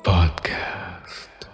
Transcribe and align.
Podcast 0.00 1.44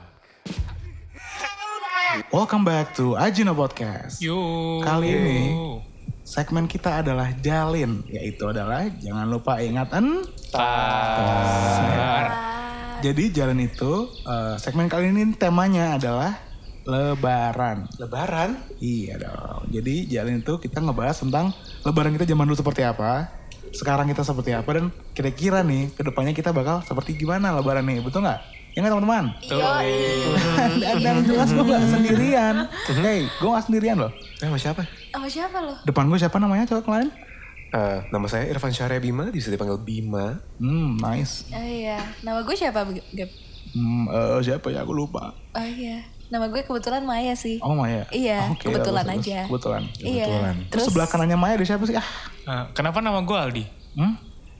Welcome 2.30 2.62
back 2.62 2.94
to 2.94 3.18
Ajino 3.18 3.50
Podcast 3.58 4.22
Yo. 4.22 4.38
Kali 4.86 5.10
ini 5.10 5.42
segmen 6.22 6.70
kita 6.70 7.02
adalah 7.02 7.34
Jalin 7.42 8.06
Yaitu 8.06 8.54
adalah 8.54 8.86
jangan 9.02 9.26
lupa 9.26 9.58
ingat 9.58 9.90
Tar. 10.54 12.51
Jadi 13.02 13.34
Jalin 13.34 13.58
itu 13.58 13.92
eh, 14.22 14.54
segmen 14.62 14.86
kali 14.86 15.10
ini 15.10 15.34
temanya 15.34 15.98
adalah 15.98 16.38
Lebaran 16.82 17.86
Lebaran? 17.98 18.58
Iya 18.82 19.18
dong. 19.18 19.70
Jadi 19.70 20.06
jalan 20.10 20.42
itu 20.42 20.54
kita 20.58 20.82
ngebahas 20.82 21.18
tentang 21.18 21.54
lebaran 21.86 22.14
kita 22.14 22.26
zaman 22.26 22.46
dulu 22.46 22.58
seperti 22.58 22.82
apa, 22.82 23.30
sekarang 23.70 24.10
kita 24.10 24.26
seperti 24.26 24.50
apa, 24.54 24.70
dan 24.74 24.84
kira-kira 25.14 25.62
nih 25.62 25.94
ke 25.94 26.02
depannya 26.02 26.34
kita 26.34 26.50
bakal 26.50 26.82
seperti 26.82 27.14
gimana 27.14 27.54
lebaran 27.54 27.86
nih, 27.86 28.02
betul 28.02 28.26
nggak? 28.26 28.38
Ya 28.74 28.78
nggak 28.82 28.92
teman-teman? 28.98 29.24
dan, 30.82 30.96
dan 31.02 31.16
jelas 31.22 31.48
gue 31.54 31.64
nggak 31.66 31.84
sendirian. 31.86 32.54
Hey, 32.98 33.20
gue 33.30 33.48
nggak 33.50 33.64
sendirian 33.66 33.96
loh. 34.02 34.10
Eh, 34.42 34.46
sama 34.50 34.58
siapa? 34.58 34.82
Sama 35.14 35.28
siapa 35.30 35.58
lo? 35.62 35.74
Depan 35.86 36.10
gue 36.10 36.18
siapa 36.18 36.36
namanya 36.42 36.66
coba 36.66 36.82
kalian? 36.82 37.10
Eh, 37.72 37.98
nama 38.06 38.26
saya 38.26 38.44
Irfan 38.46 38.68
Syahria 38.68 39.00
Bima, 39.00 39.32
bisa 39.32 39.48
dipanggil 39.48 39.80
Bima. 39.80 40.36
Hmm, 40.56 41.00
nice. 41.00 41.48
Oh 41.48 41.58
iya, 41.58 41.96
nama 42.20 42.40
gue 42.40 42.52
siapa 42.52 42.84
Gap? 42.84 43.30
Hmm, 43.72 44.04
eh, 44.06 44.38
siapa 44.44 44.68
ya? 44.68 44.84
Aku 44.84 44.92
lupa. 44.92 45.32
Oh 45.50 45.64
iya, 45.64 46.04
nama 46.28 46.46
gue 46.46 46.60
kebetulan 46.60 47.00
Maya 47.00 47.32
sih. 47.32 47.56
Oh 47.58 47.72
Maya. 47.72 48.04
Iya, 48.12 48.52
Oke, 48.52 48.68
kebetulan 48.68 49.08
bagus, 49.08 49.16
bagus. 49.16 49.24
aja. 49.24 49.38
Kebetulan. 49.48 49.82
Iya. 49.98 50.24
Terus 50.28 50.44
Terus 50.68 50.84
sebelah 50.92 51.08
kanannya 51.08 51.38
Maya 51.40 51.56
ada 51.56 51.64
siapa 51.64 51.84
sih? 51.84 51.96
Ah, 51.96 52.04
Eh, 52.42 52.64
kenapa 52.72 53.00
nama 53.00 53.24
gue 53.24 53.36
Aldi? 53.36 53.64
hmm? 53.96 54.14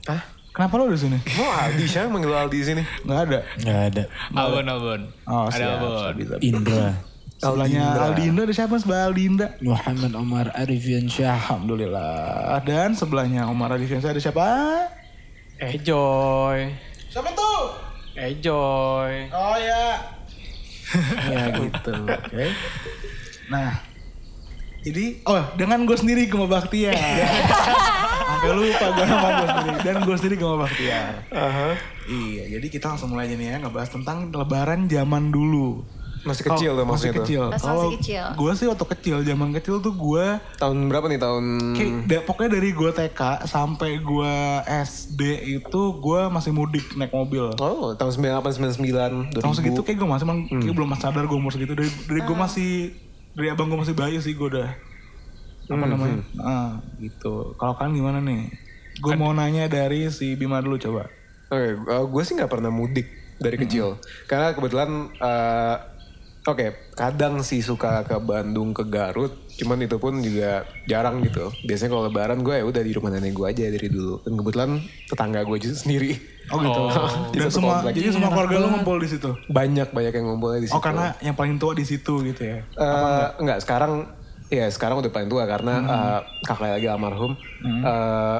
Hah? 0.09 0.21
Kenapa 0.49 0.73
lo 0.77 0.85
di 0.85 0.97
sini? 0.97 1.17
Mau 1.33 1.49
Aldi, 1.49 1.85
siapa 1.85 2.05
yang 2.05 2.13
manggil 2.13 2.29
lo 2.29 2.37
Aldi 2.39 2.57
di 2.57 2.65
sini? 2.65 2.83
Nggak 3.05 3.19
ada. 3.25 3.39
Nggak 3.57 3.79
ada. 3.89 4.03
Albon, 4.33 4.65
Albon. 4.65 5.01
Oh, 5.25 5.45
Ada 5.49 5.57
siap. 5.57 6.13
Bisa. 6.13 6.33
Indra. 6.41 6.87
Sebelahnya 7.43 7.83
Aldi 7.91 7.99
Aldi 8.07 8.23
Indra 8.31 8.43
ada 8.47 8.55
siapa 8.55 8.75
sebelah 8.79 9.11
Aldi 9.11 9.23
Indra? 9.27 9.47
Muhammad 9.59 10.11
Omar 10.15 10.47
Arifin 10.55 11.11
Syah. 11.11 11.35
Alhamdulillah. 11.35 12.63
Dan 12.63 12.95
sebelahnya 12.95 13.51
Omar 13.51 13.75
Adifiansa 13.75 14.15
ada 14.15 14.21
siapa? 14.23 14.47
Ejoy, 15.59 16.71
Siapa 17.07 17.29
tuh? 17.35 17.61
Ejoy. 18.17 19.11
Oh 19.31 19.55
ya. 19.55 19.85
ya 21.31 21.43
gitu. 21.55 21.93
Oke. 22.09 22.45
Nah. 23.51 23.71
Jadi, 24.83 25.23
oh 25.23 25.39
dengan 25.55 25.87
gue 25.87 25.95
sendiri 25.95 26.27
gue 26.27 26.35
mau 26.35 26.51
Baktiar. 26.51 26.91
Sampai 28.27 28.51
lupa 28.51 28.85
gue 28.91 29.05
nama 29.07 29.27
gue 29.31 29.47
sendiri. 29.47 29.77
Dan 29.79 29.95
gue 30.03 30.15
sendiri 30.19 30.35
gue 30.35 30.49
mau 30.51 30.59
Baktiar. 30.59 31.11
Iya, 32.03 32.43
jadi 32.59 32.67
kita 32.67 32.91
langsung 32.91 33.15
mulai 33.15 33.31
aja 33.31 33.35
nih 33.39 33.47
ya 33.47 33.55
ngebahas 33.63 33.89
tentang 33.95 34.27
lebaran 34.27 34.91
zaman 34.91 35.31
dulu. 35.31 35.87
Masih 36.23 36.43
kecil 36.47 36.71
tuh 36.71 36.87
masih 36.87 36.87
maksudnya 36.87 37.13
tuh. 37.13 37.23
kecil. 37.27 37.41
Pas 37.43 37.53
masih 37.53 37.67
Kalau 37.67 37.89
kecil. 37.99 38.23
gue 38.39 38.51
sih 38.55 38.67
waktu 38.71 38.85
kecil, 38.95 39.15
zaman 39.21 39.49
kecil 39.51 39.75
tuh 39.79 39.93
gue 39.93 40.25
Tahun 40.55 40.77
berapa 40.87 41.05
nih? 41.11 41.19
Tahun... 41.19 41.45
Kayak 41.75 41.91
da- 42.07 42.23
pokoknya 42.23 42.51
dari 42.55 42.69
gue 42.71 42.89
TK 42.89 43.21
sampai 43.43 43.91
gue 43.99 44.33
SD 44.65 45.21
itu 45.59 45.81
gue 45.99 46.21
masih 46.31 46.51
mudik 46.55 46.95
naik 46.95 47.11
mobil. 47.11 47.51
Oh, 47.59 47.91
tahun 47.91 48.11
98, 48.15 48.79
99, 48.79 49.35
2000. 49.35 49.43
Tahun 49.43 49.55
segitu 49.55 49.79
kayak 49.83 49.97
gue 49.99 50.09
masih 50.09 50.23
emang 50.23 50.39
kayak 50.47 50.75
belum 50.75 50.89
sadar 50.95 51.23
gue 51.27 51.35
umur 51.35 51.51
segitu. 51.51 51.75
Dari, 51.75 51.91
dari 52.07 52.21
gue 52.23 52.35
masih 52.35 52.71
dari 53.35 53.47
abang 53.51 53.67
gue 53.67 53.79
masih 53.83 53.95
bayi 53.97 54.17
sih 54.17 54.31
gue 54.31 54.47
udah 54.47 54.69
apa 55.63 55.85
namanya? 55.87 56.23
Ah, 56.39 56.71
gitu. 56.99 57.51
Kalau 57.55 57.75
kalian 57.75 57.95
gimana 57.95 58.19
nih? 58.19 58.47
Gue 58.99 59.15
mau 59.15 59.31
nanya 59.31 59.67
dari 59.67 60.07
si 60.07 60.35
Bima 60.35 60.63
dulu 60.63 60.77
coba. 60.77 61.09
Oke, 61.49 61.75
gue 61.83 62.23
sih 62.23 62.33
nggak 62.33 62.47
pernah 62.47 62.69
mudik 62.69 63.09
dari 63.37 63.57
kecil. 63.57 63.97
Karena 64.25 64.53
kebetulan, 64.53 64.89
eh, 65.13 65.75
oke, 66.43 66.67
kadang 66.93 67.39
sih 67.39 67.59
suka 67.59 68.03
ke 68.03 68.15
Bandung, 68.17 68.71
ke 68.71 68.83
Garut. 68.83 69.31
Cuman 69.53 69.79
itu 69.79 69.95
pun 69.95 70.17
juga 70.17 70.61
jarang 70.83 71.21
gitu. 71.21 71.47
Biasanya 71.63 71.89
kalau 71.89 72.03
lebaran 72.05 72.39
gue 72.41 72.55
ya 72.55 72.65
udah 72.65 72.81
di 72.81 72.91
rumah 72.91 73.09
nenek 73.09 73.31
gue 73.31 73.45
aja 73.45 73.63
dari 73.65 73.87
dulu. 73.87 74.19
Dan 74.21 74.33
kebetulan 74.35 74.69
tetangga 75.07 75.39
gue 75.41 75.57
juga 75.57 75.75
sendiri. 75.83 76.11
Oh 76.49 76.59
gitu. 76.59 76.81
Dan 77.31 77.47
Satu 77.47 77.55
semua 77.55 77.73
komplek. 77.79 77.93
jadi 77.95 78.07
semua 78.11 78.29
keluarga 78.29 78.55
lu 78.57 78.67
ngumpul 78.69 78.97
di 78.97 79.09
situ. 79.09 79.29
Banyak 79.47 79.87
banyak 79.89 80.13
yang 80.13 80.25
ngumpulnya 80.27 80.59
di 80.59 80.67
situ. 80.67 80.75
Oh 80.75 80.83
karena 80.83 81.15
yang 81.19 81.33
paling 81.33 81.55
tua 81.55 81.71
di 81.71 81.83
situ 81.83 82.13
gitu 82.21 82.41
ya. 82.41 82.59
Eh, 82.65 83.25
enggak 83.39 83.59
sekarang 83.59 84.11
ya 84.47 84.67
sekarang 84.67 84.99
udah 84.99 85.09
paling 85.09 85.27
tua 85.27 85.43
karena 85.45 85.73
eh, 85.79 86.19
kakak 86.43 86.77
lagi 86.77 86.87
almarhum 86.87 87.33
Eh, 87.63 88.39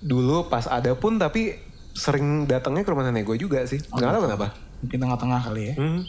dulu 0.00 0.46
pas 0.46 0.62
ada 0.64 0.92
pun 0.92 1.16
tapi 1.16 1.56
sering 1.90 2.46
datangnya 2.46 2.82
ke 2.82 2.90
rumah 2.90 3.02
nenek 3.04 3.26
gue 3.26 3.38
juga 3.40 3.64
sih 3.64 3.82
nggak 3.82 4.12
tahu 4.12 4.24
kenapa 4.24 4.48
Mungkin 4.78 4.98
tengah-tengah 5.00 5.40
kali 5.42 5.62
ya. 5.64 5.74
Hmm. 5.74 6.00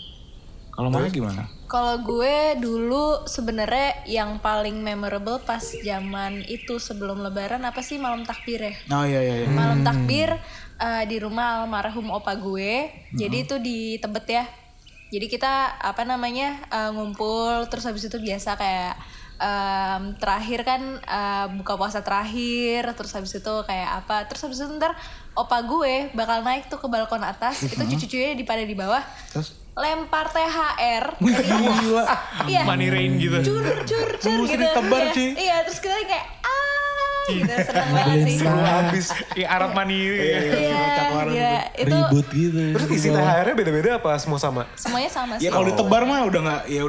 Kalau 0.80 0.96
Maya 0.96 1.12
gimana? 1.12 1.44
Kalau 1.68 2.00
gue 2.00 2.56
dulu 2.56 3.28
sebenarnya 3.28 4.00
yang 4.08 4.40
paling 4.40 4.80
memorable 4.80 5.44
pas 5.44 5.60
zaman 5.60 6.40
itu 6.48 6.80
sebelum 6.80 7.20
Lebaran 7.20 7.68
apa 7.68 7.84
sih 7.84 8.00
malam 8.00 8.24
takbir 8.24 8.64
ya? 8.64 8.74
Oh 8.96 9.04
iya 9.04 9.20
iya 9.20 9.36
iya. 9.44 9.48
Malam 9.52 9.84
takbir 9.84 10.40
eh, 10.80 11.04
di 11.04 11.20
rumah 11.20 11.68
almarhum 11.68 12.08
opa 12.16 12.32
gue. 12.40 12.88
Jadi 13.12 13.38
itu 13.44 13.60
di 13.60 14.00
Tebet 14.00 14.28
ya. 14.32 14.48
Jadi 15.12 15.28
kita 15.28 15.84
apa 15.84 16.08
namanya 16.08 16.64
eh, 16.72 16.96
ngumpul 16.96 17.68
terus 17.68 17.84
habis 17.84 18.08
itu 18.08 18.16
biasa 18.16 18.56
kayak 18.56 18.96
em, 19.36 20.16
terakhir 20.16 20.64
kan 20.64 20.82
eh, 20.96 21.46
buka 21.60 21.76
puasa 21.76 22.00
terakhir 22.00 22.88
terus 22.96 23.12
habis 23.12 23.36
itu 23.36 23.54
kayak 23.68 24.04
apa 24.04 24.32
terus 24.32 24.48
habis 24.48 24.64
itu 24.64 24.72
ntar 24.80 24.96
opa 25.36 25.60
gue 25.64 26.12
bakal 26.16 26.40
naik 26.44 26.72
tuh 26.72 26.80
ke 26.80 26.88
balkon 26.88 27.24
atas 27.24 27.68
itu 27.68 27.80
cucu-cucunya 27.80 28.36
di 28.36 28.48
pada 28.48 28.64
di 28.64 28.76
bawah 28.76 29.04
Terus 29.36 29.59
lempar 29.80 30.28
THR 30.28 31.06
Wih, 31.24 31.36
gila. 31.40 32.04
iya. 32.46 32.64
Money 32.68 32.92
rain 32.92 33.16
gitu. 33.16 33.40
cur 33.42 33.64
cur 33.88 34.10
cur 34.20 34.40
Mesti 34.44 34.54
gitu. 34.54 34.64
ditebar, 34.68 35.02
Iya, 35.16 35.28
iya 35.34 35.56
terus 35.64 35.80
kita 35.80 35.96
kayak 36.04 36.26
ah 36.44 36.89
gitu 37.32 37.54
seneng 37.62 37.90
banget 37.92 38.18
sih. 38.26 38.38
habis 38.44 39.06
Iya, 39.32 39.48
Arab 39.48 39.72
money. 39.72 40.00
iya 40.12 40.40
iya 40.42 41.54
itu 41.76 41.90
Ribut 41.90 42.28
gitu. 42.30 42.60
terus 42.74 42.88
isi 42.92 43.08
THR-nya 43.10 43.56
beda-beda 43.56 43.90
apa? 43.98 44.12
Semua 44.16 44.38
sama? 44.38 44.64
Semuanya 44.74 45.10
sama 45.10 45.34
sih. 45.36 45.46
Ya 45.46 45.50
kalau 45.50 45.66
ditebar 45.66 46.04
mah 46.04 46.26
udah 46.26 46.42
nggak 46.42 46.62
ya, 46.66 46.82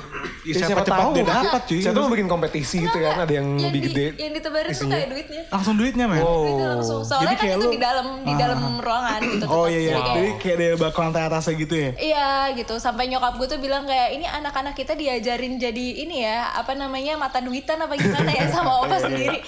ya 0.42 0.52
Ya, 0.52 0.66
siapa, 0.66 0.82
cepat 0.82 1.06
dia 1.12 1.24
kan? 1.24 1.42
dapat 1.44 1.62
cuy. 1.64 1.80
siapa 1.80 1.96
tahu 1.96 2.08
bikin 2.10 2.26
kompetisi 2.26 2.76
gitu 2.80 2.98
kan 2.98 3.16
ada 3.18 3.28
yang 3.28 3.48
yang 3.50 3.66
lebih 3.66 3.80
gede 3.86 4.06
yang 4.16 4.32
ditebarin 4.32 4.70
tuh 4.70 4.86
kayak 4.86 5.08
duitnya. 5.08 5.42
Langsung 5.48 5.74
duitnya 5.74 6.06
men. 6.06 6.20
Langsung. 6.20 7.00
Soalnya 7.02 7.22
Jadi 7.22 7.34
kan 7.34 7.42
kayak 7.42 7.56
itu 7.56 7.66
di 7.68 7.80
dalam 7.80 8.06
di 8.20 8.34
dalam 8.34 8.60
ruangan 8.76 9.20
gitu 9.22 9.44
Oh 9.46 9.66
iya 9.66 9.80
iya. 9.80 9.90
Jadi 9.90 10.00
kayak- 10.00 10.16
Jadi 10.20 10.30
kayak 10.38 10.56
dia 10.56 10.72
bakal 10.76 11.00
lantai 11.02 11.22
atasnya 11.24 11.54
gitu 11.56 11.74
ya. 11.74 11.90
Iya 11.96 12.28
gitu. 12.54 12.74
Sampai 12.76 13.04
nyokap 13.06 13.34
gue 13.34 13.48
tuh 13.48 13.58
bilang 13.58 13.84
kayak 13.84 14.08
ini 14.12 14.26
anak-anak 14.26 14.74
kita 14.74 14.92
diajarin 14.94 15.56
jadi 15.56 15.86
ini 15.98 16.16
ya 16.20 16.52
apa 16.52 16.72
namanya 16.72 17.16
mata 17.16 17.38
duitan 17.38 17.78
apa 17.78 17.94
gimana 17.94 18.30
ya 18.30 18.44
sama 18.48 18.70
opa 18.78 18.96
sendiri. 18.98 19.38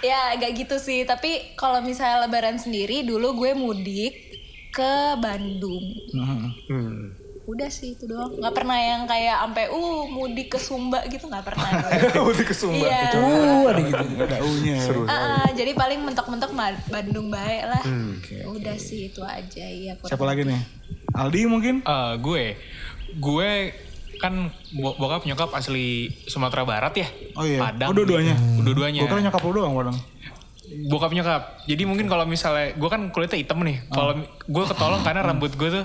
Ya 0.00 0.34
agak 0.42 0.58
gitu 0.58 0.76
sih 0.76 1.06
tapi 1.06 1.54
kalau 1.54 1.78
misalnya 1.78 2.26
lebaran 2.26 2.58
sendiri 2.58 3.06
dulu 3.06 3.38
gue 3.38 3.54
mudik 3.54 4.14
ke 4.68 4.92
Bandung 5.16 5.86
hmm. 6.10 7.14
udah 7.44 7.70
sih 7.70 7.94
itu 7.94 8.10
doang 8.10 8.34
nggak 8.34 8.50
pernah 8.50 8.74
yang 8.74 9.06
kayak 9.06 9.38
sampai 9.38 9.70
uh 9.70 10.02
mudik 10.08 10.50
ke 10.50 10.58
Sumba 10.58 11.06
gitu 11.06 11.30
nggak 11.30 11.46
pernah 11.46 11.68
gue. 11.78 12.26
udah 12.26 12.42
ke 12.42 12.54
Sumba 12.54 12.82
iya 12.82 13.14
Uh, 13.14 13.70
ada 13.70 13.78
gitu. 13.78 14.04
Gak 14.18 14.26
ada 14.26 14.38
U-nya. 14.42 14.76
ya. 14.82 14.94
Ah, 15.06 15.14
ah, 15.14 15.48
jadi 15.54 15.70
paling 15.72 16.02
mentok-mentok 16.02 16.50
Bandung 16.90 17.30
baik 17.30 17.62
lah 17.70 17.82
Hmm, 17.86 18.18
udah 18.50 18.74
sih 18.74 19.14
itu 19.14 19.22
aja 19.22 19.62
iya 19.62 19.94
kurang 19.94 20.10
Siapa 20.10 20.24
lagi 20.26 20.42
nih? 20.42 20.58
Aldi 21.14 21.40
mungkin? 21.46 21.86
Eh, 21.86 22.14
gue, 22.18 22.58
gue 23.14 23.50
kan 24.18 24.34
bo- 24.72 24.94
bokap 24.96 25.26
nyokap 25.26 25.50
asli 25.52 26.06
Sumatera 26.24 26.62
Barat 26.62 26.94
ya. 26.94 27.08
Oh 27.34 27.42
iya. 27.42 27.58
Padang. 27.58 27.90
Oh, 27.90 27.94
dua-duanya? 27.94 28.34
Dua-duanya. 28.62 29.02
Gue 29.02 29.10
kira 29.10 29.20
nyokap 29.20 29.42
lu 29.42 29.52
doang 29.52 29.74
padang. 29.74 29.98
Bokap 30.88 31.12
nyokap. 31.12 31.42
Jadi 31.66 31.82
mungkin 31.84 32.06
kalau 32.06 32.24
misalnya 32.24 32.72
gue 32.74 32.88
kan 32.88 33.00
kulitnya 33.12 33.38
hitam 33.38 33.60
nih. 33.62 33.84
Kalau 33.88 34.18
gue 34.24 34.64
ketolong 34.66 35.00
karena 35.04 35.20
rambut 35.28 35.52
gue 35.54 35.68
tuh 35.68 35.84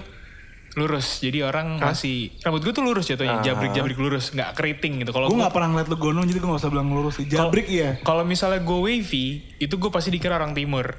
lurus. 0.77 1.25
Jadi 1.25 1.41
orang 1.41 1.81
masih 1.81 2.29
rambut 2.45 2.61
gue 2.61 2.69
tuh 2.69 2.85
lurus 2.85 3.09
jatuhnya, 3.09 3.41
jabrik-jabrik 3.41 3.97
lurus, 3.97 4.29
nggak 4.29 4.53
keriting 4.53 5.01
gitu. 5.01 5.09
Kalau 5.09 5.25
Gue 5.27 5.41
gue 5.41 5.43
gak 5.43 5.55
pernah 5.57 5.73
ngeliat 5.73 5.89
lu 5.89 5.97
gondrong 5.97 6.29
jadi 6.29 6.37
gue 6.37 6.49
gak 6.53 6.61
usah 6.61 6.71
bilang 6.71 6.93
lurus 6.93 7.17
sih. 7.17 7.25
Jabrik 7.25 7.65
iya. 7.65 7.97
kalau 8.05 8.21
misalnya 8.21 8.61
gue 8.61 8.77
wavy, 8.77 9.25
itu 9.57 9.73
gue 9.73 9.89
pasti 9.89 10.13
dikira 10.13 10.37
orang 10.37 10.53
timur. 10.53 10.93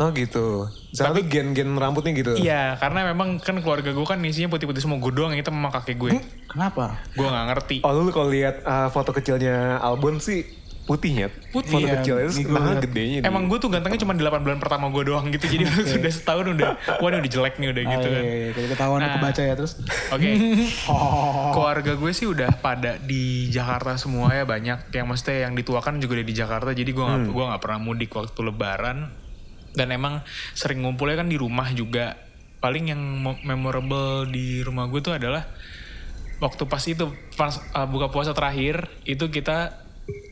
oh 0.00 0.08
gitu 0.16 0.66
Soalnya 0.96 1.20
tuh 1.20 1.26
gen-gen 1.28 1.68
rambutnya 1.76 2.16
gitu 2.16 2.32
Iya, 2.34 2.80
karena 2.80 3.12
memang 3.12 3.36
kan 3.38 3.54
keluarga 3.60 3.92
gue 3.92 4.06
kan 4.08 4.18
isinya 4.24 4.48
putih-putih 4.50 4.80
semua 4.80 4.96
gue 4.96 5.12
doang 5.12 5.36
yang 5.36 5.44
itu 5.44 5.52
memang 5.52 5.70
kakek 5.70 6.00
gue. 6.00 6.10
Kenapa? 6.48 6.96
gue 7.12 7.22
nggak 7.28 7.46
ngerti. 7.52 7.76
Oh 7.84 7.92
lu 7.92 8.08
kalau 8.08 8.32
lihat 8.32 8.64
uh, 8.64 8.88
foto 8.88 9.12
kecilnya 9.12 9.76
Albon 9.78 10.18
sih 10.18 10.42
putihnya. 10.82 11.30
Putih. 11.48 11.70
Foto 11.72 11.86
Iya, 11.86 12.26
ini 12.26 12.42
itu 12.42 12.50
nah 12.50 12.62
liat. 12.68 12.82
gedenya. 12.82 13.18
di- 13.22 13.26
Emang 13.26 13.46
gue 13.46 13.54
tuh 13.56 13.70
gantengnya 13.70 13.98
cuma 13.98 14.12
8 14.12 14.42
bulan 14.42 14.58
pertama 14.58 14.86
gue 14.88 15.02
doang 15.04 15.26
gitu. 15.28 15.46
Jadi 15.46 15.62
sudah 15.64 16.10
setahun 16.18 16.46
udah, 16.50 16.68
wah 16.98 17.08
ini 17.08 17.22
udah 17.22 17.30
jelek 17.30 17.54
nih 17.56 17.68
udah 17.70 17.82
gitu 17.86 18.02
oh, 18.02 18.10
kan. 18.10 18.20
iya, 18.20 18.34
iya. 18.34 18.48
Kayak 18.50 18.68
ketahuan 18.72 18.98
Nah. 18.98 19.10
kebaca 19.14 19.42
ya 19.42 19.54
terus. 19.54 19.72
Oke. 20.08 20.28
Oh. 20.84 21.52
keluarga 21.52 21.92
gue 21.94 22.12
sih 22.12 22.26
udah 22.26 22.50
pada 22.56 22.98
di 22.98 23.22
Jakarta 23.48 23.94
semua 23.94 24.32
ya 24.32 24.42
banyak. 24.42 24.90
Yang 24.90 25.06
maksudnya 25.06 25.36
yang 25.40 25.54
dituakan 25.54 25.98
juga 25.98 26.12
udah 26.14 26.26
di 26.26 26.34
Jakarta. 26.34 26.70
Jadi 26.70 26.90
gue 26.90 27.04
nggak 27.04 27.22
gua 27.28 27.44
nggak 27.50 27.62
pernah 27.62 27.80
mudik 27.80 28.10
waktu 28.10 28.40
Lebaran. 28.42 28.98
Dan 29.70 29.88
emang 29.88 30.20
sering 30.52 30.82
ngumpulnya 30.82 31.16
kan 31.16 31.26
di 31.26 31.36
rumah 31.36 31.70
juga. 31.70 32.18
Paling 32.58 32.84
yang 32.88 33.00
mo- 33.16 33.40
memorable 33.40 34.26
di 34.26 34.60
rumah 34.60 34.86
gue 34.86 34.98
tuh 34.98 35.12
adalah 35.12 35.46
waktu 36.38 36.62
pas 36.64 36.82
itu 36.82 37.06
pas 37.32 37.54
uh, 37.72 37.86
buka 37.86 38.06
puasa 38.08 38.30
terakhir 38.32 38.90
itu 39.04 39.26
kita 39.28 39.81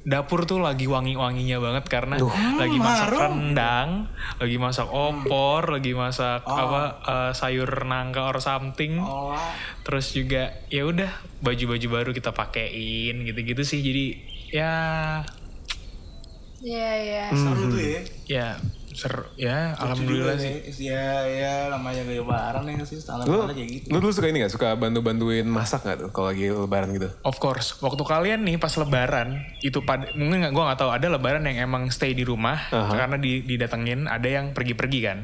dapur 0.02 0.48
tuh 0.48 0.58
lagi 0.58 0.90
wangi-wanginya 0.90 1.62
banget 1.62 1.84
karena 1.86 2.16
lagi 2.58 2.78
masak 2.80 3.14
rendang, 3.14 4.10
lagi 4.42 4.56
masak 4.58 4.88
opor, 4.90 5.70
lagi 5.70 5.92
masak 5.94 6.42
apa 6.42 6.82
uh, 7.04 7.32
sayur 7.36 7.68
nangka 7.86 8.26
or 8.26 8.38
something. 8.42 8.98
Terus 9.86 10.10
juga 10.10 10.56
ya 10.72 10.88
udah 10.88 11.10
baju-baju 11.44 11.86
baru 11.86 12.10
kita 12.10 12.34
pakein 12.34 13.22
gitu-gitu 13.22 13.62
sih. 13.62 13.80
Jadi 13.84 14.04
ya 14.50 14.74
Iya 16.60 16.90
iya. 17.00 17.24
Seru 17.32 17.72
tuh 17.72 17.80
ya. 17.80 18.00
ya 18.28 18.48
seru 19.00 19.24
ya 19.40 19.72
alhamdulillah 19.80 20.36
sih. 20.36 20.60
nih. 20.68 20.92
Ya, 20.92 21.08
ya 21.24 21.54
namanya 21.72 22.04
gaya 22.04 22.20
lebaran 22.20 22.68
ya 22.68 22.84
sih. 22.84 23.00
Standar 23.00 23.24
Lu, 23.24 23.48
kayak 23.48 23.68
gitu. 23.72 23.86
lu 23.88 23.98
dulu 24.04 24.12
suka 24.12 24.28
ini 24.28 24.44
gak? 24.44 24.52
Suka 24.52 24.76
bantu-bantuin 24.76 25.48
masak 25.48 25.88
gak 25.88 26.04
tuh 26.04 26.08
kalau 26.12 26.28
lagi 26.28 26.52
lebaran 26.52 26.92
gitu? 26.92 27.08
Of 27.24 27.40
course, 27.40 27.80
waktu 27.80 28.04
kalian 28.04 28.44
nih 28.44 28.60
pas 28.60 28.76
lebaran 28.76 29.40
itu 29.64 29.80
pada 29.80 30.12
mungkin 30.12 30.44
nggak 30.44 30.52
gue 30.52 30.64
nggak 30.68 30.78
tahu 30.78 30.90
ada 30.92 31.06
lebaran 31.08 31.48
yang 31.48 31.64
emang 31.64 31.88
stay 31.88 32.12
di 32.12 32.28
rumah 32.28 32.68
karena 32.70 33.16
di, 33.16 33.40
didatengin, 33.40 34.04
ada 34.04 34.28
yang 34.28 34.52
pergi-pergi 34.52 35.00
kan. 35.00 35.18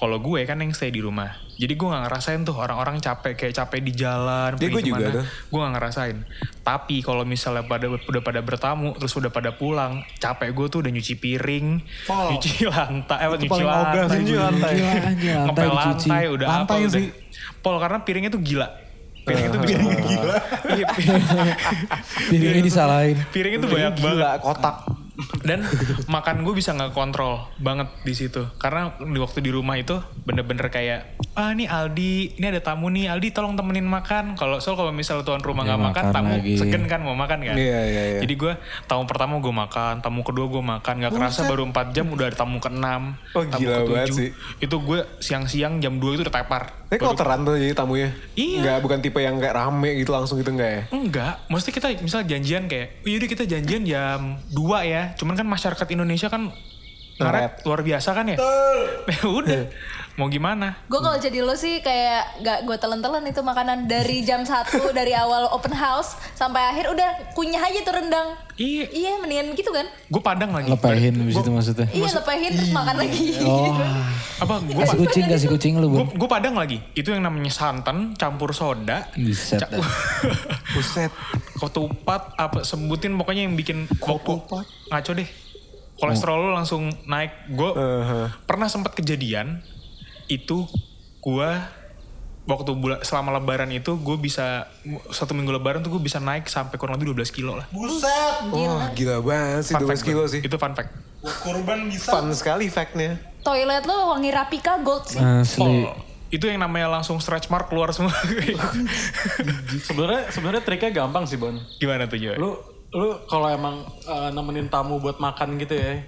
Kalau 0.00 0.16
gue 0.16 0.40
kan 0.42 0.56
yang 0.56 0.72
stay 0.72 0.88
di 0.88 0.98
rumah, 0.98 1.28
jadi 1.54 1.70
gue 1.70 1.84
nggak 1.84 2.08
ngerasain 2.08 2.40
tuh 2.40 2.56
orang-orang 2.56 2.96
capek 2.98 3.36
kayak 3.36 3.52
capek 3.54 3.84
di 3.84 3.92
jalan. 3.92 4.56
Ya, 4.56 4.66
gue 4.66 4.80
juga 4.80 5.12
tuh. 5.12 5.24
Gue 5.46 5.58
nggak 5.60 5.74
ngerasain. 5.76 6.16
Tapi 6.58 6.96
kalau 7.00 7.22
misalnya 7.22 7.62
pada 7.62 7.84
udah 7.84 8.22
pada 8.24 8.40
bertamu 8.40 8.96
terus 8.96 9.12
udah 9.12 9.28
pada 9.28 9.52
pulang, 9.52 10.00
capek 10.16 10.50
gue 10.50 10.66
tuh 10.66 10.78
udah 10.80 10.88
nyuci 10.88 11.14
piring, 11.14 11.84
Pol. 12.02 12.26
nyuci 12.32 12.64
lantai, 12.64 13.18
eh, 13.20 13.28
nyuci 13.38 13.60
lantai, 13.60 14.00
sih, 14.08 14.18
nyuci 14.18 14.34
lantai. 14.34 14.72
Lantai 14.72 15.44
ngepel 15.44 15.70
lantai, 15.70 16.22
udah 16.30 16.46
Lantai 16.48 16.78
apa 16.78 16.86
udah. 16.86 16.96
sih. 16.96 17.06
Pol 17.60 17.76
karena 17.76 17.98
piringnya 18.00 18.32
tuh 18.32 18.40
gila. 18.40 18.68
Piring 19.20 19.44
itu 19.46 19.56
bisa 19.60 19.76
gila. 20.00 20.36
Iya, 20.70 20.86
piring- 20.88 21.28
Piringnya 22.26 22.64
disalahin. 22.64 23.16
piring 23.28 23.52
itu 23.54 23.66
banyak 23.68 23.94
banget 23.94 24.16
Gila, 24.16 24.30
kotak. 24.40 24.76
Dan 25.42 25.62
makan 26.06 26.42
gue 26.42 26.52
bisa 26.52 26.72
nggak 26.72 26.90
kontrol 26.90 27.46
banget 27.56 27.88
di 28.02 28.12
situ. 28.12 28.46
Karena 28.56 28.94
di 28.96 29.16
waktu 29.16 29.38
di 29.38 29.50
rumah 29.50 29.74
itu 29.74 29.96
bener-bener 30.22 30.68
kayak 30.68 31.16
ah 31.32 31.50
ini 31.50 31.64
Aldi 31.64 32.36
ini 32.36 32.46
ada 32.46 32.60
tamu 32.60 32.88
nih. 32.88 33.08
Aldi 33.08 33.28
tolong 33.30 33.54
temenin 33.54 33.84
makan. 33.84 34.34
Kalau 34.34 34.58
soal 34.58 34.74
kalau 34.74 34.90
misal 34.90 35.20
tuan 35.20 35.40
rumah 35.40 35.62
Ya, 35.62 35.74
nggak 35.74 35.80
makan, 35.82 36.04
makan 36.08 36.14
tamu 36.14 36.32
lagi. 36.34 36.54
segen 36.56 36.84
kan 36.84 37.00
mau 37.00 37.14
makan 37.14 37.38
kan? 37.42 37.54
Iya, 37.54 37.80
iya, 37.84 38.02
iya. 38.08 38.20
jadi 38.20 38.34
gue 38.34 38.52
tamu 38.84 39.04
pertama 39.04 39.38
gue 39.38 39.52
makan 39.52 40.00
tamu 40.00 40.20
kedua 40.22 40.46
gue 40.46 40.62
makan. 40.62 40.94
Nggak 40.98 41.12
kerasa 41.12 41.44
baru 41.44 41.62
4 41.66 41.92
jam 41.92 42.06
udah 42.06 42.26
ada 42.26 42.36
tamu 42.36 42.58
keenam 42.58 43.14
Oh, 43.32 43.44
tamu 43.44 43.62
ketujuh. 43.62 44.32
itu 44.58 44.76
gue 44.76 45.00
siang-siang 45.18 45.78
jam 45.78 45.96
2 45.96 46.16
itu 46.16 46.22
udah 46.22 46.32
tepar 46.32 46.79
Tapi 46.90 46.98
kloteran 46.98 47.46
tuh 47.46 47.54
jadi 47.54 47.70
tamunya? 47.70 48.10
Iya. 48.34 48.58
Nggak, 48.66 48.78
bukan 48.82 48.98
tipe 48.98 49.22
yang 49.22 49.38
kayak 49.38 49.54
rame 49.54 49.94
gitu 50.02 50.10
langsung 50.10 50.42
gitu 50.42 50.50
enggak 50.50 50.70
ya? 50.74 50.82
Enggak, 50.90 51.34
mesti 51.46 51.70
kita 51.70 51.86
misal 52.02 52.26
janjian 52.26 52.66
kayak, 52.66 53.06
yaudah 53.06 53.28
kita 53.30 53.46
janjian 53.46 53.86
jam 53.86 54.42
2 54.50 54.90
ya. 54.90 55.14
Cuman 55.14 55.38
kan 55.38 55.46
masyarakat 55.46 55.86
Indonesia 55.94 56.26
kan 56.26 56.50
ngaret 57.22 57.62
luar 57.62 57.86
biasa 57.86 58.10
kan 58.10 58.26
ya. 58.34 58.38
Ya 59.10 59.22
udah, 59.22 59.62
mau 60.20 60.28
gimana? 60.28 60.76
Gue 60.84 61.00
kalau 61.00 61.16
jadi 61.16 61.40
lo 61.40 61.56
sih 61.56 61.80
kayak 61.80 62.44
gak 62.44 62.58
gue 62.62 62.76
telan-telan 62.76 63.24
itu 63.24 63.40
makanan 63.40 63.88
dari 63.88 64.20
jam 64.20 64.44
1 64.44 64.68
dari 64.92 65.10
awal 65.10 65.48
open 65.50 65.72
house 65.72 66.12
sampai 66.32 66.60
akhir 66.60 66.92
udah 66.92 67.08
kunyah 67.32 67.62
aja 67.62 67.80
tuh 67.80 67.96
rendang. 67.96 68.36
Iya, 68.54 68.84
Iya 68.86 69.10
mendingan 69.16 69.56
gitu 69.56 69.72
kan? 69.72 69.88
gue 69.88 70.20
padang 70.20 70.52
lagi. 70.52 70.68
Lepehin 70.68 71.16
habis 71.16 71.32
itu 71.34 71.48
maksudnya. 71.48 71.88
Iya 71.88 72.08
lepehin 72.12 72.52
terus 72.52 72.70
makan 72.70 72.96
lagi. 73.00 73.24
Oh, 73.40 73.72
Apa? 74.38 74.60
Gue 74.60 74.76
kasih 74.76 74.98
kucing, 75.00 75.24
kasih 75.26 75.48
kucing 75.48 75.72
lu, 75.76 75.88
gue 75.88 76.04
Bun. 76.04 76.12
gue 76.12 76.28
padang 76.28 76.52
lagi. 76.52 76.84
Itu 76.92 77.08
yang 77.10 77.24
namanya 77.24 77.48
santan 77.48 78.12
campur 78.14 78.52
soda. 78.52 79.08
Buset. 79.16 79.64
Buset. 80.76 81.08
Ketupat 81.56 82.36
apa 82.36 82.60
sebutin 82.60 83.16
pokoknya 83.16 83.48
yang 83.48 83.56
bikin 83.56 83.88
ketupat 83.88 84.68
ngaco 84.90 85.12
deh. 85.16 85.28
Kolesterol 85.96 86.36
lu 86.38 86.50
langsung 86.52 86.88
naik. 87.04 87.32
Gue 87.50 87.70
pernah 88.44 88.68
sempat 88.68 88.92
kejadian 88.92 89.60
itu 90.30 90.64
gue 91.20 91.50
waktu 92.48 92.70
bulan 92.74 92.98
selama 93.04 93.36
lebaran 93.36 93.70
itu 93.70 93.94
gue 94.00 94.16
bisa 94.16 94.66
satu 95.12 95.36
minggu 95.36 95.54
lebaran 95.54 95.84
tuh 95.84 95.94
gue 95.98 96.02
bisa 96.02 96.18
naik 96.18 96.48
sampai 96.48 96.80
kurang 96.80 96.96
lebih 96.96 97.12
12 97.12 97.30
kilo 97.30 97.54
lah. 97.60 97.66
Buset. 97.70 98.50
Wah 98.50 98.90
gila 98.96 99.20
banget 99.20 99.70
sih, 99.70 99.74
Fun 99.76 99.86
12 99.86 99.90
fact 99.90 100.02
kilo 100.02 100.22
sih. 100.26 100.40
Itu 100.40 100.56
fun 100.56 100.72
fact. 100.72 100.90
Kurban 101.20 101.86
bisa. 101.92 102.10
Fun 102.10 102.32
sekali 102.32 102.66
fact-nya. 102.72 103.20
Toilet 103.44 103.84
lo 103.84 104.16
wangi 104.16 104.30
Rapika 104.32 104.80
Gold 104.80 105.04
sih. 105.06 105.20
Asli. 105.20 105.84
Oh, 105.84 105.94
itu 106.32 106.44
yang 106.48 106.62
namanya 106.62 106.88
langsung 106.88 107.20
stretch 107.20 107.52
mark 107.52 107.68
keluar 107.68 107.92
semua. 107.92 108.12
Sebenarnya 109.88 110.30
sebenarnya 110.32 110.62
triknya 110.64 110.90
gampang 111.04 111.24
sih 111.28 111.36
Bon. 111.36 111.54
Gimana 111.78 112.08
tuh 112.10 112.18
Joy? 112.18 112.36
Lu 112.40 112.56
lu 112.90 113.22
kalau 113.30 113.46
emang 113.46 113.86
eh, 113.86 114.30
nemenin 114.34 114.66
tamu 114.66 114.98
buat 114.98 115.22
makan 115.22 115.54
gitu 115.62 115.78
ya, 115.78 116.02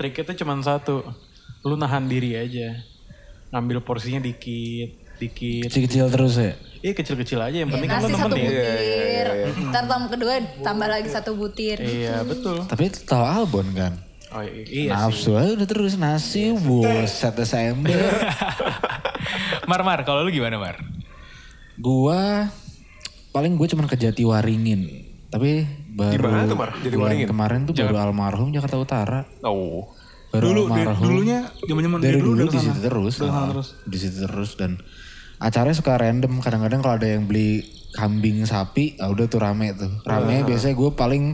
triknya 0.00 0.32
tuh 0.32 0.36
cuma 0.40 0.56
satu. 0.64 1.04
Lu 1.66 1.76
nahan 1.76 2.08
diri 2.08 2.36
aja. 2.36 2.93
Ngambil 3.54 3.78
porsinya 3.80 4.18
dikit, 4.18 4.90
dikit. 5.16 5.64
Kecil-kecil 5.64 6.10
terus 6.10 6.34
ya. 6.36 6.52
Iya 6.80 6.92
kecil-kecil 6.92 7.38
aja 7.38 7.56
yang 7.56 7.70
Ya, 7.70 7.72
penting 7.72 7.88
kan 7.88 7.96
lu 7.96 8.04
nasi 8.04 8.14
satu 8.16 8.28
nemenin. 8.28 8.50
butir. 8.50 9.26
Ntar 9.64 9.84
tamu 9.86 10.06
kedua 10.08 10.32
tambah 10.60 10.84
lagi 10.86 11.08
satu 11.08 11.30
butir. 11.32 11.78
Iya 11.78 12.20
betul. 12.22 12.66
Tapi 12.66 12.84
tahu 12.90 13.22
Albon 13.22 13.70
kan. 13.72 13.92
Oh 14.28 14.42
iya 14.42 14.66
sih. 14.66 14.90
Nafsu 14.90 15.30
aja 15.32 15.54
udah 15.54 15.64
terus 15.64 15.94
nasi, 15.94 16.50
buset 16.52 17.30
Desember. 17.32 17.94
Mar 19.70 19.80
Mar, 19.80 20.02
kalau 20.02 20.20
lu 20.20 20.30
gimana 20.30 20.58
Mar? 20.58 20.76
gua 21.74 22.50
paling 23.30 23.54
gue 23.54 23.66
cuman 23.66 23.86
ke 23.86 23.94
Jatiwaringin. 23.96 24.82
Tapi 25.26 25.62
baru 25.88 26.18
Gimana 26.20 26.42
tuh, 26.44 26.54
Mar? 26.56 26.70
Jatiwaringin? 26.76 27.26
kemarin 27.26 27.60
tuh 27.64 27.72
baru 27.72 27.96
almarhum 28.00 28.50
Jakarta 28.50 28.76
Utara. 28.76 29.20
Oh. 29.40 29.93
Baru 30.34 30.44
Dulu, 30.44 30.60
di- 30.66 30.82
almarhum. 30.82 31.02
dulunya 31.06 31.38
zaman-zaman 31.62 31.98
dari 32.00 32.18
dulu 32.18 32.30
dulu 32.34 32.50
di 32.50 32.58
situ 32.58 32.78
terus. 32.80 33.14
Dari 33.14 33.24
sana 33.24 33.38
Ah, 33.38 33.48
terus. 33.48 33.68
Di 33.80 33.96
situ 33.96 34.16
terus 34.20 34.50
dan 34.54 34.70
acaranya 35.38 35.76
suka 35.76 35.94
random. 35.94 36.32
Kadang-kadang 36.40 36.80
kalau 36.80 36.94
ada 36.96 37.06
yang 37.06 37.24
beli 37.24 37.62
kambing 37.92 38.42
sapi, 38.42 38.98
ah 38.98 39.06
udah 39.06 39.24
tuh 39.24 39.38
rame 39.38 39.70
tuh. 39.72 39.94
Rame 40.02 40.42
biasanya 40.42 40.74
gue 40.74 40.90
paling 40.92 41.24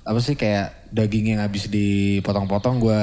apa 0.00 0.18
sih 0.18 0.32
kayak 0.32 0.88
daging 0.88 1.36
yang 1.36 1.40
habis 1.40 1.68
dipotong-potong 1.68 2.80
gue 2.80 3.00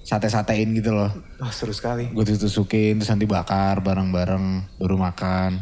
sate-satein 0.00 0.70
gitu 0.72 0.92
loh. 0.92 1.10
Wah 1.36 1.50
seru 1.50 1.74
sekali. 1.74 2.06
Gue 2.08 2.22
tusukin 2.24 2.94
terus 2.96 3.10
nanti 3.10 3.26
bakar 3.26 3.80
bareng-bareng 3.80 4.78
baru 4.78 4.94
makan. 4.94 5.58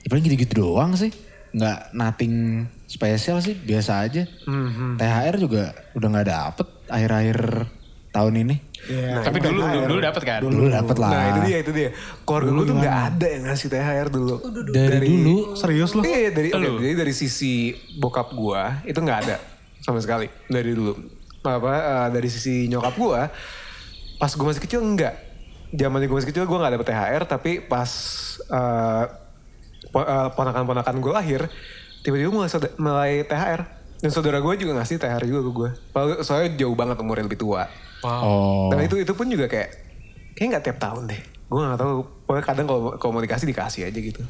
Ya 0.00 0.08
paling 0.08 0.24
gitu-gitu 0.24 0.64
doang 0.64 0.96
sih. 0.96 1.12
Nggak 1.52 1.92
nothing 1.92 2.64
spesial 2.86 3.36
sih, 3.38 3.52
biasa 3.52 4.00
aja. 4.00 4.24
THR 4.96 5.36
juga 5.36 5.76
udah 5.92 6.08
nggak 6.08 6.26
dapet 6.26 6.66
akhir-akhir 6.92 7.38
tahun 8.12 8.34
ini. 8.44 8.56
Iya. 8.82 9.24
Tapi 9.24 9.38
dulu 9.40 9.60
dulu, 9.64 9.86
dulu 9.88 10.00
dapat 10.04 10.22
kan? 10.22 10.40
Dulu 10.44 10.68
dapet 10.68 10.96
lah. 11.00 11.10
Nah 11.10 11.24
itu 11.32 11.40
dia, 11.48 11.58
itu 11.64 11.72
dia. 11.72 11.90
Keluarga 12.28 12.50
gue 12.52 12.64
tuh 12.68 12.76
nggak 12.76 12.96
ada 13.08 13.26
yang 13.26 13.42
ngasih 13.48 13.68
THR 13.72 14.08
dulu. 14.12 14.34
Dari, 14.68 15.08
dulu 15.08 15.36
Serius 15.56 15.90
lu? 15.96 16.04
Iya 16.04 16.30
dari 16.30 16.48
oke, 16.52 16.68
jadi 16.84 16.94
dari 16.94 17.14
sisi 17.16 17.72
bokap 17.96 18.36
gua 18.36 18.84
itu 18.84 19.00
nggak 19.00 19.18
ada 19.26 19.36
sama 19.80 19.98
sekali 20.04 20.28
dari 20.46 20.76
dulu. 20.76 20.92
Apa 21.42 21.72
eh, 21.72 22.08
dari 22.12 22.28
sisi 22.28 22.68
nyokap 22.68 22.94
gua 23.00 23.32
pas 24.20 24.30
gua 24.36 24.52
masih 24.52 24.62
kecil 24.62 24.84
enggak. 24.84 25.16
Zaman 25.72 26.04
gua 26.04 26.16
masih 26.20 26.28
kecil 26.28 26.44
gua 26.44 26.68
nggak 26.68 26.72
dapet 26.76 26.86
THR 26.92 27.22
tapi 27.24 27.52
pas 27.64 27.90
eh, 28.44 29.04
po- 29.88 30.04
eh, 30.04 30.28
ponakan-ponakan 30.36 30.96
gua 31.00 31.24
lahir 31.24 31.48
tiba-tiba 32.02 32.34
mulai, 32.34 32.50
mulai 32.76 33.12
THR 33.24 33.62
dan 34.02 34.10
saudara 34.10 34.42
gua 34.42 34.58
juga 34.58 34.74
ngasih 34.82 34.98
THR 34.98 35.24
juga 35.24 35.40
ke 35.46 35.50
gua. 35.54 35.70
Padahal 35.94 36.26
Soalnya 36.26 36.58
jauh 36.58 36.74
banget 36.74 36.98
umurnya 36.98 37.24
lebih 37.30 37.38
tua. 37.38 37.70
Oh. 38.02 38.68
Dan 38.74 38.82
itu 38.82 38.98
itu 38.98 39.14
pun 39.14 39.30
juga 39.30 39.46
kayak 39.46 39.70
kayak 40.34 40.48
nggak 40.58 40.64
tiap 40.66 40.78
tahun 40.82 41.06
deh. 41.06 41.22
Gue 41.46 41.62
nggak 41.62 41.80
tahu. 41.80 42.02
Pokoknya 42.26 42.44
kadang 42.44 42.66
kalau 42.66 42.80
komunikasi 42.98 43.44
dikasih 43.46 43.86
aja 43.86 43.98
gitu. 44.00 44.22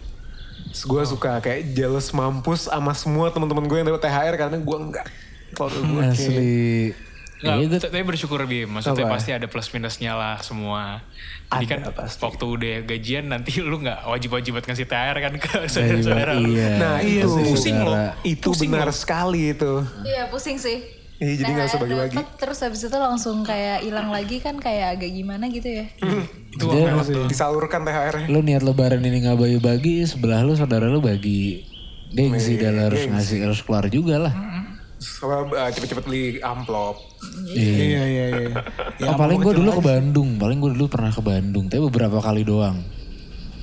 Gue 0.84 1.02
suka 1.08 1.40
kayak 1.40 1.72
jealous 1.72 2.12
mampus 2.12 2.68
sama 2.68 2.92
semua 2.92 3.32
teman-teman 3.32 3.64
gue 3.64 3.78
yang 3.80 3.88
dapat 3.88 4.02
THR 4.04 4.34
karena 4.36 4.56
gue 4.60 4.76
enggak. 4.76 5.06
Kalau 5.56 5.72
gue 5.72 6.02
Asli. 6.04 6.92
Iya 7.42 7.66
gue 7.66 7.74
t- 7.76 7.90
tapi 7.90 8.02
bersyukur 8.02 8.38
Bim. 8.42 8.70
Maksudnya 8.70 9.02
Apa? 9.02 9.14
pasti 9.14 9.30
ada 9.30 9.44
plus 9.44 9.66
minusnya 9.68 10.12
lah 10.12 10.38
semua. 10.38 11.02
Jadi 11.48 11.66
kan 11.66 11.80
pasti. 11.92 12.22
waktu 12.22 12.44
udah 12.46 12.76
gajian 12.86 13.26
nanti 13.26 13.58
lu 13.60 13.76
nggak 13.76 14.06
wajib-wajib 14.06 14.54
buat 14.54 14.64
ngasih 14.64 14.86
THR 14.86 15.16
kan 15.18 15.32
ke 15.36 15.50
Iya, 15.52 15.68
saudara-saudara 15.68 16.32
lu. 16.34 16.48
iya. 16.48 16.70
Nah 16.76 16.96
itu 16.98 17.26
Pusing 17.44 17.78
loh. 17.78 17.96
Itu 18.22 18.48
Pusing 18.48 18.70
benar 18.70 18.88
loh. 18.88 18.94
sekali 18.94 19.50
itu. 19.50 19.72
Iya 20.02 20.26
pusing 20.26 20.56
sih. 20.56 20.78
Iya, 21.18 21.32
jadi 21.36 21.50
nggak 21.52 21.66
usah 21.68 21.78
bagi-bagi. 21.78 22.16
Terus 22.36 22.58
habis 22.58 22.80
itu 22.80 22.96
langsung 22.96 23.42
kayak 23.42 23.82
hilang 23.82 24.08
lagi 24.08 24.38
kan 24.38 24.56
kayak 24.56 24.98
agak 24.98 25.10
gimana 25.12 25.46
gitu 25.46 25.70
ya. 25.72 25.86
Itu 26.48 26.66
memang 26.66 27.02
tuh. 27.04 27.26
Disalurkan 27.26 27.82
THR-nya. 27.82 28.26
Lu 28.26 28.38
niat 28.38 28.60
lebaran 28.60 28.98
ini 29.00 29.18
nggak 29.20 29.34
bagi-bagi, 29.36 30.02
sebelah 30.04 30.40
lu 30.40 30.54
saudara 30.54 30.86
lu 30.86 30.98
bagi 30.98 31.62
Gengsi 32.08 32.54
dan 32.54 32.76
harus 32.76 33.02
ngasih 33.02 33.38
harus 33.40 33.60
keluar 33.60 33.86
juga 33.86 34.18
lah. 34.20 34.34
Sama 35.02 35.50
uh, 35.50 35.70
cepet-cepet 35.74 36.04
beli 36.06 36.38
amplop. 36.38 37.02
Iya 37.50 37.74
iya 37.82 38.02
iya. 38.06 38.26
Ya, 39.02 39.10
oh, 39.10 39.18
paling 39.18 39.42
gue 39.42 39.52
dulu 39.58 39.82
ke 39.82 39.82
Bandung, 39.82 40.38
paling 40.38 40.62
gue 40.62 40.70
dulu 40.78 40.86
pernah 40.86 41.10
ke 41.10 41.18
Bandung, 41.18 41.66
tapi 41.66 41.82
beberapa 41.82 42.22
kali 42.22 42.46
doang. 42.46 42.78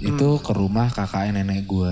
Itu 0.03 0.43
ke 0.43 0.51
rumah 0.51 0.91
kakak 0.91 1.31
nenek 1.31 1.63
gue. 1.63 1.91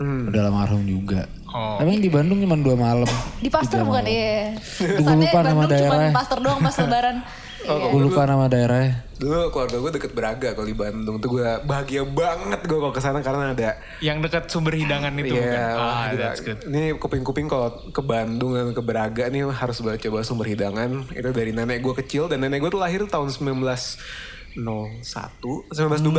Udah 0.00 0.40
almarhum 0.48 0.82
juga. 0.82 1.30
Oh. 1.50 1.78
Tapi 1.78 1.98
yang 1.98 2.02
di 2.02 2.10
Bandung 2.10 2.38
cuma 2.42 2.56
dua 2.58 2.74
malam. 2.74 3.10
Di 3.38 3.50
Pasteur 3.52 3.86
bukan 3.86 4.06
ya? 4.06 4.54
Gue 4.80 5.14
lupa 5.22 5.38
nama 5.44 5.66
Bandung 5.68 5.86
cuma. 5.86 6.10
Pasteur 6.10 6.38
doang 6.42 6.58
pas 6.58 6.74
lebaran. 6.74 7.16
Iya. 7.60 7.86
Gue 7.86 8.02
lupa 8.02 8.24
nama 8.24 8.46
daerahnya. 8.46 9.04
Dulu 9.14 9.52
keluarga 9.52 9.76
gue 9.76 9.92
deket 9.94 10.12
Braga 10.12 10.48
kalau 10.52 10.64
di 10.64 10.72
Bandung 10.72 11.20
tuh 11.20 11.28
gue 11.30 11.44
bahagia 11.62 12.02
banget 12.02 12.64
gue 12.64 12.72
kalau 12.74 12.88
ke 12.88 12.98
sana 12.98 13.20
karena 13.20 13.52
ada 13.52 13.76
Yang 14.00 14.18
dekat 14.24 14.44
sumber 14.48 14.72
hidangan 14.72 15.12
itu 15.14 15.36
Iya, 15.36 15.76
bukan? 15.76 15.76
Ah, 15.76 16.08
that's 16.10 16.40
good. 16.40 16.56
Ini 16.64 16.96
kuping-kuping 16.96 17.44
kalau 17.44 17.68
ke 17.86 18.00
Bandung 18.00 18.56
dan 18.56 18.72
ke 18.72 18.80
Braga 18.80 19.28
nih 19.28 19.44
harus 19.46 19.76
banget 19.80 20.08
coba 20.08 20.24
sumber 20.24 20.48
hidangan. 20.48 21.04
Itu 21.10 21.30
dari 21.30 21.52
nenek 21.52 21.80
gue 21.80 21.94
kecil 21.96 22.26
dan 22.26 22.40
nenek 22.40 22.64
gue 22.64 22.70
tuh 22.72 22.80
lahir 22.80 23.04
tahun 23.04 23.28
1901, 23.28 24.56
1912, 24.56 25.76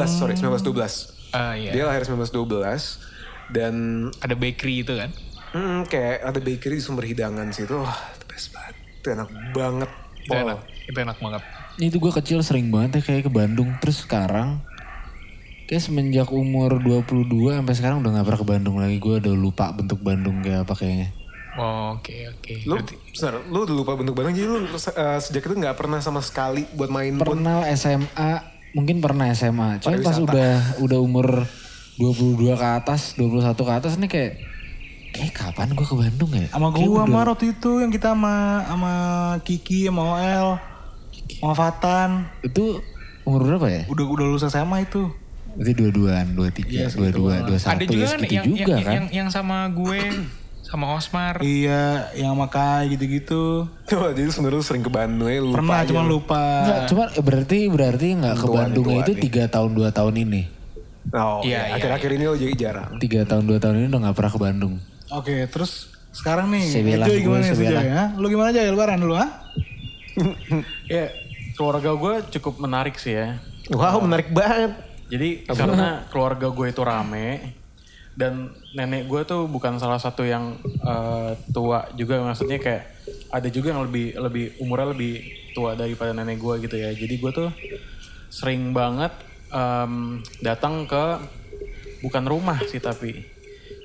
sorry 0.08 0.38
1912. 0.38 1.34
Ah, 1.34 1.58
iya. 1.58 1.72
Dia 1.74 1.84
lahir 1.86 2.06
1912 2.06 3.02
dan 3.50 3.74
Ada 4.20 4.36
bakery 4.36 4.86
itu 4.86 4.94
kan? 4.94 5.10
hmm, 5.52 5.84
kayak 5.86 6.24
ada 6.24 6.40
bakery 6.40 6.78
di 6.78 6.84
sumber 6.84 7.04
hidangan 7.04 7.50
situ. 7.50 7.76
Wah, 7.76 7.98
the 8.16 8.26
best 8.26 8.54
banget. 8.54 8.76
Itu 9.02 9.08
enak 9.10 9.28
banget. 9.52 9.90
Itu 10.22 10.30
Pol. 10.30 10.46
enak. 10.46 10.60
Itu 10.86 10.98
enak 10.98 11.18
banget. 11.18 11.42
Itu 11.78 11.98
gue 11.98 12.12
kecil 12.14 12.40
sering 12.42 12.70
banget 12.70 13.00
ya 13.00 13.02
kayak 13.02 13.24
ke 13.28 13.32
Bandung. 13.32 13.70
Terus 13.80 14.04
sekarang 14.04 14.62
kayak 15.66 15.82
semenjak 15.82 16.28
umur 16.30 16.78
22 16.78 17.28
sampai 17.56 17.76
sekarang 17.78 17.98
udah 18.04 18.12
gak 18.20 18.26
pernah 18.28 18.42
ke 18.42 18.48
Bandung 18.48 18.76
lagi. 18.78 18.98
Gue 18.98 19.20
udah 19.20 19.34
lupa 19.34 19.72
bentuk 19.72 20.00
Bandung 20.02 20.44
kayak 20.44 20.68
apa 20.68 20.74
kayaknya. 20.76 21.10
Oh, 21.52 22.00
oke 22.00 22.16
oke. 22.32 22.54
Lu, 22.64 22.80
sebentar, 23.12 23.44
lu 23.52 23.68
udah 23.68 23.76
lupa 23.76 23.92
bentuk 24.00 24.16
Bandung 24.16 24.32
jadi 24.32 24.48
lu 24.48 24.64
uh, 24.64 25.20
sejak 25.20 25.44
itu 25.44 25.52
nggak 25.52 25.76
pernah 25.76 26.00
sama 26.00 26.24
sekali 26.24 26.64
buat 26.76 26.88
main 26.88 27.20
pun. 27.20 27.36
Pernah 27.36 27.68
SMA, 27.76 28.32
mungkin 28.72 29.04
pernah 29.04 29.28
SMA. 29.36 29.84
Cuma 29.84 30.00
pas 30.00 30.16
udah 30.16 30.80
udah 30.80 31.00
umur 31.04 31.44
22 32.00 32.56
ke 32.56 32.68
atas, 32.72 33.20
21 33.20 33.52
ke 33.52 33.74
atas 33.76 34.00
nih 34.00 34.08
kayak 34.08 34.34
kayak 35.12 35.34
kapan 35.36 35.76
gue 35.76 35.84
ke 35.84 35.96
Bandung 35.96 36.32
ya? 36.32 36.48
Sama 36.48 36.72
gua 36.72 36.80
udah- 36.88 37.04
sama 37.04 37.20
waktu 37.36 37.46
itu 37.52 37.72
yang 37.84 37.92
kita 37.92 38.16
sama 38.16 38.36
sama 38.64 38.94
Kiki 39.44 39.92
sama 39.92 40.04
OL 40.16 40.50
sama 41.42 41.54
Fatan 41.54 42.10
Itu 42.40 42.80
umur 43.22 43.42
berapa 43.44 43.68
ya? 43.68 43.84
udah 43.86 44.06
udah 44.08 44.26
lulus 44.28 44.46
SMA 44.46 44.86
itu. 44.86 45.10
Berarti 45.52 45.74
dua-duaan, 45.76 46.26
dua 46.32 46.48
tiga, 46.48 46.88
dua 46.88 47.10
dua, 47.10 47.34
dua 47.44 47.58
satu 47.58 47.76
Ada 47.76 47.84
juga 47.84 47.98
ya 47.98 48.08
kan 48.08 48.20
segitu 48.20 48.32
yang, 48.32 48.46
juga 48.48 48.64
yang, 48.72 48.80
kan? 48.80 48.94
yang, 48.94 49.06
yang 49.12 49.28
sama 49.28 49.68
gue, 49.68 50.00
sama 50.64 50.86
Osmar. 50.96 51.36
Iya, 51.44 52.08
yang 52.16 52.32
sama 52.32 52.48
Kai 52.48 52.88
gitu-gitu. 52.88 53.68
Wah, 53.92 54.12
jadi 54.16 54.32
sebenarnya 54.32 54.64
sering 54.64 54.80
ke 54.80 54.88
Bandung 54.88 55.28
ya 55.28 55.44
lupa 55.44 55.60
Pernah 55.60 55.76
aja 55.76 55.90
cuma 55.92 56.02
lu. 56.02 56.10
lupa. 56.18 56.44
Enggak, 56.64 56.80
cuma 56.88 57.04
berarti 57.20 57.58
berarti 57.68 58.08
nggak 58.16 58.36
ke 58.38 58.46
tuan 58.48 58.70
itu 58.72 59.14
tiga 59.20 59.44
tahun 59.52 59.72
dua 59.76 59.90
tahun 59.92 60.14
ini. 60.24 60.42
Oh, 61.12 61.44
Iya, 61.44 61.44
iya, 61.44 61.62
iya, 61.68 61.76
akhir-akhir 61.76 62.10
ini 62.16 62.24
lo 62.24 62.36
jadi 62.38 62.54
jarang. 62.56 62.92
Tiga 63.02 63.28
tahun 63.28 63.44
dua 63.44 63.60
tahun 63.60 63.76
ini 63.76 63.88
udah 63.92 64.02
nggak 64.08 64.16
pernah 64.16 64.32
ke 64.32 64.40
Bandung. 64.40 64.74
Oke, 65.12 65.36
terus 65.52 65.92
sekarang 66.16 66.48
nih, 66.48 66.64
Sebelah 66.64 67.08
Joy 67.12 67.18
gue, 67.18 67.24
gimana 67.28 67.44
nih 67.44 67.52
sebelah. 67.52 67.84
Joy 67.84 67.92
ya? 67.92 68.04
Lu 68.16 68.26
gimana 68.30 68.48
aja 68.50 68.62
lebaran 68.64 68.98
dulu 68.98 69.20
ah? 69.20 69.30
Ya 70.88 71.12
keluarga 71.62 71.94
gue 71.94 72.16
cukup 72.34 72.58
menarik 72.58 72.98
sih 72.98 73.14
ya. 73.14 73.38
Wow, 73.70 74.02
menarik 74.02 74.34
banget. 74.34 74.74
Jadi 75.14 75.46
karena 75.46 76.10
keluarga 76.10 76.50
gue 76.50 76.74
itu 76.74 76.82
rame 76.82 77.54
dan 78.18 78.50
nenek 78.74 79.06
gue 79.06 79.22
tuh 79.30 79.46
bukan 79.46 79.78
salah 79.78 80.02
satu 80.02 80.26
yang 80.26 80.58
eh, 80.66 81.38
tua 81.54 81.86
juga 81.94 82.18
maksudnya 82.26 82.58
kayak 82.58 82.84
ada 83.30 83.46
juga 83.54 83.78
yang 83.78 83.86
lebih 83.86 84.18
lebih 84.18 84.46
umurnya 84.58 84.90
lebih 84.90 85.14
tua 85.54 85.78
daripada 85.78 86.18
nenek 86.18 86.42
gue 86.42 86.66
gitu 86.66 86.82
ya. 86.82 86.90
Jadi 86.98 87.14
gue 87.22 87.30
tuh 87.30 87.54
sering 88.34 88.74
banget 88.74 89.14
em, 89.54 90.18
datang 90.42 90.90
ke 90.90 91.22
bukan 92.02 92.26
rumah 92.26 92.58
sih 92.66 92.82
tapi 92.82 93.22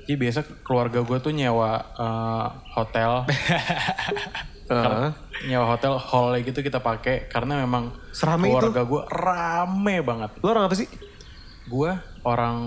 jadi 0.09 0.17
biasa 0.17 0.65
keluarga 0.65 1.05
gue 1.05 1.17
tuh 1.21 1.29
nyewa 1.29 1.77
eh, 1.93 2.47
hotel 2.73 3.21
Karena 4.67 5.15
nyewa 5.47 5.65
hotel 5.71 5.95
hall 5.95 6.35
gitu 6.43 6.59
kita 6.59 6.83
pakai 6.83 7.31
karena 7.31 7.63
memang 7.63 7.95
Serame 8.11 8.51
itu? 8.51 8.59
keluarga 8.59 8.83
gue 8.83 9.01
rame 9.07 9.95
banget. 10.03 10.29
Lo 10.43 10.47
orang 10.51 10.67
apa 10.67 10.75
sih? 10.75 10.87
Gue 11.67 11.91
orang 12.23 12.57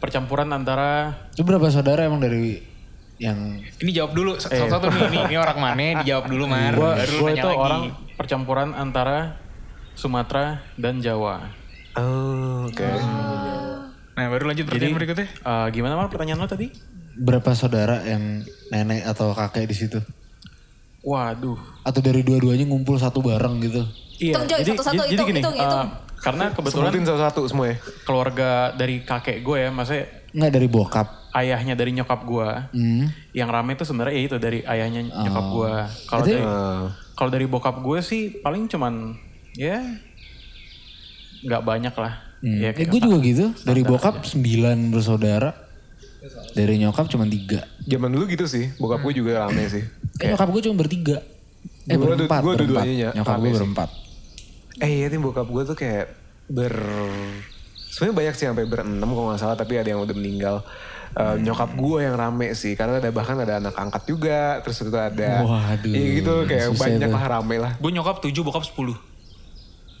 percampuran 0.00 0.48
antara 0.50 1.14
Itu 1.36 1.44
berapa 1.44 1.68
saudara 1.68 2.08
emang 2.08 2.24
dari 2.24 2.58
yang 3.20 3.60
Ini 3.78 3.90
jawab 3.94 4.16
dulu 4.16 4.34
satu-satu 4.40 4.88
nih. 4.88 5.00
Ini, 5.12 5.18
ini 5.30 5.36
orang 5.36 5.58
mana? 5.60 6.02
Dijawab 6.02 6.26
dulu 6.26 6.44
Mar. 6.48 6.74
gue 6.74 6.90
Baru 6.96 7.16
itu 7.28 7.46
lagi. 7.46 7.60
orang 7.60 7.82
percampuran 8.16 8.68
antara 8.74 9.36
Sumatera 9.92 10.64
dan 10.80 11.04
Jawa. 11.04 11.52
Oh, 11.92 12.64
oke. 12.66 12.88
Nah 14.12 14.26
baru 14.28 14.48
lanjut 14.48 14.64
pertanyaan 14.64 14.96
berikutnya. 14.96 15.28
Eh, 15.28 15.66
gimana 15.76 15.94
mal 15.94 16.08
pertanyaan 16.08 16.40
lo 16.40 16.48
tadi? 16.48 16.72
berapa 17.12 17.52
saudara 17.52 18.00
yang 18.08 18.40
nenek 18.72 19.04
atau 19.04 19.36
kakek 19.36 19.68
di 19.68 19.76
situ? 19.76 20.00
Waduh. 21.02 21.58
Atau 21.82 21.98
dari 21.98 22.22
dua-duanya 22.22 22.64
ngumpul 22.64 22.94
satu 22.94 23.18
bareng 23.20 23.58
gitu? 23.60 23.82
Iya. 24.16 24.38
Hitung, 24.38 24.44
Joy, 24.46 24.60
satu-satu, 24.64 25.02
hitung, 25.04 25.28
hitung, 25.28 25.50
eh, 25.52 25.60
hitung. 25.60 25.88
karena 26.16 26.44
kebetulan 26.48 26.88
Sebutin 26.88 27.04
satu-satu 27.04 27.40
semua 27.44 27.66
ya. 27.68 27.76
keluarga 28.02 28.48
dari 28.70 29.02
kakek 29.02 29.42
gue 29.42 29.56
ya, 29.58 29.68
maksudnya 29.68 30.06
Enggak 30.30 30.52
dari 30.52 30.68
bokap. 30.68 31.06
ayahnya 31.32 31.74
dari 31.74 31.90
nyokap 31.90 32.20
gue. 32.22 32.48
Hmm. 32.70 33.04
Yang 33.32 33.48
rame 33.50 33.70
itu 33.72 33.84
sebenarnya 33.84 34.14
ya 34.14 34.22
itu 34.22 34.36
dari 34.38 34.58
ayahnya 34.62 35.00
nyokap 35.02 35.46
gue. 35.50 35.72
Kalau 36.06 36.22
dari 36.22 36.38
Eh, 36.38 36.84
kalau 37.12 37.30
dari 37.30 37.46
bokap 37.46 37.76
gue 37.78 37.98
sih 38.00 38.22
paling 38.38 38.64
cuman 38.66 39.18
ya 39.52 39.82
nggak 41.42 41.62
banyak 41.62 41.92
lah. 41.92 42.14
Hmm. 42.38 42.58
Ya, 42.58 42.70
eh, 42.70 42.86
gue 42.86 43.00
juga 43.00 43.18
gitu. 43.18 43.50
Dari 43.60 43.82
bokap 43.82 44.22
sembilan 44.22 44.78
bersaudara. 44.88 45.50
Dari 46.52 46.78
nyokap 46.78 47.08
cuma 47.08 47.26
tiga. 47.26 47.66
zaman 47.82 48.06
dulu 48.08 48.30
gitu 48.30 48.46
sih, 48.46 48.70
bokap 48.76 49.02
gue 49.02 49.14
juga 49.16 49.42
rame 49.42 49.66
sih. 49.66 49.82
Eh, 50.18 50.28
nyokap 50.28 50.48
gue 50.48 50.60
cuma 50.62 50.76
bertiga. 50.76 51.16
Eh 51.84 51.94
Gua 51.94 52.12
berempat, 52.12 52.40
gua 52.40 52.52
berempat. 52.54 52.84
Nyokap 53.12 53.36
gue 53.38 53.50
berempat. 53.54 53.88
Eh 54.78 54.90
iya 54.90 55.06
nih 55.06 55.18
bokap 55.18 55.46
gue 55.46 55.62
tuh 55.64 55.74
kayak 55.74 56.06
ber... 56.46 56.74
Sebenarnya 57.86 58.16
banyak 58.16 58.34
sih 58.34 58.46
sampai 58.46 58.64
berenam 58.64 59.04
kalau 59.06 59.28
nggak 59.28 59.38
salah, 59.38 59.52
tapi 59.52 59.76
ada 59.76 59.84
yang 59.86 60.00
udah 60.00 60.12
meninggal. 60.12 60.56
Eh, 61.12 61.36
nyokap 61.38 61.70
gue 61.72 61.98
yang 62.02 62.14
rame 62.14 62.52
sih, 62.52 62.72
karena 62.72 62.96
ada 62.96 63.08
bahkan 63.08 63.36
ada 63.36 63.58
anak 63.58 63.74
angkat 63.74 64.02
juga, 64.06 64.60
terus 64.60 64.80
itu 64.80 64.88
ada... 64.90 65.44
Waduh, 65.44 65.84
Iya 65.86 66.06
gitu, 66.16 66.32
kayak 66.42 66.72
banyak 66.72 67.04
itu. 67.04 67.12
lah 67.14 67.24
rame 67.30 67.56
lah. 67.58 67.72
Gue 67.76 67.90
nyokap 67.90 68.16
7, 68.18 68.32
bokap 68.40 68.64
10. 68.64 68.96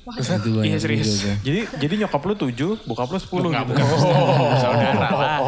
Itu 0.02 0.24
banyak 0.24 0.64
Iya 0.64 0.76
serius. 0.80 1.06
juga. 1.14 1.32
Jadi 1.42 1.60
jadi 1.78 1.94
nyokap 2.00 2.22
lu 2.24 2.34
7, 2.34 2.80
bokap 2.82 3.06
lu 3.06 3.18
10 3.20 3.28
Enggak, 3.44 3.62
gitu. 3.62 3.70
bukan 3.70 3.84
saudara 4.64 4.92
lah. 5.06 5.38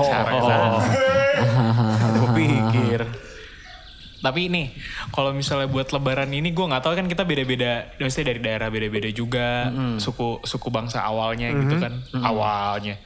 Tapi 4.24 4.48
nih, 4.48 4.72
kalau 5.12 5.36
misalnya 5.36 5.68
buat 5.68 5.92
lebaran 5.92 6.32
ini 6.32 6.48
gue 6.48 6.64
nggak 6.64 6.80
tahu 6.80 6.96
kan 6.96 7.04
kita 7.04 7.28
beda-beda, 7.28 7.92
maksudnya 8.00 8.32
dari 8.32 8.40
daerah 8.40 8.72
beda-beda 8.72 9.12
juga, 9.12 9.68
suku 10.00 10.40
suku 10.40 10.68
bangsa 10.72 11.04
awalnya 11.04 11.52
gitu 11.52 11.76
kan, 11.76 11.92
awalnya. 12.24 12.96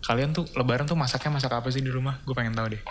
Kalian 0.00 0.32
tuh 0.32 0.48
lebaran 0.56 0.88
tuh 0.88 0.96
masaknya 0.96 1.36
masak 1.36 1.52
apa 1.52 1.68
sih 1.68 1.84
di 1.84 1.92
rumah? 1.92 2.16
Gue 2.24 2.32
pengen 2.32 2.56
tahu 2.56 2.72
deh. 2.72 2.82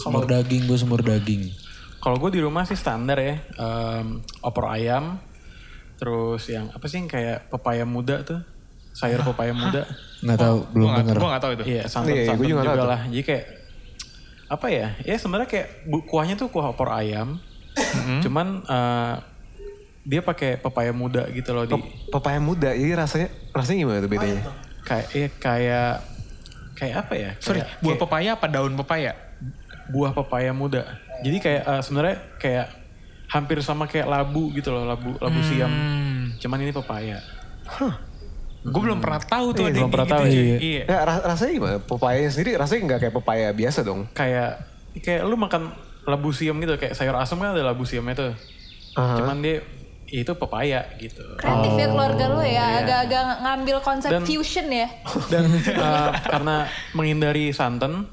Sumur 0.00 0.24
daging, 0.24 0.64
gue 0.64 0.78
sumur 0.80 1.04
daging. 1.04 1.52
Kalau 2.00 2.16
gue 2.16 2.30
di 2.32 2.40
rumah 2.40 2.64
sih 2.64 2.78
standar 2.78 3.20
ya, 3.20 3.36
em, 3.58 4.22
opor 4.40 4.72
ayam, 4.72 5.20
terus 6.00 6.48
yang 6.48 6.72
apa 6.72 6.86
sih 6.88 7.04
yang 7.04 7.10
kayak 7.10 7.52
pepaya 7.52 7.84
muda 7.84 8.22
tuh, 8.24 8.40
sayur 8.96 9.20
pepaya 9.28 9.52
muda. 9.52 9.84
Nggak 10.24 10.38
tahu, 10.40 10.58
belum 10.72 10.88
gue 10.88 10.98
denger. 11.04 11.16
gue 11.18 11.28
nggak 11.28 11.42
tahu 11.42 11.52
itu. 11.52 11.64
Iya, 11.68 11.82
santan 11.90 12.14
Iya, 12.16 12.24
santan 12.32 12.38
gua 12.38 12.48
juga 12.48 12.62
juga, 12.64 12.84
lah. 12.86 13.00
Jadi 13.10 13.22
kayak 13.26 13.44
apa 14.48 14.66
ya? 14.68 14.96
Ya 15.02 15.14
sebenarnya 15.14 15.46
kayak 15.46 15.68
bu- 15.84 16.02
kuahnya 16.02 16.34
tuh 16.34 16.48
kuah 16.48 16.68
opor 16.68 16.88
ayam, 16.90 17.36
cuman 18.20 18.64
eh, 18.64 19.14
dia 20.02 20.20
pakai 20.20 20.56
pepaya 20.56 20.88
muda 20.90 21.28
gitu 21.28 21.52
loh 21.52 21.64
di 21.64 21.76
Pepaya 22.08 22.40
muda, 22.40 22.72
jadi 22.72 22.96
rasanya 22.96 23.28
rasanya 23.52 23.78
gimana 23.78 23.98
tuh 24.00 24.08
bedanya? 24.08 24.42
kayak 24.80 25.06
eh, 25.12 25.28
kayak 25.30 25.90
kayak 26.72 26.94
apa 26.98 27.14
ya? 27.14 27.30
Sorry, 27.38 27.60
Kayak- 27.60 27.76
buah 27.78 27.88
kayak 27.90 28.02
pepaya 28.02 28.28
apa 28.32 28.46
daun 28.48 28.74
pepaya? 28.74 29.12
buah 29.88 30.12
pepaya 30.12 30.52
muda. 30.52 30.84
Jadi 31.20 31.36
kayak 31.38 31.62
eh, 31.62 31.80
sebenarnya 31.80 32.16
kayak 32.36 32.66
hampir 33.28 33.60
sama 33.60 33.84
kayak 33.84 34.04
labu 34.04 34.48
gitu 34.52 34.68
loh, 34.68 34.84
labu 34.84 35.12
labu 35.16 35.40
siam. 35.42 35.68
Cuman 36.38 36.58
ini 36.58 36.72
pepaya. 36.72 37.20
Gue 38.60 38.82
belum 38.82 38.98
pernah 38.98 39.20
tahu 39.20 39.46
tuh 39.52 39.62
Iya, 39.62 39.68
ada 39.68 39.78
belum 39.78 39.90
pernah 39.90 40.06
kayak 40.06 40.18
tahu, 40.18 40.24
gitu. 40.26 40.40
iya. 40.40 40.56
Iya. 40.58 40.82
Ya, 40.84 40.98
ra- 41.00 41.24
rasanya 41.26 41.52
gimana? 41.52 41.76
Pepaya 41.80 42.18
sendiri 42.26 42.50
rasanya 42.54 42.80
nggak 42.84 42.98
kayak 43.00 43.14
pepaya 43.14 43.46
biasa 43.50 43.78
dong. 43.80 44.00
Kayak 44.12 44.50
kayak 44.98 45.22
lu 45.22 45.34
makan 45.34 45.62
labu 46.04 46.30
siam 46.30 46.56
gitu, 46.56 46.74
kayak 46.74 46.92
sayur 46.92 47.14
asam 47.14 47.36
kan 47.36 47.52
ada 47.52 47.62
labu 47.62 47.82
siamnya 47.82 48.14
tuh. 48.14 48.32
Cuman 48.94 49.38
dia 49.38 49.62
itu 50.06 50.32
pepaya 50.32 50.88
gitu. 50.96 51.20
Kreatif 51.36 51.72
ya 51.76 51.86
keluarga 51.86 52.24
lu 52.26 52.40
ya, 52.40 52.64
agak-agak 52.80 53.24
ngambil 53.40 53.76
konsep 53.78 54.10
Dan- 54.10 54.24
fusion 54.24 54.66
ya. 54.66 54.88
Dan 55.28 55.44
eh, 55.84 56.10
karena 56.24 56.64
menghindari 56.92 57.50
santan, 57.50 58.08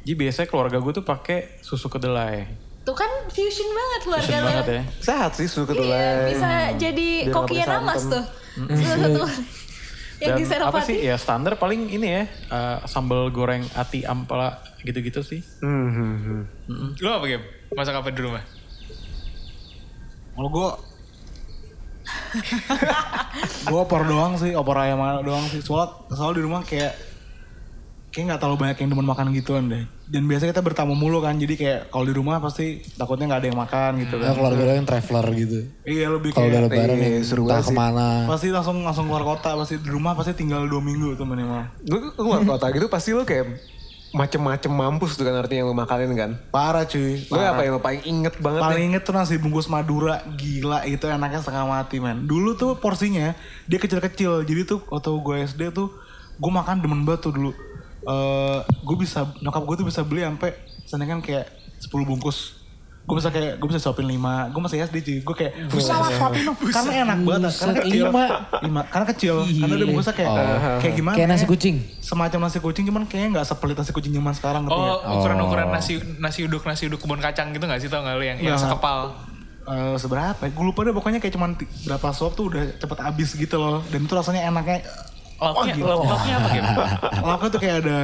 Jadi 0.00 0.14
biasanya 0.16 0.48
keluarga 0.48 0.76
gue 0.76 0.92
tuh 0.92 1.04
pakai 1.04 1.58
susu 1.58 1.86
kedelai. 1.86 2.42
Tuh 2.82 2.90
kan 2.90 3.06
fusion 3.28 3.70
banget 3.70 4.00
keluarga 4.02 4.24
Fusion 4.24 4.42
banget 4.42 4.66
ya. 4.68 4.82
Sehat 4.98 5.30
sih 5.32 5.46
susu 5.46 5.62
Iya, 5.62 5.70
kedelai. 5.70 6.26
bisa 6.26 6.50
jadi 6.74 7.08
Biar 7.20 7.26
nggak 7.28 7.34
kokinya 7.36 7.66
namas 7.72 8.02
tuh. 8.08 8.24
Salah 8.72 8.98
satu 8.98 9.22
yang 10.22 10.38
Dan 10.38 10.62
apa 10.62 10.80
sih 10.86 11.02
ya 11.02 11.18
standar 11.18 11.58
paling 11.58 11.90
ini 11.90 12.06
ya 12.06 12.22
eh, 12.30 12.78
sambal 12.86 13.26
goreng 13.34 13.66
ati 13.74 14.06
ampela 14.06 14.62
gitu-gitu 14.86 15.22
sih. 15.26 15.42
Hmm, 15.58 15.88
hmm, 15.90 16.14
hmm. 16.70 16.88
Lu 17.02 17.08
apa 17.10 17.26
game? 17.26 17.44
Masak 17.74 17.98
apa 17.98 18.14
di 18.14 18.22
rumah? 18.22 18.42
Kalau 20.32 20.48
gue 20.48 20.68
gue 23.68 23.78
opor 23.78 24.02
doang 24.06 24.34
sih, 24.38 24.54
opor 24.54 24.78
ayam 24.78 25.02
doang 25.22 25.46
sih. 25.50 25.60
Soalnya, 25.62 26.08
soalnya 26.14 26.38
di 26.38 26.44
rumah 26.44 26.62
kayak 26.62 26.94
kayak 28.12 28.24
nggak 28.32 28.40
terlalu 28.40 28.58
banyak 28.68 28.76
yang 28.84 28.90
demen 28.92 29.08
makan 29.08 29.32
gituan 29.34 29.66
deh. 29.70 29.84
Dan 30.12 30.28
biasanya 30.28 30.52
kita 30.52 30.60
bertamu 30.60 30.92
mulu 30.92 31.18
kan, 31.18 31.32
jadi 31.34 31.54
kayak 31.54 31.80
kalau 31.88 32.04
di 32.04 32.12
rumah 32.12 32.36
pasti 32.36 32.66
takutnya 32.92 33.24
nggak 33.26 33.40
ada 33.40 33.48
yang 33.48 33.56
makan 33.56 33.90
gitu 33.98 34.14
Ya 34.14 34.28
kan. 34.28 34.34
keluarga 34.36 34.62
lo 34.62 34.72
yang 34.74 34.84
traveler 34.84 35.26
gitu. 35.32 35.58
Iya 35.82 36.06
lebih 36.10 36.30
Kalau 36.30 36.46
udah 36.46 36.60
kayak 36.60 36.68
lebaran 36.68 36.96
iya, 36.98 37.20
seru 37.22 37.42
entah 37.42 37.48
banget 37.54 37.64
sih. 37.64 37.72
ke 37.72 37.80
mana. 37.80 38.06
pasti 38.28 38.48
langsung 38.48 38.76
langsung 38.82 39.06
keluar 39.06 39.24
kota, 39.26 39.56
pasti 39.56 39.74
di 39.76 39.88
rumah 39.88 40.12
pasti 40.12 40.32
tinggal 40.34 40.60
dua 40.64 40.78
minggu 40.80 41.16
tuh 41.16 41.24
minimal. 41.24 41.64
Lu 41.82 42.12
keluar 42.12 42.44
kota 42.46 42.68
gitu 42.68 42.86
pasti 42.86 43.10
lu 43.10 43.24
kayak 43.24 43.56
macem-macem 44.12 44.68
mampus 44.68 45.16
tuh 45.16 45.24
kan 45.24 45.32
artinya 45.34 45.64
yang 45.64 45.68
lu 45.68 45.76
makanin 45.78 46.12
kan. 46.12 46.30
Parah 46.50 46.84
cuy. 46.84 47.16
Lu 47.22 47.32
parah. 47.32 47.48
apa 47.50 47.60
yang 47.62 47.72
lu 47.72 47.80
paling 47.80 48.02
inget 48.04 48.34
banget 48.36 48.60
Paling 48.60 48.76
nih? 48.78 48.88
inget 48.92 49.02
tuh 49.02 49.14
nasi 49.14 49.34
bungkus 49.36 49.66
Madura 49.66 50.20
gila 50.30 50.84
itu 50.84 51.08
enaknya 51.08 51.40
setengah 51.40 51.64
mati 51.64 51.96
men. 51.96 52.28
Dulu 52.28 52.52
tuh 52.52 52.76
porsinya 52.76 53.32
dia 53.64 53.78
kecil-kecil 53.78 54.44
jadi 54.44 54.68
tuh 54.68 54.84
waktu 54.86 55.08
gue 55.10 55.36
SD 55.48 55.72
tuh 55.72 55.88
gue 56.34 56.52
makan 56.52 56.78
demen 56.78 57.00
banget 57.02 57.24
tuh 57.24 57.32
dulu. 57.32 57.56
Eh 58.02 58.58
gue 58.82 58.96
bisa 58.96 59.24
nyokap 59.38 59.62
gue 59.62 59.76
tuh 59.78 59.86
bisa 59.86 60.00
beli 60.02 60.20
sampai 60.20 60.50
sana 60.82 61.04
kan 61.04 61.18
kayak 61.18 61.46
10 61.78 61.90
bungkus. 62.02 62.58
Gue 63.02 63.18
bisa 63.18 63.34
kayak 63.34 63.58
gue 63.58 63.66
bisa 63.66 63.82
suapin 63.82 64.06
5 64.06 64.14
Gue 64.54 64.62
masih 64.62 64.78
SD 64.86 64.96
cuy 65.02 65.18
Gue 65.26 65.34
kayak 65.34 65.52
Bisa 65.66 65.98
lah 65.98 66.06
suapin 66.06 66.46
dong 66.46 66.54
Karena 66.54 66.92
enak 67.02 67.18
banget 67.26 67.50
Karena 67.50 67.74
kecil 67.82 67.98
lima. 68.06 68.24
Lima. 68.62 68.80
Karena 68.86 69.06
kecil 69.10 69.34
Karena 69.42 69.74
dia 69.74 69.86
bungkusnya 69.90 70.14
kayak 70.14 70.30
Kayak 70.78 70.94
gimana 70.94 71.14
Kayak 71.18 71.28
nasi 71.34 71.42
ya? 71.42 71.50
kucing. 71.50 71.76
Semacam 71.98 72.38
nasi 72.46 72.58
kucing 72.62 72.84
Cuman 72.86 73.02
kayaknya 73.10 73.42
gak 73.42 73.46
sepelit 73.50 73.74
nasi 73.74 73.90
kucing 73.90 74.14
zaman 74.14 74.34
sekarang 74.38 74.62
ngerti 74.62 74.78
nggak? 74.78 74.98
Oh, 75.02 75.14
ukuran-ukuran 75.18 75.66
nasi 75.74 75.92
nasi 76.22 76.46
uduk 76.46 76.62
nasi 76.62 76.86
uduk 76.86 77.02
kebun 77.02 77.18
kacang 77.18 77.50
gitu 77.50 77.66
gak 77.66 77.82
sih 77.82 77.90
tau 77.90 78.06
gak 78.06 78.14
lu 78.14 78.22
yang 78.22 78.38
yang 78.38 78.54
Nggak. 78.54 78.70
sekepal? 78.70 78.98
Eh, 79.62 79.94
seberapa 79.98 80.38
ya? 80.38 80.50
Gue 80.54 80.64
lupa 80.64 80.80
deh 80.82 80.94
pokoknya 80.94 81.18
kayak 81.18 81.34
cuman 81.34 81.50
berapa 81.58 82.06
sop 82.14 82.38
tuh 82.38 82.54
udah 82.54 82.70
cepet 82.78 82.98
habis 83.02 83.34
gitu 83.34 83.58
loh. 83.58 83.82
Dan 83.90 84.06
itu 84.06 84.14
rasanya 84.14 84.46
enaknya. 84.46 84.78
Lauknya, 85.42 85.74
gila. 85.74 85.86
lauk- 85.90 86.06
lauknya 86.06 86.34
apa 86.34 86.48
game? 86.48 86.68
Lauknya 87.20 87.48
tuh 87.48 87.60
kayak 87.60 87.76
ada 87.82 87.98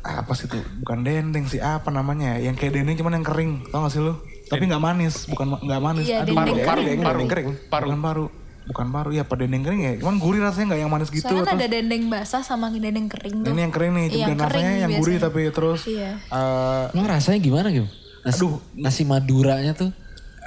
apa 0.00 0.32
sih 0.32 0.46
tuh? 0.46 0.62
Bukan 0.80 0.98
dendeng 1.02 1.44
sih 1.44 1.58
apa 1.58 1.88
namanya? 1.88 2.36
ya? 2.36 2.50
Yang 2.50 2.56
kayak 2.58 2.72
dendeng 2.74 2.96
cuman 2.96 3.12
yang 3.18 3.26
kering. 3.26 3.52
Tau 3.68 3.82
gak 3.82 3.92
sih 3.92 4.00
lu? 4.00 4.14
Tapi 4.46 4.66
nggak 4.66 4.82
manis, 4.82 5.14
bukan 5.26 5.46
nggak 5.56 5.80
manis. 5.80 6.04
Iya, 6.04 6.22
Aduh, 6.22 6.34
paru, 6.34 6.54
kering. 6.56 6.86
Dendeng, 6.88 7.00
Paru. 7.00 7.20
kering. 7.24 7.48
Paru. 7.68 7.86
Bukan 7.86 8.00
paru. 8.00 8.26
Bukan 8.66 8.86
paru. 8.88 9.10
Ya, 9.10 9.22
apa 9.22 9.34
dendeng 9.36 9.62
kering 9.62 9.80
ya. 9.80 9.92
Cuman 9.96 10.16
gurih 10.16 10.40
rasanya 10.40 10.66
nggak 10.68 10.80
yang 10.80 10.90
manis 10.90 11.08
gitu. 11.08 11.22
Soalnya 11.22 11.42
kan 11.44 11.54
ada 11.56 11.68
dendeng 11.68 12.02
basah 12.06 12.42
sama 12.42 12.66
dendeng 12.68 13.06
kering 13.06 13.36
tuh. 13.42 13.50
ini 13.50 13.60
yang 13.60 13.70
kering 13.70 13.92
nih, 13.92 14.06
Iya, 14.08 14.26
dan 14.26 14.36
rasanya 14.36 14.46
kering 14.48 14.66
yang 14.80 14.92
gurih 14.92 15.16
biasanya. 15.16 15.26
tapi 15.28 15.40
terus 15.50 15.80
Iya. 15.86 16.10
eh, 16.18 16.84
Emang 16.92 17.08
rasanya 17.08 17.38
gimana 17.38 17.68
gitu? 17.70 17.88
Nasi, 18.20 18.36
Aduh. 18.38 18.54
nasi 18.74 19.02
Maduranya 19.02 19.72
tuh. 19.72 19.90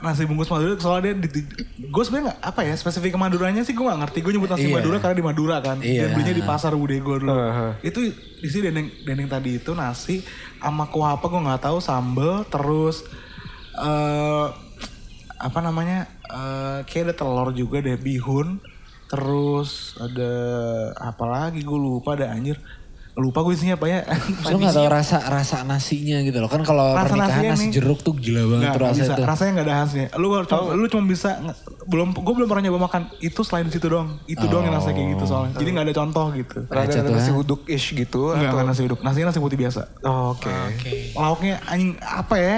Nasi 0.03 0.27
bungkus 0.27 0.45
Madura 0.47 0.75
soalnya 0.75 1.15
dia 1.15 1.31
di, 1.31 1.41
gue 1.79 2.03
sebenarnya 2.03 2.25
nggak 2.29 2.39
apa 2.43 2.61
ya 2.61 2.75
spesifik 2.75 3.15
ke 3.15 3.19
Maduranya 3.19 3.63
sih 3.63 3.71
gue 3.71 3.81
nggak 3.81 3.99
ngerti 4.03 4.19
gue 4.19 4.31
nyebut 4.31 4.51
nasi 4.51 4.67
Iya. 4.67 4.75
Madura 4.75 4.97
karena 4.99 5.15
di 5.15 5.23
Madura 5.23 5.57
kan 5.57 5.77
Iya. 5.79 6.01
dan 6.01 6.09
belinya 6.11 6.35
di 6.35 6.43
pasar 6.43 6.71
bude 6.73 6.93
gue 6.93 7.15
dulu 7.17 7.31
Aha. 7.31 7.79
itu 7.79 8.11
isi 8.37 8.59
dendeng 8.59 8.91
dendeng 9.01 9.25
tadi 9.25 9.57
itu 9.57 9.71
nasi 9.71 10.19
sama 10.57 10.85
kuah 10.85 11.15
apa 11.15 11.23
gue 11.23 11.39
nggak 11.39 11.63
tahu 11.63 11.79
sambel 11.79 12.43
terus 12.45 13.07
eh 13.73 14.47
apa 15.39 15.59
namanya 15.59 16.05
eh 16.25 16.79
kayak 16.83 17.03
ada 17.05 17.15
telur 17.15 17.49
juga 17.51 17.79
deh 17.79 17.95
bihun 17.95 18.59
terus 19.07 19.93
ada 19.95 20.31
apa 20.97 21.23
lagi 21.23 21.61
gue 21.61 21.79
lupa 21.79 22.13
ada 22.13 22.27
anjir 22.27 22.59
lupa 23.13 23.45
gue 23.45 23.53
isinya 23.53 23.77
apa 23.77 23.85
ya 23.85 24.01
Terus 24.09 24.49
lo 24.49 24.57
gak 24.57 24.73
tau 24.73 24.89
rasa 24.89 25.21
rasa 25.21 25.61
nasinya 25.61 26.17
gitu 26.19 26.41
loh. 26.41 26.49
Kan 26.49 26.65
kalau 26.65 26.97
Rasa 26.97 27.13
pernikahan 27.13 27.45
nasi 27.47 27.69
nih. 27.69 27.73
jeruk 27.77 28.01
tuh 28.01 28.13
gila 28.13 28.41
banget 28.49 28.57
Nggak, 28.59 28.73
tuh 28.73 28.81
rasanya 28.81 28.97
bisa. 28.97 29.13
tuh. 29.13 29.25
Rasanya 29.29 29.51
nggak 29.53 29.65
ada 29.65 29.75
khasnya. 29.77 30.07
Lu 30.17 30.27
cuma, 30.43 30.61
lu 30.73 30.85
cuma 30.87 31.03
bisa 31.05 31.29
belum 31.83 32.07
gue 32.11 32.33
belum 32.33 32.47
pernah 32.49 32.63
nyoba 32.65 32.79
makan 32.83 33.01
itu 33.19 33.41
selain 33.41 33.69
situ 33.69 33.85
doang. 33.85 34.17
Itu 34.25 34.45
doang 34.47 34.65
yang 34.65 34.73
rasanya 34.73 34.95
kayak 34.95 35.09
gitu 35.13 35.25
soalnya. 35.25 35.53
Jadi 35.53 35.69
nggak 35.69 35.85
ada 35.85 35.95
contoh 35.95 36.25
gitu. 36.33 36.57
Rada 36.65 36.81
Receh 36.83 36.99
ada 36.99 37.11
nasi 37.11 37.31
uduk 37.31 37.61
ish 37.65 37.87
gitu 37.91 38.21
Enggak, 38.29 38.49
atau 38.49 38.55
enggak 38.55 38.67
nasi 38.67 38.81
uduk. 38.83 38.99
Nasinya 38.99 39.27
nasi 39.29 39.39
putih 39.39 39.59
biasa. 39.59 39.81
Oh, 40.01 40.33
Oke. 40.33 40.49
Lauknya 41.13 41.61
anjing 41.65 41.93
apa 41.99 42.35
ya? 42.35 42.55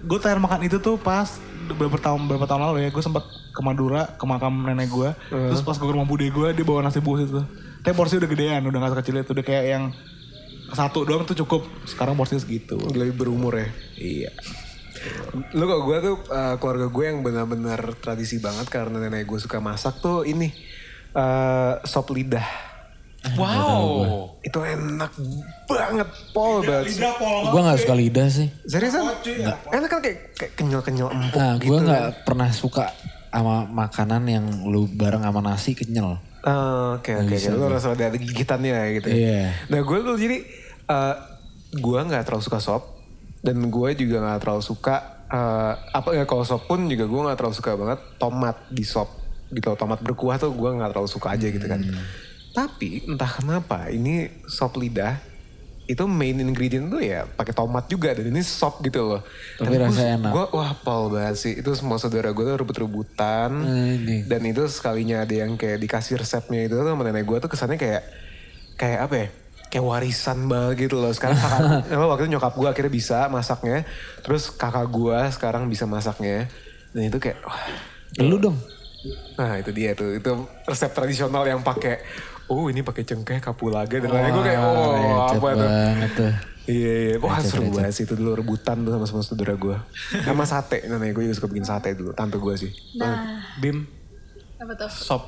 Gue 0.00 0.16
terakhir 0.16 0.40
makan 0.40 0.64
itu 0.64 0.80
tuh 0.80 0.96
pas 0.96 1.28
beberapa 1.68 2.00
tahun 2.00 2.24
beberapa 2.24 2.48
tahun 2.48 2.62
lalu 2.66 2.78
ya. 2.82 2.90
Gue 2.90 3.04
sempat 3.04 3.20
ke 3.50 3.60
Madura 3.60 4.08
ke 4.10 4.24
makam 4.24 4.64
nenek 4.64 4.88
gue. 4.88 5.12
Terus 5.28 5.60
pas 5.60 5.76
gue 5.76 5.84
ke 5.84 5.92
rumah 5.92 6.08
bude 6.08 6.24
gue 6.24 6.48
dia 6.50 6.64
bawa 6.64 6.80
nasi 6.80 6.98
bungkus 6.98 7.28
itu. 7.28 7.44
Tapi 7.80 7.94
porsi 7.96 8.20
udah 8.20 8.28
gedean, 8.28 8.62
udah 8.64 8.78
gak 8.84 8.92
sekecil 9.00 9.24
itu. 9.24 9.30
Udah 9.32 9.44
kayak 9.46 9.64
yang 9.66 9.84
satu 10.70 11.02
doang 11.02 11.24
tuh 11.24 11.36
cukup. 11.44 11.64
Sekarang 11.88 12.14
porsinya 12.14 12.40
segitu. 12.44 12.76
Lebih 12.76 13.16
berumur 13.16 13.56
ya. 13.56 13.68
Iya. 13.96 14.30
Lu 15.56 15.64
kok 15.64 15.80
gue 15.88 15.96
tuh 16.04 16.16
uh, 16.28 16.60
keluarga 16.60 16.92
gue 16.92 17.04
yang 17.08 17.24
benar-benar 17.24 17.80
tradisi 18.04 18.36
banget 18.36 18.68
karena 18.68 19.00
nenek 19.00 19.24
gue 19.24 19.40
suka 19.40 19.56
masak 19.56 19.96
tuh 20.04 20.28
ini 20.28 20.52
uh, 21.16 21.80
sop 21.88 22.12
lidah. 22.12 22.44
Wow. 23.36 24.32
Itu 24.40 24.64
enak 24.64 25.12
banget, 25.68 26.08
pol 26.32 26.64
banget. 26.64 26.96
Gue 27.52 27.60
gak 27.60 27.80
suka 27.80 27.94
lidah 27.96 28.28
sih. 28.32 28.48
Seriusan? 28.64 29.08
Enak 29.72 29.88
kan 29.88 30.00
kayak, 30.00 30.36
kayak 30.36 30.52
kenyal-kenyal 30.56 31.12
empuk 31.12 31.36
Nah 31.36 31.60
gitu. 31.60 31.68
gue 31.68 31.78
gak 31.84 32.24
pernah 32.24 32.48
suka 32.48 32.92
sama 33.28 33.68
makanan 33.68 34.22
yang 34.24 34.44
lu 34.68 34.88
bareng 34.88 35.24
sama 35.24 35.40
nasi 35.44 35.76
kenyal. 35.76 36.20
Ah, 36.40 36.96
Oke 36.96 37.12
oke 37.12 37.36
oke, 37.36 37.48
lu 37.52 37.66
rasa 37.68 37.92
ada 37.92 38.16
gigitannya 38.16 38.72
ya 38.72 38.84
gitu. 38.96 39.08
ya. 39.12 39.16
Iya. 39.16 39.42
Nah 39.68 39.80
gue 39.84 39.98
tuh 40.00 40.16
jadi 40.16 40.36
uh, 40.88 41.14
gue 41.70 42.00
nggak 42.00 42.24
terlalu 42.24 42.42
suka 42.42 42.58
sop 42.58 42.82
dan 43.44 43.60
gue 43.68 43.88
juga 43.96 44.16
nggak 44.24 44.40
terlalu 44.40 44.62
suka 44.64 45.24
uh, 45.28 45.72
apa 45.92 46.16
ya 46.16 46.24
kalau 46.24 46.44
sop 46.44 46.64
pun 46.64 46.88
juga 46.88 47.04
gue 47.04 47.20
nggak 47.28 47.38
terlalu 47.38 47.54
suka 47.56 47.70
banget 47.76 48.00
tomat 48.16 48.56
di 48.72 48.84
sop 48.84 49.08
gitu. 49.52 49.76
Tomat 49.76 50.00
berkuah 50.00 50.40
tuh 50.40 50.52
gue 50.56 50.70
nggak 50.80 50.90
terlalu 50.96 51.08
suka 51.12 51.36
aja 51.36 51.46
gitu 51.46 51.66
kan. 51.68 51.80
Tapi 52.50 53.06
entah 53.06 53.30
kenapa 53.30 53.92
ini 53.92 54.26
sop 54.48 54.74
lidah 54.80 55.29
itu 55.90 56.06
main 56.06 56.38
ingredient 56.38 56.86
tuh 56.86 57.02
ya 57.02 57.26
pakai 57.26 57.50
tomat 57.50 57.90
juga 57.90 58.14
dan 58.14 58.30
ini 58.30 58.46
sop 58.46 58.78
gitu 58.86 59.10
loh. 59.10 59.26
Tapi 59.58 59.74
rasanya 59.74 60.22
enak. 60.22 60.30
Gue 60.30 60.46
wah 60.54 60.70
pol 60.78 61.10
banget 61.10 61.34
sih. 61.34 61.52
Itu 61.58 61.74
semua 61.74 61.98
saudara 61.98 62.30
gue 62.30 62.44
tuh 62.46 62.62
rebut-rebutan. 62.62 63.50
Ini. 63.98 64.30
Dan 64.30 64.46
itu 64.46 64.62
sekalinya 64.70 65.26
ada 65.26 65.34
yang 65.34 65.58
kayak 65.58 65.82
dikasih 65.82 66.22
resepnya 66.22 66.70
itu 66.70 66.78
tuh 66.78 66.86
sama 66.86 67.02
nenek 67.02 67.26
gue 67.26 67.42
tuh 67.42 67.50
kesannya 67.50 67.74
kayak 67.74 68.06
kayak 68.78 68.98
apa 69.10 69.14
ya? 69.18 69.28
Kayak 69.66 69.84
warisan 69.90 70.38
banget 70.46 70.86
gitu 70.86 71.02
loh. 71.02 71.10
Sekarang 71.10 71.34
kakak, 71.34 71.90
waktu 72.14 72.22
itu 72.22 72.30
nyokap 72.38 72.54
gue 72.54 72.68
akhirnya 72.70 72.92
bisa 72.94 73.18
masaknya. 73.26 73.82
Terus 74.22 74.54
kakak 74.54 74.86
gue 74.94 75.18
sekarang 75.34 75.66
bisa 75.66 75.90
masaknya. 75.90 76.46
Dan 76.94 77.10
itu 77.10 77.18
kayak, 77.18 77.42
wah. 77.42 77.66
Lu 78.22 78.38
dong. 78.38 78.58
Nah 79.34 79.58
itu 79.58 79.74
dia 79.74 79.98
tuh. 79.98 80.14
Itu 80.14 80.46
resep 80.66 80.94
tradisional 80.94 81.42
yang 81.46 81.66
pakai, 81.66 81.98
oh 82.50 82.66
ini 82.66 82.82
pakai 82.82 83.06
cengkeh, 83.06 83.38
kapulaga. 83.38 83.96
Dan 83.96 84.10
lain 84.10 84.34
gue 84.34 84.44
kayak, 84.44 84.60
oh 84.60 85.30
apa 85.30 85.48
tuh. 85.54 85.68
banget 85.70 86.10
tuh. 86.18 86.32
Iya, 86.66 86.92
iya. 86.92 87.14
Wah 87.18 87.38
Recet, 87.38 87.50
seru 87.56 87.70
banget 87.72 87.94
sih 87.94 88.04
itu 88.04 88.14
dulu 88.14 88.36
rebutan 88.36 88.82
tuh 88.82 88.92
sama 88.94 89.06
sama 89.06 89.22
saudara 89.22 89.54
gue. 89.54 89.76
Sama 90.22 90.44
sate, 90.44 90.84
nenek 90.84 91.14
gue 91.14 91.30
juga 91.30 91.34
suka 91.38 91.48
bikin 91.48 91.66
sate 91.66 91.94
dulu, 91.94 92.10
tante 92.12 92.36
gue 92.36 92.54
sih. 92.58 92.70
Nah, 92.98 93.42
Bim, 93.58 93.86
apa 94.58 94.74
tuh? 94.76 94.90
sop 94.90 95.22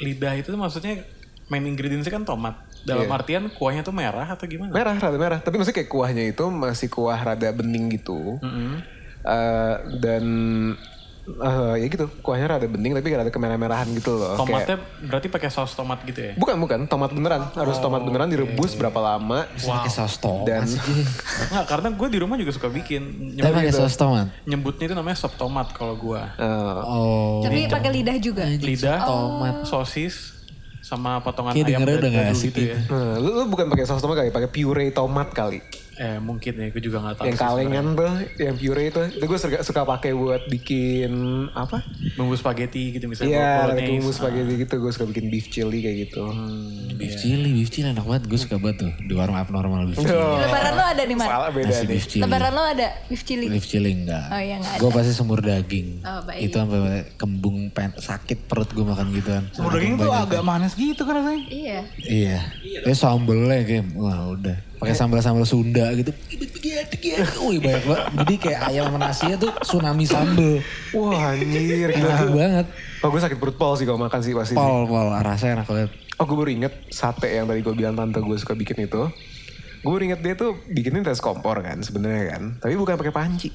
lidah 0.00 0.34
itu 0.34 0.50
maksudnya 0.56 1.04
main 1.46 1.62
ingredientsnya 1.62 2.10
kan 2.10 2.24
tomat. 2.24 2.56
Dalam 2.82 3.06
Iya. 3.06 3.14
artian 3.14 3.44
kuahnya 3.54 3.86
tuh 3.86 3.94
merah 3.94 4.26
atau 4.26 4.42
gimana? 4.50 4.74
Merah, 4.74 4.98
rada 4.98 5.14
merah. 5.14 5.38
Tapi 5.38 5.54
maksudnya 5.54 5.84
kayak 5.84 5.90
kuahnya 5.92 6.24
itu 6.34 6.42
masih 6.50 6.90
kuah 6.90 7.14
rada 7.14 7.46
bening 7.54 7.94
gitu. 7.94 8.42
Eh, 9.22 9.74
dan 10.02 10.24
eh, 11.22 11.74
ya 11.76 11.86
gitu, 11.86 12.10
kuahnya 12.18 12.46
rada 12.50 12.66
bening 12.66 12.92
tapi 12.92 13.08
rada 13.08 13.28
kemerah-merahan 13.28 13.86
gitu 13.92 14.12
loh. 14.12 14.34
Tomatnya 14.34 14.76
Kayak- 14.76 15.06
berarti 15.06 15.28
pakai 15.28 15.48
saus 15.48 15.72
tomat 15.72 16.02
gitu 16.02 16.20
ya? 16.20 16.32
bukan 16.34 16.56
bukan 16.56 16.78
tomat 16.84 17.10
beneran, 17.10 17.46
harus 17.52 17.78
tomat 17.78 18.00
beneran 18.00 18.26
direbus 18.26 18.74
berapa 18.74 18.96
lama. 18.96 19.46
Pakai 19.54 19.88
saus 19.88 20.16
tomat 20.16 20.44
Dan 20.44 20.66
sih. 20.68 20.82
Enggak, 21.48 21.64
karena 21.68 21.88
gue 21.88 22.08
di 22.08 22.18
rumah 22.18 22.34
juga 22.34 22.50
suka 22.50 22.66
bikin. 22.68 23.02
Tapi 23.34 23.54
pakai 23.56 23.72
saus 23.72 23.94
tomat. 23.94 24.26
nyebutnya 24.42 24.84
itu 24.84 24.94
namanya 24.94 25.16
sop 25.16 25.34
tomat 25.34 25.70
kalau 25.70 25.94
gue. 25.94 26.18
eh, 26.18 26.80
Oh. 26.82 27.38
Tapi 27.40 27.66
pakai 27.66 27.90
lidah 27.92 28.16
juga. 28.16 28.42
Lidah, 28.44 28.98
tomat, 29.00 29.54
sosis, 29.62 30.34
sama 30.80 31.18
potongan 31.18 31.54
Kayak 31.54 31.68
ayam 31.70 31.86
udah 31.86 32.10
nggak 32.10 32.26
asik 32.32 32.50
gitu 32.50 32.60
ya. 32.68 32.78
nah, 32.84 33.14
lu, 33.16 33.30
lu 33.32 33.44
bukan 33.46 33.66
pakai 33.68 33.86
saus 33.86 33.98
tomat 33.98 34.18
kali, 34.18 34.28
pakai 34.28 34.50
puree 34.50 34.90
tomat 34.90 35.30
kali. 35.30 35.62
Eh 35.92 36.16
mungkin 36.24 36.56
ya, 36.56 36.66
gue 36.72 36.80
juga 36.80 37.04
gak 37.04 37.20
tahu. 37.20 37.26
yang 37.28 37.36
sih 37.36 37.44
kalengan 37.44 37.86
tuh, 37.92 38.12
yang 38.40 38.56
puree 38.56 38.88
itu, 38.88 39.02
itu 39.12 39.24
gue 39.28 39.38
suka, 39.38 39.60
suka 39.60 39.84
pakai 39.84 40.16
buat 40.16 40.48
bikin 40.48 41.12
apa? 41.52 41.84
Bumbu 42.16 42.32
spaghetti 42.32 42.96
gitu 42.96 43.12
misalnya. 43.12 43.28
Iya, 43.28 43.50
bolognese. 43.68 43.90
bumbu 43.92 44.10
spaghetti 44.10 44.54
gitu, 44.64 44.74
gue 44.80 44.92
suka 44.96 45.04
bikin 45.12 45.28
beef 45.28 45.46
chili 45.52 45.78
kayak 45.84 45.96
gitu. 46.08 46.24
Hmm, 46.32 46.96
beef 46.96 47.14
chili, 47.20 47.48
beef 47.52 47.68
chili 47.68 47.92
enak 47.92 48.08
banget. 48.08 48.24
Gue 48.24 48.40
suka 48.40 48.56
banget 48.56 48.88
tuh 48.88 48.92
di 49.04 49.12
warung 49.12 49.36
abnormal 49.36 49.84
beef 49.92 50.00
chili. 50.00 50.16
Oh, 50.16 50.40
Lebaran 50.40 50.72
lo 50.72 50.84
ada 50.88 51.02
di 51.04 51.14
mana? 51.14 51.28
salah 51.28 51.50
beda 51.52 51.68
Nasi 51.68 51.84
beef 51.84 52.06
chili. 52.08 52.22
Lebaran 52.24 52.52
lo 52.56 52.62
ada 52.64 52.88
beef 53.12 53.22
chili. 53.28 53.46
Beef 53.52 53.66
chili 53.68 53.90
enggak. 53.92 54.24
Oh 54.32 54.40
iya 54.40 54.56
enggak 54.56 54.76
Gue 54.80 54.90
pasti 54.96 55.12
semur 55.12 55.38
daging. 55.44 55.88
Oh, 56.08 56.20
baik. 56.24 56.40
Itu 56.48 56.56
sampai 56.56 56.80
kembung 57.20 57.68
pen, 57.68 57.92
sakit 57.92 58.48
perut 58.48 58.72
gue 58.72 58.80
makan 58.80 59.12
gituan. 59.12 59.44
Semur 59.52 59.76
daging 59.76 60.00
tuh 60.00 60.08
agak 60.08 60.40
manis 60.40 60.72
gitu 60.72 61.04
kan 61.04 61.20
rasanya. 61.20 61.44
Iya. 61.52 61.80
Iya. 62.00 62.38
Ya 62.88 62.94
sambelnya 62.96 63.60
kayak 63.60 63.92
wah 63.92 64.32
udah. 64.32 64.71
Pakai 64.82 64.96
sambal-sambal 64.98 65.46
Sunda 65.46 65.94
gitu. 65.94 66.10
Wih 67.46 67.58
banyak 67.62 67.84
banget. 67.86 68.04
Jadi 68.18 68.34
kayak 68.42 68.60
ayam 68.66 68.84
sama 68.90 68.98
nasinya 68.98 69.36
tuh 69.38 69.52
tsunami 69.62 70.04
sambel. 70.04 70.58
Wah 70.90 71.32
anjir. 71.38 71.94
gila. 71.94 72.10
Enak 72.10 72.30
banget. 72.34 72.66
Oh 73.02 73.08
gue 73.14 73.20
sakit 73.22 73.38
perut 73.38 73.54
pol 73.54 73.78
sih 73.78 73.86
kalau 73.86 74.02
makan 74.02 74.20
sih 74.20 74.34
pasti. 74.34 74.58
Pol, 74.58 74.90
pol. 74.90 75.06
Rasanya 75.14 75.62
enak 75.62 75.66
banget. 75.70 75.90
Oh 76.18 76.26
gue 76.26 76.36
baru 76.36 76.50
inget 76.50 76.74
sate 76.90 77.30
yang 77.30 77.46
tadi 77.46 77.62
gue 77.62 77.74
bilang 77.78 77.94
tante 77.94 78.18
gue 78.18 78.36
suka 78.36 78.58
bikin 78.58 78.90
itu. 78.90 79.06
Gue 79.86 79.90
baru 79.90 80.02
inget 80.10 80.20
dia 80.26 80.34
tuh 80.34 80.58
bikinnya 80.66 81.06
tes 81.06 81.22
kompor 81.22 81.62
kan 81.62 81.78
sebenarnya 81.78 82.34
kan. 82.34 82.42
Tapi 82.58 82.74
bukan 82.74 82.98
pakai 82.98 83.14
panci. 83.14 83.48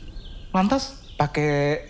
Lantas 0.55 1.07
Pakai 1.17 1.81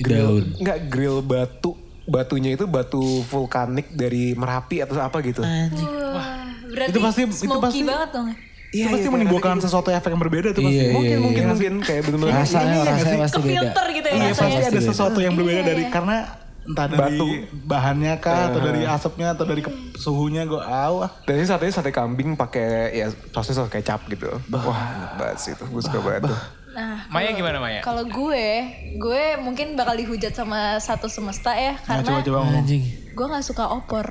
Daun. 0.00 0.56
Enggak 0.56 0.88
grill 0.88 1.20
batu. 1.20 1.76
Batunya 2.08 2.50
itu 2.50 2.64
batu 2.64 3.00
vulkanik 3.22 3.92
dari 3.92 4.32
Merapi 4.32 4.80
atau 4.80 4.96
apa 4.96 5.20
gitu. 5.20 5.44
Wah, 5.44 6.28
berarti 6.66 6.88
Itu 6.88 6.98
pasti- 6.98 7.22
itu 7.22 7.36
smoky 7.38 7.60
pasti- 7.62 7.84
banget 7.84 8.10
dong. 8.10 8.28
itu 8.68 8.84
pasti 8.86 9.08
menimbulkan 9.08 9.56
sesuatu 9.58 9.88
efek 9.88 10.10
yang 10.10 10.20
berbeda 10.20 10.48
tuh 10.50 10.60
pasti. 10.62 10.76
Iya, 10.78 10.88
Mungkin 10.90 11.08
iya, 11.10 11.18
mungkin 11.18 11.40
iya. 11.42 11.50
mungkin 11.50 11.72
kayak 11.80 12.02
bener-bener 12.02 12.32
Rasanya, 12.34 12.60
Ini 12.62 12.72
ya 12.74 12.84
rasanya 12.86 13.00
nggak 13.10 13.20
pasti 13.22 13.32
Ke 13.34 13.40
beda. 13.42 13.52
filter 13.54 13.86
gitu 13.88 14.06
ya 14.06 14.12
Iya 14.14 14.20
rasanya. 14.22 14.32
pasti 14.34 14.60
ada 14.62 14.72
beda. 14.74 14.88
sesuatu 14.88 15.18
yang 15.18 15.34
berbeda 15.34 15.62
dari 15.62 15.84
karena 15.86 16.16
entah 16.60 16.84
dari 16.86 17.00
Batu. 17.16 17.26
bahannya 17.62 18.14
kah 18.18 18.40
atau 18.46 18.60
dari 18.62 18.82
asapnya 18.84 19.28
atau 19.32 19.44
dari 19.44 19.60
ke- 19.60 19.72
suhunya 19.94 20.44
gue 20.44 20.60
ah. 20.60 21.08
Dan 21.22 21.34
ini 21.34 21.46
satenya 21.46 21.72
sate 21.74 21.88
kambing 21.90 22.36
pakai 22.36 22.68
ya 22.94 23.06
sausnya 23.30 23.54
saus 23.54 23.68
kecap 23.68 24.04
gitu. 24.06 24.28
Wah 24.46 24.80
enak 24.94 25.12
banget 25.16 25.36
sih 25.38 25.52
itu. 25.52 25.64
Gue 25.64 25.80
suka 25.80 25.98
banget 25.98 26.28
tuh. 26.28 26.38
Nah, 26.78 27.02
Maya 27.08 27.30
gimana 27.32 27.58
Maya? 27.58 27.80
kalau 27.80 28.04
gue, 28.04 28.46
gue 28.94 29.22
mungkin 29.36 29.74
bakal 29.74 29.94
dihujat 29.94 30.30
sama 30.30 30.78
satu 30.78 31.06
semesta 31.06 31.50
ya 31.50 31.74
Nah, 31.76 31.98
karena 31.98 32.06
coba-coba 32.14 32.36
ngomong. 32.40 32.62
Anjing. 32.62 32.82
gue 33.10 33.26
nggak 33.26 33.42
suka 33.44 33.64
opor. 33.68 34.06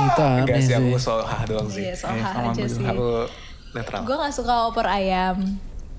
Itu 0.00 0.20
aneh 0.20 0.58
sih 0.58 0.66
sih. 0.66 0.74
aku 0.74 0.96
soal 0.96 1.22
hah 1.22 1.42
doang 1.44 1.68
sih. 1.68 1.84
Iya, 1.84 1.94
soal 1.94 2.18
aja 2.18 2.64
sih. 2.64 2.82
Aku 2.82 3.28
netral. 3.70 4.02
Gue 4.02 4.16
nggak 4.16 4.34
suka 4.34 4.66
opor 4.66 4.82
ayam. 4.84 5.38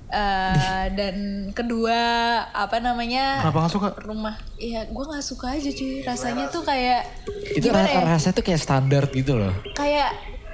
Eh, 0.06 0.84
dan 0.98 1.16
kedua 1.50 2.00
apa 2.44 2.76
namanya 2.78 3.38
Kenapa 3.40 3.62
gak 3.62 3.72
suka? 3.72 3.88
rumah 4.02 4.34
iya 4.58 4.82
gue 4.84 5.04
nggak 5.06 5.22
suka 5.22 5.54
aja 5.54 5.70
cuy 5.70 6.02
rasanya 6.02 6.50
tuh 6.50 6.60
kayak 6.60 7.06
Itu 7.48 7.70
gimana 7.70 7.86
ya 7.86 8.02
ra- 8.02 8.18
rasanya 8.18 8.34
tuh 8.34 8.44
kayak 8.44 8.58
standar 8.58 9.06
gitu 9.08 9.38
loh. 9.38 9.54
kayak 9.70 10.10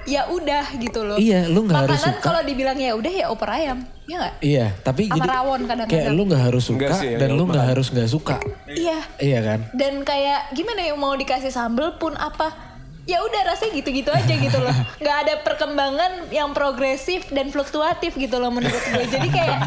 ya 0.07 0.23
udah 0.25 0.65
gitu 0.73 1.03
loh 1.03 1.17
Iya, 1.17 1.45
lu 1.45 1.61
nggak 1.61 1.79
harus 1.83 1.99
makanan 1.99 2.13
suka. 2.13 2.23
kalau 2.23 2.41
dibilang 2.41 2.77
ya 2.77 2.91
udah 2.93 3.11
ya 3.13 3.25
opor 3.27 3.49
ayam 3.49 3.77
ya 4.03 4.15
nggak 4.17 4.33
Iya, 4.39 4.65
tapi 4.79 5.01
Sama 5.05 5.15
jadi 5.17 5.29
rawon 5.29 5.61
kadang-kadang. 5.61 5.99
kayak 5.99 6.15
lu 6.15 6.23
nggak 6.25 6.43
harus 6.45 6.63
suka 6.63 6.85
sih, 6.95 7.07
ya, 7.09 7.17
dan 7.17 7.29
ya, 7.29 7.35
lu 7.35 7.43
nggak 7.45 7.65
harus 7.67 7.87
nggak 7.89 8.07
suka. 8.07 8.35
iya 8.67 8.97
Iya 9.17 9.39
kan? 9.41 9.59
dan 9.73 9.93
kayak 10.01 10.39
gimana 10.51 10.81
ya 10.81 10.95
mau 10.95 11.11
dikasih 11.13 11.49
sambel 11.49 11.91
pun 11.93 12.15
apa 12.15 12.55
ya 13.03 13.19
udah 13.21 13.41
rasanya 13.45 13.71
gitu-gitu 13.77 14.07
aja 14.09 14.33
gitu 14.33 14.57
loh 14.57 14.71
nggak 14.99 15.17
ada 15.21 15.33
perkembangan 15.41 16.11
yang 16.27 16.51
progresif 16.51 17.27
dan 17.29 17.47
fluktuatif 17.47 18.11
gitu 18.13 18.35
loh 18.35 18.47
menurut 18.49 18.79
gue 18.85 19.05
jadi 19.09 19.27
kayak. 19.29 19.59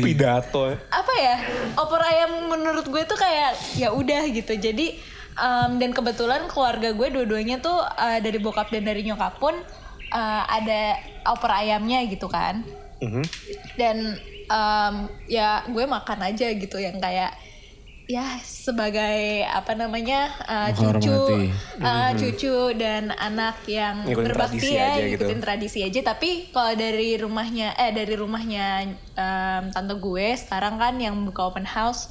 Pidato. 0.00 0.72
apa 0.88 1.12
ya 1.14 1.34
opor 1.76 2.00
ayam 2.00 2.30
menurut 2.46 2.84
gue 2.84 3.02
tuh 3.04 3.16
kayak 3.16 3.52
ya 3.74 3.88
udah 3.90 4.24
gitu 4.26 4.52
jadi 4.54 4.96
em, 5.36 5.70
dan 5.80 5.90
kebetulan 5.92 6.44
keluarga 6.48 6.92
gue 6.92 7.08
dua-duanya 7.08 7.60
tuh 7.60 7.80
eh, 7.98 8.20
dari 8.20 8.38
bokap 8.38 8.68
dan 8.68 8.84
dari 8.84 9.02
nyokap 9.04 9.40
pun 9.40 9.54
eh, 10.12 10.42
ada 10.46 10.98
opor 11.28 11.50
ayamnya 11.52 12.04
gitu 12.08 12.28
kan. 12.28 12.64
Dan 13.74 14.16
em, 14.46 14.94
ya 15.26 15.64
gue 15.66 15.84
makan 15.88 16.18
aja 16.28 16.46
gitu 16.52 16.76
yang 16.78 17.00
kayak 17.00 17.32
ya 18.10 18.36
sebagai 18.42 19.46
apa 19.46 19.72
namanya 19.78 20.28
eh, 20.44 20.70
cucu 20.74 21.48
eh, 21.80 22.10
cucu 22.18 22.74
dan 22.76 23.14
anak 23.14 23.62
yang 23.70 24.04
Ngikutin 24.04 24.26
berbakti 24.26 24.68
ya 24.74 24.98
aja 24.98 25.02
gitu. 25.06 25.24
tradisi 25.40 25.80
aja. 25.86 26.00
Tapi 26.12 26.50
kalau 26.52 26.74
dari 26.76 27.16
rumahnya 27.16 27.72
eh 27.78 27.94
dari 27.94 28.14
rumahnya 28.18 28.66
em, 29.16 29.62
tante 29.70 29.94
gue 29.96 30.28
sekarang 30.36 30.76
kan 30.76 30.94
yang 30.98 31.14
buka 31.24 31.48
open 31.48 31.64
house 31.64 32.10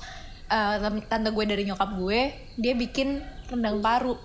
eh, 0.52 0.76
tante 1.02 1.30
gue 1.30 1.46
dari 1.46 1.64
nyokap 1.64 1.96
gue 1.96 2.20
dia 2.56 2.74
bikin 2.74 3.18
rendang 3.48 3.80
paru 3.80 4.16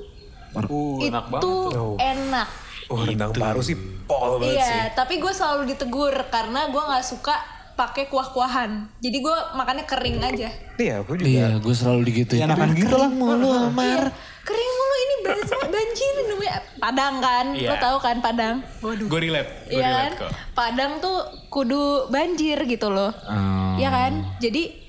Uh, 0.48 0.96
itu 0.96 1.12
enak 1.12 1.28
banget 1.28 1.44
tuh. 1.44 2.00
enak 2.00 2.48
Oh 2.86 3.04
rendang 3.04 3.28
baru 3.30 3.60
sih 3.60 3.76
pol 4.02 4.40
banget 4.40 4.56
sih. 4.56 4.72
iya 4.72 4.88
tapi 4.90 5.18
gue 5.18 5.28
selalu 5.28 5.68
ditegur 5.68 6.16
karena 6.26 6.66
gue 6.66 6.80
nggak 6.80 7.04
suka 7.04 7.36
pakai 7.74 8.08
kuah-kuahan 8.08 8.88
jadi 8.96 9.20
gue 9.20 9.36
makannya 9.52 9.84
kering 9.84 10.16
aja 10.18 10.48
Iya 10.74 11.00
aku 11.00 11.12
juga. 11.14 11.28
Iya, 11.28 11.46
gue 11.56 11.74
selalu 11.74 12.00
digituin. 12.04 12.40
Ya, 12.40 12.46
enakan 12.46 12.72
gitu 12.72 12.94
lah. 12.94 13.08
Mulu 13.10 13.48
Amar. 13.50 14.08
kering 14.42 14.70
mulu 14.70 14.94
ini 14.96 15.14
banjir 15.22 15.56
banjir 15.66 16.12
namanya 16.26 16.52
padang 16.78 17.14
kan 17.18 17.46
Iya. 17.50 17.68
lo 17.68 17.76
tahu 17.76 17.96
kan 17.98 18.16
padang 18.18 18.56
waduh 18.78 19.06
Gue 19.06 19.20
relate, 19.22 19.50
gue 19.66 19.72
Iya 19.72 19.82
kan? 19.82 19.92
relate 19.92 20.16
kok. 20.16 20.30
Padang 20.54 20.92
tuh 20.98 21.18
kudu 21.48 21.82
banjir 22.08 22.56
gitu 22.62 22.88
loh. 22.88 23.12
Oh. 23.22 23.76
Iya 23.76 23.88
kan? 23.90 24.12
Jadi 24.38 24.85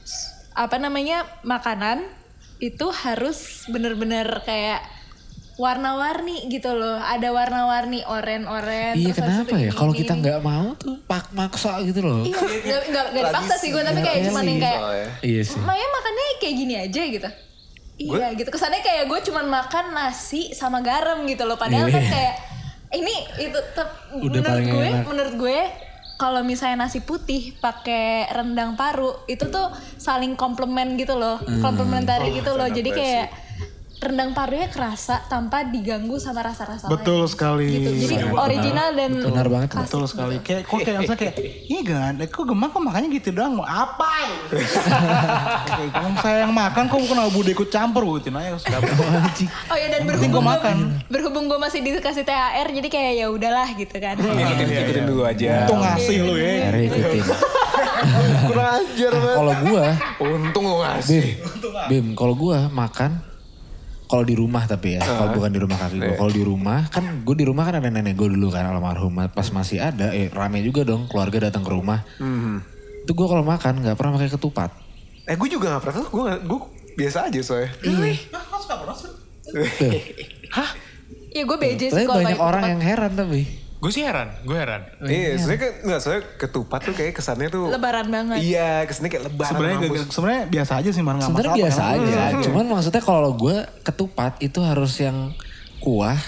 s- 0.00 0.26
apa 0.52 0.76
namanya 0.76 1.22
makanan 1.42 2.02
itu 2.58 2.90
harus 2.90 3.38
bener-bener 3.66 4.26
kayak 4.42 4.82
warna-warni 5.56 6.46
gitu 6.48 6.70
loh. 6.70 6.96
Ada 6.96 7.30
warna-warni 7.30 8.02
oren-oren. 8.02 8.94
Iya 8.94 9.10
kenapa 9.12 9.54
ya? 9.54 9.70
Kalau 9.70 9.90
kita 9.90 10.14
nggak 10.14 10.38
mau 10.38 10.74
tuh 10.74 10.98
pak 11.04 11.30
maksa 11.32 11.82
gitu 11.82 11.98
loh. 12.00 12.22
Iya, 12.22 12.38
nggak 12.62 13.06
nggak 13.10 13.24
dipaksa 13.26 13.54
sih 13.56 13.70
gue 13.70 13.82
tapi 13.82 14.00
kayak 14.00 14.30
cuman 14.30 14.42
yang 14.44 14.60
kayak. 14.60 14.80
Iya 15.20 15.42
sih. 15.44 15.58
Maya 15.58 15.82
makannya 15.88 16.24
kayak 16.38 16.54
gini 16.56 16.74
aja 16.76 17.02
gitu. 17.04 17.28
Iya 17.98 18.26
gitu. 18.32 18.48
Kesannya 18.48 18.80
kayak 18.80 19.04
gue 19.06 19.18
cuman 19.24 19.46
makan 19.48 19.84
nasi 19.90 20.50
sama 20.52 20.78
garam 20.78 21.26
gitu 21.26 21.42
loh. 21.42 21.58
Padahal 21.58 21.86
kan 21.86 21.98
Iya. 21.98 22.06
kayak 22.08 22.34
ini 22.88 23.14
itu 23.40 23.58
tep- 23.74 23.98
menurut 24.14 24.40
paling 24.40 24.66
gue 24.68 24.88
menurut 25.04 25.34
gue 25.36 25.58
kalau 26.18 26.42
misalnya 26.42 26.84
nasi 26.84 26.98
putih 26.98 27.54
pakai 27.62 28.26
rendang 28.34 28.74
paru 28.74 29.14
itu 29.30 29.46
tuh 29.48 29.70
saling 29.96 30.34
komplement 30.34 30.98
gitu 30.98 31.14
loh. 31.14 31.38
Hmm. 31.38 31.62
Komplementari 31.62 32.34
Oh, 32.34 32.36
gitu 32.42 32.58
loh. 32.58 32.66
Jadi 32.66 32.90
kayak 32.90 33.26
rendang 33.98 34.30
parunya 34.30 34.70
kerasa 34.70 35.26
tanpa 35.26 35.66
diganggu 35.66 36.22
sama 36.22 36.46
rasa-rasa 36.46 36.86
lain. 36.86 36.94
Betul 36.94 37.26
sekali. 37.26 37.66
Gitu. 37.66 37.90
Jadi 38.06 38.14
original 38.30 38.88
dan 38.94 39.10
Benar 39.18 39.46
banget. 39.50 39.68
klasik 39.74 39.90
Betul 39.90 40.04
sekali. 40.06 40.36
Kayak 40.38 40.62
kok 40.70 40.78
kayak 40.86 40.98
misalnya 41.02 41.18
kayak 41.18 41.34
ini 41.66 41.80
kan, 41.82 42.12
kok 42.30 42.44
gemang 42.46 42.70
kok 42.70 42.82
makannya 42.82 43.08
gitu 43.18 43.28
doang 43.34 43.52
mau 43.58 43.66
apa? 43.66 44.10
Kayak 45.68 45.90
kalau 45.92 46.10
saya 46.22 46.36
yang 46.46 46.54
makan 46.54 46.84
kok 46.86 47.00
bukan 47.02 47.18
abu 47.18 47.38
ikut 47.42 47.68
campur 47.68 48.02
buatin 48.06 48.34
aja 48.38 48.54
sudah. 48.60 48.80
Oh 49.68 49.76
ya 49.76 49.86
dan 49.90 50.00
berhubung 50.06 50.30
gua 50.30 50.40
gue 50.40 50.52
makan. 50.54 50.76
berhubung 51.10 51.44
gue 51.50 51.58
masih 51.58 51.80
dikasih 51.82 52.24
THR 52.24 52.68
jadi 52.70 52.88
kayak 52.88 53.12
ya 53.18 53.26
udahlah 53.28 53.68
gitu 53.74 53.96
kan. 53.98 54.14
Ikutin, 54.16 54.66
ikutin 54.68 55.04
dulu 55.10 55.22
aja. 55.26 55.66
Untung 55.66 55.80
ngasih 55.82 56.16
lu 56.22 56.34
ya. 56.38 56.70
Akhirnya 56.70 56.82
ikutin. 56.86 57.24
Kurang 58.46 58.68
ajar 58.78 59.12
banget. 59.12 59.36
kalau 59.36 59.54
gua, 59.66 59.84
Untung 60.22 60.64
lo 60.70 60.76
ngasih. 60.86 61.22
Bim, 61.90 61.90
Bim, 61.90 62.06
kalau 62.14 62.34
gua 62.38 62.70
makan 62.70 63.27
kalau 64.08 64.24
di 64.24 64.32
rumah 64.32 64.64
tapi 64.64 64.96
ya, 64.96 65.04
kalau 65.04 65.36
bukan 65.36 65.52
di 65.52 65.60
rumah 65.60 65.76
kaki 65.76 65.96
gue. 66.00 66.16
Kalau 66.16 66.32
di 66.32 66.42
rumah 66.42 66.80
kan 66.88 67.04
gue 67.22 67.36
di 67.36 67.44
rumah 67.44 67.68
kan 67.68 67.76
ada 67.76 67.92
nenek 67.92 68.16
gue 68.16 68.28
dulu 68.32 68.48
kan 68.48 68.64
almarhum. 68.64 69.12
Pas 69.28 69.48
masih 69.52 69.84
ada, 69.84 70.16
eh 70.16 70.32
rame 70.32 70.64
juga 70.64 70.82
dong 70.82 71.04
keluarga 71.12 71.52
datang 71.52 71.60
ke 71.60 71.70
rumah. 71.70 72.08
Itu 73.04 73.12
gue 73.12 73.26
kalau 73.28 73.44
makan 73.44 73.84
nggak 73.84 73.96
pernah 74.00 74.16
pakai 74.16 74.32
ketupat. 74.32 74.70
Eh 75.28 75.36
gue 75.36 75.48
juga 75.52 75.76
gak 75.76 75.84
pernah 75.84 75.94
tuh. 76.00 76.08
Gue 76.08 76.24
gue 76.40 76.58
biasa 76.96 77.28
aja 77.28 77.40
soalnya. 77.44 77.68
Ya 81.28 81.42
gue 81.44 81.58
beje 81.60 81.86
sih 81.92 81.94
Tapi 81.94 82.08
kalau 82.08 82.24
banyak 82.24 82.40
orang 82.40 82.62
ketupat. 82.64 82.72
yang 82.72 82.82
heran 82.82 83.12
tapi. 83.12 83.40
Gue 83.78 83.94
sih 83.94 84.02
heran, 84.02 84.34
gue 84.42 84.58
heran. 84.58 84.82
Iya, 85.06 85.38
soalnya 85.38 85.60
kan 85.62 85.72
nggak 85.86 86.00
soalnya 86.02 86.22
ketupat 86.34 86.80
tuh 86.82 86.94
kayak 86.98 87.14
kesannya 87.14 87.46
tuh. 87.46 87.70
Lebaran 87.70 88.10
banget. 88.10 88.42
Iya, 88.42 88.82
kesannya 88.82 89.06
kayak 89.06 89.24
lebaran. 89.30 89.50
Sebenarnya 89.54 89.78
sebenarnya 90.10 90.42
biasa 90.50 90.72
aja 90.82 90.90
sih, 90.90 91.02
nggak 91.02 91.22
Sebenarnya 91.22 91.54
biasa 91.54 91.82
aja. 91.94 92.22
Cuman 92.42 92.64
maksudnya 92.66 93.02
kalau 93.02 93.30
gue 93.32 93.56
ketupat 93.86 94.42
itu 94.42 94.58
harus 94.58 94.98
yang 94.98 95.30
kuah, 95.78 96.18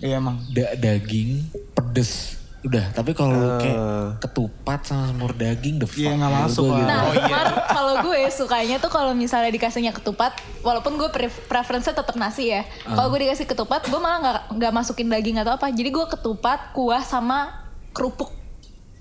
Iya 0.00 0.16
emang. 0.16 0.40
da- 0.48 0.72
daging, 0.74 1.44
pedes. 1.76 2.35
Udah, 2.66 2.90
tapi 2.90 3.14
kalau 3.14 3.62
kayak 3.62 3.78
ketupat 4.18 4.82
sama 4.82 5.14
semur 5.14 5.30
daging 5.38 5.78
the 5.78 5.86
fuck. 5.86 6.02
Iya, 6.02 6.18
nggak 6.18 6.30
menurut 6.34 6.50
masuk, 6.50 6.64
gua 6.66 6.74
Pak. 6.74 6.82
gitu. 6.82 6.90
Nah, 6.90 7.02
Mar, 7.30 7.48
kalau 7.70 7.94
gue 8.02 8.20
sukanya 8.34 8.76
tuh 8.82 8.90
kalau 8.90 9.12
misalnya 9.14 9.50
dikasihnya 9.54 9.94
ketupat, 9.94 10.34
walaupun 10.66 10.98
gue 10.98 11.08
pre 11.14 11.30
preference 11.30 11.86
tetap 11.86 12.18
nasi 12.18 12.50
ya. 12.50 12.66
Kalau 12.82 13.06
gue 13.14 13.22
dikasih 13.22 13.46
ketupat, 13.46 13.86
gue 13.86 14.00
malah 14.02 14.18
nggak 14.18 14.40
nggak 14.58 14.72
masukin 14.74 15.06
daging 15.06 15.38
atau 15.38 15.54
apa. 15.54 15.70
Jadi 15.70 15.94
gue 15.94 16.06
ketupat, 16.10 16.74
kuah 16.74 17.06
sama 17.06 17.70
kerupuk. 17.94 18.34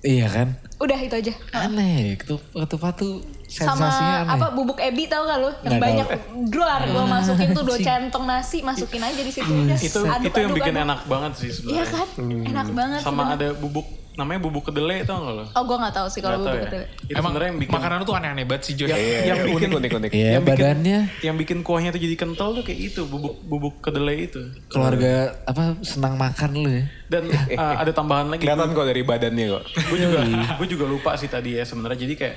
Iya 0.06 0.30
kan? 0.30 0.47
Udah 0.78 0.99
itu 1.01 1.17
aja. 1.17 1.34
Aneh, 1.49 2.21
ketupat, 2.21 2.69
ketupat 2.69 2.93
tuh 3.01 3.25
Sensasinya 3.47 4.17
aneh. 4.23 4.34
apa 4.36 4.47
bubuk 4.51 4.77
ebi 4.77 5.05
tau 5.05 5.23
gak 5.23 5.38
lu 5.38 5.49
yang 5.62 5.62
Nggak 5.67 5.81
banyak 5.81 6.08
duar 6.47 6.81
gue 6.84 7.03
masukin 7.05 7.49
tuh 7.51 7.63
dua 7.63 7.77
centong 7.77 8.25
nasi 8.25 8.58
masukin 8.60 9.01
aja 9.01 9.19
di 9.19 9.29
situ 9.29 9.47
udah 9.47 9.77
Itu 9.77 9.99
aduk, 10.01 10.25
itu 10.25 10.38
yang 10.38 10.49
aduk, 10.49 10.58
bikin 10.60 10.73
aduk. 10.73 10.86
enak 10.86 10.99
banget 11.05 11.31
sih 11.36 11.47
iya 11.47 11.55
sebenarnya. 11.55 11.86
kan 11.88 12.08
enak 12.43 12.67
banget 12.71 12.99
Sama 12.99 13.23
ada 13.31 13.47
bubuk 13.53 13.86
namanya 14.15 14.39
bubuk 14.41 14.63
kedelai 14.65 15.03
tau 15.03 15.19
gak 15.21 15.34
lo? 15.34 15.43
oh 15.45 15.63
gue 15.65 15.77
nggak 15.77 15.91
tahu 15.93 16.08
sih 16.08 16.19
kalau 16.19 16.39
bubuk 16.39 16.55
ya? 16.55 16.63
kedelai 16.65 16.88
Itu 17.03 17.13
Emang 17.13 17.23
sebenarnya 17.29 17.47
yang 17.47 17.60
bikin 17.60 17.73
makanan 17.75 17.97
tuh 18.01 18.13
aneh-aneh 18.15 18.45
banget 18.45 18.63
sih 18.63 18.73
Joy. 18.73 18.88
yang, 18.88 19.01
yang 19.27 19.38
bikin 19.45 19.69
unik 19.73 19.91
unik. 19.93 20.12
Iya 20.12 20.29
yang 20.31 20.41
bikin- 20.41 20.49
badannya 20.55 20.99
yang 21.21 21.36
bikin 21.36 21.58
kuahnya 21.62 21.89
tuh 21.91 21.99
jadi 21.99 22.15
kental 22.15 22.49
tuh 22.53 22.63
kayak 22.63 22.79
itu 22.88 23.01
bubuk 23.03 23.36
bubuk 23.43 23.75
kedelai 23.79 24.25
itu. 24.25 24.39
keluarga 24.65 25.13
apa 25.43 25.63
senang 25.81 26.15
makan 26.15 26.49
lu 26.55 26.69
ya. 26.71 26.84
Dan 27.05 27.27
uh, 27.27 27.75
ada 27.77 27.91
tambahan 27.91 28.27
lagi. 28.27 28.41
Kelihatan 28.41 28.71
kok 28.71 28.86
dari 28.86 29.03
badannya 29.03 29.45
kok. 29.51 29.63
gue 29.86 29.97
juga 30.01 30.19
gue 30.55 30.67
juga 30.69 30.86
lupa 30.86 31.12
sih 31.13 31.27
tadi 31.27 31.49
ya 31.53 31.63
sebenarnya 31.63 31.99
jadi 32.01 32.15
kayak 32.15 32.36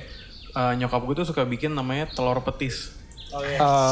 uh, 0.59 0.73
nyokap 0.75 0.99
gue 1.01 1.15
tuh 1.15 1.25
suka 1.25 1.41
bikin 1.43 1.71
namanya 1.71 2.11
telur 2.11 2.43
petis 2.43 2.99
Oh, 3.29 3.37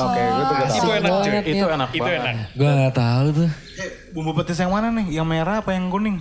Oke, 0.09 0.17
gue 0.17 0.43
tuh 0.43 0.55
gak 0.57 0.65
Itu 0.67 0.81
tahu. 0.81 0.97
enak 0.97 1.11
banget, 1.13 1.43
itu 1.45 1.61
ya. 1.61 1.75
enak 1.77 1.89
Itu 1.93 2.01
banget 2.01 2.21
enak. 2.25 2.35
Gue 2.57 2.69
gak 2.73 2.95
tahu 2.97 3.25
tuh. 3.31 3.49
Eh, 3.77 3.89
bumbu 4.09 4.31
petis 4.33 4.57
yang 4.57 4.73
mana 4.73 4.89
nih? 4.89 5.07
Yang 5.13 5.27
merah 5.29 5.55
apa 5.61 5.71
yang 5.71 5.85
kuning? 5.87 6.17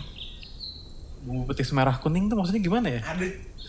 bumbu 1.25 1.43
petis 1.49 1.73
merah 1.73 1.97
kuning 1.97 2.29
tuh 2.29 2.37
maksudnya 2.37 2.61
gimana 2.61 2.87
ya 2.87 3.01
Ada 3.03 3.25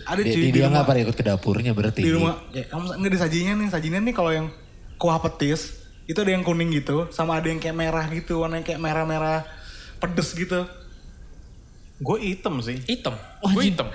ada 0.06 0.20
cuy 0.22 0.30
dia, 0.30 0.36
di 0.38 0.52
dia 0.52 0.68
rumah. 0.68 0.76
gak 0.76 0.86
pernah 0.86 1.02
ikut 1.02 1.16
ke 1.16 1.24
dapurnya 1.24 1.72
berarti. 1.72 2.02
Di 2.04 2.12
rumah. 2.12 2.36
Ya, 2.52 2.68
kamu 2.68 2.84
nggak 3.00 3.14
disajinya 3.14 3.54
nih, 3.56 3.68
sajinya 3.72 4.00
nih 4.04 4.14
kalau 4.14 4.32
yang 4.32 4.48
kuah 4.96 5.18
petis 5.18 5.80
itu 6.06 6.18
ada 6.18 6.30
yang 6.30 6.44
kuning 6.44 6.70
gitu, 6.70 7.08
sama 7.10 7.40
ada 7.40 7.48
yang 7.48 7.58
kayak 7.58 7.74
merah 7.74 8.04
gitu, 8.08 8.40
warnanya 8.40 8.64
kayak 8.64 8.78
merah-merah 8.78 9.48
pedes 9.98 10.32
gitu. 10.32 10.68
Gue 11.98 12.18
item 12.24 12.62
sih 12.62 12.78
Hitam. 12.86 13.18
Gue 13.44 13.64
hitam. 13.66 13.90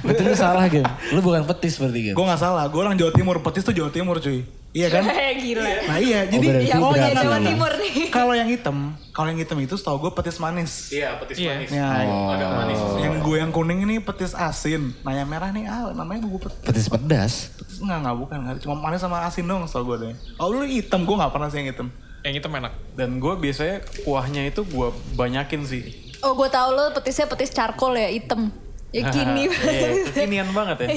Berarti 0.00 0.22
lu 0.22 0.32
salah 0.32 0.64
game. 0.66 0.88
Lu 1.10 1.20
bukan 1.20 1.44
petis 1.44 1.76
berarti 1.76 2.00
game. 2.02 2.16
Gue 2.16 2.24
nggak 2.24 2.40
salah, 2.40 2.64
gue 2.66 2.78
orang 2.78 2.96
Jawa 2.96 3.12
Timur, 3.12 3.36
petis 3.40 3.62
tuh 3.62 3.72
Jawa 3.72 3.88
Timur 3.88 4.16
cuy. 4.16 4.40
Iya 4.72 4.88
kan? 4.88 5.04
Gila 5.44 5.68
Nah 5.84 5.98
iya, 6.00 6.24
jadi 6.24 6.40
berarti 6.42 6.64
yang 6.66 6.80
punya 6.80 7.00
berarti. 7.06 7.20
Jawa 7.20 7.38
Timur 7.44 7.72
nih 7.76 7.92
kalau 8.16 8.32
yang 8.32 8.48
hitam, 8.48 8.76
kalau 9.10 9.28
yang 9.28 9.36
hitam 9.36 9.58
itu 9.58 9.74
setahu 9.74 9.96
gue 10.00 10.12
petis 10.14 10.36
manis. 10.38 10.88
iya 10.88 11.20
petis 11.20 11.36
Iya. 11.36 11.52
manis 11.54 11.68
Ya, 11.70 11.88
agak 12.08 12.48
manis 12.56 12.80
yang 12.98 13.14
gue 13.20 13.36
yang 13.36 13.52
kuning 13.52 13.80
ini 13.82 14.00
petis 14.00 14.32
asin. 14.32 14.96
Nah 15.02 15.12
yang 15.12 15.28
merah 15.28 15.52
nih, 15.52 15.68
ah 15.68 15.92
namanya 15.92 16.24
bubuk 16.24 16.48
petis. 16.48 16.64
Petis 16.64 16.86
pedas. 16.88 17.32
Petis 17.54 17.76
enggak, 17.78 17.98
enggak 18.00 18.16
bukan. 18.16 18.36
Enggak. 18.38 18.56
Cuma 18.64 18.74
manis 18.78 19.00
sama 19.00 19.20
asin 19.22 19.44
dong 19.44 19.68
setahu 19.68 19.92
gue 19.92 19.96
deh. 20.02 20.12
Oh 20.38 20.48
lu 20.48 20.64
hitam, 20.64 21.04
gue 21.04 21.12
nggak 21.14 21.28
pernah 21.28 21.52
sih 21.52 21.60
yang 21.60 21.68
hitam. 21.68 21.88
Yang 22.22 22.34
hitam 22.40 22.52
enak. 22.54 22.72
dan 22.92 23.18
gue 23.18 23.34
biasanya 23.34 23.76
kuahnya 24.00 24.42
itu 24.46 24.62
gue 24.62 24.88
banyakin 25.12 25.66
sih 25.66 25.82
oh 26.22 26.32
gue 26.32 26.48
tahu 26.48 26.68
lo 26.72 26.90
petisnya 26.92 27.26
petis 27.26 27.50
charcoal 27.50 27.94
ya 27.94 28.08
hitam 28.08 28.50
ya 28.90 29.08
gini 29.14 29.48
Iya, 29.48 29.88
kekinian 30.08 30.50
banget 30.50 30.76
ya 30.82 30.88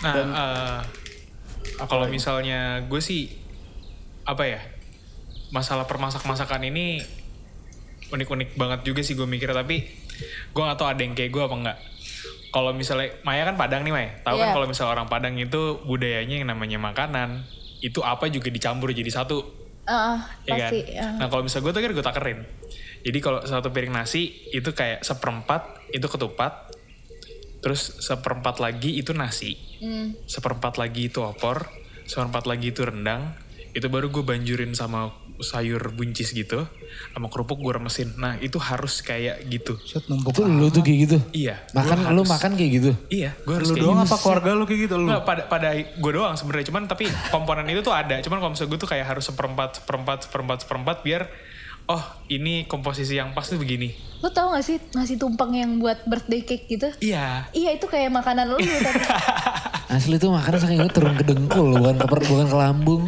Nah, 0.00 0.14
eh, 0.20 0.78
kalau 1.82 2.04
misalnya 2.06 2.84
gue 2.84 3.00
sih 3.00 3.32
apa 4.24 4.44
ya 4.44 4.60
masalah 5.48 5.84
permasak-masakan 5.84 6.60
ini 6.66 7.00
unik-unik 8.10 8.52
banget 8.54 8.80
juga 8.84 9.00
sih 9.00 9.14
gue 9.14 9.24
mikir 9.24 9.48
tapi 9.48 9.80
gue 10.50 10.60
gak 10.62 10.76
tahu 10.76 10.86
ada 10.86 11.00
yang 11.00 11.12
kayak 11.12 11.30
gue 11.30 11.40
apa 11.40 11.56
enggak. 11.56 11.78
Kalau 12.52 12.70
misalnya 12.70 13.10
Maya 13.24 13.42
kan 13.42 13.56
Padang 13.56 13.82
nih 13.82 13.90
Maya, 13.90 14.10
tahu 14.22 14.36
kan 14.36 14.46
Iya. 14.46 14.54
kalau 14.54 14.66
misalnya 14.68 14.92
orang 14.92 15.08
Padang 15.08 15.34
itu 15.34 15.62
budayanya 15.82 16.36
yang 16.38 16.46
namanya 16.46 16.78
makanan 16.78 17.42
itu 17.80 17.98
apa 17.98 18.28
juga 18.28 18.46
dicampur 18.46 18.92
jadi 18.92 19.10
satu, 19.10 19.42
Ah, 19.84 20.20
ya 20.44 20.54
kan? 20.54 20.70
pasti 20.70 20.78
ah. 20.94 21.12
Nah 21.18 21.26
kalau 21.26 21.42
misalnya 21.42 21.64
gue 21.64 21.72
tuh 21.72 21.80
kan 21.80 21.90
gue 21.90 22.04
takerin. 22.04 22.38
Jadi 23.04 23.18
kalau 23.20 23.40
satu 23.40 23.68
piring 23.68 23.92
nasi 23.92 24.24
itu 24.48 24.70
kayak 24.70 25.00
seperempat 25.00 25.60
itu 25.90 26.04
ketupat, 26.04 26.72
terus 27.60 28.00
seperempat 28.00 28.58
lagi 28.58 28.96
itu 28.96 29.12
nasi, 29.12 29.56
Hmm. 29.78 30.16
seperempat 30.24 30.74
lagi 30.74 31.06
itu 31.06 31.20
opor, 31.20 31.68
seperempat 32.02 32.44
lagi 32.44 32.70
itu 32.70 32.80
rendang, 32.80 33.36
itu 33.70 33.84
baru 33.86 34.08
gue 34.08 34.20
banjurin 34.22 34.72
sama 34.72 35.12
sayur 35.36 35.90
buncis 35.90 36.30
gitu, 36.30 36.62
sama 37.10 37.26
kerupuk 37.26 37.58
gue 37.58 37.72
remesin. 37.74 38.14
Nah 38.14 38.38
itu 38.38 38.54
harus 38.56 39.02
kayak 39.02 39.42
gitu. 39.44 39.74
Set 39.82 40.06
numpuk. 40.06 40.30
Itu 40.30 40.46
lu 40.46 40.70
tuh 40.70 40.80
kayak 40.80 40.98
gitu. 41.02 41.18
Iya. 41.34 41.58
Makan 41.74 41.98
gua 41.98 42.08
lu 42.08 42.22
harus- 42.22 42.30
makan 42.30 42.50
kayak 42.54 42.70
gitu. 42.72 42.90
Iya, 43.10 43.30
gue 43.36 43.50
harus 43.52 43.68
Lu 43.68 43.74
kayak 43.74 43.84
doang 43.84 43.98
gitu. 43.98 44.06
apa 44.06 44.16
keluarga 44.16 44.50
lu 44.54 44.64
kayak 44.64 44.80
gitu 44.80 44.94
lu? 44.94 45.06
Nggak, 45.10 45.22
pada 45.26 45.42
pada 45.44 45.68
gue 45.74 46.12
doang 46.14 46.34
sebenarnya 46.34 46.66
cuman 46.70 46.82
tapi 46.86 47.04
komponen 47.28 47.66
itu 47.66 47.82
tuh 47.82 47.92
ada 47.92 48.16
cuman 48.18 48.38
kalau 48.38 48.50
misalnya 48.52 48.70
gue 48.70 48.78
tuh 48.78 48.88
kayak 48.88 49.06
harus 49.06 49.24
seperempat 49.26 49.68
seperempat 49.76 50.18
seperempat 50.22 50.58
seperempat 50.62 50.96
biar 51.02 51.22
oh 51.86 52.00
ini 52.26 52.64
komposisi 52.64 53.14
yang 53.14 53.30
pas 53.30 53.44
tuh 53.44 53.56
begini 53.56 53.92
Lo 54.18 54.28
tau 54.28 54.50
gak 54.50 54.64
sih 54.64 54.80
nasi 54.92 55.14
tumpeng 55.14 55.52
yang 55.52 55.76
buat 55.76 56.00
birthday 56.02 56.40
cake 56.40 56.64
gitu? 56.66 56.88
iya 56.98 57.44
Iya 57.50 57.76
itu 57.76 57.84
kayak 57.84 58.08
makanan 58.10 58.48
lu 58.48 58.56
tapi. 58.56 59.04
Asli 59.94 60.16
tuh 60.16 60.32
makan 60.32 60.56
saking 60.56 60.80
itu 60.80 60.90
turun 60.90 61.12
ke 61.12 61.22
dengkul 61.22 61.76
bukan 61.76 61.94
ke 61.94 62.06
bukan 62.24 62.46
ke 62.48 62.56
lambung. 62.56 63.02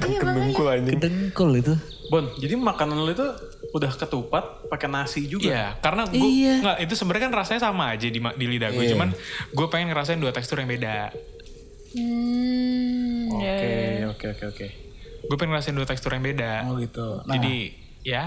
iya 0.00 0.18
makanya. 0.20 0.38
Dengkul 0.46 0.62
Ke 0.62 0.72
anjing. 0.72 0.98
dengkul 0.98 1.50
itu. 1.52 1.74
Bon 2.06 2.24
jadi 2.36 2.54
makanan 2.54 2.94
lu 2.96 3.10
itu 3.10 3.26
udah 3.70 3.90
ketupat 3.92 4.44
pakai 4.66 4.86
nasi 4.86 5.26
juga 5.26 5.46
iya 5.46 5.66
karena 5.76 6.02
gue 6.04 6.14
Iya. 6.16 6.54
nggak 6.58 6.76
itu 6.80 6.94
sebenarnya 6.94 7.22
kan 7.26 7.34
rasanya 7.36 7.60
sama 7.64 7.84
aja 7.90 8.02
di, 8.04 8.18
di 8.18 8.46
lidah 8.48 8.70
gue 8.70 8.82
Iya. 8.82 8.94
cuman 8.94 9.08
gue 9.48 9.66
pengen 9.66 9.90
ngerasain 9.90 10.16
dua 10.16 10.30
tekstur 10.30 10.58
yang 10.58 10.66
beda 10.68 11.10
Hmm, 11.90 13.26
ya, 13.36 13.54
oke 14.06 14.26
oke 14.26 14.26
oke 14.30 14.44
oke 14.48 14.66
gue 15.26 15.36
pengen 15.36 15.52
ngerasain 15.56 15.76
dua 15.76 15.86
tekstur 15.88 16.16
yang 16.16 16.24
beda 16.24 16.68
Oh 16.68 16.76
gitu. 16.80 17.20
Nah, 17.28 17.34
jadi 17.36 17.56
ya 18.00 18.24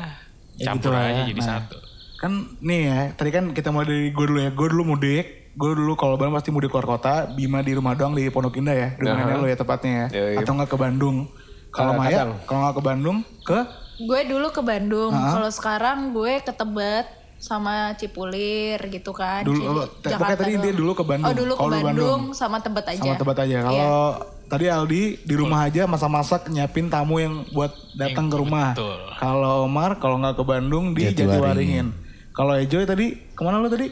ya 0.58 0.66
campur 0.70 0.94
gitu 0.94 1.02
aja 1.02 1.10
ya. 1.10 1.24
jadi 1.30 1.42
Nah, 1.42 1.50
satu 1.50 1.78
Kan 2.24 2.56
nih 2.64 2.82
ya, 2.88 3.00
tadi 3.20 3.36
kan 3.36 3.52
kita 3.52 3.68
mulai 3.76 3.84
dari 3.84 4.08
gue 4.16 4.26
dulu 4.32 4.40
ya. 4.40 4.56
Gue 4.56 4.68
dulu 4.72 4.96
mudik. 4.96 5.52
Gue 5.60 5.76
dulu 5.76 6.00
kalau 6.00 6.16
Lebaran 6.16 6.32
pasti 6.32 6.56
mudik 6.56 6.72
keluar 6.72 6.88
kota. 6.88 7.28
Bima 7.28 7.60
di 7.60 7.76
rumah 7.76 8.00
doang 8.00 8.16
di 8.16 8.32
Pondok 8.32 8.64
Indah 8.64 8.72
ya. 8.72 8.90
Di 8.96 9.04
rumah 9.04 9.28
nenek 9.28 9.38
lo 9.44 9.48
ya 9.52 9.58
tepatnya 9.60 9.92
ya. 9.92 10.08
Iya. 10.32 10.40
Atau 10.40 10.56
nggak 10.56 10.72
ke 10.72 10.78
Bandung. 10.80 11.28
Kalau 11.74 11.92
Maya, 12.00 12.32
kalau 12.48 12.64
nggak 12.64 12.76
ke 12.80 12.84
Bandung, 12.86 13.18
ke 13.44 13.60
Gue 14.08 14.22
dulu 14.24 14.48
ke 14.56 14.62
Bandung. 14.64 15.12
Kalau 15.12 15.50
sekarang 15.52 16.16
gue 16.16 16.40
ke 16.40 16.56
Tebet 16.56 17.23
sama 17.44 17.92
Cipulir 18.00 18.80
gitu 18.88 19.12
kan. 19.12 19.44
Dulu, 19.44 19.60
Jadi 19.60 19.68
oh, 19.76 19.88
te- 20.00 20.16
pokoknya 20.16 20.38
tadi 20.40 20.54
dia 20.56 20.64
doang. 20.64 20.80
dulu 20.80 20.92
ke 20.96 21.04
Bandung. 21.04 21.28
Oh 21.28 21.36
dulu 21.36 21.54
ke 21.54 21.60
lu 21.60 21.68
Bandung, 21.68 21.84
Bandung. 21.84 22.22
sama 22.32 22.64
Tebet 22.64 22.86
aja. 22.88 23.02
sama 23.04 23.16
Tebet 23.20 23.38
aja. 23.44 23.58
Kalau 23.68 23.98
tadi 24.48 24.66
Aldi 24.72 25.04
di 25.28 25.36
rumah 25.36 25.68
aja 25.68 25.84
masak-masak 25.84 26.48
nyiapin 26.48 26.88
tamu 26.88 27.20
yang 27.20 27.44
buat 27.52 27.76
datang 28.00 28.32
ke 28.32 28.40
rumah. 28.40 28.72
betul. 28.72 28.96
Kalau 29.20 29.68
Omar 29.68 30.00
kalau 30.00 30.24
nggak 30.24 30.40
ke 30.40 30.44
Bandung 30.48 30.96
di 30.96 31.04
Jatiwaringin. 31.04 31.92
Kalau 32.32 32.56
Ejoy 32.56 32.88
tadi 32.88 33.12
ke 33.14 33.42
mana 33.44 33.60
lu 33.60 33.68
tadi? 33.68 33.92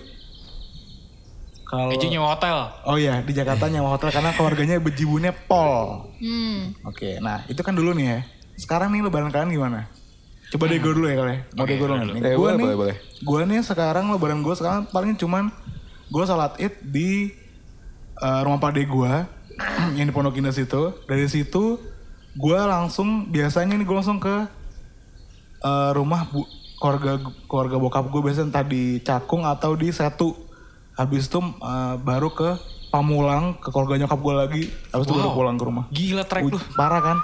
Kalau 1.62 1.88
Ejo 1.88 2.04
nyewa 2.08 2.36
hotel 2.36 2.68
Oh 2.84 3.00
iya 3.00 3.24
di 3.24 3.32
Jakarta 3.32 3.72
nyawa 3.72 3.96
hotel 3.96 4.12
karena 4.12 4.32
keluarganya 4.32 4.76
bejibunnya 4.80 5.32
pol. 5.32 6.08
Hmm. 6.20 6.72
Oke, 6.84 7.20
nah 7.20 7.44
itu 7.48 7.60
kan 7.64 7.76
dulu 7.76 7.92
nih 7.96 8.08
ya. 8.08 8.20
Sekarang 8.56 8.92
nih 8.92 9.04
lebaran 9.04 9.32
kalian 9.32 9.52
gimana? 9.52 9.88
Coba 10.52 10.64
deh 10.68 10.78
gue 10.78 10.92
dulu 10.92 11.08
ya 11.08 11.16
kali. 11.16 11.32
ya. 11.32 11.40
Deh 11.58 11.76
gue 11.76 11.88
dulu. 11.88 11.96
nih. 11.98 12.14
Eh, 12.22 12.36
Gue 12.36 12.38
boleh, 12.38 12.54
nih, 12.54 12.66
boleh, 12.66 12.78
boleh. 12.78 12.96
gue 13.18 13.42
nih 13.48 13.60
sekarang 13.62 14.06
lebaran 14.08 14.40
gue 14.40 14.52
sekarang 14.52 14.84
paling 14.86 15.16
cuman 15.16 15.48
gue 16.08 16.24
salat 16.26 16.54
id 16.58 16.76
di 16.84 17.32
eh, 18.18 18.40
rumah 18.42 18.60
pade 18.60 18.84
gue 18.84 19.14
yang 19.98 20.06
di 20.06 20.14
Pondok 20.14 20.36
Indah 20.36 20.52
situ. 20.52 20.92
Dari 21.06 21.26
situ 21.26 21.80
gue 22.32 22.60
langsung 22.60 23.28
biasanya 23.28 23.76
nih 23.76 23.86
gue 23.86 23.96
langsung 23.96 24.20
ke 24.20 24.36
eh, 25.62 25.92
rumah 25.92 26.28
bu, 26.28 26.44
keluarga 26.78 27.12
keluarga 27.46 27.76
bokap 27.78 28.06
gue 28.08 28.22
biasanya 28.22 28.48
entah 28.50 28.66
di 28.66 29.00
Cakung 29.00 29.44
atau 29.44 29.72
di 29.74 29.88
Setu. 29.90 30.36
Habis 30.94 31.32
itu 31.32 31.40
eh, 31.40 31.96
baru 31.98 32.28
ke 32.30 32.60
Pamulang 32.92 33.56
ke 33.56 33.72
keluarga 33.72 34.04
nyokap 34.04 34.20
gue 34.20 34.34
lagi. 34.36 34.64
Habis 34.92 35.06
itu 35.08 35.14
baru 35.16 35.32
pulang 35.32 35.56
ke 35.56 35.64
rumah. 35.64 35.84
gila 35.88 36.24
track 36.28 36.44
lu 36.44 36.60
parah 36.76 37.00
kan? 37.00 37.18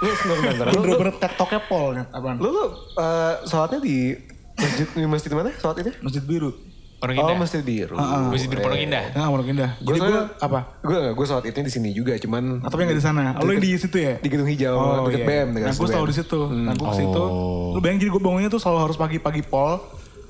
Lu 0.72 0.80
bener-bener 0.80 1.14
tektoknya 1.20 1.60
pol 1.68 1.92
ya, 1.92 2.04
apaan? 2.08 2.40
Lu 2.40 2.48
lu 2.48 2.64
eh, 2.96 3.34
sholatnya 3.44 3.78
di 3.84 4.16
masjid 4.56 4.88
di 4.96 5.04
masjid 5.04 5.30
mana? 5.36 5.52
Sholat 5.60 5.76
itu? 5.84 5.92
Masjid 6.00 6.24
biru. 6.24 6.50
Pondok 6.98 7.14
Oh 7.14 7.22
Indah 7.22 7.36
masjid 7.38 7.62
biru. 7.62 7.94
Masjid 7.94 8.50
di 8.50 8.58
Pondok 8.58 8.74
Indah 8.74 9.04
Ya, 9.14 9.30
Pondok 9.30 9.46
Indah. 9.46 9.70
Gue 9.78 9.94
Jadi 9.94 10.00
gue 10.02 10.18
apa? 10.42 10.60
Gue 10.82 10.98
gue 11.14 11.26
sholat 11.30 11.44
itu 11.46 11.58
di 11.62 11.70
sini 11.70 11.88
juga, 11.94 12.18
cuman 12.18 12.64
Ah, 12.64 12.72
Tapi 12.72 12.80
nggak 12.88 12.98
di 12.98 13.04
sana. 13.04 13.38
Lu 13.38 13.54
yang 13.54 13.62
di 13.62 13.70
situ 13.78 13.96
ya? 14.02 14.18
di 14.18 14.26
gedung 14.26 14.48
hijau 14.50 15.06
deket 15.06 15.22
iya. 15.22 15.28
BM. 15.30 15.48
dekat 15.54 15.68
Nah, 15.70 15.76
gue 15.78 15.88
selalu 15.92 16.06
di 16.10 16.16
situ. 16.18 16.40
Nah, 16.50 16.74
gue 16.74 16.86
ke 16.90 16.96
situ. 16.98 17.24
Lu 17.70 17.78
bayangin 17.78 18.00
jadi 18.02 18.10
gue 18.10 18.22
bangunnya 18.24 18.50
tuh 18.50 18.58
selalu 18.58 18.78
harus 18.90 18.96
pagi-pagi 18.98 19.46
pol. 19.46 19.78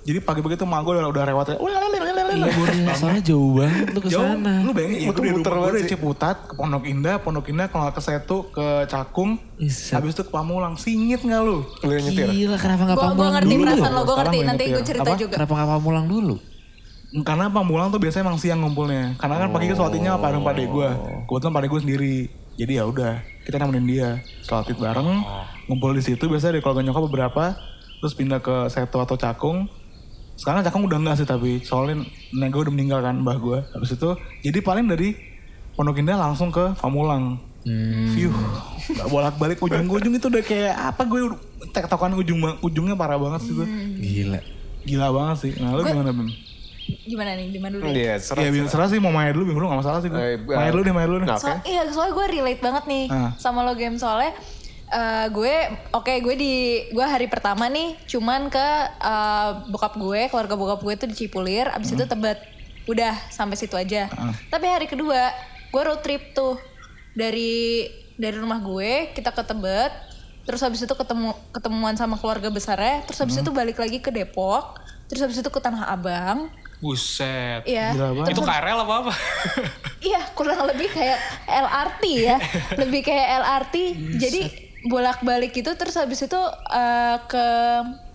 Jadi 0.05 0.19
pagi-pagi 0.25 0.57
tuh 0.61 0.69
mak 0.69 0.85
gue 0.85 0.93
udah, 0.93 1.09
udah 1.09 1.23
lewat. 2.29 2.45
Iya 2.45 2.53
gue 2.53 2.95
soalnya 2.95 3.23
jauh 3.25 3.51
banget 3.57 3.87
lu 3.89 4.01
ke 4.05 4.11
Jauh, 4.13 4.29
sana. 4.29 4.55
lu 4.61 4.71
bayangin 4.77 4.97
ya, 4.99 5.09
gue 5.09 5.15
gue 5.17 5.41
banget 5.41 5.73
dari 5.73 5.83
sih. 5.83 5.91
Ciputat 5.97 6.37
ke 6.45 6.53
Pondok 6.55 6.85
Indah, 6.85 7.17
Pondok 7.19 7.47
Indah 7.49 7.67
kalau 7.73 7.83
nggak 7.89 7.97
ke 7.97 8.03
Setu, 8.05 8.39
ke 8.53 8.67
Cakung, 8.87 9.31
Iset. 9.57 9.97
habis 9.97 10.13
itu 10.13 10.23
ke 10.23 10.33
Pamulang. 10.33 10.75
Singit 10.77 11.25
nggak 11.25 11.41
lu? 11.41 11.65
Lu 11.65 11.91
yang 11.91 12.05
nyetir. 12.05 12.29
Gila 12.29 12.57
kenapa 12.61 12.83
gak 12.85 12.97
Gue 12.97 13.01
gua 13.01 13.09
pamulang 13.11 13.33
ngerti 13.41 13.55
dulu? 13.57 13.65
perasaan 13.65 13.93
lo, 13.93 14.03
gue 14.05 14.17
ngerti. 14.21 14.37
gue 14.39 14.47
Nanti 14.47 14.63
gue 14.69 14.85
cerita 14.85 15.09
Apa? 15.09 15.19
juga. 15.19 15.35
Kenapa 15.41 15.53
gak 15.57 15.69
pamulang 15.81 16.07
dulu? 16.07 16.37
Karena 17.25 17.49
Pamulang 17.49 17.89
tuh 17.89 17.97
biasanya 18.05 18.29
emang 18.29 18.37
siang 18.37 18.61
ngumpulnya. 18.61 19.17
Karena 19.17 19.41
kan 19.41 19.49
pagi 19.49 19.73
ke 19.73 19.75
sholatnya 19.75 20.13
sama 20.13 20.29
bareng 20.29 20.43
pade 20.45 20.65
gue. 20.69 20.89
Kebetulan 21.25 21.53
pade 21.57 21.67
gue 21.73 21.81
sendiri. 21.81 22.17
Jadi 22.59 22.73
ya 22.77 22.85
udah, 22.85 23.23
kita 23.49 23.57
nemenin 23.57 23.87
dia. 23.89 24.09
Sholat 24.45 24.69
bareng, 24.77 25.25
ngumpul 25.73 25.97
di 25.97 26.05
situ. 26.05 26.29
Biasanya 26.29 26.59
dari 26.59 26.61
keluarga 26.61 26.85
nyokap 26.85 27.03
beberapa, 27.09 27.45
terus 28.05 28.13
pindah 28.13 28.45
ke 28.45 28.69
Seto 28.69 29.01
atau 29.01 29.17
Cakung. 29.17 29.71
Sekarang 30.39 30.63
Cakung 30.63 30.87
udah 30.87 30.97
enggak 30.97 31.19
sih 31.19 31.27
tapi 31.27 31.59
soalnya 31.61 32.07
nenek 32.31 32.49
gue 32.49 32.63
udah 32.63 32.73
meninggal 32.73 33.01
kan 33.03 33.19
mbah 33.19 33.37
gue. 33.37 33.59
Habis 33.69 33.91
itu, 33.93 34.11
jadi 34.41 34.59
paling 34.61 34.87
dari 34.87 35.19
Pondok 35.75 35.99
Indah 35.99 36.15
langsung 36.17 36.49
ke 36.49 36.79
Pamulang. 36.79 37.43
View, 38.09 38.33
bolak 39.07 39.37
balik 39.37 39.61
ujung 39.61 39.85
ujung 39.85 40.15
itu 40.15 40.25
udah 40.25 40.41
kayak 40.41 40.73
apa 40.73 41.05
gue 41.05 41.21
tektokan 41.69 42.17
ujung 42.17 42.41
ujungnya 42.59 42.97
parah 42.97 43.21
banget 43.21 43.45
sih 43.45 43.53
gue. 43.53 43.67
Gila. 43.99 44.41
Gila 44.83 45.07
banget 45.13 45.37
sih. 45.39 45.53
Nah 45.61 45.77
lu 45.77 45.85
gimana 45.85 46.09
Bim? 46.09 46.31
Gimana 47.05 47.37
nih? 47.37 47.47
Gimana 47.53 47.73
dulu? 47.77 47.93
Iya, 47.93 48.17
serah. 48.17 48.41
Iya 48.41 48.51
Bim, 48.51 48.65
serah 48.65 48.89
sih 48.89 48.97
mau 48.97 49.13
main 49.13 49.37
dulu 49.37 49.45
Bim, 49.45 49.59
lu 49.59 49.69
gak 49.69 49.85
masalah 49.85 50.01
sih 50.01 50.09
gue. 50.09 50.17
Eh, 50.17 50.41
Main 50.41 50.73
dulu 50.73 50.81
deh, 50.81 50.95
main 50.97 51.05
dulu 51.05 51.19
deh. 51.21 51.29
So, 51.37 51.45
Oke. 51.45 51.69
iya, 51.69 51.83
soalnya 51.93 52.13
gue 52.15 52.27
relate 52.33 52.63
banget 52.63 52.85
nih 52.89 53.05
Ah. 53.13 53.31
sama 53.37 53.61
lo 53.61 53.77
game 53.77 54.01
soalnya 54.01 54.33
eh, 54.89 55.27
gue 55.31 55.55
oke 55.93 56.13
gue 56.25 56.35
di 56.35 56.55
gue 56.93 57.07
hari 57.07 57.29
pertama 57.29 57.69
nih 57.69 57.97
cuman 58.09 58.49
ke 58.49 58.69
eh, 59.01 59.51
bokap 59.69 59.95
gue 59.97 60.29
keluarga 60.33 60.55
bokap 60.57 60.81
gue 60.85 60.95
tuh 60.97 61.09
di 61.09 61.17
Cipulir 61.17 61.69
abis 61.73 61.95
itu 61.95 62.05
tebet 62.05 62.39
udah 62.89 63.15
sampai 63.29 63.57
situ 63.61 63.77
aja 63.77 64.09
tapi 64.49 64.65
hari 64.65 64.89
kedua 64.89 65.29
gue 65.69 65.83
road 65.85 66.01
trip 66.01 66.33
tuh 66.33 66.57
dari 67.13 67.85
dari 68.17 68.37
rumah 68.41 68.59
gue 68.59 69.13
kita 69.13 69.31
ke 69.31 69.45
Tebet 69.45 69.93
terus 70.49 70.65
habis 70.65 70.81
itu 70.81 70.95
ketemu 70.97 71.37
ketemuan 71.53 71.93
sama 72.01 72.17
keluarga 72.17 72.49
besarnya 72.49 73.05
terus 73.05 73.21
habis 73.21 73.37
itu 73.37 73.53
balik 73.53 73.77
lagi 73.77 74.01
ke 74.01 74.09
Depok 74.09 74.81
terus 75.05 75.21
habis 75.21 75.37
itu 75.37 75.51
ke 75.53 75.61
Tanah 75.61 75.93
Abang 75.93 76.49
Buset. 76.79 77.67
Iya. 77.67 77.91
Itu 78.31 78.39
KRL 78.39 78.87
apa 78.87 78.95
apa? 79.03 79.13
Iya, 79.99 80.23
kurang 80.39 80.63
lebih 80.71 80.87
kayak 80.95 81.19
LRT 81.51 82.03
ya. 82.23 82.39
lebih 82.87 83.03
kayak 83.03 83.27
LRT. 83.43 83.77
Jadi 84.15 84.43
bolak-balik 84.85 85.51
itu 85.53 85.71
terus 85.73 85.95
habis 85.95 86.21
itu 86.21 86.41
eh, 86.69 87.17
ke 87.25 87.47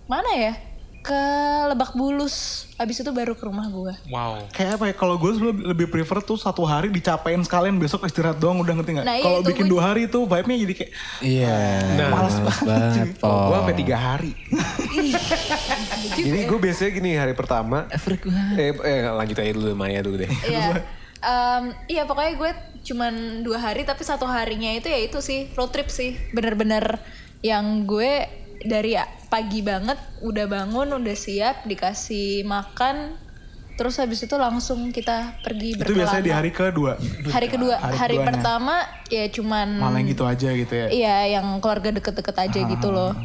mana 0.06 0.30
ya? 0.32 0.54
Ke 1.00 1.20
Lebak 1.68 1.92
Bulus. 1.92 2.64
Habis 2.74 2.98
itu 2.98 3.10
baru 3.10 3.36
ke 3.36 3.44
rumah 3.44 3.68
gua. 3.68 3.92
wow. 4.08 4.40
Kayak 4.50 4.80
apa 4.80 4.84
ya, 4.88 4.94
kalau 4.94 5.14
gue 5.14 5.30
lebih, 5.30 5.64
lebih 5.68 5.86
prefer 5.86 6.18
tuh 6.18 6.34
satu 6.34 6.64
hari 6.64 6.88
dicapain 6.88 7.36
sekalian 7.38 7.76
besok 7.76 8.02
istirahat 8.02 8.40
doang 8.40 8.58
udah 8.58 8.72
ngerti 8.72 8.90
gak? 8.94 9.04
Nah, 9.04 9.14
iya, 9.14 9.22
kalau 9.22 9.38
itu 9.38 9.48
bikin 9.52 9.64
gue- 9.64 9.70
dua 9.70 9.82
hari 9.84 10.02
tuh 10.06 10.24
vibe-nya 10.24 10.56
jadi 10.58 10.74
kayak 10.74 10.92
Iya. 11.20 11.56
males 12.08 12.36
banget. 12.40 13.08
Po. 13.20 13.28
Gue 13.28 13.56
sampai 13.58 13.76
tiga 13.76 13.96
hari. 13.96 14.32
Jadi 16.16 16.38
gue 16.42 16.58
biasanya 16.58 16.90
gini 16.90 17.10
hari 17.14 17.34
pertama. 17.34 17.84
Eh, 18.56 18.72
eh 18.74 19.00
lanjut 19.06 19.36
aja 19.36 19.52
dulu 19.52 19.70
Maya 19.74 20.00
dulu 20.00 20.16
deh. 20.18 20.30
Iya. 20.42 20.82
Em, 21.24 21.64
iya 21.88 22.04
pokoknya 22.04 22.32
gue 22.36 22.50
cuman 22.84 23.14
dua 23.40 23.56
hari 23.58 23.82
tapi 23.82 24.04
satu 24.04 24.28
harinya 24.28 24.68
itu 24.70 24.86
ya 24.86 25.00
itu 25.00 25.18
sih 25.18 25.48
road 25.52 25.72
trip 25.72 25.88
sih 25.88 26.12
bener-bener 26.30 27.00
yang 27.40 27.88
gue 27.88 28.28
dari 28.60 28.92
pagi 29.26 29.60
banget 29.60 29.96
udah 30.20 30.44
bangun 30.44 30.92
udah 30.92 31.16
siap 31.16 31.64
dikasih 31.64 32.44
makan 32.44 33.16
terus 33.74 33.96
habis 33.96 34.20
itu 34.20 34.36
langsung 34.36 34.92
kita 34.92 35.40
pergi 35.40 35.74
itu 35.74 35.82
biasanya 35.90 36.20
di 36.20 36.30
berkelana. 36.30 36.38
hari 36.38 36.50
kedua. 36.52 36.92
hari 37.26 37.48
kedua 37.48 37.74
Hari 37.74 37.96
hari, 37.96 38.14
keduanya. 38.14 38.28
pertama 38.30 38.74
ya 39.08 39.24
cuman 39.26 39.68
Malah 39.80 39.98
yang 39.98 40.08
gitu 40.08 40.24
aja 40.24 40.48
gitu 40.52 40.74
ya. 40.76 40.86
iya 40.88 41.16
yang 41.34 41.46
keluarga 41.58 41.88
deket-deket 41.90 42.36
aja 42.38 42.60
gitu 42.68 42.88
loh 42.88 43.16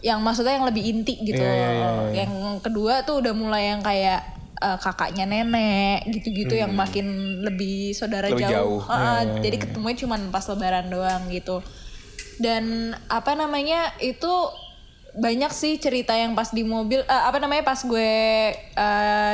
yang 0.00 0.20
maksudnya 0.20 0.54
yang 0.54 0.66
lebih 0.66 0.82
inti 0.84 1.14
gitu 1.18 1.38
Iya, 1.38 1.50
iya, 1.50 1.68
loh. 1.90 2.06
iya, 2.10 2.22
yang 2.22 2.32
kedua 2.60 3.02
tuh 3.02 3.18
udah 3.18 3.32
mulai 3.32 3.70
yang 3.70 3.80
kayak 3.80 4.20
eh, 4.62 4.78
kakaknya 4.78 5.26
nenek 5.26 6.06
gitu-gitu 6.06 6.54
yang 6.54 6.70
makin 6.70 7.06
lebih 7.42 7.90
saudara 7.92 8.30
Lebih 8.30 8.46
jauh, 8.46 8.78
jauh. 8.78 8.80
Ah, 8.86 9.26
jadi 9.42 9.58
ketemunya 9.58 9.98
cuman 10.06 10.30
pas 10.30 10.46
lebaran 10.46 10.86
doang 10.86 11.26
gitu 11.28 11.58
dan 12.38 12.94
apa 13.10 13.34
namanya 13.34 13.92
itu 13.98 14.30
banyak 15.12 15.52
sih 15.52 15.76
cerita 15.76 16.16
yang 16.16 16.32
pas 16.32 16.48
di 16.54 16.64
mobil 16.64 17.04
eh, 17.04 17.22
apa 17.28 17.36
namanya 17.36 17.66
pas 17.66 17.82
gue 17.84 18.12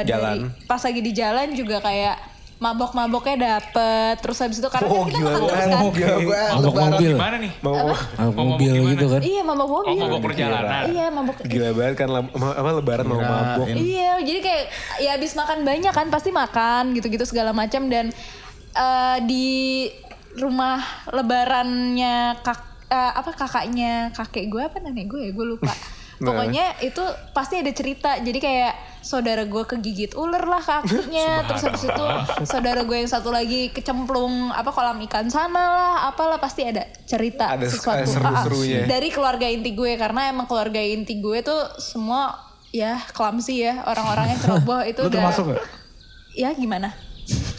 dari 0.03 0.09
Jalan. 0.11 0.51
pas 0.67 0.83
lagi 0.83 1.01
di 1.05 1.13
jalan 1.15 1.55
juga 1.55 1.79
kayak 1.79 2.38
mabok-maboknya 2.59 3.37
dapet 3.39 4.19
terus 4.19 4.39
habis 4.39 4.59
itu 4.59 4.67
karena 4.67 4.85
Oh 4.85 5.01
kan 5.01 5.07
kita 5.07 5.19
gila 5.19 5.31
makan 5.31 5.47
terus 5.47 5.55
kan 5.55 5.69
Gila 5.89 6.17
banget. 6.19 6.51
Mabok 6.51 6.75
mobil. 6.75 7.11
Gimana 7.15 7.37
nih? 7.39 7.53
Mau 7.61 7.75
Mabok 8.19 8.35
mobil 8.45 8.73
gitu 8.89 9.07
kan. 9.09 9.21
iya 9.23 9.41
mabok 9.43 9.69
mobil 9.69 9.89
Oh, 9.89 9.97
mabok 10.01 10.21
perjalanan. 10.25 10.83
iya 10.89 11.07
mabok 11.09 11.37
gila 11.41 11.69
banget 11.73 11.95
kan 11.97 12.09
apa 12.35 12.71
lebaran 12.75 13.07
mau 13.07 13.21
mabok. 13.21 13.67
Iya, 13.69 14.11
jadi 14.21 14.41
kayak 14.41 14.65
ya 14.99 15.11
habis 15.15 15.33
makan 15.33 15.59
banyak 15.63 15.93
kan 15.93 16.07
pasti 16.09 16.31
makan 16.31 16.93
gitu-gitu 16.93 17.25
segala 17.25 17.51
macam 17.53 17.87
dan 17.87 18.11
eh, 18.75 19.19
di 19.23 19.49
rumah 20.35 20.83
lebarannya 21.09 22.15
kak 22.41 22.59
eh, 22.89 23.13
apa 23.15 23.31
kakaknya 23.33 24.11
kakek 24.13 24.47
gue 24.47 24.63
apa 24.63 24.77
nenek 24.79 25.07
gue 25.07 25.21
ya 25.21 25.31
gue 25.31 25.47
lupa. 25.49 25.71
Pokoknya 26.19 26.75
itu 26.83 27.01
pasti 27.31 27.63
ada 27.63 27.71
cerita. 27.71 28.19
Jadi 28.19 28.39
kayak 28.39 28.75
saudara 28.99 29.47
gue 29.47 29.63
kegigit 29.65 30.13
ular 30.19 30.43
lah 30.43 30.59
kakinya, 30.59 31.41
terus 31.47 31.63
habis 31.65 31.87
itu 31.87 32.05
saudara 32.45 32.83
gue 32.83 32.97
yang 32.99 33.07
satu 33.07 33.31
lagi 33.31 33.71
kecemplung 33.71 34.51
apa 34.51 34.69
kolam 34.69 34.99
ikan 35.07 35.31
sana 35.31 35.65
lah, 35.71 35.95
apalah 36.11 36.37
pasti 36.37 36.67
ada 36.67 36.83
cerita 37.07 37.55
Ada- 37.55 37.71
sesuatu 37.71 38.11
seru-serunya. 38.11 38.83
Ah, 38.83 38.85
ah. 38.85 38.89
dari 38.91 39.09
keluarga 39.09 39.47
inti 39.47 39.73
gue 39.73 39.95
karena 39.95 40.29
emang 40.29 40.45
keluarga 40.45 40.83
inti 40.83 41.23
gue 41.23 41.41
tuh 41.41 41.63
semua 41.79 42.35
ya 42.69 43.01
clumsy 43.17 43.65
ya 43.65 43.81
orang-orangnya 43.87 44.37
ceroboh 44.45 44.83
itu 44.85 45.01
Lu 45.01 45.09
udah 45.09 45.17
termasuk 45.25 45.45
gak? 45.57 45.63
ya 46.37 46.53
gimana 46.53 46.93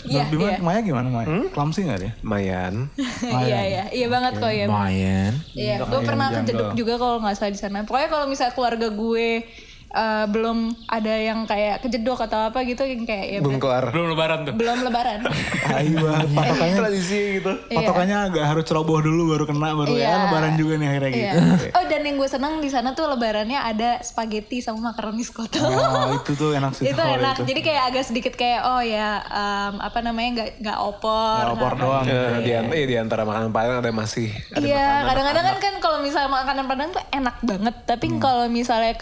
Iya, 0.09 0.25
Bima, 0.33 0.49
iya. 0.49 0.57
Maya 0.57 0.79
gimana 0.81 1.07
Maya? 1.13 1.27
Clumsy 1.53 1.85
gak 1.85 2.01
dia? 2.01 2.11
Mayan. 2.25 2.89
Iya, 3.21 3.59
iya, 3.61 3.83
iya 3.93 4.07
banget 4.09 4.41
kok 4.41 4.49
ya. 4.49 4.65
Lumayan. 4.65 5.33
Iya, 5.53 5.75
gue 5.85 6.01
pernah 6.01 6.27
kejeduk 6.33 6.69
juga 6.73 6.93
kalau 6.97 7.21
nggak 7.21 7.35
salah 7.37 7.53
di 7.53 7.59
sana. 7.61 7.85
Pokoknya 7.85 8.09
kalau 8.09 8.25
misalnya 8.25 8.53
keluarga 8.57 8.87
gue 8.89 9.45
eh, 9.91 10.25
belum 10.25 10.57
ada 10.85 11.13
yang 11.13 11.43
kayak 11.43 11.81
kejedok 11.81 12.19
atau 12.21 12.47
apa 12.47 12.61
gitu 12.61 12.81
yang 12.81 13.03
kayak 13.03 13.25
ya 13.27 13.39
Belum 13.39 13.57
kelar. 13.57 13.89
Belum 13.89 14.07
lebaran 14.09 14.39
tuh. 14.43 14.53
belum 14.53 14.77
lebaran. 14.81 15.19
Ayo 15.75 15.95
banget. 15.99 16.27
Patokannya, 16.31 16.75
Tradisi 16.75 17.19
gitu. 17.35 17.51
patokannya 17.69 18.17
agak 18.25 18.45
harus 18.45 18.63
ceroboh 18.63 18.99
dulu 18.99 19.31
baru 19.31 19.43
kena 19.45 19.71
baru 19.71 19.91
ya 19.91 20.01
Iya. 20.01 20.13
lebaran 20.25 20.53
juga 20.55 20.73
nih 20.75 20.87
akhirnya 20.87 21.09
Iya. 21.09 21.31
gitu. 21.31 21.65
Oh 21.77 21.83
dan 21.85 22.01
yang 22.01 22.15
gue 22.15 22.29
senang 22.29 22.53
di 22.57 22.69
sana 22.69 22.89
tuh 22.91 23.05
lebarannya 23.07 23.59
ada 23.59 23.89
spaghetti 24.01 24.59
sama 24.59 24.91
makaroni 24.91 25.21
skoto. 25.21 25.57
Oh 25.59 26.15
itu 26.15 26.31
tuh 26.33 26.51
enak 26.51 26.71
sih. 26.73 26.85
itu 26.89 26.97
enak. 26.97 27.35
itu. 27.35 27.43
Jadi 27.47 27.61
kayak 27.61 27.83
agak 27.87 28.03
sedikit 28.03 28.33
kayak 28.33 28.61
oh 28.63 28.81
ya 28.81 29.09
em, 29.21 29.75
apa 29.79 29.99
namanya 29.99 30.29
nggak 30.35 30.49
nggak 30.59 30.77
opor. 30.79 31.39
Ya, 31.39 31.47
opor 31.51 31.71
nggak- 31.71 31.81
doang. 31.81 32.05
Eh, 32.05 32.37
di, 32.41 32.51
eh, 32.51 32.85
di 32.85 32.95
antara 32.95 33.23
makanan 33.23 33.49
Padang 33.49 33.79
ada 33.79 33.91
masih 33.91 34.29
ada 34.49 34.61
Iya, 34.61 34.87
kadang-kadang 35.03 35.43
kan 35.45 35.57
kan 35.59 35.73
kalau 35.79 35.97
misalnya 35.99 36.29
makanan 36.29 36.65
Padang 36.65 36.89
tuh 36.91 37.03
enak 37.09 37.35
banget, 37.41 37.75
tapi 37.83 38.07
Hmm. 38.07 38.19
kalau 38.19 38.45
misalnya 38.47 38.93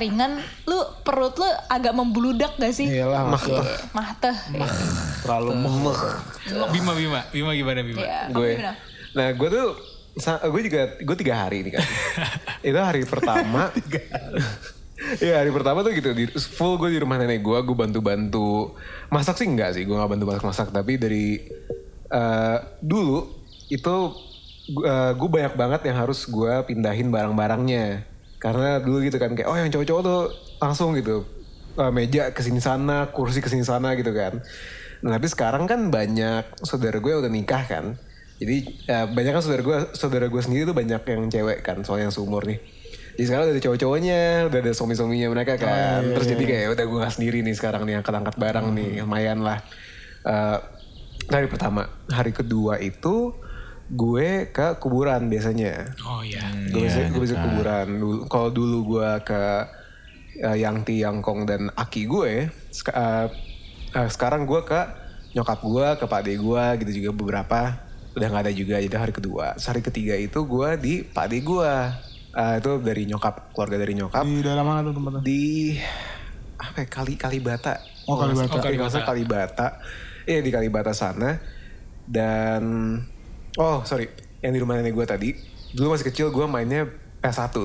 keseringan, 0.00 0.40
lu 0.64 0.80
perut 1.04 1.36
lu 1.36 1.44
agak 1.68 1.92
membludak 1.92 2.56
gak 2.56 2.72
sih? 2.72 2.88
Iyalah 2.88 3.28
maksud 3.28 3.60
Mah 3.92 4.16
teh. 4.16 4.32
terlalu 5.20 5.60
Bima, 6.72 6.96
Bima. 6.96 7.20
Bima 7.28 7.52
gimana 7.52 7.84
Bima? 7.84 8.00
Kamu 8.00 8.32
gue. 8.32 8.50
Nah 9.12 9.28
gue 9.36 9.48
tuh 9.52 9.68
gue 10.24 10.62
juga 10.64 10.80
gue 10.96 11.16
tiga 11.20 11.44
hari 11.44 11.68
nih 11.68 11.76
kan. 11.76 11.84
itu 12.72 12.78
hari 12.80 13.04
pertama. 13.04 13.68
Iya 15.00 15.40
hari 15.40 15.48
pertama 15.48 15.80
tuh 15.80 15.96
gitu 15.96 16.12
di, 16.12 16.28
full 16.28 16.76
gue 16.76 16.92
di 16.92 17.00
rumah 17.00 17.16
nenek 17.16 17.40
gue 17.40 17.56
gue 17.64 17.72
bantu-bantu 17.72 18.76
masak 19.08 19.40
sih 19.40 19.48
enggak 19.48 19.72
sih 19.72 19.88
gue 19.88 19.96
nggak 19.96 20.12
bantu 20.12 20.24
masak 20.28 20.44
masak 20.44 20.68
tapi 20.76 21.00
dari 21.00 21.40
eh, 22.04 22.58
dulu 22.84 23.24
itu 23.72 23.96
eh, 24.84 25.12
gue 25.16 25.28
banyak 25.32 25.56
banget 25.56 25.88
yang 25.88 26.04
harus 26.04 26.28
gue 26.28 26.52
pindahin 26.68 27.08
barang-barangnya 27.08 28.09
karena 28.40 28.80
dulu 28.80 29.04
gitu 29.04 29.20
kan 29.20 29.36
kayak 29.36 29.46
oh 29.46 29.54
yang 29.54 29.68
cowok-cowok 29.68 30.02
tuh 30.02 30.20
langsung 30.58 30.96
gitu 30.96 31.28
eh, 31.76 31.92
meja 31.92 32.32
ke 32.32 32.40
sini 32.40 32.58
sana 32.58 33.12
kursi 33.12 33.44
ke 33.44 33.52
sini 33.52 33.62
sana 33.62 33.92
gitu 33.94 34.10
kan. 34.16 34.40
Nah 35.04 35.10
tapi 35.20 35.28
sekarang 35.28 35.68
kan 35.68 35.92
banyak 35.92 36.64
saudara 36.64 36.96
gue 36.96 37.12
udah 37.12 37.28
nikah 37.28 37.62
kan. 37.68 38.00
Jadi 38.40 38.56
eh, 38.88 39.06
banyak 39.06 39.32
kan 39.36 39.42
saudara 39.44 39.62
gue 39.62 39.78
saudara 39.92 40.26
gue 40.32 40.42
sendiri 40.42 40.64
tuh 40.64 40.72
banyak 40.72 41.00
yang 41.04 41.28
cewek 41.28 41.60
kan 41.60 41.84
soalnya 41.84 42.08
yang 42.08 42.14
seumur 42.16 42.48
nih. 42.48 42.58
Jadi 43.20 43.24
sekarang 43.28 43.44
udah 43.44 43.52
ada 43.52 43.62
cowok-cowoknya, 43.68 44.22
udah 44.48 44.58
ada 44.64 44.72
suami-suaminya 44.72 45.28
mereka 45.28 45.60
kan. 45.60 46.00
Terus 46.16 46.26
jadi 46.32 46.44
kayak 46.48 46.68
udah 46.72 46.84
gue 46.88 46.98
gak 47.04 47.14
sendiri 47.20 47.38
nih 47.44 47.52
sekarang 47.52 47.84
nih 47.84 48.00
angkat-angkat 48.00 48.40
barang 48.40 48.72
nih, 48.72 49.04
lumayan 49.04 49.44
lah. 49.44 49.60
Eh, 50.24 50.58
hari 51.28 51.46
pertama, 51.52 51.84
hari 52.08 52.32
kedua 52.32 52.80
itu 52.80 53.36
gue 53.90 54.54
ke 54.54 54.78
kuburan 54.78 55.26
biasanya. 55.26 55.90
Oh 56.06 56.22
iya. 56.22 56.46
Gue 56.70 56.86
bisa, 56.86 57.10
gue 57.10 57.22
bisa 57.22 57.34
ke 57.34 57.42
kuburan. 57.42 57.86
Dulu, 57.98 58.18
kalau 58.30 58.48
dulu 58.54 58.78
gue 58.96 59.10
ke 59.26 59.42
eh, 60.40 60.56
Yangti, 60.62 61.02
Yangkong 61.02 61.42
dan 61.42 61.74
Aki 61.74 62.02
gue, 62.06 62.32
seka- 62.70 62.94
eh, 62.94 63.26
eh, 63.98 64.08
sekarang 64.08 64.46
gue 64.46 64.62
ke 64.62 64.80
nyokap 65.34 65.58
gue, 65.58 65.86
ke 65.98 66.06
pade 66.06 66.32
gue 66.34 66.64
gitu 66.86 66.90
juga 67.02 67.10
beberapa 67.12 67.60
udah 68.14 68.26
nggak 68.30 68.44
ada 68.46 68.54
juga. 68.54 68.78
Jadi 68.78 68.94
hari 68.94 69.12
kedua, 69.14 69.54
Terus 69.58 69.66
hari 69.66 69.82
ketiga 69.82 70.14
itu 70.14 70.38
gue 70.38 70.68
di 70.78 70.94
pade 71.02 71.42
gue. 71.42 71.72
Eh, 72.30 72.54
itu 72.62 72.70
dari 72.78 73.10
nyokap, 73.10 73.50
keluarga 73.50 73.74
dari 73.74 73.94
nyokap 73.98 74.22
di 74.22 74.38
daerah 74.38 74.62
mana 74.62 74.86
tuh 74.86 74.94
tempatnya? 74.94 75.20
di 75.26 75.74
apa 76.62 76.78
ya, 76.78 76.86
kali 76.86 77.14
Kalibata. 77.18 77.74
Oh, 78.06 78.14
Kalibata. 78.14 78.54
Oh, 78.54 78.62
Kalibata. 78.62 78.98
Kalibata. 79.02 79.66
Iya 80.30 80.38
di 80.38 80.50
Kalibata 80.54 80.94
sana. 80.94 81.42
Dan 82.06 82.62
oh 83.58 83.82
sorry, 83.88 84.12
yang 84.44 84.52
di 84.54 84.60
rumah 84.60 84.78
nenek 84.78 84.94
gue 84.94 85.06
tadi. 85.06 85.30
Dulu 85.74 85.94
masih 85.94 86.06
kecil 86.10 86.30
gue 86.30 86.46
mainnya 86.46 86.86
PS1. 87.24 87.56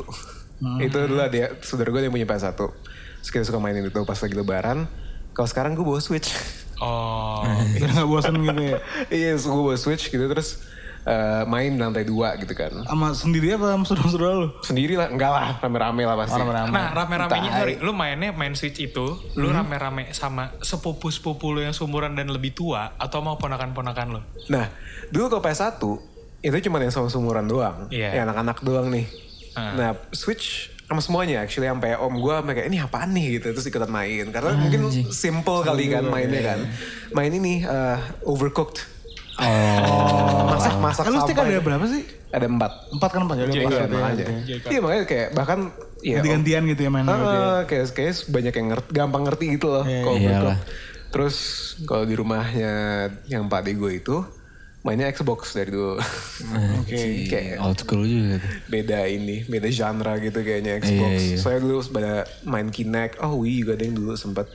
Itu 0.82 0.98
dulu 1.10 1.22
ada 1.22 1.58
saudara 1.62 1.90
gue 1.92 2.02
yang 2.06 2.14
punya 2.14 2.28
PS1. 2.30 2.56
Terus 2.56 3.30
kita 3.34 3.44
suka 3.46 3.58
mainin 3.58 3.86
itu 3.86 4.02
pas 4.06 4.18
lagi 4.18 4.36
lebaran. 4.38 4.86
Kalau 5.36 5.48
sekarang 5.50 5.74
gue 5.76 5.84
bawa 5.84 6.00
Switch. 6.00 6.32
Oh. 6.80 7.44
Biar 7.76 7.92
gak 7.92 8.08
bosan 8.08 8.40
gitu 8.40 8.62
ya. 8.62 8.78
Iya, 9.10 9.32
so 9.42 9.52
gue 9.52 9.64
bawa 9.66 9.78
Switch 9.78 10.14
gitu 10.14 10.26
terus 10.30 10.64
eh, 11.06 11.43
main 11.45 11.70
di 11.70 11.80
lantai 11.80 12.03
dua 12.03 12.34
gitu 12.41 12.51
kan. 12.58 12.74
Sama 12.84 13.14
sendiri 13.14 13.53
apa 13.53 13.78
sama 13.78 13.86
saudara-saudara 13.86 14.34
lu? 14.41 14.49
Sendiri 14.66 14.97
lah, 14.97 15.08
enggak 15.14 15.32
lah, 15.32 15.47
rame-rame 15.62 16.03
lah 16.03 16.16
pasti. 16.18 16.41
Rame-rame. 16.41 16.74
Nah 16.74 16.88
rame-ramenya 16.91 17.51
sorry, 17.53 17.76
lu 17.80 17.91
mainnya 17.93 18.34
main 18.34 18.58
Switch 18.58 18.82
itu, 18.82 19.06
lu 19.38 19.47
rame-rame 19.53 20.10
sama 20.12 20.58
sepupu-sepupu 20.60 21.53
lu 21.53 21.62
yang 21.62 21.78
seumuran 21.78 22.18
dan 22.18 22.34
lebih 22.34 22.58
tua 22.58 22.97
atau 22.97 23.22
mau 23.22 23.38
ponakan-ponakan 23.38 24.08
lu? 24.18 24.22
Nah, 24.49 24.74
dulu 25.14 25.38
kalau 25.38 25.43
PS1 25.45 25.78
itu 26.45 26.56
cuma 26.70 26.82
yang 26.82 26.93
sama 26.93 27.08
sumuran 27.10 27.45
doang. 27.45 27.89
Iya. 27.93 28.18
Ya 28.18 28.22
anak-anak 28.26 28.62
doang 28.66 28.89
nih. 28.89 29.06
Ah. 29.53 29.74
Nah, 29.78 29.89
Switch 30.12 30.76
sama 30.86 31.01
semuanya 31.01 31.41
actually 31.41 31.66
sampai 31.66 31.97
om 31.97 32.14
gue 32.22 32.30
sampai 32.30 32.53
kayak 32.53 32.68
ini 32.70 32.78
apaan 32.78 33.10
nih 33.10 33.41
gitu 33.41 33.58
terus 33.58 33.66
ikutan 33.66 33.89
main 33.89 34.30
karena 34.30 34.53
mungkin 34.53 34.93
simple 35.10 35.66
kali 35.66 35.89
kan 35.89 36.06
mainnya 36.06 36.53
kan 36.53 36.60
main 37.10 37.34
ini 37.34 37.66
eh, 37.66 37.97
overcooked 38.22 38.86
oh 39.38 40.48
masak 40.48 40.76
masak 40.78 41.04
Kan 41.04 41.12
lu 41.12 41.20
stick 41.22 41.36
sampai- 41.36 41.52
ada 41.52 41.62
berapa 41.62 41.86
sih? 41.86 42.04
ada 42.30 42.46
empat 42.46 42.72
Empat 42.90 43.10
kan 43.10 43.22
empat 43.24 43.36
ya? 43.36 43.46
Iya, 43.46 43.62
empat 43.64 43.90
makanya. 43.90 44.16
gitu 44.16 44.32
ya. 44.60 44.68
Iya 44.68 44.80
makanya 44.82 45.04
kayak 45.06 45.28
bahkan 45.32 45.60
ya 46.00 46.16
Ganti-gantian 46.16 46.64
gitu 46.68 46.82
ya 46.82 46.90
mainnya. 46.90 47.16
ya. 47.16 47.24
Ah, 47.24 47.62
kayak 47.64 47.86
kayak 47.92 48.14
banyak 48.28 48.54
yang 48.54 48.68
ngerti, 48.70 48.90
gampang 48.92 49.24
ngerti 49.24 49.46
gitu 49.52 49.68
loh 49.70 49.84
Iya, 49.84 50.02
kalau 50.02 50.18
iyalah. 50.18 50.36
overcooked. 50.36 50.68
Terus 51.08 51.36
kalau 51.84 52.04
di 52.04 52.14
rumahnya 52.14 52.74
yang 53.26 53.48
Pak 53.48 53.68
gue 53.70 53.92
itu 53.96 54.18
mainnya 54.82 55.08
Xbox 55.08 55.50
dari 55.52 55.72
dulu. 55.72 55.96
Oke. 56.78 57.26
kayak 57.26 57.58
Old 57.58 57.80
school 57.80 58.04
juga 58.04 58.38
tuh. 58.38 58.52
beda 58.68 59.00
ini, 59.06 59.42
beda 59.44 59.68
genre 59.68 60.14
gitu 60.20 60.40
kayaknya 60.40 60.78
Xbox. 60.78 61.12
Iya, 61.16 61.26
iya. 61.26 61.38
Soalnya 61.38 61.62
dulu 61.64 61.76
pada 61.90 62.14
main 62.44 62.68
Kinect, 62.68 63.18
oh 63.18 63.40
Wii 63.40 63.64
juga 63.64 63.74
ada 63.74 63.84
yang 63.84 63.96
dulu 63.96 64.14
sempet. 64.14 64.46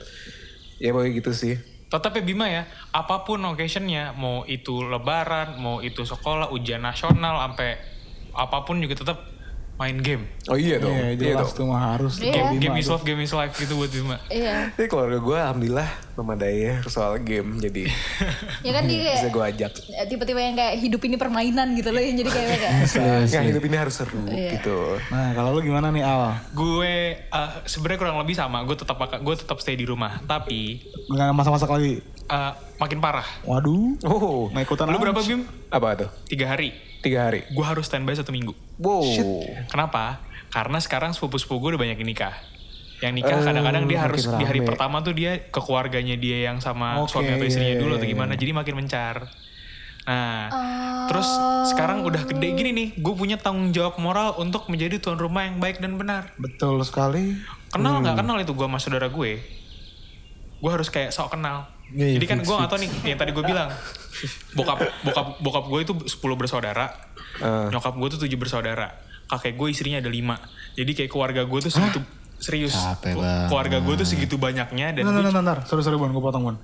Ya 0.77 0.89
pokoknya 0.91 1.13
gitu 1.15 1.31
sih. 1.31 1.55
Tetap 1.91 2.15
ya 2.15 2.23
Bima 2.23 2.47
ya, 2.47 2.63
apa 2.95 3.27
pun 3.27 3.43
occasionnya, 3.43 4.15
mau 4.15 4.47
itu 4.47 4.79
lebaran, 4.79 5.59
mau 5.59 5.83
itu 5.83 6.07
sekolah, 6.07 6.47
ujian 6.55 6.79
nasional, 6.79 7.35
sampai 7.43 7.75
apa 8.31 8.63
pun 8.63 8.79
juga 8.79 8.95
tetap 8.95 9.27
main 9.75 9.97
game. 9.99 10.29
Oh 10.45 10.55
iya 10.55 10.77
dong. 10.77 10.93
Iya, 10.93 11.17
iya 11.17 11.33
jelas 11.35 11.51
dong. 11.51 11.65
tuh 11.65 11.65
mah 11.73 11.97
harus. 11.97 12.21
Iya. 12.21 12.53
Game, 12.53 12.61
game 12.61 12.77
is 12.79 12.87
love, 12.87 13.03
game 13.03 13.19
is 13.25 13.33
life 13.33 13.57
gitu 13.57 13.73
buat 13.75 13.91
Bima. 13.91 14.17
Iya. 14.29 14.71
Tapi 14.71 14.87
keluarga 14.87 15.17
gue 15.17 15.37
alhamdulillah 15.41 15.89
memadai 16.21 16.57
ya 16.61 16.75
soal 16.85 17.19
game. 17.19 17.57
Jadi 17.57 17.89
Ya 18.65 18.71
kan 18.71 18.85
dia 18.85 19.11
bisa 19.11 19.27
gue 19.27 19.43
ajak. 19.43 19.71
tiba-tiba 20.05 20.39
yang 20.39 20.53
kayak 20.53 20.75
hidup 20.77 21.01
ini 21.01 21.15
permainan 21.15 21.73
gitu 21.73 21.89
loh 21.89 21.97
yang 21.97 22.15
jadi 22.15 22.29
kayak 22.29 22.49
kayak 22.55 22.73
Nggak 23.25 23.43
hidup 23.47 23.63
ini 23.63 23.75
harus 23.75 23.95
seru 23.95 24.21
Iya. 24.23 24.55
gitu. 24.55 24.77
Nah 25.07 25.33
kalau 25.33 25.51
lu 25.51 25.61
gimana 25.61 25.89
nih 25.89 26.01
Al? 26.01 26.37
Gue 26.51 26.93
eh, 27.19 27.51
sebenarnya 27.65 27.99
kurang 27.99 28.17
lebih 28.17 28.33
sama, 28.33 28.61
gue 28.61 28.73
tetap 28.73 28.95
gue 28.97 29.35
tetap 29.35 29.57
stay 29.57 29.73
di 29.73 29.83
rumah, 29.83 30.21
tapi 30.21 30.79
Nggak 31.07 31.33
masak-masak 31.33 31.69
lagi? 31.69 31.93
eh, 32.23 32.51
makin 32.77 32.99
parah. 32.99 33.27
Waduh. 33.43 33.99
Oh, 34.03 34.47
Nggak 34.49 34.63
ikutan 34.63 34.85
Lu 34.87 34.97
berapa 34.97 35.19
Bim? 35.19 35.43
apa 35.67 35.87
tuh? 35.97 36.09
Tiga 36.25 36.47
hari. 36.47 36.71
Tiga 36.99 37.25
hari. 37.25 37.43
Gue 37.49 37.61
harus 37.61 37.83
standby 37.83 38.13
satu 38.13 38.29
minggu. 38.29 38.53
Wow. 38.77 39.03
Kenapa? 39.67 40.21
Karena 40.47 40.77
sekarang 40.77 41.11
sepupu-sepupu 41.11 41.57
gue 41.59 41.69
udah 41.73 41.81
banyak 41.81 41.97
yang 41.97 42.07
nikah. 42.07 42.35
Yang 43.01 43.13
nikah 43.15 43.33
Eh, 43.33 43.43
kadang-kadang 43.43 43.83
dia 43.83 43.97
makin 43.97 44.05
harus 44.07 44.23
di 44.29 44.45
hari 44.45 44.59
rame. 44.61 44.69
pertama 44.69 45.01
tuh 45.01 45.11
dia 45.11 45.31
ke 45.41 45.59
keluarganya 45.59 46.15
dia 46.15 46.37
yang 46.45 46.57
sama 46.57 47.01
Oke, 47.01 47.11
suami 47.11 47.33
atau 47.33 47.43
istrinya 47.43 47.73
iya, 47.73 47.81
dulu 47.81 47.91
iya, 47.91 47.97
atau 47.97 48.07
gimana. 48.07 48.33
Jadi 48.33 48.51
makin 48.51 48.75
mencar. 48.77 49.15
Nah, 50.01 50.49
terus 51.07 51.29
sekarang 51.67 52.01
udah 52.01 52.21
gede 52.23 52.47
gini 52.51 52.69
nih, 52.71 52.87
gue 52.95 53.13
punya 53.15 53.37
tanggung 53.37 53.69
jawab 53.69 53.97
moral 53.97 54.33
untuk 54.35 54.65
menjadi 54.67 54.97
tuan 54.97 55.15
rumah 55.15 55.43
yang 55.43 55.57
baik 55.57 55.77
dan 55.77 55.93
benar. 55.95 56.33
Betul 56.35 56.81
sekali. 56.81 57.37
Kenal 57.69 57.93
Hmm. 57.95 58.03
nggak 58.03 58.17
kenal 58.17 58.37
itu 58.37 58.51
gue 58.51 58.65
sama 58.65 58.77
saudara 58.77 59.07
gue, 59.07 59.31
gue 60.57 60.71
harus 60.71 60.87
kayak 60.87 61.09
sok 61.09 61.31
kenal. 61.31 61.69
Iya, 61.87 62.05
iya, 62.07 62.15
Jadi 62.17 62.25
kan 62.25 62.37
gue 62.39 62.55
gak 62.55 62.69
tau 62.69 62.79
nih, 62.79 62.89
yang 63.03 63.19
tadi 63.19 63.31
gue 63.31 63.43
bilang, 63.43 63.67
bokap 64.53 64.77
bokap 65.01 65.27
bokap 65.39 65.65
gue 65.67 65.79
itu 65.81 65.93
10 66.07 66.35
bersaudara, 66.35 66.85
Eh. 67.37 67.67
nyokap 67.67 67.93
gue 67.93 68.07
tuh 68.09 68.19
7 68.21 68.37
bersaudara, 68.37 68.95
kakek 69.27 69.53
gue 69.53 69.67
istrinya 69.69 69.99
ada 69.99 70.07
5. 70.07 70.39
Jadi 70.73 70.91
kayak 70.93 71.09
keluarga 71.09 71.41
gue 71.43 71.59
tuh 71.59 71.67
segitu 71.69 71.99
serius, 72.41 72.73
Capek 72.73 73.13
banget. 73.15 73.47
keluarga 73.47 73.77
gue 73.79 73.95
tuh 73.95 74.07
segitu 74.07 74.35
banyaknya 74.35 74.91
dan 74.91 75.01
Bentar, 75.03 75.13
gue, 75.13 75.23
bentar, 75.23 75.41
bentar. 75.55 75.57
Sorry, 75.63 75.81
sorry, 75.81 75.95
Bon. 75.95 76.09
Gue 76.09 76.19
potong, 76.19 76.43
Bon. 76.43 76.57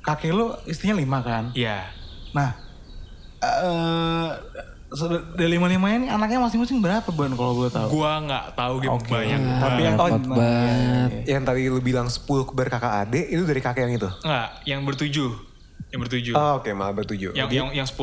Kakek 0.00 0.30
lu 0.30 0.50
istrinya 0.64 0.96
lima 0.96 1.18
kan? 1.20 1.52
ya 1.52 1.86
Nah, 2.30 2.54
eh 3.40 4.30
dari 5.32 5.50
lima-lima 5.50 5.86
ini 5.88 6.06
anaknya 6.06 6.38
masing-masing 6.40 6.78
berapa, 6.78 7.06
Bon, 7.08 7.30
kalau 7.30 7.52
gue 7.56 7.68
tahu? 7.68 7.86
gue 7.92 8.10
nggak 8.26 8.44
tahu 8.52 8.74
game 8.78 8.98
banyak. 9.00 9.38
Tapi 9.38 9.80
yang 9.80 9.96
banget. 9.96 11.10
Yang 11.24 11.42
tadi 11.44 11.60
lu 11.64 11.80
bilang 11.80 12.06
10 12.06 12.26
berkakak 12.50 12.92
adik 13.00 13.24
itu 13.24 13.42
dari 13.42 13.60
kakek 13.60 13.82
yang 13.82 13.94
itu? 13.96 14.08
Nggak, 14.20 14.48
yang 14.64 14.80
bertujuh, 14.82 15.30
yang 15.88 16.00
bertujuh. 16.00 16.34
Oh, 16.34 16.58
Oke, 16.58 16.70
malah 16.70 16.90
bertujuh. 16.92 17.30
yang 17.32 17.46
yang 17.48 17.68
yang 17.72 17.86
10 17.86 17.94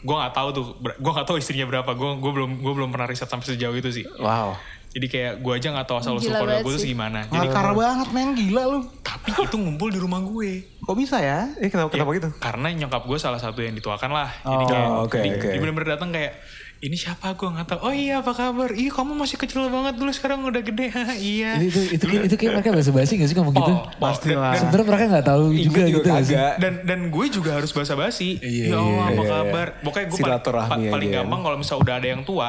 gue 0.00 0.14
nggak 0.16 0.30
tahu 0.32 0.48
tuh 0.52 0.64
gue 0.78 1.12
nggak 1.12 1.26
tahu 1.26 1.36
istrinya 1.36 1.66
berapa 1.66 1.90
gue 1.90 2.10
gue 2.16 2.32
belum 2.32 2.50
gue 2.56 2.72
belum 2.72 2.88
pernah 2.88 3.06
riset 3.06 3.26
sampai 3.26 3.46
sejauh 3.48 3.74
itu 3.74 3.90
sih 3.92 4.04
Wow. 4.16 4.54
Jadi 4.88 5.06
kayak 5.06 5.32
gue 5.38 5.52
aja 5.52 5.68
nggak 5.70 5.86
tahu 5.86 5.98
asal 5.98 6.12
usul 6.14 6.30
keluarga 6.30 6.58
gue 6.58 6.66
tuh 6.66 6.74
sih. 6.74 6.90
segimana 6.90 7.24
jadi 7.26 7.46
Ngakar 7.46 7.66
banget, 7.72 8.08
men. 8.10 8.28
Gila 8.32 8.62
lu. 8.66 8.80
tapi 9.00 9.28
itu 9.34 9.56
ngumpul 9.56 9.88
di 9.88 9.98
rumah 9.98 10.20
gue 10.20 10.64
Kok 10.80 10.96
bisa 10.96 11.16
ya? 11.18 11.52
Eh 11.56 11.68
kenapa, 11.68 11.92
kenapa 11.92 12.10
gitu? 12.12 12.28
karena 12.34 12.66
nyokap 12.74 13.02
gue 13.04 13.18
salah 13.18 13.36
satu 13.36 13.60
yang 13.60 13.72
dituakan 13.72 14.10
lah 14.10 14.32
jadi 14.40 14.56
Oh, 14.56 14.66
kayak 14.66 14.88
oke, 15.02 15.18
di- 15.18 15.32
oke. 15.34 15.46
dia 15.46 15.58
bener-bener 15.58 15.88
datang 15.90 16.08
kayak 16.08 16.32
ini 16.78 16.94
siapa 16.94 17.34
gue 17.34 17.44
nggak 17.44 17.66
tahu 17.66 17.80
oh 17.82 17.90
iya 17.90 18.22
apa 18.22 18.30
kabar 18.32 18.70
ih 18.70 18.86
kamu 18.86 19.12
masih 19.12 19.34
kecil 19.34 19.66
banget 19.66 19.98
dulu 19.98 20.08
sekarang 20.08 20.40
udah 20.42 20.62
gede 20.62 20.94
iya 21.34 21.58
Itu, 21.58 21.74
itu, 21.74 21.80
itu, 21.92 22.04
kayak- 22.06 22.24
itu 22.24 22.34
kayak 22.36 22.52
mereka 22.54 22.68
bahasa 22.70 22.90
basi 22.90 23.12
gak 23.14 23.26
sih 23.26 23.34
ngomong 23.34 23.50
gitu? 23.52 23.72
Oh, 23.74 23.82
Pasti 23.98 24.30
dan- 24.30 24.38
lah. 24.38 24.54
Sebenernya 24.54 24.86
mereka 24.86 25.04
gak 25.12 25.26
tahu 25.26 25.42
juga 25.52 25.80
Ingat 25.80 25.90
gitu 25.90 26.08
gak 26.08 26.52
dan 26.56 26.72
dan 26.82 27.00
gue 27.08 27.24
juga 27.28 27.50
harus 27.52 27.70
basa-basi. 27.70 28.38
Iya, 28.38 28.64
ya 28.64 28.76
Allah 28.78 29.04
apa 29.04 29.18
iya. 29.18 29.28
kabar? 29.28 29.66
Pokoknya 29.80 30.06
gue 30.06 30.18
paling, 30.22 30.88
paling 30.88 31.10
aja. 31.10 31.16
gampang 31.20 31.40
kalau 31.42 31.56
misal 31.58 31.76
udah 31.76 31.94
ada 31.94 32.08
yang 32.08 32.22
tua, 32.22 32.48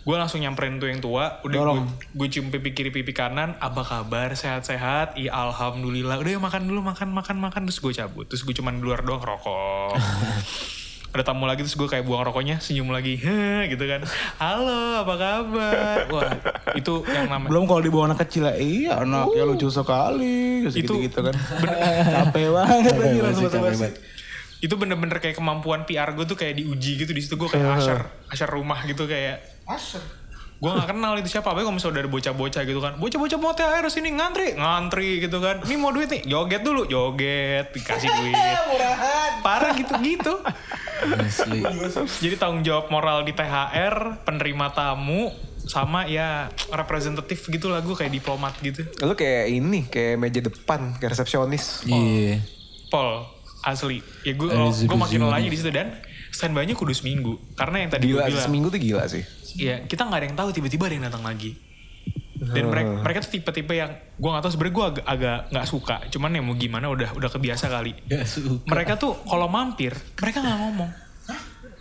gue 0.00 0.16
langsung 0.16 0.40
nyamperin 0.40 0.80
tuh 0.80 0.88
yang 0.88 1.04
tua, 1.04 1.44
udah 1.44 1.60
gue, 1.60 1.82
gue 2.16 2.28
cium 2.32 2.48
pipi 2.48 2.72
kiri 2.72 2.88
pipi 2.88 3.12
kanan, 3.12 3.56
apa 3.60 3.84
kabar? 3.84 4.32
Sehat-sehat? 4.32 5.20
Iya 5.20 5.36
alhamdulillah. 5.36 6.16
Udah 6.16 6.32
ya 6.36 6.40
makan 6.40 6.62
dulu 6.64 6.80
makan 6.80 7.12
makan 7.12 7.36
makan 7.36 7.68
terus 7.68 7.84
gue 7.84 7.92
cabut. 7.92 8.24
Terus 8.24 8.42
gue 8.48 8.54
cuman 8.56 8.80
di 8.80 8.82
luar 8.82 9.04
doang 9.04 9.20
rokok. 9.20 9.94
ada 11.10 11.26
tamu 11.26 11.42
lagi 11.42 11.66
terus 11.66 11.74
gue 11.74 11.90
kayak 11.90 12.06
buang 12.06 12.22
rokoknya 12.22 12.62
senyum 12.62 12.94
lagi 12.94 13.18
Heh, 13.18 13.66
gitu 13.66 13.82
kan 13.82 14.06
halo 14.38 15.02
apa 15.02 15.14
kabar 15.18 15.98
wah 16.06 16.30
itu 16.78 17.02
yang 17.10 17.26
namanya 17.26 17.50
Belum 17.50 17.66
kalau 17.66 17.82
dibawa 17.82 18.14
anak 18.14 18.22
kecil 18.26 18.46
ya, 18.46 18.54
iya 18.54 18.92
anaknya 19.02 19.42
lucu 19.42 19.66
sekali. 19.74 20.70
Itu- 20.70 21.02
gitu, 21.02 21.18
kan. 21.18 21.34
capek 22.14 22.54
banget 22.54 22.94
lagi 22.94 23.18
langsung 23.26 23.50
capek 23.50 23.74
banget. 23.74 23.92
itu 24.62 24.74
bener-bener 24.78 25.18
kayak 25.18 25.34
kemampuan 25.34 25.82
PR 25.82 26.14
gue 26.14 26.30
tuh 26.30 26.38
kayak 26.38 26.62
diuji 26.62 27.02
gitu 27.02 27.10
di 27.10 27.22
situ 27.24 27.34
gue 27.34 27.48
kayak 27.50 27.80
asher 27.80 28.06
asher 28.30 28.46
rumah 28.46 28.78
gitu 28.86 29.10
kayak 29.10 29.49
gue 30.60 30.68
gak 30.68 30.92
kenal 30.92 31.16
itu 31.16 31.28
siapa 31.32 31.56
apa 31.56 31.64
kalau 31.64 31.72
misalnya 31.72 31.96
udah 31.96 32.02
ada 32.04 32.12
bocah-bocah 32.12 32.62
gitu 32.68 32.80
kan. 32.84 32.92
Bocah-bocah 33.00 33.38
mau 33.40 33.56
THR 33.56 33.86
sini 33.88 34.12
ngantri. 34.12 34.52
Ngantri 34.60 35.24
gitu 35.24 35.40
kan. 35.40 35.64
Ini 35.64 35.76
mau 35.80 35.88
duit 35.88 36.12
nih 36.12 36.28
joget 36.28 36.60
dulu. 36.60 36.84
Joget 36.84 37.72
dikasih 37.72 38.12
duit. 38.12 38.36
Parah 39.44 39.72
gitu 39.72 39.96
gitu. 40.04 40.36
Asli. 41.00 41.64
jadi 42.20 42.36
tanggung 42.36 42.60
jawab 42.60 42.92
moral 42.92 43.24
di 43.24 43.32
THR 43.32 44.20
penerima 44.28 44.68
tamu 44.76 45.32
sama 45.64 46.04
ya 46.04 46.52
representatif 46.68 47.48
gitu 47.48 47.72
lah 47.72 47.80
gue 47.80 47.96
kayak 47.96 48.12
diplomat 48.12 48.60
gitu. 48.60 48.84
Lu 49.00 49.16
kayak 49.16 49.48
ini, 49.48 49.88
kayak 49.88 50.20
meja 50.20 50.44
depan, 50.44 50.92
kayak 51.00 51.16
resepsionis. 51.16 51.88
Iya. 51.88 52.44
Pol 52.92 53.24
asli. 53.64 54.04
Ya 54.28 54.36
gue 54.36 54.48
gue 54.60 54.98
makin 54.98 55.24
nanya 55.24 55.48
di 55.48 55.56
situ 55.56 55.72
dan 55.72 55.96
standby-nya 56.30 56.78
kudu 56.78 56.94
seminggu 56.94 57.38
karena 57.58 57.86
yang 57.86 57.90
tadi 57.90 58.10
gue 58.10 58.18
Gila, 58.18 58.30
bilang 58.30 58.44
seminggu 58.46 58.68
tuh 58.70 58.80
gila 58.80 59.04
sih. 59.10 59.24
Iya, 59.58 59.84
kita 59.84 60.06
nggak 60.06 60.18
ada 60.22 60.26
yang 60.30 60.38
tahu 60.38 60.48
tiba-tiba 60.54 60.86
ada 60.86 60.94
yang 60.94 61.06
datang 61.10 61.24
lagi. 61.26 61.52
Dan 62.40 62.72
mereka, 62.72 63.04
mereka 63.04 63.18
tuh 63.20 63.36
tipe-tipe 63.36 63.74
yang 63.76 63.92
gue 63.92 64.30
nggak 64.32 64.40
tahu 64.40 64.52
sebenarnya 64.56 64.74
gue 64.74 64.86
agak 64.88 65.04
agak 65.04 65.38
nggak 65.52 65.66
suka. 65.68 65.96
Cuman 66.08 66.32
ya 66.32 66.40
mau 66.40 66.56
gimana 66.56 66.86
udah 66.88 67.12
udah 67.12 67.28
kebiasa 67.28 67.68
kali. 67.68 67.92
Gak 68.08 68.24
suka. 68.24 68.64
Mereka 68.64 68.96
tuh 68.96 69.12
kalau 69.28 69.44
mampir 69.52 69.92
mereka 70.16 70.40
nggak 70.40 70.58
ngomong. 70.64 70.90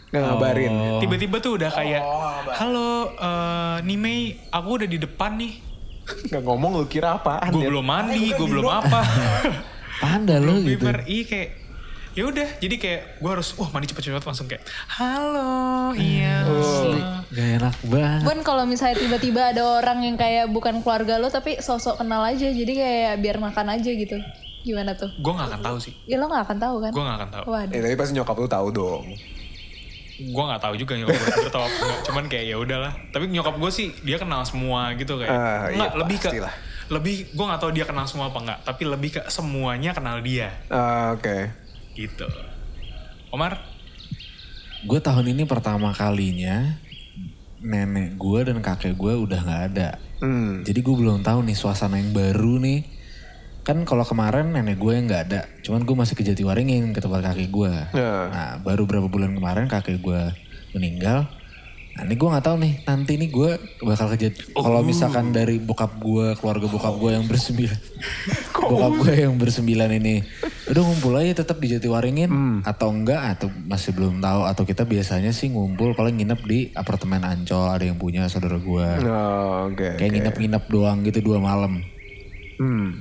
Nggak 0.09 0.23
ngabarin. 0.25 0.71
Tiba-tiba 0.99 1.37
tuh 1.39 1.51
udah 1.61 1.69
kayak, 1.69 2.03
halo, 2.59 3.13
eh 3.13 3.77
Nimei, 3.85 4.35
aku 4.49 4.83
udah 4.83 4.87
di 4.89 4.97
depan 4.97 5.37
nih. 5.37 5.53
Nggak 6.33 6.41
ngomong 6.41 6.71
lu 6.81 6.85
kira 6.89 7.21
apaan 7.21 7.53
Gue 7.53 7.69
belum 7.69 7.85
mandi, 7.85 8.33
gue 8.33 8.47
belum 8.49 8.65
apa. 8.65 9.01
Panda 10.03 10.41
lo 10.41 10.57
belum 10.59 10.65
gitu. 10.65 10.85
Iya 11.05 11.23
kayak, 11.29 11.49
ya 12.11 12.23
udah. 12.25 12.47
Jadi 12.57 12.75
kayak 12.75 13.01
gue 13.17 13.29
harus, 13.29 13.53
wah 13.53 13.69
mandi 13.69 13.87
cepet-cepet 13.87 14.21
langsung 14.21 14.45
kayak, 14.45 14.63
halo, 14.89 15.93
iya. 15.93 16.43
Asli. 16.43 17.01
Gak 17.29 17.47
enak 17.61 17.75
banget. 17.85 18.23
Bun 18.23 18.39
kalau 18.41 18.63
misalnya 18.63 18.97
tiba-tiba 18.97 19.51
ada 19.51 19.63
orang 19.79 20.01
yang 20.01 20.15
kayak 20.15 20.49
bukan 20.49 20.81
keluarga 20.81 21.17
lo 21.17 21.27
tapi 21.27 21.57
sosok 21.57 21.97
kenal 21.97 22.21
aja 22.21 22.49
jadi 22.49 22.73
kayak 22.73 23.13
biar 23.19 23.37
makan 23.37 23.75
aja 23.75 23.89
gitu. 23.89 24.17
Gimana 24.59 24.91
tuh? 24.93 25.07
Gue 25.17 25.31
gak 25.31 25.47
akan 25.49 25.61
tahu 25.61 25.77
sih. 25.79 25.93
Ya 26.03 26.17
lo 26.17 26.27
gak 26.27 26.43
akan 26.43 26.57
tahu 26.57 26.75
kan? 26.81 26.91
Gue 26.91 27.03
gak 27.03 27.17
akan 27.21 27.29
tahu. 27.31 27.43
Waduh. 27.47 27.73
Eh 27.73 27.79
tapi 27.79 27.95
pasti 27.95 28.13
nyokap 28.13 28.35
lu 28.35 28.47
tahu 28.47 28.67
dong. 28.69 29.05
gue 30.19 30.43
nggak 30.43 30.59
tahu 30.59 30.75
juga 30.75 30.99
nyokap 30.99 31.15
gue 31.15 31.47
tahu 31.47 31.63
apa 31.63 31.75
enggak 31.79 31.99
cuman 32.11 32.23
kayak 32.27 32.45
ya 32.51 32.55
udahlah 32.59 32.91
tapi 33.15 33.31
nyokap 33.31 33.55
gue 33.55 33.71
sih 33.71 33.87
dia 34.03 34.19
kenal 34.19 34.43
semua 34.43 34.91
gitu 34.99 35.15
kayak 35.15 35.31
iya, 35.31 35.79
nggak 35.79 35.91
lebih 35.95 36.17
ke 36.19 36.29
lebih 36.91 37.15
gue 37.31 37.45
nggak 37.47 37.61
tahu 37.63 37.71
dia 37.71 37.87
kenal 37.87 38.03
semua 38.03 38.27
apa 38.27 38.39
nggak 38.43 38.59
tapi 38.67 38.83
lebih 38.83 39.15
ke 39.15 39.21
semuanya 39.31 39.95
kenal 39.95 40.19
dia 40.19 40.51
Ah, 40.67 41.15
Oke. 41.15 41.47
Gitu 41.99 42.27
Omar 43.35 43.59
Gue 44.79 45.03
tahun 45.03 45.35
ini 45.35 45.43
pertama 45.43 45.91
kalinya 45.91 46.79
nenek 47.59 48.15
gue 48.15 48.39
dan 48.47 48.63
kakek 48.63 48.95
gue 48.95 49.11
udah 49.11 49.39
nggak 49.43 49.63
ada. 49.75 49.99
Hmm. 50.23 50.63
Jadi 50.63 50.79
gue 50.79 50.95
belum 50.95 51.19
tahu 51.19 51.43
nih 51.43 51.57
suasana 51.57 51.99
yang 51.99 52.15
baru 52.15 52.63
nih. 52.63 52.87
Kan 53.67 53.83
kalau 53.83 54.07
kemarin 54.07 54.55
nenek 54.55 54.79
gue 54.79 54.95
yang 54.95 55.11
nggak 55.11 55.23
ada, 55.29 55.41
cuman 55.67 55.83
gue 55.83 55.95
masih 55.99 56.15
ke 56.15 56.23
Jatiwaringin 56.23 56.95
ke 56.95 57.03
tempat 57.03 57.21
kakek 57.27 57.51
gue. 57.51 57.73
Ya. 57.91 58.31
Nah 58.31 58.49
baru 58.63 58.87
berapa 58.87 59.11
bulan 59.11 59.35
kemarin 59.35 59.67
kakek 59.67 59.99
gue 59.99 60.21
meninggal. 60.71 61.27
Nah 61.99 62.07
ini 62.07 62.15
gue 62.15 62.29
nggak 62.31 62.45
tahu 62.47 62.57
nih 62.63 62.73
nanti 62.87 63.19
nih 63.19 63.27
gue 63.27 63.51
bakal 63.83 64.07
ke 64.15 64.17
Jati. 64.23 64.55
Kalau 64.55 64.79
misalkan 64.87 65.35
dari 65.35 65.59
bokap 65.59 65.99
gue, 65.99 66.31
keluarga 66.39 66.71
bokap 66.71 66.95
gue 66.95 67.11
yang 67.11 67.27
bersembilan, 67.27 67.79
bokap 68.71 68.93
gue 69.03 69.13
yang 69.27 69.35
bersembilan 69.35 69.91
ini, 69.99 70.23
udah 70.71 70.79
ngumpul 70.79 71.19
aja 71.19 71.43
tetap 71.43 71.59
di 71.59 71.75
Jatiwaringin 71.75 72.63
atau 72.63 72.95
enggak 72.95 73.35
atau 73.35 73.51
masih 73.67 73.91
belum 73.91 74.23
tahu 74.23 74.47
atau 74.47 74.63
kita 74.63 74.87
biasanya 74.87 75.35
sih 75.35 75.51
ngumpul 75.51 75.91
paling 75.91 76.15
nginep 76.23 76.41
di 76.47 76.59
apartemen 76.71 77.19
Ancol 77.19 77.67
ada 77.67 77.83
yang 77.83 77.99
punya 77.99 78.31
saudara 78.31 78.55
gue. 78.55 78.87
Oh, 79.03 79.67
Oke. 79.67 79.99
Kayak 79.99 80.23
nginep-nginep 80.23 80.63
doang 80.71 81.03
gitu 81.03 81.19
dua 81.19 81.43
malam. 81.43 81.83
Hmm. 82.63 82.95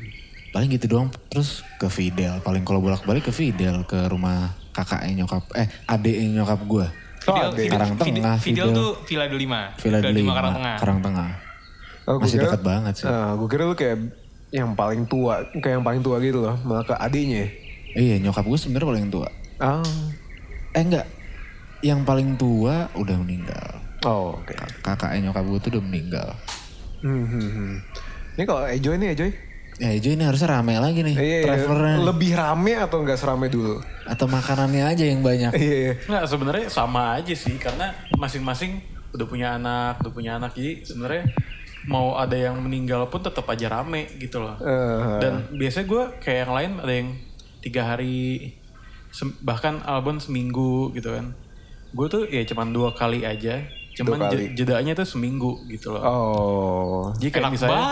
Paling 0.50 0.74
gitu 0.74 0.90
doang 0.90 1.14
terus 1.30 1.62
ke 1.78 1.86
Fidel. 1.86 2.42
Paling 2.42 2.66
kalau 2.66 2.82
bolak-balik 2.82 3.30
ke 3.30 3.32
Fidel 3.32 3.86
ke 3.86 4.10
rumah 4.10 4.58
kakaknya 4.74 5.22
nyokap 5.22 5.46
eh 5.54 5.70
adeknya 5.86 6.42
nyokap 6.42 6.66
gue. 6.66 6.86
Fidel. 7.30 7.50
Fidel, 7.52 7.70
Karang 7.70 7.92
Fidel, 7.92 8.14
Tengah, 8.16 8.36
Fidel 8.36 8.66
Fidel. 8.66 8.76
tuh 8.76 8.90
Villa 9.04 9.24
Delima. 9.26 9.60
Villa 9.76 9.98
Delima, 10.00 10.32
Karang 10.32 10.54
Tengah. 10.54 10.76
Karang 10.76 11.00
Tengah. 11.00 11.30
Oh, 12.04 12.16
Masih 12.16 12.32
kira- 12.34 12.44
dekat 12.48 12.62
banget 12.62 12.92
sih. 12.94 13.04
Ah, 13.04 13.32
gue 13.32 13.46
kira 13.46 13.62
lu 13.62 13.74
kayak 13.74 13.98
yang 14.48 14.72
paling 14.72 15.04
tua, 15.04 15.44
kayak 15.54 15.74
yang 15.76 15.84
paling 15.84 16.00
tua 16.00 16.16
gitu 16.18 16.40
loh, 16.40 16.56
malah 16.62 16.80
ke 16.82 16.94
adiknya. 16.94 17.44
Iya 17.90 18.16
nyokap 18.18 18.44
gue 18.44 18.56
sebenarnya 18.56 18.88
paling 18.88 19.08
tua. 19.08 19.28
Ah. 19.58 19.84
Eh 20.70 20.80
enggak. 20.80 21.04
Yang 21.78 22.00
paling 22.02 22.30
tua 22.34 22.88
udah 22.92 23.16
meninggal. 23.16 23.68
Oh, 24.02 24.34
oke. 24.34 24.54
Kakaknya 24.80 25.28
nyokap 25.28 25.44
gue 25.44 25.58
tuh 25.58 25.70
udah 25.70 25.82
meninggal. 25.82 26.28
Hmm, 26.98 27.24
hmm, 27.24 27.48
hmm. 27.48 27.74
Ini 28.34 28.42
kalau 28.44 28.62
Ejoy 28.64 28.94
nih 28.96 29.12
Ejoy. 29.12 29.30
Ya 29.78 29.94
Jo 29.94 30.10
ini 30.10 30.26
harusnya 30.26 30.58
rame 30.58 30.74
lagi 30.74 31.06
nih. 31.06 31.14
Iya, 31.14 31.22
iya. 31.22 31.46
Travelernya. 31.46 31.96
lebih 32.02 32.30
rame 32.34 32.72
atau 32.74 32.98
nggak 33.06 33.18
serame 33.18 33.46
dulu? 33.46 33.78
Atau 34.02 34.26
makanannya 34.26 34.82
aja 34.82 35.04
yang 35.06 35.22
banyak. 35.22 35.54
Iya, 35.54 35.76
iya. 35.78 35.92
Nggak 36.02 36.24
sebenarnya 36.26 36.66
sama 36.66 37.14
aja 37.14 37.34
sih 37.34 37.54
karena 37.62 37.94
masing-masing 38.18 38.82
udah 39.14 39.26
punya 39.30 39.54
anak, 39.54 40.02
udah 40.02 40.12
punya 40.12 40.36
anak 40.36 40.52
jadi 40.52 40.82
sebenarnya 40.82 41.24
mau 41.88 42.18
ada 42.20 42.36
yang 42.36 42.60
meninggal 42.60 43.08
pun 43.08 43.24
tetap 43.24 43.46
aja 43.48 43.70
rame 43.70 44.10
gitu 44.18 44.42
loh. 44.42 44.58
Eh, 44.60 45.22
Dan 45.22 45.46
biasanya 45.56 45.86
gue 45.86 46.02
kayak 46.20 46.38
yang 46.44 46.52
lain 46.52 46.72
ada 46.82 46.92
yang 46.92 47.08
tiga 47.62 47.82
hari 47.86 48.52
bahkan 49.40 49.80
Albon 49.86 50.18
seminggu 50.20 50.90
gitu 50.92 51.14
kan. 51.14 51.32
Gue 51.94 52.06
tuh 52.10 52.26
ya 52.28 52.44
cuman 52.44 52.74
dua 52.74 52.92
kali 52.92 53.24
aja. 53.24 53.62
Cuman 53.98 54.30
jedanya 54.54 54.94
tuh 54.94 55.08
seminggu 55.08 55.58
gitu 55.66 55.90
loh. 55.90 56.02
oh. 56.04 57.02
Jadi 57.18 57.30
kayak 57.34 57.42
Enak 57.42 57.52
misalnya, 57.56 57.82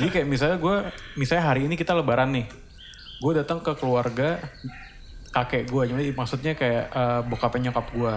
jadi 0.00 0.08
kayak 0.08 0.26
misalnya 0.30 0.56
gue, 0.56 0.76
misalnya 1.14 1.44
hari 1.46 1.64
ini 1.64 1.74
kita 1.74 1.92
lebaran 1.92 2.32
nih, 2.32 2.46
gue 3.18 3.32
datang 3.34 3.58
ke 3.58 3.72
keluarga 3.74 4.40
kakek 5.30 5.64
gue, 5.66 5.82
jadi 5.88 6.04
maksudnya 6.12 6.52
kayak 6.52 6.84
eh, 6.88 7.20
bokapnya 7.24 7.70
nyokap 7.70 7.86
gue. 7.90 8.14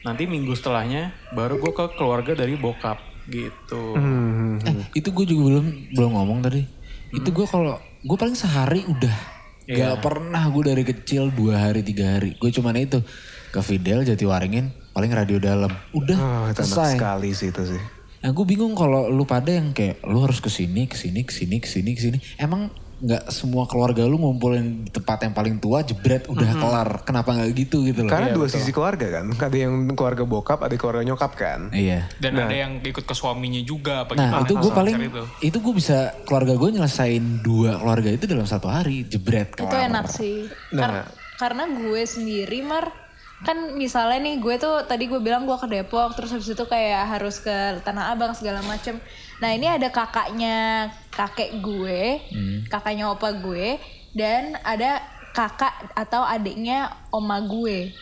Nanti 0.00 0.24
minggu 0.24 0.56
setelahnya 0.56 1.12
baru 1.30 1.60
gue 1.60 1.72
ke 1.72 1.84
keluarga 1.94 2.32
dari 2.32 2.56
bokap 2.56 2.96
gitu. 3.28 3.94
Hmm. 3.94 4.56
Eh, 4.64 4.96
itu 4.96 5.12
gue 5.12 5.26
juga 5.28 5.42
belum 5.52 5.66
belum 5.92 6.10
ngomong 6.16 6.38
tadi. 6.40 6.64
Itu 7.12 7.28
gue 7.30 7.44
kalau 7.44 7.76
gue 8.00 8.16
paling 8.16 8.34
sehari 8.34 8.84
udah 8.84 9.40
Iya. 9.70 9.94
gak 9.94 10.02
pernah 10.02 10.42
gue 10.50 10.66
dari 10.66 10.82
kecil 10.82 11.30
dua 11.30 11.68
hari 11.68 11.86
tiga 11.86 12.18
hari. 12.18 12.34
Gue 12.34 12.50
cuman 12.50 12.74
itu 12.74 13.06
ke 13.52 13.60
Fidel 13.62 14.02
Jatiwaringin 14.02 14.74
paling 14.90 15.14
radio 15.14 15.38
dalam. 15.38 15.70
Udah 15.94 16.16
Oh, 16.18 16.44
selesai. 16.50 16.98
sekali 16.98 17.30
sih 17.30 17.54
itu 17.54 17.76
sih. 17.76 17.82
Nah 18.20 18.30
gue 18.30 18.44
bingung 18.44 18.76
kalau 18.76 19.08
lu 19.08 19.24
pada 19.24 19.48
yang 19.48 19.72
kayak 19.72 20.04
lu 20.04 20.20
harus 20.20 20.38
ke 20.38 20.52
sini 20.52 20.84
ke 20.84 20.96
sini 20.96 21.24
ke 21.24 21.32
sini 21.32 21.56
ke 21.56 21.68
sini 21.68 21.90
ke 21.96 22.00
sini. 22.00 22.18
Emang 22.36 22.68
nggak 23.00 23.32
semua 23.32 23.64
keluarga 23.64 24.04
lu 24.04 24.20
ngumpulin 24.20 24.84
di 24.84 24.92
tempat 24.92 25.24
yang 25.24 25.32
paling 25.32 25.56
tua 25.56 25.80
jebret 25.80 26.28
udah 26.28 26.52
kelar. 26.52 26.90
Kenapa 27.00 27.32
nggak 27.32 27.48
gitu 27.56 27.80
gitu 27.88 28.04
loh? 28.04 28.12
Karena 28.12 28.28
dua 28.28 28.44
sisi 28.44 28.76
keluarga 28.76 29.08
kan. 29.08 29.24
Ada 29.32 29.56
yang 29.56 29.72
keluarga 29.96 30.28
bokap, 30.28 30.60
ada 30.60 30.76
keluarga 30.76 31.00
nyokap 31.00 31.32
kan. 31.32 31.72
Iya. 31.72 32.12
Dan 32.20 32.36
ada 32.36 32.52
yang 32.52 32.84
ikut 32.84 33.00
ke 33.00 33.14
suaminya 33.16 33.64
juga 33.64 34.04
apa 34.04 34.12
Nah 34.20 34.28
gimana 34.28 34.44
itu 34.44 34.52
gue 34.52 34.72
paling 34.76 34.94
itu. 35.00 35.22
itu 35.40 35.56
gue 35.64 35.74
bisa 35.80 36.12
keluarga 36.28 36.52
gue 36.60 36.68
nyelesain 36.76 37.24
dua 37.40 37.80
keluarga 37.80 38.12
itu 38.12 38.24
dalam 38.28 38.44
satu 38.44 38.68
hari 38.68 39.08
jebret 39.08 39.56
Itu 39.56 39.64
kelar. 39.64 39.88
enak 39.88 40.06
sih. 40.12 40.44
Nah. 40.76 40.80
Kar- 40.84 41.08
karena 41.40 41.72
gue 41.72 42.04
sendiri 42.04 42.60
Mar 42.60 42.92
kan 43.40 43.72
misalnya 43.72 44.20
nih 44.20 44.36
gue 44.36 44.54
tuh 44.56 44.84
tadi 44.84 45.08
gue 45.08 45.16
bilang 45.16 45.48
gue 45.48 45.56
ke 45.56 45.64
Depok 45.64 46.12
terus 46.12 46.28
habis 46.28 46.44
itu 46.46 46.64
kayak 46.64 47.08
harus 47.08 47.40
ke 47.40 47.80
Tanah 47.80 48.12
Abang 48.12 48.36
segala 48.36 48.60
macem. 48.60 49.00
Nah 49.40 49.50
ini 49.50 49.64
ada 49.64 49.88
kakaknya 49.88 50.88
kakek 51.08 51.58
gue, 51.58 52.20
kakaknya 52.68 53.08
opa 53.08 53.32
gue 53.32 53.80
dan 54.12 54.60
ada 54.60 55.00
kakak 55.32 55.72
atau 55.94 56.20
adiknya 56.20 56.92
oma 57.08 57.40
gue 57.40 57.96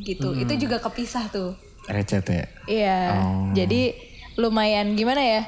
gitu. 0.00 0.34
Itu 0.34 0.58
juga 0.58 0.82
kepisah 0.82 1.30
tuh. 1.30 1.54
Recet 1.86 2.26
ya. 2.26 2.44
Iya. 2.66 3.00
Oh. 3.14 3.52
Jadi 3.54 3.94
lumayan 4.34 4.98
gimana 4.98 5.22
ya? 5.22 5.42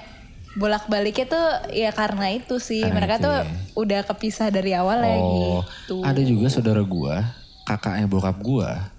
Bolak-baliknya 0.55 1.27
tuh 1.27 1.47
ya 1.75 1.91
karena 1.91 2.31
itu 2.31 2.57
sih. 2.57 2.81
Karena 2.81 2.95
Mereka 2.97 3.15
itu 3.19 3.25
tuh 3.27 3.37
ya. 3.37 3.45
udah 3.75 4.01
kepisah 4.07 4.49
dari 4.49 4.73
awal 4.73 5.03
ya 5.03 5.17
Oh, 5.19 5.61
gitu. 5.61 6.01
ada 6.01 6.21
juga 6.23 6.47
saudara 6.49 6.81
gua, 6.81 7.27
kakaknya 7.67 8.07
bokap 8.07 8.39
gua. 8.39 8.95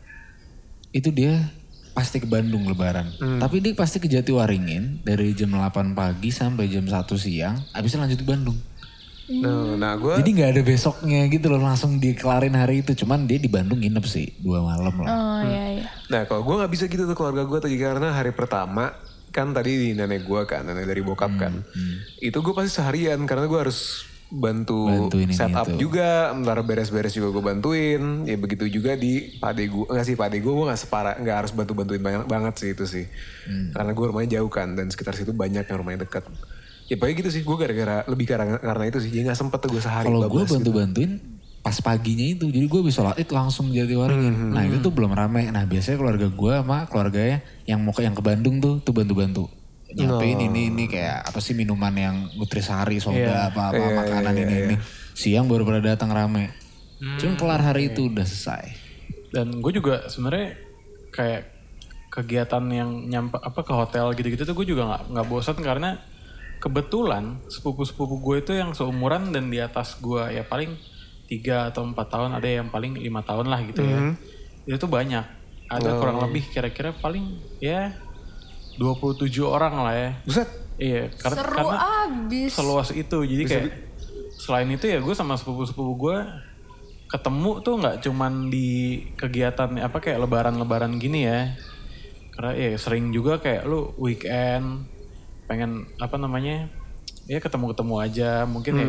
Itu 0.98 1.14
dia 1.14 1.38
pasti 1.94 2.18
ke 2.18 2.26
Bandung 2.26 2.66
lebaran. 2.66 3.14
Hmm. 3.22 3.38
Tapi 3.38 3.62
dia 3.62 3.74
pasti 3.78 4.02
ke 4.02 4.10
Jatiwaringin 4.10 5.06
dari 5.06 5.34
jam 5.38 5.54
8 5.54 5.94
pagi 5.94 6.34
sampai 6.34 6.66
jam 6.70 6.86
1 6.86 6.94
siang, 7.18 7.62
habisnya 7.74 8.06
lanjut 8.06 8.22
ke 8.22 8.28
Bandung. 8.28 8.58
Nah, 9.28 9.76
nah 9.76 9.94
gue 10.00 10.24
Jadi 10.24 10.40
nggak 10.40 10.52
ada 10.56 10.62
besoknya 10.64 11.28
gitu 11.28 11.52
loh, 11.52 11.60
langsung 11.60 12.00
dikelarin 12.00 12.56
hari 12.56 12.82
itu. 12.82 12.96
Cuman 12.96 13.28
dia 13.28 13.38
di 13.38 13.52
Bandung 13.52 13.84
nginep 13.84 14.06
sih, 14.08 14.34
dua 14.40 14.64
malam 14.64 14.96
lah. 15.04 15.10
Oh 15.10 15.40
iya 15.44 15.66
iya. 15.84 15.88
Nah 16.08 16.24
kalau 16.26 16.48
gue 16.48 16.56
nggak 16.64 16.72
bisa 16.72 16.88
gitu 16.88 17.04
tuh 17.04 17.18
keluarga 17.18 17.44
gue 17.44 17.60
tadi 17.60 17.76
karena 17.76 18.16
hari 18.16 18.32
pertama 18.32 18.96
kan 19.38 19.54
tadi 19.54 19.70
di 19.70 19.90
nenek 19.94 20.26
gue 20.26 20.42
kan 20.50 20.66
nenek 20.66 20.90
dari 20.90 21.06
bokap 21.06 21.38
kan 21.38 21.62
itu 22.18 22.34
gue 22.42 22.54
pasti 22.58 22.82
seharian 22.82 23.22
karena 23.30 23.46
gue 23.46 23.60
harus 23.70 24.10
bantu 24.28 24.92
Bantuin 24.92 25.32
ini 25.32 25.36
setup 25.36 25.72
itu. 25.72 25.88
juga 25.88 26.36
ntar 26.44 26.60
beres-beres 26.68 27.16
juga 27.16 27.32
gue 27.32 27.44
bantuin 27.44 28.28
ya 28.28 28.36
begitu 28.36 28.68
juga 28.68 29.00
di 29.00 29.40
pade 29.40 29.72
gue 29.72 29.88
nggak 29.88 30.04
sih 30.04 30.20
pade 30.20 30.44
gue 30.44 30.52
gue 30.52 30.66
nggak 30.68 30.82
separah 30.84 31.16
nggak 31.16 31.36
harus 31.46 31.52
bantu 31.56 31.72
bantuin 31.80 32.04
banyak 32.04 32.28
banget 32.28 32.54
sih 32.60 32.70
itu 32.76 32.84
sih 32.84 33.08
karena 33.72 33.96
gue 33.96 34.06
rumahnya 34.12 34.40
jauh 34.40 34.52
kan 34.52 34.76
dan 34.76 34.92
sekitar 34.92 35.16
situ 35.16 35.32
banyak 35.32 35.64
yang 35.64 35.78
rumahnya 35.80 36.04
dekat 36.04 36.28
ya 36.88 36.96
pokoknya 37.00 37.16
gitu 37.24 37.30
sih 37.40 37.42
gue 37.48 37.56
gara-gara 37.56 37.96
lebih 38.08 38.26
karena 38.28 38.60
karena 38.60 38.84
itu 38.92 39.00
sih 39.00 39.10
jadi 39.16 39.32
nggak 39.32 39.40
sempet 39.40 39.60
tuh 39.64 39.70
gue 39.72 39.84
sehari 39.84 40.08
Kalau 40.08 40.28
gue 40.28 40.44
gitu. 40.44 40.54
bantu-bantuin 40.60 41.12
pas 41.68 41.84
paginya 41.84 42.24
itu, 42.24 42.48
jadi 42.48 42.64
gue 42.64 42.80
bisa 42.80 43.04
sholat 43.04 43.20
id 43.20 43.28
langsung 43.28 43.68
jadi 43.76 43.92
waringin. 43.92 44.56
Nah 44.56 44.64
itu 44.64 44.80
tuh 44.80 44.88
belum 44.88 45.12
rame. 45.12 45.52
Nah 45.52 45.68
biasanya 45.68 46.00
keluarga 46.00 46.32
gue 46.32 46.54
sama 46.64 46.88
keluarganya 46.88 47.44
yang 47.68 47.84
mau 47.84 47.92
ke 47.92 48.08
yang 48.08 48.16
ke 48.16 48.24
Bandung 48.24 48.64
tuh, 48.64 48.80
tuh 48.80 48.96
bantu-bantu. 48.96 49.52
Nyampein 49.98 50.40
ini 50.46 50.70
ini 50.70 50.86
kayak 50.86 51.34
apa 51.34 51.40
sih 51.42 51.58
minuman 51.58 51.94
yang 51.98 52.16
nutrisari, 52.38 53.02
soda 53.02 53.50
apa 53.50 53.74
apa 53.74 53.84
makanan 54.06 54.36
ini 54.38 54.56
ini. 54.70 54.76
Siang 55.18 55.50
baru 55.50 55.66
pada 55.66 55.82
datang 55.82 56.14
rame. 56.14 56.54
Cuma 57.18 57.34
kelar 57.38 57.62
hari 57.62 57.90
itu 57.94 58.10
udah 58.10 58.26
selesai. 58.26 58.74
Dan 59.34 59.58
gue 59.62 59.74
juga 59.74 60.06
sebenarnya 60.06 60.58
kayak 61.10 61.42
kegiatan 62.14 62.64
yang 62.70 62.90
nyampe 63.10 63.38
apa 63.38 63.62
ke 63.62 63.74
hotel 63.74 64.14
gitu-gitu 64.18 64.48
tuh 64.48 64.56
gue 64.58 64.74
juga 64.74 64.90
nggak 64.90 65.04
nggak 65.14 65.28
bosan 65.30 65.58
karena 65.62 66.02
kebetulan 66.58 67.38
sepupu-sepupu 67.46 68.18
gue 68.18 68.36
itu 68.42 68.52
yang 68.58 68.74
seumuran 68.74 69.30
dan 69.30 69.54
di 69.54 69.62
atas 69.62 70.00
gue 70.02 70.26
ya 70.34 70.42
paling 70.42 70.74
tiga 71.30 71.70
atau 71.70 71.86
empat 71.86 72.08
tahun 72.10 72.34
ada 72.40 72.48
yang 72.50 72.74
paling 72.74 72.98
lima 72.98 73.22
tahun 73.22 73.52
lah 73.52 73.62
gitu 73.68 73.82
ya. 73.84 74.16
Itu 74.66 74.88
tuh 74.88 74.90
banyak. 74.90 75.26
Ada 75.68 76.00
kurang 76.00 76.24
lebih 76.24 76.48
kira-kira 76.48 76.96
paling 76.96 77.38
ya 77.60 77.92
27 78.78 79.30
orang 79.44 79.74
lah 79.82 79.94
ya 79.94 80.10
Buset. 80.24 80.50
iya 80.78 81.10
karena 81.12 81.38
Seru 81.42 81.54
karena 81.58 81.78
abis. 82.08 82.52
seluas 82.54 82.90
itu 82.94 83.18
jadi 83.26 83.44
kayak 83.44 83.66
selain 84.38 84.70
itu 84.70 84.86
ya 84.86 85.02
gue 85.02 85.14
sama 85.14 85.34
sepupu-sepupu 85.34 85.94
gue 85.98 86.18
ketemu 87.08 87.52
tuh 87.64 87.74
nggak 87.80 87.98
cuman 88.04 88.52
di 88.52 89.02
kegiatan 89.16 89.80
apa 89.80 89.98
kayak 89.98 90.22
lebaran-lebaran 90.28 91.00
gini 91.00 91.26
ya 91.26 91.56
karena 92.36 92.54
ya 92.54 92.78
sering 92.78 93.10
juga 93.10 93.42
kayak 93.42 93.66
lu 93.66 93.96
weekend 93.98 94.86
pengen 95.48 95.88
apa 95.98 96.20
namanya 96.20 96.70
ya 97.26 97.40
ketemu-ketemu 97.40 97.96
aja 97.98 98.32
mungkin 98.46 98.74
ya 98.76 98.88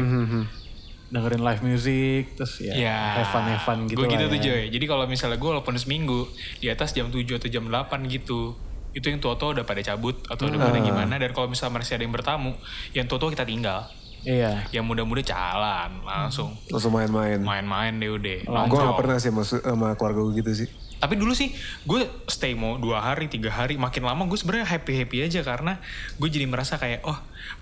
dengerin 1.08 1.40
live 1.40 1.62
music 1.64 2.36
terus 2.36 2.60
ya, 2.60 2.74
Ya, 2.76 2.98
have 3.16 3.32
fun 3.32 3.48
have 3.48 3.64
fun 3.64 3.78
gitu 3.88 3.96
Gue 3.96 4.12
gitu 4.12 4.20
lah 4.20 4.28
tuh 4.28 4.38
ya. 4.38 4.44
Joy. 4.44 4.62
Jadi 4.68 4.84
kalau 4.84 5.08
misalnya 5.08 5.40
gue 5.40 5.48
walaupun 5.48 5.72
seminggu 5.80 6.28
di 6.60 6.68
atas 6.68 6.92
jam 6.92 7.08
7 7.08 7.24
atau 7.24 7.48
jam 7.48 7.64
8 7.64 8.04
gitu. 8.12 8.52
Itu 8.98 9.14
yang 9.14 9.22
tua-tua 9.22 9.54
udah 9.54 9.64
pada 9.64 9.78
cabut 9.78 10.18
atau 10.26 10.50
udah 10.50 10.58
pada 10.58 10.82
gimana. 10.82 11.14
Dan 11.22 11.30
kalau 11.30 11.46
misalnya 11.46 11.78
masih 11.78 11.94
ada 11.94 12.02
yang 12.02 12.14
bertamu, 12.14 12.52
yang 12.90 13.06
tua-tua 13.06 13.30
kita 13.30 13.46
tinggal. 13.46 13.86
Iya. 14.26 14.66
Yang 14.74 14.84
muda-muda 14.90 15.22
jalan 15.22 16.02
langsung 16.02 16.50
Langsung 16.66 16.90
main-main. 16.90 17.38
main-main 17.38 17.94
deh 18.02 18.10
udah. 18.10 18.66
Gue 18.66 18.78
gak 18.82 18.98
pernah 18.98 19.16
sih 19.22 19.30
sama, 19.30 19.46
sama 19.46 19.94
keluarga 19.94 20.26
gue 20.26 20.42
gitu 20.42 20.66
sih. 20.66 20.68
Tapi 20.98 21.14
dulu 21.14 21.30
sih 21.30 21.54
gue 21.86 22.10
stay 22.26 22.58
mau 22.58 22.74
dua 22.74 22.98
hari, 22.98 23.30
tiga 23.30 23.54
hari. 23.54 23.78
Makin 23.78 24.02
lama 24.02 24.26
gue 24.26 24.34
sebenarnya 24.34 24.66
happy 24.66 24.98
happy 24.98 25.22
aja 25.22 25.46
karena 25.46 25.78
gue 26.18 26.26
jadi 26.26 26.50
merasa 26.50 26.74
kayak 26.74 27.06
oh 27.06 27.14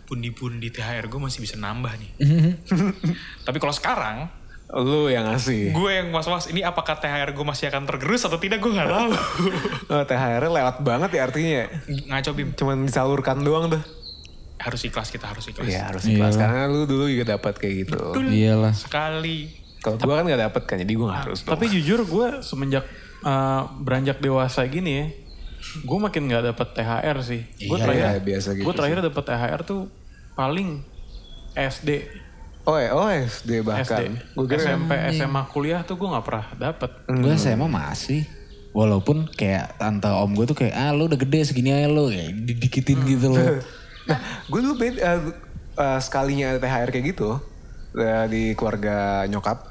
pundi-pundi 0.09 0.72
THR 0.72 1.05
gue 1.12 1.20
masih 1.20 1.45
bisa 1.45 1.61
nambah 1.61 1.93
nih. 2.01 2.11
Tapi 3.47 3.59
kalau 3.61 3.76
sekarang 3.76 4.32
Lu 4.67 5.07
yang 5.07 5.31
ngasih. 5.31 5.71
gue 5.71 5.91
yang 5.93 6.11
was-was 6.11 6.51
ini 6.51 6.61
apakah 6.61 6.99
THR 6.99 7.31
gue 7.31 7.47
masih 7.47 7.71
akan 7.71 7.87
tergerus 7.87 8.27
atau 8.27 8.35
tidak 8.37 8.59
gue 8.59 8.73
nggak 8.73 8.91
tahu. 8.91 9.11
Oh, 9.95 10.03
THR 10.03 10.43
lewat 10.43 10.83
banget 10.83 11.11
ya 11.14 11.23
artinya. 11.23 11.71
Ngaco 11.87 12.31
bim. 12.35 12.49
Cuman 12.53 12.83
disalurkan 12.83 13.39
doang 13.41 13.71
tuh. 13.71 13.83
Harus 14.59 14.83
ikhlas 14.83 15.14
kita 15.14 15.31
harus 15.31 15.47
ikhlas. 15.47 15.71
Iya 15.71 15.95
harus 15.95 16.03
ikhlas. 16.05 16.35
Karena 16.35 16.67
lu 16.67 16.83
dulu 16.85 17.07
juga 17.07 17.39
dapat 17.39 17.55
kayak 17.57 17.75
gitu. 17.87 17.99
Iyalah. 18.19 18.75
Sekali. 18.75 19.55
Kalau 19.79 20.03
gue 20.03 20.11
kan 20.11 20.27
gak 20.27 20.43
dapet 20.51 20.62
kan, 20.67 20.77
jadi 20.83 20.93
gue 20.93 21.07
gak 21.07 21.21
harus. 21.31 21.39
dong. 21.47 21.55
Tapi 21.55 21.64
jujur 21.71 22.03
gue 22.03 22.27
semenjak 22.43 22.83
eh, 23.23 23.62
beranjak 23.79 24.19
dewasa 24.19 24.67
gini 24.67 24.91
ya, 24.99 25.07
gue 25.79 25.99
makin 26.01 26.27
nggak 26.27 26.43
dapet 26.51 26.69
THR 26.75 27.17
sih. 27.23 27.47
Gue 27.62 27.79
Iya, 27.79 27.85
terakhir, 27.87 28.03
iya, 28.03 28.19
biasa 28.19 28.49
gitu 28.59 28.64
gue 28.67 28.75
terakhir 28.75 28.99
dapet 28.99 29.23
THR 29.23 29.61
tuh 29.62 29.81
paling 30.35 30.83
SD, 31.55 32.03
Oh, 32.67 32.75
eh, 32.75 32.91
oh 32.91 33.07
SD 33.07 33.62
SD, 33.62 33.62
bahkan. 33.62 34.19
Gue 34.35 34.47
kira 34.51 34.75
SMP, 34.75 34.91
SMA, 35.14 35.43
kuliah 35.55 35.87
tuh 35.87 35.95
gue 35.95 36.09
nggak 36.11 36.25
pernah 36.27 36.47
dapet. 36.59 36.91
Gue 37.07 37.33
SMA 37.39 37.71
masih. 37.71 38.27
Walaupun 38.75 39.31
kayak 39.31 39.79
tante 39.79 40.11
om 40.11 40.35
gue 40.35 40.51
tuh 40.51 40.59
kayak 40.59 40.75
ah 40.75 40.91
lu 40.91 41.07
udah 41.07 41.17
gede 41.17 41.47
segini 41.47 41.73
aja 41.73 41.87
lu 41.87 42.11
kayak 42.11 42.31
didikitin 42.43 42.99
gitu 43.07 43.33
loh. 43.33 43.47
Nah, 44.07 44.23
gue 44.47 44.61
dulu 44.62 44.79
beda, 44.79 45.03
eh, 45.03 45.19
eh, 45.83 45.99
sekalinya 45.99 46.55
THR 46.62 46.95
kayak 46.95 47.11
gitu 47.11 47.43
eh, 47.99 48.25
di 48.31 48.55
keluarga 48.55 49.27
nyokap, 49.27 49.67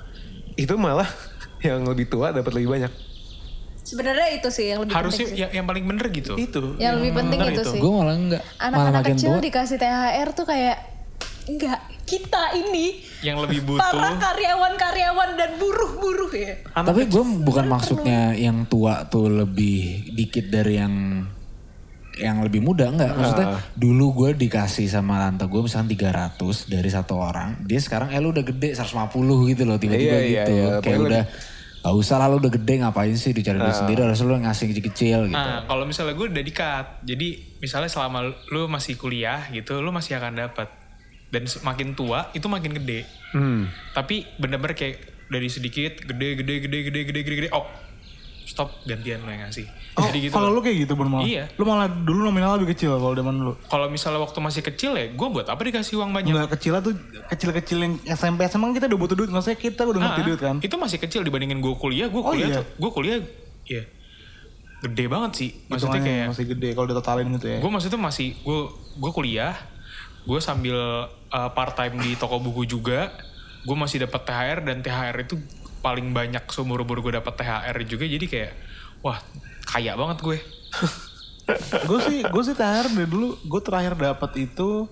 itu 0.60 0.76
malah 0.76 1.08
yang 1.64 1.88
lebih 1.88 2.12
tua 2.12 2.36
dapat 2.36 2.52
lebih 2.52 2.68
banyak. 2.76 2.92
Sebenarnya 3.88 4.36
itu 4.36 4.52
sih 4.52 4.76
yang 4.76 4.84
lebih 4.84 4.92
Harusnya 4.92 5.24
penting 5.24 5.40
sih. 5.40 5.44
yang, 5.48 5.52
yang 5.56 5.66
paling 5.72 5.88
bener 5.88 6.12
gitu. 6.12 6.36
Itu. 6.36 6.76
Yang 6.76 6.94
lebih 7.00 7.12
penting 7.16 7.40
bener 7.40 7.56
itu 7.56 7.64
sih. 7.64 7.80
gue 7.80 7.92
malah 7.96 8.16
enggak. 8.20 8.44
Anak-anak 8.60 9.04
kecil 9.16 9.32
tua. 9.32 9.44
dikasih 9.48 9.78
THR 9.80 10.30
tuh 10.36 10.46
kayak 10.52 10.78
enggak 11.46 11.80
kita 12.06 12.54
ini 12.54 13.02
Yang 13.22 13.38
lebih 13.50 13.60
para 13.74 14.14
butuh. 14.14 14.22
karyawan-karyawan 14.22 15.30
dan 15.34 15.52
buruh-buruh 15.58 16.32
ya. 16.32 16.54
Tapi 16.72 17.06
gue 17.06 17.24
bukan 17.42 17.66
maksudnya 17.66 18.34
yang 18.34 18.66
tua 18.66 19.06
tuh 19.06 19.26
lebih 19.26 20.10
dikit 20.14 20.46
dari 20.48 20.78
yang 20.78 20.94
yang 22.16 22.40
lebih 22.40 22.64
muda 22.64 22.88
enggak 22.88 23.12
maksudnya 23.12 23.60
dulu 23.76 24.06
gue 24.16 24.40
dikasih 24.40 24.88
sama 24.88 25.20
tante 25.20 25.52
gue 25.52 25.60
misalnya 25.60 26.16
300 26.40 26.40
dari 26.72 26.88
satu 26.88 27.20
orang 27.20 27.60
dia 27.68 27.76
sekarang 27.76 28.08
eh 28.08 28.24
lu 28.24 28.32
udah 28.32 28.40
gede 28.42 28.72
150 28.72 29.12
gitu 29.52 29.68
loh 29.68 29.76
tiba-tiba 29.76 30.16
Iya, 30.16 30.24
iya, 30.24 30.44
gitu 30.48 30.52
iya. 30.56 30.64
kayak 30.64 30.80
Pokoknya 30.80 31.00
udah 31.04 31.24
gak 31.84 31.96
usah 32.00 32.16
lah 32.16 32.28
lu 32.32 32.40
udah 32.40 32.50
gede 32.50 32.74
ngapain 32.80 33.14
sih 33.14 33.30
dicari 33.30 33.60
duit 33.60 33.76
sendiri 33.76 34.00
harus 34.02 34.24
lu 34.24 34.32
yang 34.32 34.48
ngasih 34.48 34.66
kecil-kecil 34.66 35.20
gitu 35.28 35.36
Nah, 35.38 35.68
kalau 35.68 35.84
misalnya 35.84 36.16
gue 36.16 36.28
udah 36.32 36.42
di-cut, 36.42 36.88
jadi 37.04 37.28
misalnya 37.60 37.92
selama 37.92 38.20
lu 38.48 38.66
masih 38.66 38.96
kuliah 38.96 39.46
gitu, 39.52 39.78
lu 39.78 39.92
masih 39.92 40.16
akan 40.16 40.40
dapat. 40.40 40.72
Dan 41.28 41.44
semakin 41.46 41.94
tua 41.94 42.30
itu 42.32 42.46
makin 42.46 42.72
gede. 42.74 43.04
Hmm. 43.32 43.68
Tapi 43.92 44.24
bener-bener 44.38 44.74
kayak 44.74 44.98
dari 45.26 45.50
sedikit 45.50 46.00
gede 46.00 46.38
gede 46.38 46.54
gede 46.62 46.78
gede 46.86 47.00
gede 47.04 47.22
gede 47.22 47.36
gede 47.42 47.50
oh 47.50 47.66
stop 48.46 48.70
gantian 48.86 49.26
lo 49.26 49.34
yang 49.34 49.42
ngasih. 49.42 49.66
Oh, 49.98 50.06
Jadi 50.06 50.30
gitu. 50.30 50.34
kalau 50.38 50.54
lu 50.54 50.62
kayak 50.62 50.86
gitu 50.86 50.94
malah. 50.94 51.26
Iya. 51.26 51.50
Lu 51.58 51.66
malah 51.66 51.90
dulu 51.90 52.30
nominal 52.30 52.56
lebih 52.56 52.78
kecil 52.78 52.94
kalau 52.94 53.12
zaman 53.12 53.36
lu. 53.42 53.58
Kalau 53.66 53.90
misalnya 53.90 54.22
waktu 54.22 54.38
masih 54.38 54.62
kecil 54.62 54.94
ya, 54.94 55.10
gue 55.10 55.28
buat 55.28 55.50
apa 55.50 55.58
dikasih 55.58 55.98
uang 55.98 56.14
banyak? 56.14 56.30
Enggak 56.30 56.54
kecil 56.62 56.78
tuh 56.78 56.94
kecil-kecil 57.26 57.78
yang 57.82 57.94
SMP 58.06 58.46
SMA 58.46 58.70
kita 58.72 58.86
udah 58.86 59.00
butuh 59.02 59.16
duit. 59.18 59.34
Maksudnya 59.34 59.58
kita 59.58 59.82
udah 59.82 59.98
ngerti 59.98 60.22
Ah, 60.22 60.26
duit 60.30 60.40
kan. 60.40 60.56
Itu 60.62 60.78
masih 60.78 61.02
kecil 61.02 61.26
dibandingin 61.26 61.58
gue 61.58 61.74
kuliah. 61.74 62.06
Gue 62.06 62.22
Oh, 62.22 62.32
kuliah 62.32 62.48
iya. 62.48 62.58
tuh, 62.62 62.66
gue 62.78 62.92
kuliah 62.94 63.18
ya 63.66 63.82
gede 64.86 65.06
banget 65.10 65.32
sih. 65.34 65.50
Maksudnya 65.66 66.02
kayak 66.06 66.26
masih 66.30 66.46
gede 66.46 66.70
kalau 66.78 66.86
ditotalin 66.86 67.28
gitu 67.34 67.48
ya. 67.50 67.58
gue 67.58 67.72
maksudnya 67.74 67.98
masih 67.98 68.38
gue 68.38 68.60
gue 68.94 69.12
kuliah 69.12 69.58
gue 70.26 70.40
sambil 70.42 70.78
uh, 71.10 71.50
part 71.54 71.78
time 71.78 72.02
di 72.02 72.18
toko 72.18 72.42
buku 72.42 72.66
juga 72.66 73.14
gue 73.66 73.78
masih 73.78 74.06
dapat 74.06 74.22
THR 74.26 74.60
dan 74.62 74.78
THR 74.82 75.18
itu 75.26 75.42
paling 75.82 76.14
banyak 76.14 76.46
seumur 76.50 76.82
umur 76.82 77.02
gue 77.02 77.18
dapat 77.18 77.34
THR 77.34 77.78
juga 77.86 78.06
jadi 78.06 78.26
kayak 78.26 78.52
wah 79.06 79.22
kaya 79.66 79.98
banget 79.98 80.18
gue. 80.22 80.38
Gue 81.86 82.00
sih 82.02 82.26
gue 82.26 82.42
sih 82.42 82.58
terakhir 82.58 82.90
dari 82.90 83.06
dulu. 83.06 83.38
Gue 83.46 83.62
terakhir 83.62 83.94
dapat 83.94 84.50
itu 84.50 84.90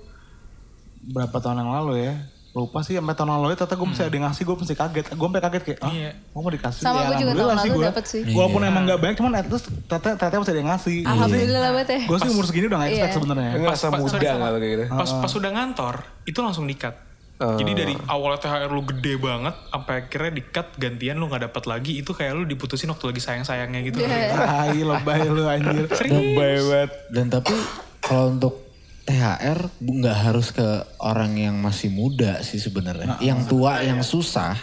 berapa 1.02 1.34
tahun 1.42 1.66
yang 1.66 1.74
lalu 1.82 1.94
ya 2.06 2.14
lupa 2.54 2.80
sih 2.80 2.94
sampai 2.94 3.12
tahun 3.12 3.30
lalu 3.34 3.50
ya 3.50 3.58
ternyata 3.58 3.76
gue 3.76 3.88
mesti 3.88 4.04
ada 4.04 4.14
yang 4.14 4.26
ngasih 4.26 4.44
gue 4.44 4.56
mesti 4.56 4.74
kaget 4.76 5.06
gue 5.10 5.26
sampai 5.26 5.42
kaget 5.42 5.64
kayak 5.64 5.80
ah 5.80 5.90
Iya. 5.92 6.12
gue 6.14 6.40
mau 6.40 6.52
dikasih 6.52 6.80
Sama 6.80 6.94
ya, 6.94 7.04
gue 7.04 7.16
juga 7.18 7.32
tahun 7.34 7.50
lalu 7.52 7.74
gua. 7.74 7.86
dapet 7.90 8.04
sih. 8.06 8.22
walaupun 8.30 8.62
emang 8.64 8.84
gak 8.86 9.00
banyak 9.00 9.16
cuman 9.18 9.32
at 9.34 9.48
least 9.48 9.66
ternyata 9.84 10.10
ternyata 10.16 10.36
mesti 10.38 10.52
ada 10.52 10.60
yang 10.60 10.70
ngasih 10.70 10.98
Alhamdulillah 11.04 11.62
banget 11.68 11.88
ya. 11.90 12.00
gue 12.06 12.18
sih 12.20 12.30
umur 12.30 12.46
segini 12.46 12.66
udah 12.66 12.78
gak 12.78 12.90
expect 12.90 13.02
Iya. 13.04 13.16
sebenarnya 13.16 13.50
Pas- 13.60 13.82
pas- 13.84 14.00
muda 14.00 14.18
gak 14.22 14.38
lo 14.46 14.58
kayak 14.60 14.72
gitu? 14.72 14.84
pas 14.88 15.10
pas 15.18 15.32
udah 15.34 15.52
ngantor 15.52 15.96
itu 16.24 16.40
langsung 16.40 16.66
dikat 16.66 16.96
Oh. 17.36 17.58
jadi 17.58 17.74
dari 17.76 17.94
awalnya 18.06 18.40
THR 18.40 18.70
lu 18.70 18.86
gede 18.86 19.18
banget 19.18 19.58
sampai 19.68 19.94
akhirnya 20.00 20.32
dikat 20.34 20.68
gantian 20.78 21.18
lu 21.18 21.26
nggak 21.26 21.50
dapat 21.50 21.64
lagi 21.66 21.98
itu 21.98 22.14
kayak 22.14 22.30
lu 22.32 22.46
diputusin 22.46 22.86
waktu 22.88 23.10
lagi 23.10 23.20
sayang 23.20 23.42
sayangnya 23.42 23.82
gitu 23.82 24.00
Tai 24.00 24.70
lebay 24.72 25.26
lu 25.26 25.42
anjir 25.44 25.90
serius 25.90 26.94
Dan 27.10 27.28
tapi 27.28 27.52
kalau 28.00 28.32
untuk 28.32 28.63
THR 29.04 29.60
nggak 29.84 30.18
harus 30.18 30.56
ke 30.56 30.64
orang 31.04 31.36
yang 31.36 31.60
masih 31.60 31.92
muda 31.92 32.40
sih 32.40 32.56
sebenarnya. 32.56 33.20
yang 33.20 33.44
tua 33.44 33.84
yang 33.84 34.00
susah 34.00 34.56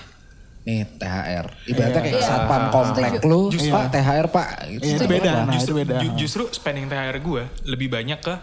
nih 0.60 0.84
THR. 0.96 1.46
Ibaratnya 1.66 2.00
kayak 2.04 2.20
satpam 2.20 2.62
komplek 2.68 3.12
lu, 3.24 3.48
Pak 3.48 3.84
THR 3.92 4.26
Pak. 4.28 4.48
Gitu. 4.68 4.84
Iya, 4.84 4.96
itu 4.96 5.04
beda 5.08 5.30
nah 5.32 5.44
itu 5.44 5.52
justru, 5.56 5.72
beda 5.76 5.92
ju- 6.00 6.14
justru 6.16 6.42
spending 6.52 6.86
THR 6.88 7.16
gue 7.20 7.42
lebih 7.64 7.88
banyak 7.88 8.20
ke 8.20 8.34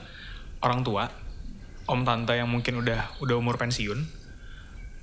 orang 0.61 0.81
tua, 0.81 1.05
om 1.85 2.01
tante 2.01 2.33
yang 2.33 2.49
mungkin 2.49 2.81
udah 2.81 3.21
udah 3.21 3.35
umur 3.37 3.57
pensiun, 3.57 4.01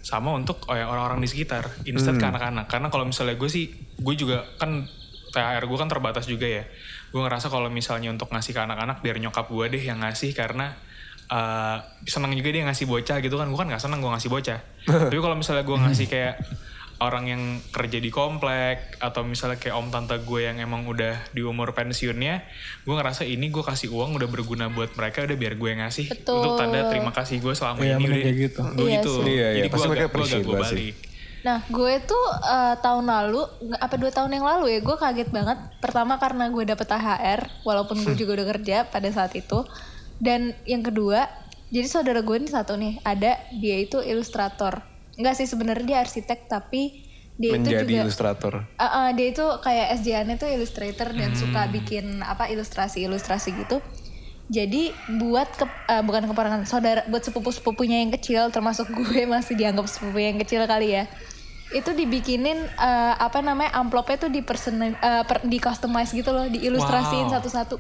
sama 0.03 0.35
untuk 0.35 0.67
oh 0.67 0.75
ya, 0.75 0.91
orang-orang 0.91 1.23
di 1.23 1.31
sekitar, 1.31 1.71
instead 1.87 2.19
ke 2.19 2.27
anak-anak. 2.27 2.67
Karena 2.67 2.91
kalau 2.91 3.07
misalnya 3.07 3.39
gue 3.39 3.51
sih, 3.51 3.71
gue 3.95 4.15
juga 4.15 4.43
kan 4.59 4.83
THR 5.31 5.65
gue 5.65 5.79
kan 5.79 5.91
terbatas 5.91 6.27
juga 6.27 6.47
ya. 6.47 6.67
Gue 7.15 7.23
ngerasa 7.23 7.47
kalau 7.47 7.71
misalnya 7.71 8.11
untuk 8.11 8.35
ngasih 8.35 8.51
ke 8.51 8.61
anak-anak 8.67 8.99
biar 8.99 9.23
nyokap 9.23 9.47
gue 9.47 9.79
deh 9.79 9.83
yang 9.87 10.03
ngasih 10.03 10.35
karena 10.35 10.75
eh 11.31 11.79
seneng 12.11 12.35
juga 12.35 12.51
dia 12.51 12.67
ngasih 12.67 12.91
bocah 12.91 13.23
gitu 13.23 13.39
kan. 13.39 13.47
Gue 13.47 13.59
kan 13.63 13.71
gak 13.71 13.79
seneng 13.79 14.03
gue 14.03 14.11
ngasih 14.11 14.31
bocah. 14.35 14.59
Tapi 15.15 15.21
kalau 15.23 15.39
misalnya 15.39 15.63
gue 15.63 15.79
ngasih 15.79 16.07
kayak 16.11 16.35
orang 17.03 17.25
yang 17.27 17.43
kerja 17.75 17.99
di 17.99 18.07
komplek 18.09 18.97
atau 19.03 19.27
misalnya 19.27 19.59
kayak 19.59 19.75
om 19.75 19.91
tante 19.91 20.15
gue 20.23 20.41
yang 20.47 20.63
emang 20.63 20.87
udah 20.87 21.27
di 21.35 21.43
umur 21.43 21.75
pensiunnya 21.75 22.47
gue 22.87 22.95
ngerasa 22.95 23.27
ini 23.27 23.51
gue 23.51 23.65
kasih 23.67 23.91
uang 23.91 24.15
udah 24.15 24.29
berguna 24.31 24.71
buat 24.71 24.95
mereka 24.95 25.27
udah 25.27 25.35
biar 25.35 25.59
gue 25.59 25.69
yang 25.75 25.83
ngasih 25.83 26.07
Betul. 26.07 26.39
untuk 26.39 26.53
tanda 26.55 26.87
terima 26.87 27.11
kasih 27.11 27.43
gue 27.43 27.55
selama 27.55 27.83
Iya, 27.83 27.99
ini 27.99 28.05
udah 28.07 28.19
kayak 28.23 28.37
gitu. 28.39 28.61
gue 28.63 28.87
Iya 28.87 28.95
gitu 28.95 29.11
sih. 29.11 29.23
Iya, 29.27 29.35
iya, 29.35 29.49
jadi 29.59 29.67
gue 29.69 29.75
pasti 29.75 29.89
mereka 29.91 30.07
agak, 30.07 30.15
gue 30.15 30.25
agak 30.25 30.41
gue 30.47 30.55
balik 30.55 30.95
Nah, 31.45 31.61
gue 31.69 32.01
tuh 32.09 32.27
eh, 32.41 32.75
tahun 32.81 33.05
lalu, 33.05 33.45
apa 33.77 33.95
dua 34.01 34.09
tahun 34.09 34.33
yang 34.33 34.49
lalu 34.49 34.75
ya, 34.75 34.81
gue 34.81 34.97
kaget 34.97 35.29
banget. 35.29 35.59
Pertama 35.79 36.17
karena 36.17 36.49
gue 36.49 36.65
dapet 36.65 36.89
THR, 36.89 37.41
walaupun 37.69 38.01
gue 38.01 38.17
juga 38.17 38.41
udah 38.41 38.47
kerja 38.57 38.89
pada 38.89 39.09
saat 39.13 39.37
itu. 39.37 39.61
Dan 40.17 40.57
yang 40.65 40.81
kedua, 40.81 41.29
jadi 41.69 41.85
saudara 41.85 42.25
gue 42.25 42.37
ini 42.41 42.49
satu 42.49 42.81
nih, 42.81 42.97
ada 43.05 43.37
dia 43.53 43.77
itu 43.77 44.01
ilustrator. 44.01 44.81
Enggak 45.21 45.37
sih 45.37 45.47
sebenarnya 45.47 45.85
dia 45.85 45.99
arsitek, 46.01 46.49
tapi 46.49 47.05
dia 47.35 47.59
itu 47.59 47.67
Menjadi 47.67 47.93
juga 47.93 48.03
ilustrator. 48.07 48.55
Uh, 48.79 48.87
uh, 48.87 49.09
dia 49.11 49.27
itu 49.35 49.45
kayak 49.61 49.87
SJ-nya 50.01 50.35
tuh 50.39 50.49
illustrator 50.49 51.09
dan 51.11 51.35
suka 51.35 51.67
bikin 51.67 52.23
apa 52.23 52.47
ilustrasi-ilustrasi 52.49 53.59
gitu. 53.59 53.83
Jadi 54.49 54.95
buat 55.19 55.51
ke, 55.57 55.67
uh, 55.67 56.03
bukan 56.07 56.31
keponakan 56.31 56.63
saudara 56.69 57.03
buat 57.11 57.27
sepupu-sepupunya 57.27 58.07
yang 58.07 58.13
kecil 58.15 58.53
termasuk 58.55 58.87
gue 58.93 59.27
masih 59.35 59.59
dianggap 59.59 59.91
sepupu 59.91 60.23
yang 60.23 60.39
kecil 60.39 60.63
kali 60.71 60.95
ya. 60.95 61.11
Itu 61.75 61.91
dibikinin 61.91 62.63
uh, 62.79 63.15
apa 63.19 63.43
namanya 63.43 63.75
amplopnya 63.75 64.17
tuh 64.17 64.31
di 64.31 64.41
person 64.47 64.95
uh, 64.95 65.27
per, 65.27 65.43
di 65.43 65.59
customize 65.59 66.15
gitu 66.15 66.31
loh, 66.31 66.47
diilustrasiin 66.47 67.27
Wow. 67.27 67.35
satu-satu. 67.39 67.77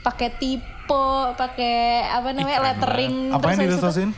Pakai 0.00 0.32
tipe, 0.40 1.06
pakai 1.36 2.08
apa 2.08 2.32
namanya 2.32 2.72
lettering 2.72 3.36
apa 3.36 3.52
yang 3.52 3.68
diilustrasiin 3.68 4.10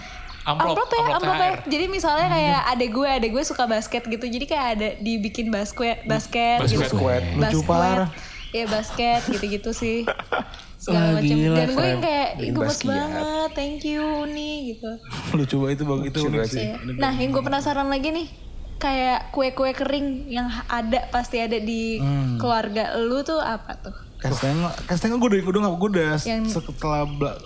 amplop 0.42 0.74
amplop 0.74 0.90
ya, 0.90 1.02
amplop 1.02 1.18
amplop 1.18 1.38
ya. 1.38 1.52
Jadi 1.70 1.84
misalnya 1.86 2.26
kayak 2.30 2.60
adek 2.74 2.90
gue, 2.90 3.08
adek 3.08 3.30
gue 3.34 3.44
suka 3.46 3.64
basket 3.66 4.02
gitu. 4.06 4.24
Jadi 4.26 4.44
kayak 4.46 4.66
ada 4.78 4.88
dibikin 4.98 5.50
basket, 5.50 6.02
basket, 6.06 6.62
gitu. 6.66 6.82
Basket. 6.82 7.22
Lucu 7.38 7.60
parah. 7.66 8.10
Iya 8.52 8.68
basket 8.68 9.20
gitu-gitu 9.32 9.70
sih. 9.72 10.04
Segala 10.82 11.14
Wah, 11.14 11.22
macam. 11.22 11.36
Dan 11.56 11.68
gue 11.72 11.86
yang 11.86 12.02
kayak 12.02 12.30
gemes 12.42 12.58
basket. 12.58 12.90
banget, 12.90 13.48
thank 13.54 13.80
you 13.86 14.04
nih 14.28 14.54
gitu. 14.76 14.90
lucu 15.38 15.54
banget 15.62 15.74
itu 15.78 15.84
bagus 15.86 16.04
itu 16.10 16.18
unik 16.26 16.42
sih. 16.50 16.66
Nah 16.98 17.14
yang 17.16 17.30
gue 17.32 17.42
penasaran 17.42 17.86
lagi 17.86 18.10
nih, 18.12 18.26
kayak 18.82 19.30
kue-kue 19.30 19.70
kering 19.72 20.26
yang 20.26 20.50
ada 20.66 21.06
pasti 21.08 21.38
ada 21.38 21.54
di 21.54 21.96
Hmm. 21.96 22.34
keluarga 22.36 22.98
lu 22.98 23.22
tuh 23.22 23.38
apa 23.38 23.78
tuh? 23.78 23.94
Kastengel, 24.18 24.70
Kastengel 24.84 25.18
gue 25.18 25.28
udah, 25.28 25.40
gue 25.40 25.52
udah, 25.52 25.62
gue 25.72 25.90
udah 25.92 26.10
Yang- 26.20 26.50
setelah 26.52 27.02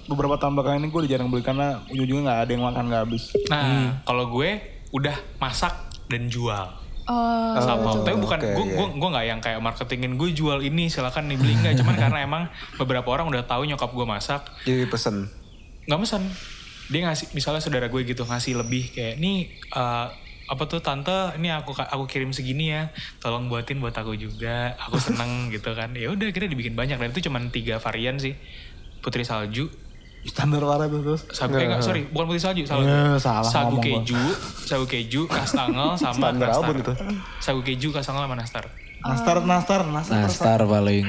beberapa 0.06 0.36
tahun 0.36 0.52
belakangan 0.54 0.78
ini 0.78 0.88
gue 0.88 1.00
udah 1.02 1.10
jarang 1.10 1.28
beli 1.28 1.40
karena 1.40 1.80
ujung-ujungnya 1.86 2.22
nggak 2.22 2.38
ada 2.38 2.50
yang 2.50 2.64
makan 2.64 2.84
nggak 2.86 3.02
habis. 3.02 3.24
Nah, 3.46 3.64
kalau 4.02 4.28
gue 4.30 4.50
udah 4.90 5.16
masak 5.36 5.72
dan 6.06 6.28
jual. 6.28 6.68
Oh, 7.06 7.54
sama 7.56 8.02
tapi 8.02 8.18
bukan 8.18 8.34
oke, 8.36 8.50
gue 8.50 8.64
iya. 8.66 8.74
gue 8.74 8.86
gue 8.98 9.08
nggak 9.08 9.26
yang 9.26 9.38
kayak 9.38 9.60
marketingin 9.62 10.18
gue 10.18 10.26
jual 10.32 10.58
ini 10.58 10.90
silakan 10.90 11.30
nih 11.30 11.38
beli 11.38 11.54
nggak 11.54 11.78
cuman 11.78 11.94
karena 12.02 12.18
emang 12.20 12.42
beberapa 12.74 13.06
orang 13.08 13.30
udah 13.30 13.46
tahu 13.46 13.62
nyokap 13.62 13.88
gue 13.88 14.02
masak 14.04 14.42
Jadi 14.64 14.90
pesen. 14.90 15.30
nggak 15.86 16.00
pesan 16.02 16.26
dia 16.86 17.06
ngasih 17.06 17.30
misalnya 17.30 17.62
saudara 17.62 17.86
gue 17.86 18.02
gitu 18.02 18.20
ngasih 18.20 18.58
lebih 18.58 18.90
kayak 18.90 19.16
nih 19.16 19.38
eh, 19.70 20.06
apa 20.46 20.62
tuh 20.64 20.78
tante 20.78 21.10
ini 21.34 21.50
aku 21.50 21.74
aku 21.74 22.04
kirim 22.04 22.30
segini 22.30 22.70
ya 22.70 22.86
tolong 23.18 23.46
buatin 23.46 23.76
buat 23.76 23.92
aku 23.92 24.14
juga 24.14 24.72
aku 24.76 24.94
seneng 24.96 25.30
gitu 25.54 25.72
kan. 25.72 25.90
Ya 25.92 26.08
udah 26.08 26.28
kita 26.28 26.46
dibikin 26.46 26.72
banyak 26.72 26.96
dan 26.96 27.10
itu 27.10 27.22
cuman 27.22 27.50
tiga 27.50 27.76
varian 27.76 28.16
sih. 28.16 28.38
Putri 28.98 29.22
salju. 29.22 29.66
Standar 30.22 30.58
parah 30.58 30.86
tuh 30.86 31.02
terus. 31.02 31.22
sagu 31.30 31.54
eh 31.54 31.78
sorry 31.78 32.02
bukan 32.04 32.26
putri 32.26 32.42
salju 32.42 32.66
salah 32.66 32.82
Ya, 32.82 32.98
gue. 33.08 33.22
salah 33.22 33.46
sagu 33.46 33.78
ngomong 33.78 34.02
gua. 34.02 34.02
keju 34.02 34.22
sagu 34.60 34.82
keju 34.84 35.22
kastangel 35.24 35.94
sama 35.94 36.18
Standar 36.34 36.48
nastar 36.50 36.74
sagu 37.38 37.60
keju 37.62 37.88
kastangel 37.94 38.26
sama 38.26 38.34
nastar 38.34 38.64
Nastar, 39.08 39.36
nastar, 39.40 39.80
nastar. 39.84 40.18
Nastar 40.20 40.60
paling. 40.62 41.04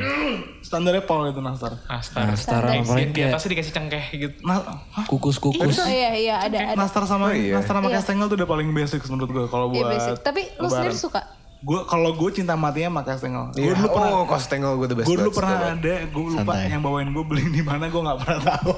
Standarnya 0.60 1.02
Paul 1.02 1.30
itu 1.30 1.40
nastar. 1.40 1.80
nastar, 1.82 2.28
Nastar 2.28 2.62
Eh, 2.68 2.84
paling 2.84 3.10
di, 3.10 3.18
kayak 3.18 3.32
atasnya 3.32 3.50
dikasih 3.54 3.74
cengkeh 3.74 4.04
gitu 4.12 4.36
Nah, 4.42 4.60
kukus-kukus. 5.06 5.78
oh 5.78 5.88
iya 5.88 6.12
iya 6.14 6.36
ada 6.40 6.58
ada. 6.68 6.76
Nastar 6.76 7.04
sama 7.04 7.32
Nastar 7.32 7.76
sama 7.76 7.88
Iya. 7.88 7.98
Kastengel 7.98 8.28
tuh 8.28 8.36
udah 8.36 8.48
paling 8.48 8.68
basic 8.70 9.00
menurut 9.06 9.30
gue 9.30 9.46
kalau 9.48 9.70
Iya 9.70 9.80
buat. 9.80 9.90
basic. 9.90 10.16
Tapi 10.22 10.42
lu 10.58 10.68
sendiri 10.68 10.94
suka? 10.94 11.22
Gue 11.58 11.82
kalau 11.84 12.14
gue 12.14 12.30
cinta 12.32 12.54
matinya 12.54 12.92
sama 12.92 13.02
Kastengel. 13.04 13.44
Gue 13.50 13.64
Iya. 13.64 13.74
dulu 13.74 13.88
pernah 13.90 14.10
oh, 14.14 14.26
Kostengel 14.26 14.72
gue 14.76 14.88
the 14.88 14.96
best. 14.96 15.08
gue 15.08 15.16
dulu 15.16 15.32
pernah 15.32 15.56
ada, 15.72 15.94
gue 16.04 16.24
lupa 16.28 16.42
Santai. 16.54 16.68
yang 16.68 16.82
bawain 16.82 17.10
gue 17.10 17.26
beli 17.26 17.44
di 17.50 17.62
mana 17.62 17.86
gue 17.88 17.98
nggak 18.00 18.20
pernah 18.20 18.40
tahu. 18.46 18.72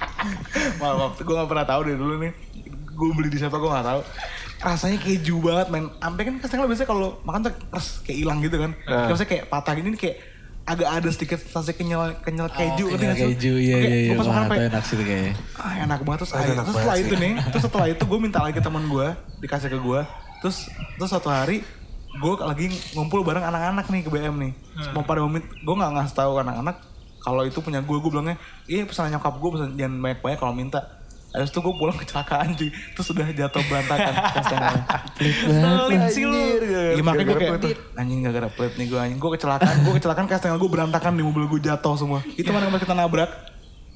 maaf, 0.80 0.94
maaf 0.96 1.12
gue 1.16 1.34
nggak 1.34 1.48
pernah 1.48 1.66
tahu 1.66 1.80
dari 1.82 1.96
dulu 1.96 2.14
nih. 2.18 2.32
Gue 2.88 3.08
beli 3.12 3.28
di 3.28 3.36
siapa 3.36 3.56
gue 3.56 3.66
nggak 3.66 3.84
tahu. 3.84 4.00
Rasanya 4.58 4.98
keju 4.98 5.36
banget 5.38 5.68
men. 5.68 5.92
Sampai 5.94 6.22
kan 6.22 6.34
Kastengel 6.38 6.66
biasanya 6.66 6.88
kalau 6.88 7.08
makan 7.22 7.40
tuh 7.42 7.52
keras 7.52 7.86
kayak 8.00 8.18
hilang 8.18 8.38
gitu 8.40 8.56
kan. 8.56 8.72
Nah. 8.82 9.06
Biasanya 9.06 9.28
kayak 9.28 9.44
patah 9.46 9.72
gini 9.72 9.88
nih 9.90 10.00
kayak 10.00 10.16
agak 10.66 10.88
ada 10.90 11.08
sedikit 11.08 11.38
sensasi 11.38 11.72
kenyal 11.72 12.10
kenyal 12.18 12.50
keju 12.50 12.90
ngerti 12.90 12.98
Kenyal 12.98 13.16
keju, 13.30 13.52
iya 13.54 13.76
iya 13.78 13.98
iya. 14.02 14.12
pas 14.12 14.26
makan 14.26 14.42
sampai, 14.44 14.58
enak 14.66 14.82
sih 14.82 14.96
kayaknya. 14.98 15.32
ah 15.56 15.72
enak 15.78 16.00
banget 16.02 16.18
terus, 16.18 16.32
Ah, 16.32 16.36
akhirnya- 16.36 16.50
enak 16.50 16.64
terus 16.64 16.74
banget 16.74 16.82
setelah 16.82 16.96
sih. 16.96 17.04
itu 17.06 17.14
nih 17.14 17.32
terus 17.46 17.62
setelah 17.62 17.86
itu 17.86 18.02
gue 18.02 18.18
minta 18.18 18.38
lagi 18.40 18.58
teman 18.58 18.84
gue 18.84 19.06
dikasih 19.38 19.68
ke 19.68 19.78
gue 19.78 20.00
terus 20.36 20.56
terus 20.98 21.06
suatu 21.08 21.30
hari 21.30 21.62
gue 22.12 22.32
lagi 22.42 22.66
ngumpul 22.92 23.22
bareng 23.22 23.44
anak-anak 23.44 23.86
nih 23.86 24.02
ke 24.02 24.10
BM 24.10 24.34
nih 24.40 24.52
Terus 24.74 24.88
mau 24.90 25.04
pada 25.04 25.22
memit 25.22 25.46
gue 25.46 25.74
nggak 25.76 25.92
ngasih 25.92 26.14
tahu 26.16 26.32
anak-anak 26.36 26.76
kalau 27.16 27.42
itu 27.42 27.58
punya 27.60 27.78
gue 27.78 27.96
gue 27.96 28.10
bilangnya 28.10 28.34
iya 28.64 28.82
pesanan 28.82 29.14
nyokap 29.14 29.38
gue 29.38 29.50
pesan 29.52 29.70
jangan 29.72 29.94
banyak-banyak 30.00 30.38
kalau 30.40 30.50
minta 30.52 30.95
Habis 31.36 31.52
itu 31.52 31.60
gue 31.60 31.74
pulang 31.76 31.96
kecelakaan 32.00 32.56
cuy. 32.56 32.72
Terus 32.72 33.06
udah 33.12 33.26
jatuh 33.28 33.62
berantakan. 33.68 34.14
Kastengel 34.40 34.76
pelit 35.20 36.04
sih 36.16 36.24
lu 36.24 36.40
Iya 36.96 37.02
makanya 37.04 37.26
gue 37.28 37.36
kayak 37.36 37.76
Anjing 38.00 38.18
gak 38.24 38.34
gara 38.40 38.48
plate 38.48 38.74
nih 38.80 38.86
gue 38.88 38.98
anjing. 38.98 39.18
Gue 39.20 39.30
kecelakaan 39.36 39.76
Gue 39.84 39.94
kecelakaan 40.00 40.26
Kastengel 40.26 40.56
gue 40.56 40.70
berantakan 40.72 41.12
di 41.12 41.22
mobil 41.22 41.44
gue 41.44 41.60
jatuh 41.60 41.94
semua. 42.00 42.24
Itu 42.40 42.48
mana 42.56 42.72
kita 42.80 42.96
nabrak 42.96 43.28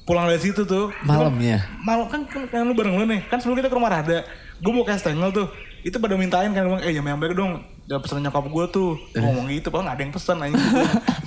Pulang 0.05 0.29
dari 0.29 0.41
situ 0.41 0.65
tuh. 0.65 0.93
Malamnya. 1.05 1.61
malam 1.81 2.09
kan 2.09 2.25
kan, 2.25 2.45
kan 2.49 2.65
lu 2.65 2.73
bareng 2.73 3.01
lu 3.01 3.05
nih. 3.05 3.21
Kan 3.29 3.37
sebelum 3.41 3.57
kita 3.57 3.69
ke 3.69 3.75
rumah 3.77 3.89
Rada 3.89 4.25
gue 4.61 4.71
mau 4.71 4.85
Kastengel 4.85 5.33
tuh 5.33 5.49
itu 5.81 5.97
pada 5.97 6.13
mintain 6.13 6.49
kan 6.53 6.63
bilang 6.65 6.81
eh 6.81 6.93
jam 6.93 7.05
yang 7.05 7.17
baik 7.17 7.33
dong. 7.33 7.61
Udah 7.89 7.99
pesan 7.99 8.23
nyokap 8.23 8.45
gue 8.47 8.65
tuh 8.71 8.89
ngomong 9.17 9.51
gitu 9.51 9.67
padahal 9.67 9.91
gak 9.91 9.95
ada 9.99 10.03
yang 10.05 10.13
pesan 10.15 10.37
anjing. 10.39 10.63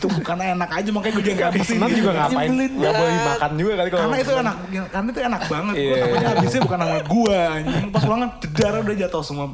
Itu 0.00 0.06
bukan 0.08 0.38
enak 0.40 0.70
aja 0.70 0.88
makanya 0.94 1.12
gue 1.18 1.24
jangan 1.26 1.44
habisin 1.50 1.62
Pesenan 1.76 1.90
juga 1.92 2.10
ngapain? 2.14 2.50
Gak 2.56 2.94
boleh 2.94 3.16
makan 3.20 3.50
juga 3.58 3.72
kali 3.76 3.88
kalau 3.92 4.02
karena 4.06 4.16
itu 4.16 4.32
enak 4.32 4.56
karena 4.88 5.08
itu 5.10 5.20
enak 5.20 5.42
banget. 5.50 5.74
Gue 5.74 5.84
Iya. 5.84 5.96
takutnya 6.00 6.28
habisnya 6.32 6.60
bukan 6.64 6.78
sama 6.78 6.98
gue 7.04 7.38
anjing. 7.38 7.86
Pas 7.92 8.02
pulangan 8.06 8.28
jedar 8.40 8.74
udah 8.80 8.96
jatuh 8.96 9.22
semua 9.26 9.46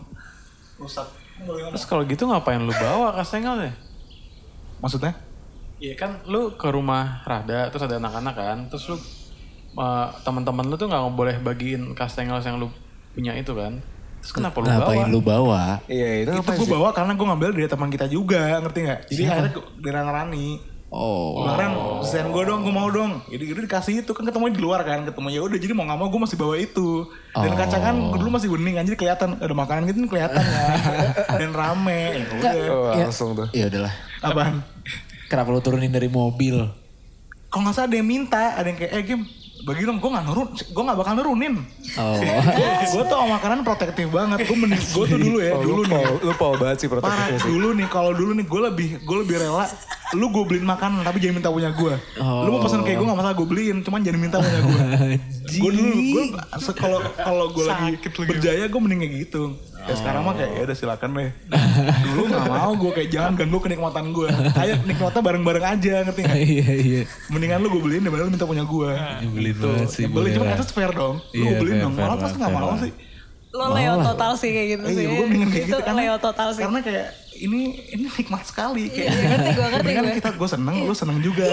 rusak. 0.79 1.07
Terus 1.41 1.85
kalau 1.89 2.03
gitu 2.05 2.23
ngapain 2.29 2.61
lu 2.61 2.73
bawa 2.77 3.17
kastengel 3.17 3.69
deh? 3.69 3.75
maksudnya? 4.81 5.13
Iya 5.81 5.97
kan 5.97 6.21
lu 6.29 6.57
ke 6.61 6.69
rumah 6.69 7.25
Rada 7.25 7.73
terus 7.73 7.85
ada 7.89 7.97
anak-anak 7.97 8.35
kan 8.37 8.59
terus 8.69 8.85
lu 8.93 8.97
uh, 9.77 10.09
teman-teman 10.21 10.69
lu 10.69 10.77
tuh 10.77 10.89
nggak 10.89 11.05
boleh 11.17 11.37
bagiin 11.41 11.97
kastengel 11.97 12.37
yang 12.45 12.61
lu 12.61 12.69
punya 13.17 13.33
itu 13.33 13.57
kan 13.57 13.81
terus 14.21 14.31
kenapa 14.31 14.57
lu 14.57 14.67
Ngapain 14.67 15.01
bawa? 15.01 15.09
lu 15.09 15.21
bawa? 15.21 15.63
Iya 15.85 16.09
itu 16.21 16.31
itu 16.31 16.51
gue 16.55 16.69
bawa 16.71 16.89
karena 16.91 17.13
gue 17.13 17.27
ngambil 17.27 17.49
dari 17.53 17.67
teman 17.67 17.89
kita 17.89 18.07
juga 18.07 18.61
ngerti 18.61 18.79
nggak 18.83 19.01
jadi 19.09 19.23
akhirnya 19.27 19.53
gua- 19.53 19.71
dari 19.77 19.97
Rani 19.97 20.49
Oh. 20.91 21.47
Kemarin 21.47 21.71
pesan 22.03 22.35
gue 22.35 22.43
dong, 22.43 22.67
gue 22.67 22.75
mau 22.75 22.91
dong. 22.91 23.23
Jadi 23.31 23.43
gitu 23.47 23.63
dikasih 23.63 24.03
itu 24.03 24.11
kan 24.11 24.27
ketemu 24.27 24.51
di 24.51 24.59
luar 24.59 24.83
kan, 24.83 25.07
ketemu 25.07 25.31
ya 25.31 25.41
udah 25.41 25.55
jadi 25.55 25.71
mau 25.71 25.87
nggak 25.87 25.95
mau 25.97 26.11
gue 26.11 26.21
masih 26.21 26.35
bawa 26.35 26.59
itu. 26.59 27.07
Dan 27.31 27.47
Oh. 27.47 27.57
kaca 27.57 27.79
kan 27.79 27.95
dulu 28.11 28.27
masih 28.29 28.51
bening 28.51 28.75
anjir 28.75 28.99
kelihatan 28.99 29.39
ada 29.39 29.55
makanan 29.55 29.87
gitu 29.87 30.03
kelihatan 30.05 30.43
kan. 30.43 30.75
Dan 31.39 31.55
rame. 31.55 32.03
Ya 32.19 32.27
udah. 32.27 32.53
Oh, 32.67 32.91
langsung 33.07 33.39
tuh. 33.39 33.47
Ya 33.55 33.71
udahlah. 33.71 33.95
Apaan? 34.19 34.67
Kenapa 35.31 35.49
lu 35.49 35.63
turunin 35.63 35.95
dari 35.95 36.11
mobil? 36.11 36.59
Kalau 37.47 37.63
nggak 37.63 37.71
salah 37.73 37.87
ada 37.87 37.95
yang 37.95 38.09
minta, 38.11 38.59
ada 38.59 38.67
yang 38.67 38.75
kayak 38.77 38.91
eh 38.91 39.03
game 39.05 39.23
bagi 39.61 39.83
dong, 39.83 39.99
gue 39.99 40.11
nggak 40.11 40.25
nurun, 40.25 40.49
gue 40.51 40.83
nggak 40.83 40.99
bakal 40.99 41.13
nurunin. 41.15 41.55
Oh. 41.95 42.17
gue 42.93 43.03
tuh 43.05 43.19
makanan 43.29 43.61
protektif 43.61 44.09
banget. 44.09 44.45
Gue 44.45 44.57
mending, 44.57 44.81
gue 44.81 45.05
tuh 45.07 45.19
dulu 45.19 45.39
ya, 45.39 45.53
Oh, 45.53 45.63
dulu 45.63 45.75
lu 45.77 45.83
nih. 45.85 45.93
pol, 45.93 46.13
lu 46.21 46.33
pol 46.35 46.55
banget 46.57 46.77
sih 46.79 46.89
Parah 46.89 47.03
protektifnya 47.03 47.39
sih. 47.39 47.51
dulu 47.51 47.69
nih 47.75 47.87
kalau 47.87 48.13
dulu 48.13 48.33
nih 48.33 48.47
gue 48.47 48.61
lebih 48.63 48.89
gue 49.01 49.17
lebih 49.21 49.37
rela 49.39 49.67
lu 50.11 50.27
gue 50.27 50.43
beliin 50.43 50.67
makanan 50.67 51.07
tapi 51.07 51.23
jangan 51.23 51.39
minta 51.39 51.51
punya 51.51 51.71
gue 51.71 51.95
lu 52.19 52.49
mau 52.51 52.59
pesan 52.59 52.83
kayak 52.83 52.99
gue 52.99 53.07
gak 53.07 53.15
masalah 53.15 53.37
gue 53.39 53.47
beliin 53.47 53.79
cuman 53.81 54.03
jangan 54.03 54.19
minta 54.19 54.37
punya 54.43 54.61
gue 54.61 54.81
gue 55.63 55.71
dulu 55.71 55.95
gue 55.95 56.25
kalau 56.75 56.99
kalau 57.15 57.47
gue 57.55 57.63
lagi 57.63 57.91
berjaya 58.19 58.67
gue 58.67 58.81
mending 58.83 59.01
kayak 59.01 59.15
gitu 59.23 59.55
ya 59.81 59.95
sekarang 59.95 60.23
mah 60.23 60.35
kayak 60.35 60.51
ya 60.51 60.63
udah 60.63 60.77
silakan 60.77 61.11
deh 61.13 61.31
dulu 62.05 62.23
gak 62.29 62.45
mau 62.47 62.71
gue 62.75 62.91
kayak 62.93 63.09
jangan 63.09 63.33
ganggu 63.35 63.59
kenikmatan 63.59 64.05
gue 64.11 64.29
ayo 64.55 64.75
nikmatnya 64.83 65.23
bareng-bareng 65.23 65.65
aja 65.67 65.95
ngerti 66.05 66.21
gak 66.23 66.37
Iya 66.37 66.69
iya. 66.77 67.03
mendingan 67.27 67.59
lu 67.61 67.69
gue 67.71 67.83
beliin 67.83 68.03
daripada 68.03 68.23
lu 68.23 68.31
minta 68.31 68.45
punya 68.45 68.63
gue 68.63 68.91
Nyebelin 69.23 69.57
banget 69.57 69.89
sih. 69.89 70.05
beli 70.05 70.13
boleh. 70.13 70.33
cuma 70.33 70.55
itu 70.55 70.65
fair 70.71 70.91
dong. 70.91 71.17
Lu 71.19 71.33
Iya, 71.33 71.45
gue 71.47 71.57
beliin 71.59 71.77
dong. 71.81 71.93
malah 71.95 72.09
lah, 72.09 72.17
pas 72.19 72.33
gak 72.33 72.51
mau 72.51 72.73
sih 72.77 72.93
Lo 73.51 73.75
Leo 73.75 73.99
total 73.99 74.39
sih 74.39 74.51
kayak 74.55 74.69
gitu 74.79 74.85
sih. 74.95 75.05
Iya, 75.05 75.11
gue 75.11 75.27
mendingan 75.27 75.51
kayak 75.51 75.67
Itu 75.67 75.75
gitu 75.75 75.83
karena 75.83 76.01
Leo 76.07 76.17
total 76.23 76.49
sih. 76.55 76.63
Karena 76.63 76.81
kayak 76.87 77.09
ini 77.41 77.61
ini 77.97 78.07
nikmat 78.07 78.45
sekali 78.47 78.87
kayak. 78.93 79.11
Iya, 79.11 79.27
ngerti 79.33 79.51
gue, 79.51 79.67
ngerti 79.67 79.87
Mendingan 79.91 80.05
gue. 80.07 80.17
kita 80.23 80.31
gue 80.39 80.49
seneng, 80.51 80.77
lu 80.87 80.95
seneng 80.95 81.19
juga. 81.19 81.47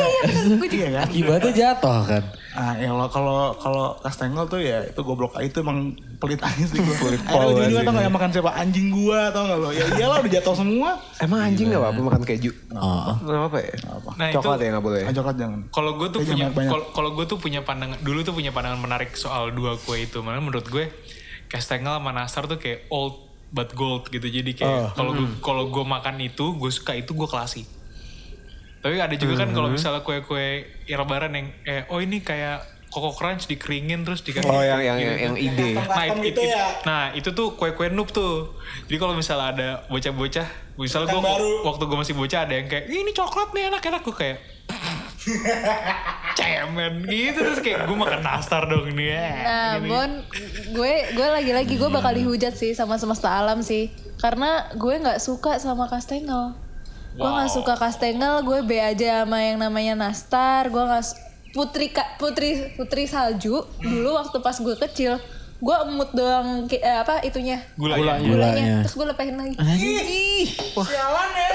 Iya 0.70 0.89
kan? 0.93 1.06
Akibatnya 1.10 1.54
jatuh 1.58 2.02
kan. 2.06 2.24
Ah, 2.58 2.74
ya 2.78 2.89
lo 2.89 3.06
kalau 3.10 3.54
kalau 3.62 3.93
kastengel 4.02 4.50
tuh 4.50 4.58
ya 4.58 4.82
itu 4.82 4.98
goblok 5.06 5.38
itu 5.41 5.62
emang 5.62 5.93
pelit 6.22 6.41
aja 6.41 6.64
sih 6.70 6.78
gue. 6.78 6.95
Pelit 7.02 7.22
pol 7.26 7.54
Akhirnya 7.54 7.70
juga 7.70 7.82
sih 7.82 7.86
tau 7.86 7.93
gak 7.93 8.04
yang 8.06 8.16
makan 8.18 8.30
siapa 8.34 8.52
anjing 8.58 8.88
gua 8.93 9.20
tau 9.34 9.43
gak 9.45 9.58
lo? 9.58 9.70
Ya 9.74 9.86
iyalah 9.98 10.18
udah 10.22 10.32
jatuh 10.38 10.56
semua. 10.58 10.89
Emang 11.18 11.39
anjing 11.50 11.66
gak 11.74 11.82
apa-apa 11.82 12.02
makan 12.14 12.22
keju? 12.30 12.52
Oh. 12.78 13.14
Gak 13.26 13.41
apa 13.50 13.58
ya? 13.58 13.74
Nah, 14.18 14.28
Coklat 14.38 14.60
ya 14.62 14.70
gak 14.78 14.86
boleh? 14.86 15.02
Ah, 15.02 15.14
coklat 15.18 15.38
jangan. 15.38 15.60
Kalau 15.74 15.91
gue 15.98 16.08
tuh 16.14 16.20
punya 16.22 16.45
kalau 16.93 17.10
gue 17.18 17.26
tuh 17.26 17.38
punya 17.41 17.66
pandangan 17.66 17.98
dulu 18.06 18.20
tuh 18.22 18.34
punya 18.38 18.54
pandangan 18.54 18.78
menarik 18.78 19.18
soal 19.18 19.50
dua 19.50 19.78
kue 19.82 20.06
itu. 20.06 20.22
Mana 20.22 20.38
menurut 20.38 20.70
gue 20.70 20.89
Kastengel 21.48 21.95
sama 21.95 22.12
Nastar 22.12 22.45
tuh 22.45 22.58
kayak 22.58 22.88
old 22.88 23.16
but 23.50 23.72
gold 23.74 24.08
gitu. 24.08 24.24
Jadi 24.24 24.52
kayak 24.54 24.93
kalau 24.93 25.12
gue 25.14 25.28
kalau 25.39 25.64
gue 25.68 25.84
makan 25.84 26.20
itu, 26.20 26.45
gue 26.54 26.68
suka 26.68 26.93
itu 26.93 27.12
gue 27.12 27.26
klasi. 27.26 27.64
Tapi 28.78 29.00
ada 29.00 29.12
juga 29.14 29.34
kan 29.38 29.50
kalau 29.52 29.68
misalnya 29.70 30.02
kue-kue 30.02 30.48
lebaran 30.86 31.34
yang 31.34 31.48
eh 31.64 31.84
oh 31.88 31.98
ini 31.98 32.22
kayak 32.22 32.62
Coco 32.88 33.12
Crunch 33.12 33.48
dikeringin 33.48 34.08
terus 34.08 34.24
dikasih 34.24 34.48
Oh 34.48 34.64
yang 34.64 34.80
yang 34.80 34.95
yang, 34.95 35.18
yang 35.20 35.36
ide. 35.36 35.76
Nah, 35.76 35.84
Custom 35.84 36.18
it- 36.18 36.26
gitu 36.26 36.41
it- 36.41 36.52
ya. 36.52 36.66
nah 36.84 37.12
itu 37.12 37.30
tuh 37.32 37.48
kue-kue 37.54 37.89
noob 37.89 38.08
tuh. 38.10 38.56
Jadi 38.88 38.95
kalau 38.95 39.12
misalnya 39.12 39.48
ada 39.52 39.70
bocah-bocah, 39.88 40.48
misalnya 40.80 41.08
gue 41.10 41.22
waktu 41.64 41.84
gue 41.84 41.98
masih 42.00 42.16
bocah 42.16 42.48
ada 42.48 42.54
yang 42.56 42.68
kayak 42.68 42.88
ini 42.88 43.12
coklat 43.12 43.52
nih 43.52 43.68
enak-enak 43.68 44.02
gue 44.02 44.16
kayak 44.16 44.38
cemen 46.38 46.94
gitu 47.10 47.40
terus 47.42 47.60
kayak 47.60 47.90
gue 47.90 47.98
makan 47.98 48.22
nastar 48.22 48.70
dong 48.70 48.94
nih 48.94 49.08
ya. 49.14 49.30
Nah, 49.44 49.72
Bon, 49.84 50.12
gue 50.74 50.94
gue 51.14 51.28
lagi-lagi 51.28 51.74
gue 51.76 51.90
bakal 51.90 52.14
dihujat 52.16 52.54
sih 52.54 52.72
sama 52.78 52.96
semesta 53.02 53.34
alam 53.34 53.60
sih. 53.66 53.92
Karena 54.22 54.70
gue 54.74 54.96
nggak 54.98 55.20
suka 55.22 55.58
sama 55.58 55.90
kastengel. 55.90 56.54
Gue 57.18 57.26
nggak 57.26 57.50
suka 57.50 57.74
kastengel, 57.74 58.46
gue 58.46 58.62
B 58.62 58.78
aja 58.78 59.26
sama 59.26 59.42
yang 59.42 59.58
namanya 59.58 59.98
nastar. 59.98 60.70
Gue 60.70 60.86
nggak 60.86 61.04
putri 61.58 61.90
putri 62.22 62.76
putri 62.78 63.10
salju 63.10 63.66
dulu 63.82 64.10
waktu 64.18 64.38
pas 64.42 64.58
gue 64.58 64.76
kecil. 64.78 65.18
Gue 65.58 65.74
emut 65.74 66.14
doang 66.14 66.70
eh, 66.70 66.86
apa 67.02 67.26
itunya 67.26 67.58
Gula 67.82 67.98
Gulanya. 67.98 68.30
Gulanya. 68.30 68.76
terus 68.86 68.94
gue 68.94 69.08
lepehin 69.10 69.42
lagi. 69.42 69.58
Sialan 70.78 71.30
ya. 71.34 71.50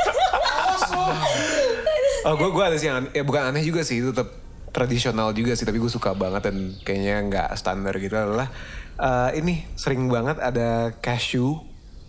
Awas 0.64 0.88
lu. 0.88 1.04
Oh 2.22 2.34
gue 2.34 2.48
gue 2.48 2.62
ada 2.62 2.76
sih 2.76 2.86
yang 2.86 3.00
aneh, 3.00 3.10
ya 3.12 3.22
bukan 3.22 3.42
aneh 3.44 3.62
juga 3.62 3.82
sih 3.82 3.98
itu 3.98 4.10
tetap 4.10 4.30
tradisional 4.70 5.30
juga 5.30 5.52
sih 5.52 5.62
tapi 5.62 5.76
gue 5.76 5.88
suka 5.88 6.12
banget 6.12 6.46
dan 6.46 6.56
kayaknya 6.80 7.16
nggak 7.24 7.48
standar 7.54 7.92
gitu 7.96 8.14
adalah 8.14 8.48
eh, 8.94 9.36
ini 9.36 9.66
sering 9.74 10.06
banget 10.06 10.38
ada 10.38 10.68
cashew 10.96 11.60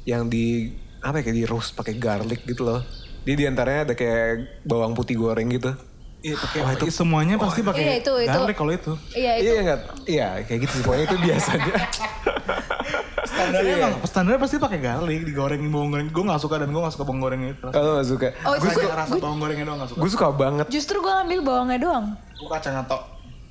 yang 0.04 0.28
di 0.28 0.72
apa 1.00 1.20
ya 1.20 1.24
kayak 1.24 1.38
di 1.38 1.46
roast 1.46 1.74
pakai 1.74 1.98
garlic 1.98 2.44
gitu 2.44 2.64
loh 2.64 2.82
Dia 3.24 3.34
di 3.34 3.44
antaranya 3.44 3.82
ada 3.86 3.94
kayak 3.94 4.64
bawang 4.64 4.92
putih 4.92 5.16
goreng 5.16 5.48
gitu. 5.48 5.72
Iya 6.20 6.36
pakai 6.36 6.88
semuanya 6.88 7.36
pasti 7.36 7.60
pakai 7.62 7.84
Iya, 7.84 7.94
itu- 8.00 8.20
itu. 8.20 8.28
garlic 8.30 8.56
kalau 8.56 8.72
itu. 8.72 8.94
Iya 9.12 9.32
itu. 9.34 9.44
Iya 9.44 9.54
enggak? 9.60 9.80
Iya 10.04 10.28
kayak 10.44 10.60
gitu 10.62 10.74
sih. 10.74 10.84
Pokoknya 10.84 11.06
itu 11.08 11.18
biasanya. 11.24 11.76
Standarnya 13.34 13.74
emang 13.82 13.94
standarnya 14.06 14.40
pasti 14.40 14.56
pakai 14.62 14.80
garlic 14.80 15.22
digorengin 15.26 15.70
bawang 15.74 15.90
goreng. 15.90 16.08
Gue 16.14 16.24
gak 16.30 16.42
suka 16.42 16.56
dan 16.62 16.70
gue 16.70 16.82
gak 16.82 16.94
suka 16.94 17.04
bawang 17.04 17.22
goreng 17.22 17.42
itu. 17.50 17.68
Kalau 17.74 17.90
gak 17.98 18.08
suka. 18.08 18.28
Oh, 18.46 18.54
Gue 18.56 18.70
suka 18.70 18.94
rasa 18.94 19.14
bawang 19.18 19.40
gorengnya 19.42 19.66
doang 19.66 19.80
gak 19.82 19.90
suka. 19.90 20.00
Gue 20.00 20.10
suka 20.14 20.28
banget. 20.32 20.66
justru 20.70 20.98
gue 21.02 21.14
ngambil 21.14 21.40
bawangnya 21.42 21.80
doang. 21.82 22.06
Gue 22.38 22.50
kacang 22.50 22.76
atau 22.80 23.00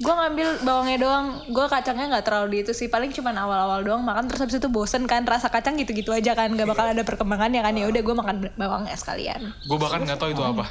Gue 0.03 0.11
ngambil 0.11 0.49
bawangnya 0.67 0.99
doang. 0.99 1.27
Gue 1.47 1.67
kacangnya 1.71 2.07
nggak 2.11 2.25
terlalu 2.27 2.47
di 2.51 2.59
itu 2.67 2.73
sih. 2.75 2.91
Paling 2.91 3.15
cuman 3.15 3.39
awal-awal 3.39 3.87
doang 3.87 4.03
makan 4.03 4.27
terus 4.27 4.43
habis 4.43 4.59
itu 4.59 4.67
bosen 4.67 5.07
kan 5.07 5.23
rasa 5.23 5.47
kacang 5.47 5.79
gitu-gitu 5.79 6.11
aja 6.11 6.35
kan. 6.35 6.51
Gak 6.51 6.67
bakal 6.67 6.91
ada 6.91 7.03
perkembangannya 7.07 7.63
kan. 7.63 7.75
Ya 7.79 7.87
udah 7.87 8.03
gue 8.03 8.15
makan 8.15 8.37
bawangnya 8.59 8.99
sekalian. 8.99 9.55
Gue 9.67 9.79
bahkan 9.79 10.03
nggak 10.03 10.19
tahu 10.19 10.35
itu 10.35 10.43
apa. 10.43 10.65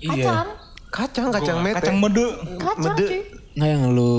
Kacang. 0.00 0.48
Kacang, 0.90 1.28
kacang 1.30 1.58
mete. 1.62 1.76
kacang 1.78 1.96
mede. 2.02 2.26
Kacang 2.58 2.94
Mede. 2.98 3.06
cuy. 3.08 3.20
Nggak 3.60 3.70
yang 3.76 3.84
lu 3.92 4.12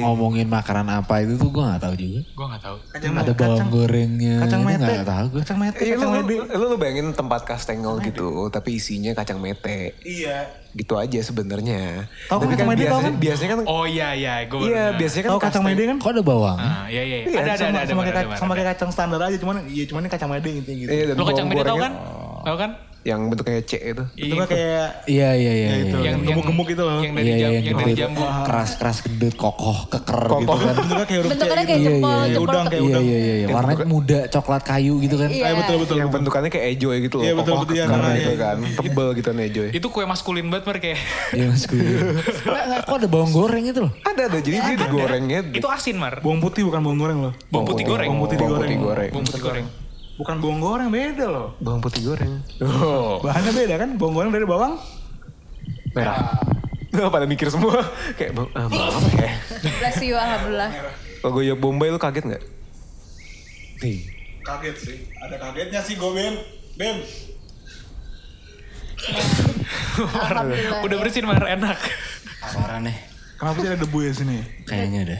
ngomongin 0.00 0.48
makanan 0.48 0.88
apa 0.88 1.20
itu 1.20 1.36
tuh 1.36 1.52
gue 1.52 1.60
nggak 1.60 1.82
tahu 1.84 1.94
juga. 2.00 2.20
Gue 2.24 2.46
nggak 2.48 2.62
tahu. 2.64 2.76
Kacang 2.96 3.12
Ada 3.20 3.32
bawang 3.36 3.68
gorengnya. 3.68 4.36
Kacang 4.40 4.62
mete. 4.64 4.80
Nggak 4.80 5.04
tahu 5.04 5.26
gue. 5.28 5.40
Kacang 5.44 5.58
mete. 5.60 5.82
Iya 5.84 5.94
lu, 5.94 6.08
Kacang 6.08 6.24
lu, 6.24 6.36
lu, 6.48 6.64
lu 6.72 6.76
bayangin 6.80 7.06
tempat 7.12 7.40
kastengel 7.44 8.00
gitu, 8.00 8.48
tapi 8.48 8.80
isinya 8.80 9.12
kacang 9.12 9.36
mete. 9.36 9.92
Iya. 10.00 10.64
Gitu 10.72 10.96
aja 10.96 11.20
sebenarnya. 11.20 12.08
Tahu 12.26 12.40
Tapi 12.40 12.56
kacang 12.56 12.66
kan 12.66 12.72
mede 12.72 12.84
tau 12.88 12.98
biasanya, 12.98 13.04
kan? 13.04 13.14
biasanya 13.20 13.50
kan 13.52 13.58
Oh 13.68 13.84
iya 13.84 14.08
iya. 14.16 14.34
Gue 14.48 14.72
Iya, 14.72 14.84
biasanya 14.96 15.22
kan 15.28 15.30
Tahu 15.36 15.40
kacang 15.44 15.62
mede 15.62 15.82
kan? 15.84 15.96
Kok 16.00 16.10
ada 16.16 16.22
bawang? 16.24 16.58
Ah, 16.58 16.84
iya 16.88 17.02
iya. 17.04 17.16
Iya, 17.28 17.38
Ada 17.44 17.50
ada 17.52 17.60
sama, 17.60 17.68
ada 17.68 17.84
sama, 17.84 18.00
ada, 18.00 18.10
kayak, 18.10 18.24
ada, 18.24 18.38
sama 18.40 18.48
ada. 18.48 18.56
kayak 18.56 18.68
kacang 18.72 18.90
standar 18.90 19.20
aja 19.20 19.36
cuman 19.36 19.56
iya 19.68 19.84
cuman 19.84 20.00
ini 20.00 20.10
kacang 20.10 20.30
mede 20.32 20.50
gitu 20.56 20.70
gitu. 20.72 20.88
Iya, 20.88 21.04
dan 21.12 21.14
Lo 21.20 21.24
kacang 21.28 21.46
bawang 21.46 21.50
mede 21.52 21.68
tau 21.68 21.76
kan? 21.76 21.92
Tahu 22.48 22.56
kan? 22.56 22.70
Yang 23.04 23.20
bentuknya 23.28 23.60
C 23.60 23.72
itu. 23.76 24.04
Itu 24.16 24.34
kan 24.34 24.46
kayak 24.48 25.04
Iya 25.04 25.30
iya 25.32 25.52
iya. 25.52 25.68
Ya, 25.68 25.76
itu. 25.78 25.96
iya. 26.00 26.08
yang 26.08 26.24
gemuk-gemuk 26.24 26.66
itu 26.66 26.82
loh. 26.82 26.98
Yang 26.98 27.12
dari 27.12 27.24
Iya, 27.24 27.36
jam, 27.36 27.50
iya, 27.52 27.60
yang 27.60 27.76
dari 27.76 27.92
jambu. 27.94 28.22
Keras 28.24 28.70
keras 28.74 28.98
gendut 29.00 29.34
kokoh 29.36 29.78
keker 29.86 30.20
gitu 30.34 30.48
kan. 30.50 30.74
bentuknya 30.74 31.04
kayak 31.04 31.20
huruf 31.20 31.28
C 31.28 31.30
Bentukannya 31.30 31.60
gitu. 31.60 31.68
kayak 31.68 31.80
Iya, 31.80 31.88
jempol, 31.90 32.08
iya, 32.10 32.16
iya. 32.16 32.32
jempol. 32.32 32.44
Udang 32.48 32.64
kayak 32.64 32.80
Iya 32.80 32.88
udang. 32.88 33.04
iya 33.04 33.18
iya. 33.20 33.46
Warnanya 33.52 33.84
muda 33.84 34.20
coklat 34.26 34.62
kayu 34.64 34.94
gitu 34.98 35.16
kan. 35.16 35.28
Iya. 35.28 35.52
Betul 35.54 35.76
betul. 35.78 35.96
yang 36.00 36.08
bentukannya 36.08 36.48
kayak 36.48 36.66
ejoy 36.72 36.96
gitu 36.98 37.14
loh. 37.20 37.24
Iya, 37.24 37.32
betul, 37.34 37.52
kokoh, 37.52 37.62
betul, 37.62 37.74
iya, 37.76 37.84
gitu 38.16 38.32
iya. 38.32 38.40
kan. 38.40 38.56
Tebel 38.74 39.08
gitu 39.14 39.26
kan 39.26 39.38
ejoy. 39.38 39.68
Itu 39.68 39.86
kue 39.88 40.04
maskulin 40.04 40.46
banget 40.48 40.64
mer 40.64 40.76
kayak. 40.80 40.98
Iya 41.30 41.44
mas 41.46 41.64
gue. 41.64 41.76
Nggak, 41.76 42.62
nggak, 42.64 42.80
Kok 42.84 42.96
ada 42.96 43.08
bawang 43.10 43.30
goreng 43.30 43.64
itu 43.64 43.80
loh? 43.80 43.92
Ada 44.00 44.22
ada 44.26 44.38
jadi 44.40 44.56
dia 44.62 44.76
digorengnya. 44.80 45.40
Itu 45.52 45.68
asin 45.68 46.00
mar. 46.00 46.24
Bawang 46.24 46.40
putih 46.40 46.64
bukan 46.64 46.80
bawang 46.80 46.98
goreng 46.98 47.18
loh. 47.20 47.32
Bawang 47.48 47.66
putih 47.68 47.84
goreng. 47.84 48.08
Bawang 48.08 48.20
putih 48.24 48.36
Bawang 48.36 48.48
digoreng. 48.48 48.70
putih 48.72 48.78
goreng. 48.80 49.10
Bawang 49.12 49.26
putih 49.28 49.42
goreng. 49.44 49.66
Bukan 50.14 50.38
bawang 50.38 50.60
goreng 50.62 50.88
beda 50.88 51.26
loh. 51.26 51.48
Bawang 51.58 51.82
putih 51.82 52.06
goreng. 52.06 52.38
Oh, 52.62 53.18
Bahannya 53.18 53.50
beda 53.50 53.74
kan? 53.76 53.90
Bawang 53.98 54.14
goreng 54.14 54.32
dari 54.32 54.46
bawang. 54.46 54.78
merah. 55.94 56.34
Nah, 56.90 57.10
pada 57.10 57.26
mikir 57.26 57.50
semua 57.50 57.82
kayak 58.18 58.34
bawang 58.34 58.50
ah, 58.54 58.66
apa 58.66 59.08
ya? 59.18 59.30
Bless 59.82 59.98
you 59.98 60.14
alhamdulillah. 60.14 60.70
Kalau 61.18 61.32
gue 61.34 61.44
ya 61.46 61.54
Bombay 61.54 61.90
lu 61.90 61.98
kaget 61.98 62.24
nggak? 62.24 62.42
Nih. 63.82 63.98
Kaget 64.42 64.76
sih. 64.78 64.96
Ada 65.18 65.36
kagetnya 65.40 65.80
sih 65.82 65.94
gue 65.94 66.10
Ben. 66.12 66.34
Ben. 66.74 66.96
Alhamdulillah. 69.98 70.80
Udah 70.82 70.96
bersin 70.98 71.26
mar 71.26 71.42
enak. 71.42 71.78
Parah 72.40 72.78
nih. 72.78 72.96
Kenapa 73.34 73.56
sih 73.58 73.68
ada 73.68 73.78
debu 73.78 73.98
ya 74.00 74.12
sini? 74.14 74.38
Kayaknya 74.64 75.00
ada. 75.02 75.18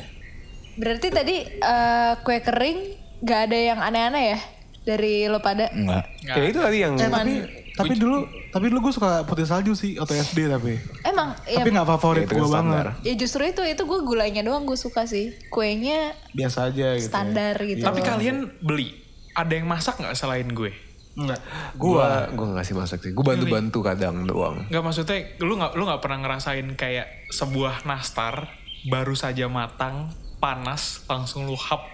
Berarti 0.74 1.08
tadi 1.10 1.36
eh, 1.50 2.12
kue 2.22 2.38
kering 2.38 2.78
gak 3.22 3.50
ada 3.50 3.58
yang 3.58 3.80
aneh-aneh 3.80 4.24
ya 4.36 4.38
dari 4.84 5.26
lo 5.26 5.40
pada? 5.40 5.72
Enggak. 5.72 6.04
Ya 6.22 6.44
itu 6.44 6.60
tadi 6.60 6.78
yang 6.84 6.94
Eh 6.94 7.08
tapi 7.08 7.32
tapi 7.74 7.98
dulu 7.98 8.22
tapi 8.54 8.70
dulu 8.70 8.86
gue 8.86 8.94
suka 8.94 9.26
putih 9.26 9.42
salju 9.42 9.74
sih 9.74 9.98
atau 9.98 10.14
SD 10.14 10.46
tapi. 10.46 10.78
Emang 11.02 11.34
ya, 11.42 11.64
Tapi 11.64 11.74
nggak 11.74 11.88
favorit 11.90 12.22
Ya, 12.22 12.26
itu 12.30 12.34
gue 12.38 12.46
kan 12.46 12.54
banget. 12.62 12.84
ya 13.02 13.14
justru 13.18 13.42
itu 13.42 13.62
itu 13.66 13.82
gue 13.82 14.00
gulanya 14.06 14.46
doang 14.46 14.62
gue 14.62 14.78
suka 14.78 15.10
sih. 15.10 15.34
Kuenya 15.50 16.14
Biasa 16.30 16.70
aja 16.70 16.94
gitu. 16.94 17.10
standar 17.10 17.58
gitu. 17.58 17.82
Tapi 17.82 17.98
loh. 17.98 18.06
kalian 18.06 18.36
beli. 18.62 18.94
Ada 19.34 19.58
yang 19.58 19.66
masak 19.66 19.98
nggak 19.98 20.14
selain 20.14 20.46
gue? 20.46 20.70
Enggak. 21.14 21.38
gua 21.78 22.26
gua 22.34 22.58
nggak 22.58 22.66
sih 22.66 22.74
masak 22.74 22.98
sih. 23.02 23.14
Gua 23.14 23.34
bantu-bantu 23.34 23.86
kadang 23.86 24.26
doang. 24.26 24.66
Nggak 24.66 24.82
maksudnya 24.82 25.18
lu 25.38 25.54
nggak 25.54 25.72
lu 25.78 25.86
nggak 25.86 26.02
pernah 26.02 26.18
ngerasain 26.26 26.66
kayak 26.74 27.30
sebuah 27.30 27.86
nastar 27.86 28.50
baru 28.90 29.14
saja 29.14 29.46
matang 29.46 30.10
panas 30.42 31.06
langsung 31.06 31.46
lu 31.46 31.54
hap 31.54 31.86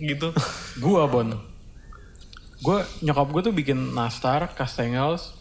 gitu. 0.00 0.32
Gua 0.80 1.04
Bon. 1.04 1.51
Gue 2.62 2.78
nyokap 3.02 3.26
gue 3.28 3.42
tuh 3.42 3.54
bikin 3.54 3.92
nastar, 3.92 4.54
kastengels, 4.54 5.34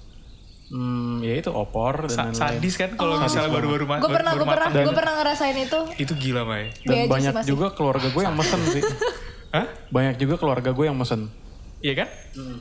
hmm, 0.68 1.22
ya 1.22 1.38
itu 1.38 1.54
opor 1.54 2.10
Sa- 2.10 2.26
dan 2.26 2.34
lain-lain. 2.34 2.58
sadis 2.58 2.76
kan 2.76 2.90
kalau 2.98 3.22
misalnya 3.22 3.52
baru-baru 3.54 3.86
ma- 3.86 4.02
Gue 4.02 4.10
pernah 4.10 4.32
gue 4.34 4.48
pernah 4.48 4.70
gue 4.72 4.96
pernah 4.96 5.14
ngerasain 5.22 5.58
itu. 5.58 5.80
Itu 6.02 6.14
gila 6.18 6.42
Mai. 6.44 6.74
Dan 6.82 7.06
sih 7.06 7.10
banyak 7.10 7.34
juga 7.46 7.68
keluarga 7.72 8.10
gue 8.10 8.24
yang 8.24 8.34
mesen 8.34 8.62
sih. 8.68 8.84
Hah? 9.56 9.68
Banyak 9.92 10.16
juga 10.18 10.36
keluarga 10.40 10.72
gue 10.72 10.86
yang 10.88 10.98
mesen. 10.98 11.30
Iya 11.82 11.94
kan? 11.96 12.08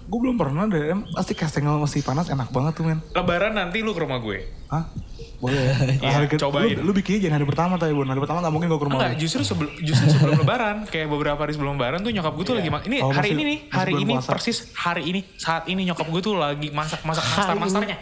Gue 0.03 0.19
belum 0.19 0.35
pernah 0.35 0.65
deh. 0.65 0.81
Pasti 1.13 1.33
kastengel 1.33 1.77
masih 1.77 2.01
panas 2.01 2.27
enak 2.27 2.49
banget 2.49 2.73
tuh 2.75 2.85
men. 2.85 3.05
Lebaran 3.11 3.53
nanti 3.53 3.79
lu 3.79 3.93
ke 3.93 4.01
rumah 4.01 4.17
gue. 4.19 4.49
Hah? 4.67 4.89
Boleh 5.37 5.61
ya. 6.01 6.25
Ke- 6.25 6.37
cobain. 6.37 6.73
Lu, 6.75 6.89
lu 6.89 6.93
bikinnya 6.93 7.21
jangan 7.23 7.37
hari 7.37 7.47
pertama 7.47 7.75
tapi 7.77 7.93
Bon. 7.93 8.03
Hari 8.03 8.17
pertama 8.19 8.41
gak 8.41 8.49
mungkin 8.51 8.67
gue 8.67 8.77
ke 8.77 8.87
rumah. 8.89 8.97
Enggak, 8.99 9.13
lu. 9.13 9.21
justru 9.21 9.43
sebelum 9.43 9.73
justru 9.79 10.07
sebelum 10.11 10.37
lebaran, 10.39 10.77
kayak 10.87 11.07
beberapa 11.07 11.37
hari 11.39 11.53
sebelum 11.53 11.77
lebaran 11.77 12.01
tuh 12.01 12.11
nyokap 12.11 12.33
gue 12.35 12.45
tuh 12.45 12.57
lagi 12.57 12.69
ma- 12.69 12.81
ini 12.83 12.97
Oh, 12.99 13.09
hari 13.09 13.21
masih- 13.23 13.35
ini 13.35 13.43
nih, 13.47 13.59
hari 13.69 13.93
ini 13.95 14.13
puasa. 14.15 14.31
persis 14.31 14.57
hari 14.75 15.03
ini 15.07 15.21
saat 15.35 15.65
ini 15.67 15.81
nyokap 15.85 16.07
gue 16.07 16.21
tuh 16.23 16.35
lagi 16.35 16.69
masak-masak 16.71 17.25
nastar-nastarnya. 17.27 17.97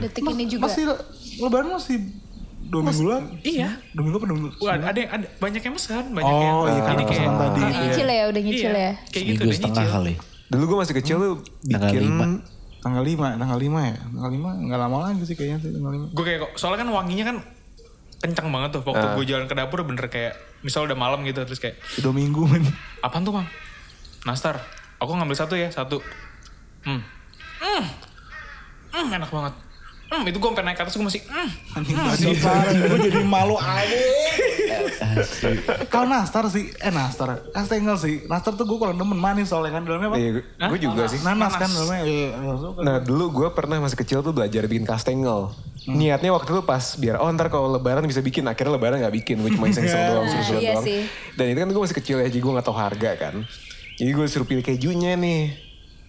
Detik 0.00 0.24
ini 0.26 0.44
juga. 0.46 0.66
Masih 0.66 0.82
lebaran 1.38 1.68
masih 1.72 1.96
dua 2.66 2.82
minggu 2.82 3.04
lagi. 3.04 3.26
Iya. 3.42 3.68
Dua 3.90 4.02
minggu 4.02 4.18
apa 4.18 4.26
dua 4.26 4.36
minggu? 4.36 4.50
Wah, 4.58 4.74
ada 4.76 4.96
yang 4.96 5.10
ada 5.10 5.26
banyak 5.36 5.62
yang 5.62 5.74
pesan, 5.74 6.04
banyak 6.10 6.26
Oh, 6.26 6.36
yang 6.36 6.56
iya, 6.68 6.80
karena 6.80 6.92
ini 6.92 7.04
kayak 7.04 7.10
pesanan 7.16 7.34
tadi. 7.36 7.60
Udah 7.60 7.70
nyicil 7.76 8.06
ya, 8.08 8.24
udah 8.26 8.42
nyicil 8.42 8.70
iya, 8.70 8.80
ya. 8.80 8.92
Kayak 9.06 9.06
gitu 9.06 9.16
Seminggu 9.16 9.42
udah 9.42 9.56
setengah 9.56 9.76
nyicil. 9.80 9.96
kali. 9.96 10.12
Dulu 10.46 10.62
gue 10.64 10.78
masih 10.78 10.94
kecil 10.94 11.16
tuh 11.16 11.34
Tanggal 11.64 11.90
bikin 11.90 12.02
lima. 12.04 12.26
Tanggal 12.78 13.02
5, 13.02 13.34
tanggal 13.36 13.58
5 13.58 13.78
ya? 13.82 13.94
Tanggal 13.98 14.30
5 14.30 14.70
gak 14.70 14.78
lama 14.78 14.96
lagi 15.02 15.22
sih 15.22 15.34
kayaknya 15.34 15.58
sih 15.58 15.70
tanggal 15.72 15.92
5. 15.92 16.14
Gue 16.14 16.24
kayak 16.24 16.38
kok- 16.40 16.54
soalnya 16.54 16.78
kan 16.80 16.90
wanginya 16.92 17.24
kan 17.24 17.36
kencang 18.16 18.48
banget 18.48 18.70
tuh 18.72 18.82
waktu 18.84 19.06
gue 19.12 19.24
jalan 19.26 19.44
ke 19.44 19.54
dapur 19.54 19.82
bener 19.82 20.06
kayak 20.06 20.32
misal 20.62 20.86
udah 20.86 20.94
malam 20.94 21.20
gitu 21.20 21.42
terus 21.42 21.58
kayak 21.58 21.76
Dua 21.96 22.10
minggu 22.10 22.46
men. 22.46 22.62
apaan 23.00 23.22
tuh 23.22 23.34
mam? 23.34 23.46
Nastar. 24.22 24.62
Aku 24.96 25.12
ngambil 25.12 25.34
satu 25.34 25.52
ya 25.52 25.66
satu. 25.68 25.98
Hmm. 26.80 27.02
Hmm. 27.58 27.84
Hmm, 28.88 29.08
enak 29.12 29.28
banget. 29.28 29.54
Hmm, 30.06 30.22
itu 30.22 30.38
gue 30.38 30.48
sampai 30.48 30.62
naik 30.62 30.76
ke 30.78 30.82
atas 30.86 30.94
gue 30.94 31.02
masih 31.02 31.22
hmm. 31.26 31.48
Anjing 31.74 31.96
masih 31.98 32.26
parah. 32.38 32.70
Gue 32.70 32.98
jadi 33.10 33.20
malu 33.26 33.58
aja. 33.58 33.98
Kalau 35.90 36.06
nastar 36.06 36.46
sih, 36.46 36.70
eh 36.78 36.92
nastar. 36.94 37.42
Kastengel 37.50 37.96
sih. 37.98 38.22
Nastar 38.30 38.54
tuh 38.54 38.64
gue 38.64 38.78
kalau 38.78 38.94
demen 38.94 39.18
manis 39.18 39.50
soalnya 39.50 39.74
kan 39.74 39.82
dalamnya 39.82 40.14
apa? 40.14 40.16
Iya, 40.16 40.30
gue 40.46 40.78
juga 40.78 41.02
sih. 41.10 41.18
Nanas 41.26 41.58
kan 41.58 41.66
dalamnya. 41.66 42.06
Iya, 42.06 42.28
gak 42.38 42.58
suka. 42.62 42.78
Nah 42.86 42.96
dulu 43.02 43.24
gue 43.42 43.48
pernah 43.50 43.82
masih 43.82 43.98
kecil 43.98 44.22
tuh 44.22 44.30
belajar 44.30 44.62
bikin 44.70 44.86
kastengel. 44.86 45.50
Niatnya 45.86 46.30
waktu 46.34 46.50
itu 46.50 46.62
pas 46.62 46.82
biar 46.98 47.22
oh 47.22 47.30
ntar 47.34 47.50
kalau 47.50 47.70
lebaran 47.74 48.06
bisa 48.06 48.22
bikin. 48.22 48.46
Akhirnya 48.46 48.78
lebaran 48.78 49.02
gak 49.02 49.14
bikin. 49.14 49.42
Gue 49.42 49.50
cuma 49.58 49.66
iseng-iseng 49.66 50.06
doang, 50.14 50.26
suruh-suruh 50.30 50.62
Iya 50.62 50.74
doang. 50.78 50.84
sih. 50.86 51.00
Dan 51.34 51.46
itu 51.50 51.58
kan 51.62 51.68
gue 51.74 51.82
masih 51.82 51.96
kecil 51.98 52.16
ya, 52.22 52.26
jadi 52.30 52.40
gue 52.42 52.52
gak 52.62 52.66
tahu 52.66 52.78
harga 52.78 53.10
kan. 53.18 53.34
Jadi 53.96 54.10
gue 54.14 54.26
suruh 54.30 54.46
pilih 54.46 54.62
kejunya 54.62 55.18
nih. 55.18 55.65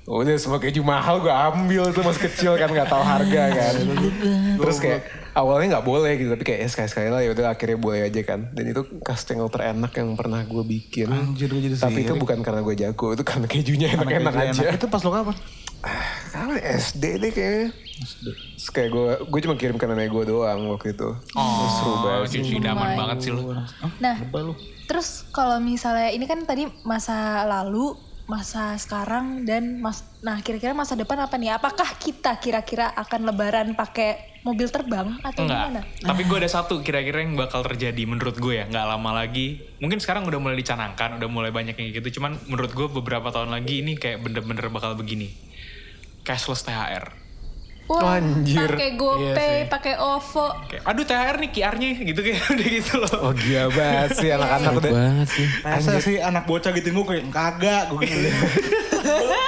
Udah 0.08 0.40
semua 0.40 0.56
keju 0.58 0.80
mahal 0.82 1.20
gue 1.20 1.28
ambil 1.28 1.92
tuh 1.92 2.00
masih 2.00 2.32
kecil 2.32 2.56
kan 2.56 2.72
gak 2.72 2.88
tahu 2.88 3.04
harga 3.04 3.44
kan. 3.52 3.74
Terus 4.56 4.78
kayak 4.80 5.02
awalnya 5.36 5.78
nggak 5.78 5.86
boleh 5.86 6.16
gitu 6.16 6.32
tapi 6.32 6.48
kayak 6.48 6.60
ya 6.64 6.68
sekali-sekali 6.72 7.08
lah 7.12 7.20
ya 7.20 7.36
udah 7.36 7.52
akhirnya 7.52 7.76
boleh 7.76 8.08
aja 8.08 8.22
kan. 8.24 8.48
Dan 8.56 8.72
itu 8.72 8.88
kastengel 9.04 9.52
terenak 9.52 9.92
yang 9.92 10.16
pernah 10.16 10.48
gue 10.48 10.64
bikin. 10.64 11.12
Anjir, 11.12 11.52
gue 11.52 11.60
jadi 11.60 11.76
tapi 11.76 12.08
itu 12.08 12.16
bukan 12.16 12.40
karena 12.40 12.64
gue 12.64 12.76
jago, 12.80 13.12
itu 13.12 13.24
karena 13.28 13.46
kejunya 13.46 13.88
enak-enak 13.94 14.34
aja. 14.34 14.62
enak. 14.64 14.80
Itu 14.80 14.88
pas 14.88 15.04
lo 15.04 15.12
kapan? 15.12 15.36
Kapan 16.32 16.58
SD 16.80 17.04
deh 17.20 17.32
kayaknya. 17.36 17.68
Terus 18.56 18.68
kayak 18.72 18.90
gue, 18.90 19.06
gue 19.28 19.40
cuma 19.44 19.56
kirim 19.60 19.76
ke 19.76 19.86
nenek 19.86 20.08
gue 20.08 20.24
doang 20.24 20.72
waktu 20.72 20.96
itu. 20.96 21.10
Terus 21.20 21.72
seru 21.76 21.92
Oh, 21.92 21.98
banget 22.02 22.28
sih. 22.32 22.40
cuci 22.42 22.52
idaman 22.58 22.96
banget 22.96 23.18
sih 23.22 23.32
lu. 23.36 23.42
Nah, 24.00 24.16
terus 24.88 25.28
kalau 25.30 25.60
misalnya 25.60 26.10
ini 26.10 26.24
kan 26.24 26.48
tadi 26.48 26.64
masa 26.82 27.44
lalu, 27.44 28.07
masa 28.28 28.76
sekarang 28.76 29.48
dan 29.48 29.80
mas 29.80 30.04
nah 30.20 30.36
kira-kira 30.44 30.76
masa 30.76 31.00
depan 31.00 31.16
apa 31.24 31.40
nih? 31.40 31.56
Apakah 31.56 31.96
kita 31.96 32.36
kira-kira 32.44 32.92
akan 32.92 33.32
lebaran 33.32 33.72
pakai 33.72 34.40
mobil 34.44 34.68
terbang 34.68 35.16
atau 35.24 35.48
gimana? 35.48 35.84
Enggak. 35.84 36.04
Tapi 36.04 36.22
gue 36.28 36.38
ada 36.44 36.52
satu 36.52 36.84
kira-kira 36.84 37.24
yang 37.24 37.40
bakal 37.40 37.64
terjadi 37.64 38.04
menurut 38.04 38.36
gue 38.36 38.60
ya. 38.60 38.66
Nggak 38.68 38.86
lama 38.86 39.12
lagi. 39.16 39.64
Mungkin 39.80 40.04
sekarang 40.04 40.28
udah 40.28 40.40
mulai 40.44 40.60
dicanangkan. 40.60 41.24
Udah 41.24 41.30
mulai 41.32 41.52
banyak 41.56 41.80
yang 41.80 41.88
gitu. 41.96 42.20
Cuman 42.20 42.36
menurut 42.52 42.72
gue 42.76 42.88
beberapa 42.92 43.32
tahun 43.32 43.56
lagi 43.56 43.80
ini 43.80 43.96
kayak 43.96 44.20
bener-bener 44.20 44.68
bakal 44.68 45.00
begini. 45.00 45.32
Cashless 46.28 46.68
THR. 46.68 47.27
Wah, 47.88 48.20
Anjir. 48.20 48.68
pakai 48.68 49.00
GoPay, 49.00 49.56
pakai 49.72 49.94
OVO. 49.96 50.48
Kayak, 50.68 50.84
aduh 50.84 51.04
THR 51.08 51.36
nih 51.40 51.50
QR-nya 51.56 51.90
gitu 52.04 52.20
kayak 52.20 52.40
udah 52.54 52.68
gitu 52.68 52.94
loh. 53.00 53.18
Oh 53.24 53.32
gila 53.32 53.64
banget 53.72 54.10
sih 54.20 54.30
anak-anak 54.36 54.72
Enak 54.76 54.82
udah. 54.84 54.92
banget 54.92 55.28
sih. 55.32 55.46
Masa 55.64 55.92
sih 56.04 56.16
anak 56.20 56.44
bocah 56.44 56.72
gitu 56.76 56.88
gue 56.92 57.06
kayak 57.08 57.24
kagak 57.32 57.84
gue 57.96 58.00
gitu. 58.04 58.28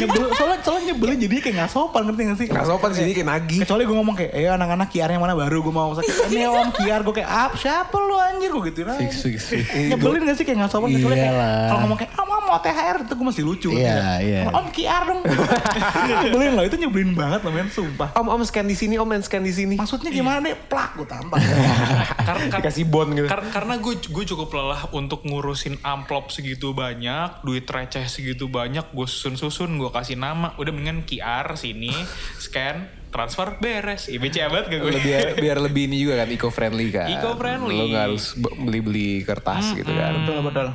nyebel, 0.00 0.32
soalnya, 0.32 0.58
soalnya 0.64 0.84
nyebelin 0.92 1.18
jadi 1.20 1.34
kayak 1.44 1.56
gak 1.66 1.70
sopan 1.72 2.02
ngerti 2.08 2.22
gak 2.24 2.38
sih? 2.40 2.46
Gak 2.48 2.66
sopan 2.66 2.90
sih, 2.96 3.12
kayak 3.12 3.28
nagih. 3.28 3.58
Kecuali 3.64 3.82
gue 3.84 3.96
ngomong 3.96 4.16
kayak, 4.16 4.32
eh 4.32 4.48
anak-anak 4.48 4.88
kiarnya 4.88 5.18
mana 5.20 5.34
baru 5.36 5.60
gue 5.60 5.74
mau 5.74 5.92
sakit. 5.92 6.32
Ini 6.32 6.48
om 6.48 6.68
kiar 6.72 7.00
gue 7.04 7.14
kayak, 7.20 7.28
ah 7.28 7.50
siapa 7.52 7.96
lu 7.96 8.16
anjir 8.16 8.50
gue 8.50 8.62
gitu 8.72 8.88
nah. 8.88 8.96
Fix, 8.96 9.20
fix, 9.20 9.40
fix. 9.52 9.64
Nyebelin 9.92 10.24
gak 10.24 10.36
sih 10.40 10.44
kayak 10.48 10.66
gak 10.66 10.70
sopan 10.72 10.88
kecuali 10.94 11.16
kayak 11.16 11.34
Iyalah. 11.36 11.64
kalau 11.68 11.80
ngomong 11.84 11.98
kayak, 12.00 12.12
ah 12.16 12.24
mau 12.24 12.40
mau 12.40 12.58
THR 12.58 12.96
itu 13.04 13.12
gue 13.14 13.26
masih 13.26 13.44
lucu. 13.44 13.68
Iya, 13.76 14.00
iya. 14.24 14.40
Om 14.48 14.66
kiar 14.72 15.02
dong. 15.06 15.20
nyebelin 16.08 16.52
loh, 16.56 16.64
itu 16.64 16.76
nyebelin 16.80 17.10
banget 17.12 17.40
loh 17.44 17.52
men, 17.60 17.68
sumpah. 17.68 18.08
Om 18.12 18.26
om 18.30 18.40
scan 18.40 18.64
di 18.64 18.72
sini, 18.72 18.96
om 18.96 19.04
main 19.04 19.20
scan 19.20 19.40
di 19.40 19.50
sini. 19.50 19.76
Maksudnya 19.76 20.08
gimana 20.08 20.40
deh, 20.40 20.56
plak 20.56 20.96
gue 20.96 21.04
tampar. 21.04 21.36
Karena 22.28 22.56
Dikasih 22.56 22.84
bon 22.84 23.12
gitu. 23.12 23.26
Kar- 23.26 23.50
karena 23.50 23.76
gue 23.76 23.94
gue 23.96 24.24
cukup 24.26 24.48
lelah 24.52 24.88
untuk 24.90 25.22
ngurusin 25.22 25.76
amplop 25.80 26.28
segitu 26.28 26.72
banyak, 26.72 27.40
duit 27.40 27.64
receh 27.64 28.04
segitu 28.04 28.48
banyak, 28.48 28.88
gue 28.88 29.06
susun-susun, 29.06 29.76
gue 29.76 29.90
kasih 29.90 30.16
nama, 30.16 30.56
udah 30.56 30.70
mendingan 30.70 31.04
QR 31.04 31.52
sini, 31.54 31.92
scan, 32.36 32.88
transfer, 33.08 33.58
beres. 33.58 34.06
IBC 34.06 34.40
banget 34.46 34.66
gak 34.68 34.80
gue? 34.80 34.92
biar 34.98 35.26
biar 35.44 35.56
lebih 35.58 35.86
ini 35.86 36.00
juga 36.00 36.18
kan 36.18 36.28
eco 36.28 36.48
friendly 36.48 36.88
kan. 36.88 37.08
Eco-friendly. 37.10 37.76
Lo 37.76 37.84
nggak 37.86 38.04
harus 38.06 38.24
be- 38.34 38.56
beli-beli 38.56 39.22
kertas 39.22 39.74
gitu 39.74 39.90
kan. 39.90 40.24
betul, 40.24 40.40
betul. 40.42 40.68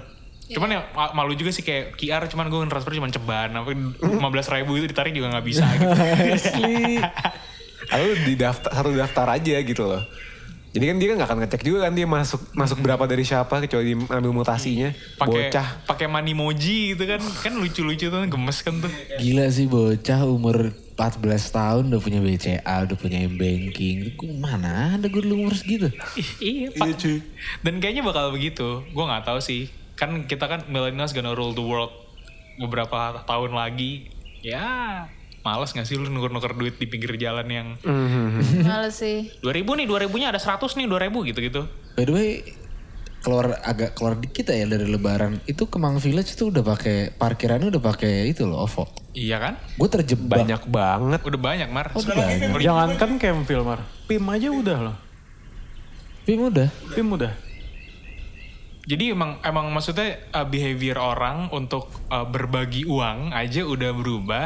Cuman 0.45 0.69
ya 0.69 0.81
ma- 0.93 1.13
malu 1.17 1.33
juga 1.33 1.49
sih 1.49 1.65
kayak 1.65 1.97
QR 1.97 2.29
cuman 2.29 2.45
gue 2.53 2.59
transfer 2.69 2.93
cuman 2.93 3.09
ceban, 3.09 3.49
apa 3.49 3.71
15 3.73 4.53
ribu 4.61 4.77
itu 4.77 4.85
ditarik 4.85 5.13
juga 5.15 5.33
gak 5.33 5.45
bisa 5.45 5.65
gitu. 5.73 5.89
Asli. 6.37 7.01
Lalu 7.93 8.09
di 8.25 8.33
daftar 8.37 8.69
satu 8.69 8.93
daftar 8.93 9.27
aja 9.33 9.55
gitu 9.61 9.83
loh. 9.89 10.01
Jadi 10.75 10.91
kan 10.91 10.95
dia 10.99 11.07
kan 11.07 11.15
gak 11.23 11.29
akan 11.31 11.39
ngecek 11.47 11.61
juga 11.63 11.87
kan 11.87 11.93
dia 11.95 12.03
masuk 12.03 12.41
masuk 12.51 12.77
berapa 12.83 12.99
dari 13.07 13.23
siapa 13.23 13.63
kecuali 13.63 13.95
ambil 13.95 14.35
mutasinya. 14.35 14.91
pakai 15.15 15.47
Bocah. 15.49 15.67
pakai 15.87 16.07
manimoji 16.11 16.93
gitu 16.93 17.07
kan 17.07 17.21
kan 17.41 17.53
lucu-lucu 17.55 18.11
tuh 18.11 18.19
gemes 18.27 18.59
kan 18.59 18.75
tuh 18.83 18.91
Gila 19.17 19.47
sih 19.49 19.71
bocah 19.71 20.27
umur 20.27 20.75
14 20.99 21.25
tahun 21.51 21.83
udah 21.89 22.01
punya 22.03 22.19
BCA, 22.19 22.75
udah 22.85 22.97
punya 22.99 23.23
M-Banking. 23.23 24.19
Gue 24.19 24.31
mana 24.35 24.99
ada 24.99 25.07
gue 25.07 25.21
dulu 25.23 25.47
umur 25.47 25.55
segitu. 25.55 25.89
iya 26.43 26.69
pak 26.75 27.01
dan 27.63 27.79
kayaknya 27.79 28.03
bakal 28.03 28.29
begitu 28.35 28.83
gue 28.83 29.03
nggak 29.03 29.25
tahu 29.25 29.39
sih 29.39 29.84
kan 29.95 30.23
kita 30.23 30.45
kan 30.45 30.67
millennials 30.67 31.11
gonna 31.11 31.31
rule 31.31 31.51
the 31.51 31.63
world 31.63 31.91
beberapa 32.55 33.23
tahun 33.23 33.51
lagi 33.51 34.11
ya 34.39 35.03
males 35.41 35.71
gak 35.71 35.85
sih 35.85 35.93
lu 35.93 36.07
nuker-nuker 36.07 36.51
duit 36.51 36.75
di 36.75 36.85
pinggir 36.85 37.15
jalan 37.15 37.45
yang 37.45 37.67
Males 38.65 38.97
sih. 38.97 39.29
2000 39.39 39.61
nih 39.77 39.85
2000 39.85 40.09
nya 40.17 40.27
ada 40.33 40.41
100 40.41 40.57
nih 40.73 40.87
2000 40.89 41.29
gitu-gitu 41.29 41.61
By 41.93 42.03
the 42.03 42.11
way, 42.11 42.29
keluar 43.21 43.55
agak 43.61 43.93
keluar 43.93 44.17
dikit 44.17 44.49
ya 44.49 44.65
dari 44.65 44.83
lebaran. 44.83 45.39
Itu 45.45 45.65
Kemang 45.65 45.97
Village 45.97 46.33
tuh 46.33 46.51
udah 46.51 46.65
pakai 46.65 47.13
parkirannya 47.13 47.71
udah 47.71 47.79
pakai 47.79 48.27
itu 48.27 48.43
loh, 48.43 48.65
OVO. 48.65 48.89
iya 49.13 49.39
kan 49.39 49.55
Gue 49.77 49.87
terjebak. 49.87 50.43
Banyak 50.43 50.67
banget. 50.67 51.19
udah 51.23 51.39
banyak 51.39 51.69
mar 51.71 51.87
Oh, 51.93 52.01
udah 52.01 52.15
banyak. 52.17 52.49
Jangankan 52.59 53.09
Campville 53.15 53.63
Mar. 53.63 53.79
PIM 54.05 54.25
aja 54.27 54.47
udah 54.49 54.77
loh. 54.81 54.97
Pim 56.25 56.41
udah. 56.41 56.67
PIM 56.91 57.07
udah. 57.07 57.31
Jadi 58.86 59.11
emang 59.11 59.41
emang 59.41 59.73
maksudnya 59.73 60.29
uh, 60.29 60.45
behavior 60.45 60.95
orang 60.95 61.49
untuk 61.49 61.89
uh, 62.07 62.21
berbagi 62.23 62.86
uang 62.86 63.33
aja 63.33 63.65
udah 63.65 63.91
berubah. 63.91 64.45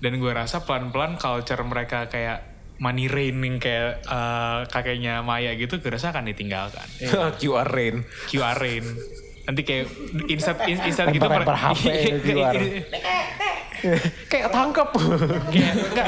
Dan 0.00 0.16
gue 0.16 0.32
rasa 0.32 0.64
pelan-pelan 0.64 1.20
culture 1.20 1.60
mereka 1.60 2.08
kayak 2.08 2.48
money 2.80 3.06
raining 3.06 3.60
kayak 3.60 4.02
uh, 4.08 4.64
kakeknya 4.66 5.20
Maya 5.20 5.52
gitu 5.54 5.78
gue 5.78 5.92
rasa 5.92 6.10
akan 6.10 6.32
ditinggalkan. 6.32 6.88
QR 7.40 7.68
rain. 7.68 8.02
QR 8.26 8.56
rain. 8.56 8.88
Nanti 9.42 9.62
kayak 9.62 9.86
instant 10.26 10.58
in- 10.64 10.82
instant 10.82 11.10
gitu 11.10 11.20
Lempar-lempar 11.20 11.76
HP 11.76 11.84
QR. 12.26 12.56
Kayak 14.26 14.48
tangkap. 14.50 14.88
kayak 15.50 15.72
enggak 15.90 16.06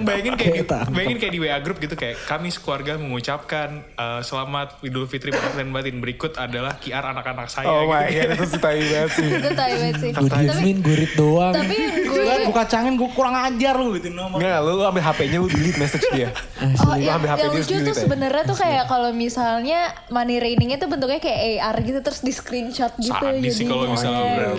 bayangin 0.00 0.34
kayak 0.36 0.54
di, 0.54 0.62
bayangin 0.92 1.18
kayak 1.18 1.32
di 1.32 1.40
WA 1.40 1.58
group 1.58 1.78
gitu 1.78 1.94
kayak 1.94 2.16
kami 2.24 2.48
sekeluarga 2.48 2.96
mengucapkan 2.96 3.82
uh, 3.96 4.20
selamat 4.20 4.78
Idul 4.80 5.08
Fitri 5.08 5.32
batin 5.32 5.56
dan 5.56 5.68
batin 5.72 5.98
berikut 5.98 6.36
adalah 6.36 6.76
QR 6.78 7.10
anak-anak 7.10 7.48
saya 7.48 7.66
Oh 7.66 7.88
my 7.88 8.06
gitu. 8.06 8.20
god 8.20 8.30
itu 8.34 8.44
sih 8.46 8.60
tai 8.60 8.80
banget 8.80 9.10
sih. 9.10 9.28
Itu 9.40 9.50
tai 9.52 9.72
banget 9.74 9.96
sih. 9.98 10.10
Gue 10.14 10.28
diemin, 10.30 10.76
gue 10.80 10.94
read 10.94 11.12
doang. 11.16 11.52
Tapi 11.52 11.76
gue 12.04 12.22
Gue 12.44 12.54
kacangin, 12.54 12.94
gue 12.94 13.10
kurang 13.12 13.34
ajar 13.34 13.74
lu 13.74 13.96
gitu 13.96 14.12
nomor. 14.12 14.36
Enggak, 14.38 14.58
lu, 14.62 14.72
lu 14.76 14.84
ambil 14.84 15.02
HP-nya 15.02 15.38
lu 15.40 15.48
delete 15.48 15.78
message 15.80 16.06
dia. 16.12 16.28
Oh, 16.60 16.92
Lu 16.94 17.00
yang, 17.00 17.16
ambil 17.18 17.28
HP 17.32 17.38
yang 17.40 17.50
dia 17.50 17.58
lucu 17.58 17.68
delete 17.72 17.86
tuh 17.86 17.96
sebenarnya 17.96 18.42
tuh 18.44 18.56
kayak 18.58 18.84
kalau 18.86 19.10
misalnya 19.10 19.80
money 20.08 20.36
rainingnya 20.38 20.76
tuh 20.76 20.88
bentuknya 20.88 21.18
kayak 21.18 21.40
AR 21.58 21.76
gitu 21.80 22.00
terus 22.00 22.20
di 22.20 22.32
screenshot 22.32 22.92
gitu 22.96 23.16
Sadis 23.16 23.52
sih 23.56 23.66
kalau 23.66 23.88
misalnya 23.88 24.22
Eh, 24.24 24.30
kayak 24.30 24.54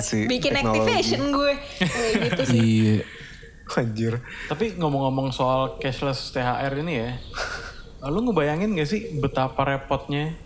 gitu. 0.00 0.16
Bikin 0.30 0.52
activation 0.54 1.20
gue. 1.30 1.52
Kayak 1.78 2.20
gitu 2.30 2.42
sih. 2.46 2.60
Iya. 2.60 2.96
Anjir. 3.74 4.14
Tapi 4.46 4.76
ngomong-ngomong 4.76 5.32
soal 5.32 5.80
cashless 5.80 6.30
THR 6.30 6.84
ini 6.84 6.94
ya, 7.00 7.10
lu 8.06 8.20
ngebayangin 8.28 8.76
gak 8.76 8.88
sih 8.88 9.16
betapa 9.18 9.64
repotnya 9.64 10.36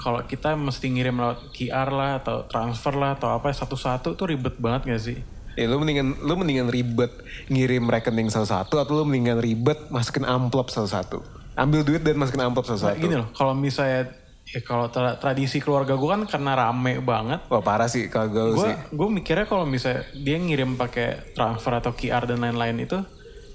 kalau 0.00 0.24
kita 0.24 0.56
mesti 0.56 0.88
ngirim 0.90 1.20
lewat 1.20 1.52
QR 1.52 1.92
lah 1.92 2.24
atau 2.24 2.48
transfer 2.48 2.96
lah 2.96 3.20
atau 3.20 3.36
apa 3.36 3.52
satu-satu 3.52 4.16
tuh 4.16 4.26
ribet 4.32 4.56
banget 4.56 4.82
gak 4.88 5.02
sih? 5.02 5.18
Ya 5.54 5.68
lu 5.68 5.76
mendingan 5.76 6.16
lu 6.24 6.34
mendingan 6.40 6.72
ribet 6.72 7.12
ngirim 7.52 7.84
rekening 7.84 8.32
satu-satu 8.32 8.80
atau 8.80 8.92
lu 8.96 9.04
mendingan 9.04 9.38
ribet 9.38 9.76
masukin 9.92 10.24
amplop 10.24 10.72
satu-satu. 10.72 11.20
Ambil 11.52 11.84
duit 11.84 12.00
dan 12.00 12.16
masukin 12.16 12.40
amplop 12.48 12.64
Nah, 12.64 12.70
satu-satu. 12.74 12.96
gini 12.96 13.14
loh, 13.20 13.28
kalau 13.36 13.52
misalnya 13.52 14.08
ya 14.50 14.60
kalau 14.60 14.86
tra- 14.86 15.14
tradisi 15.14 15.58
keluarga 15.58 15.94
gue 15.94 16.08
kan 16.08 16.22
karena 16.24 16.52
rame 16.56 16.98
banget, 16.98 17.46
Wah 17.46 17.60
parah 17.60 17.86
sih 17.86 18.06
kalau 18.06 18.28
gue 18.28 18.58
sih. 18.60 18.74
gue 18.90 19.08
mikirnya 19.08 19.44
kalau 19.44 19.62
misalnya 19.62 20.02
dia 20.12 20.36
ngirim 20.36 20.74
pakai 20.74 21.32
transfer 21.32 21.70
atau 21.72 21.92
QR 21.92 22.24
dan 22.24 22.38
lain-lain 22.38 22.76
itu 22.80 22.98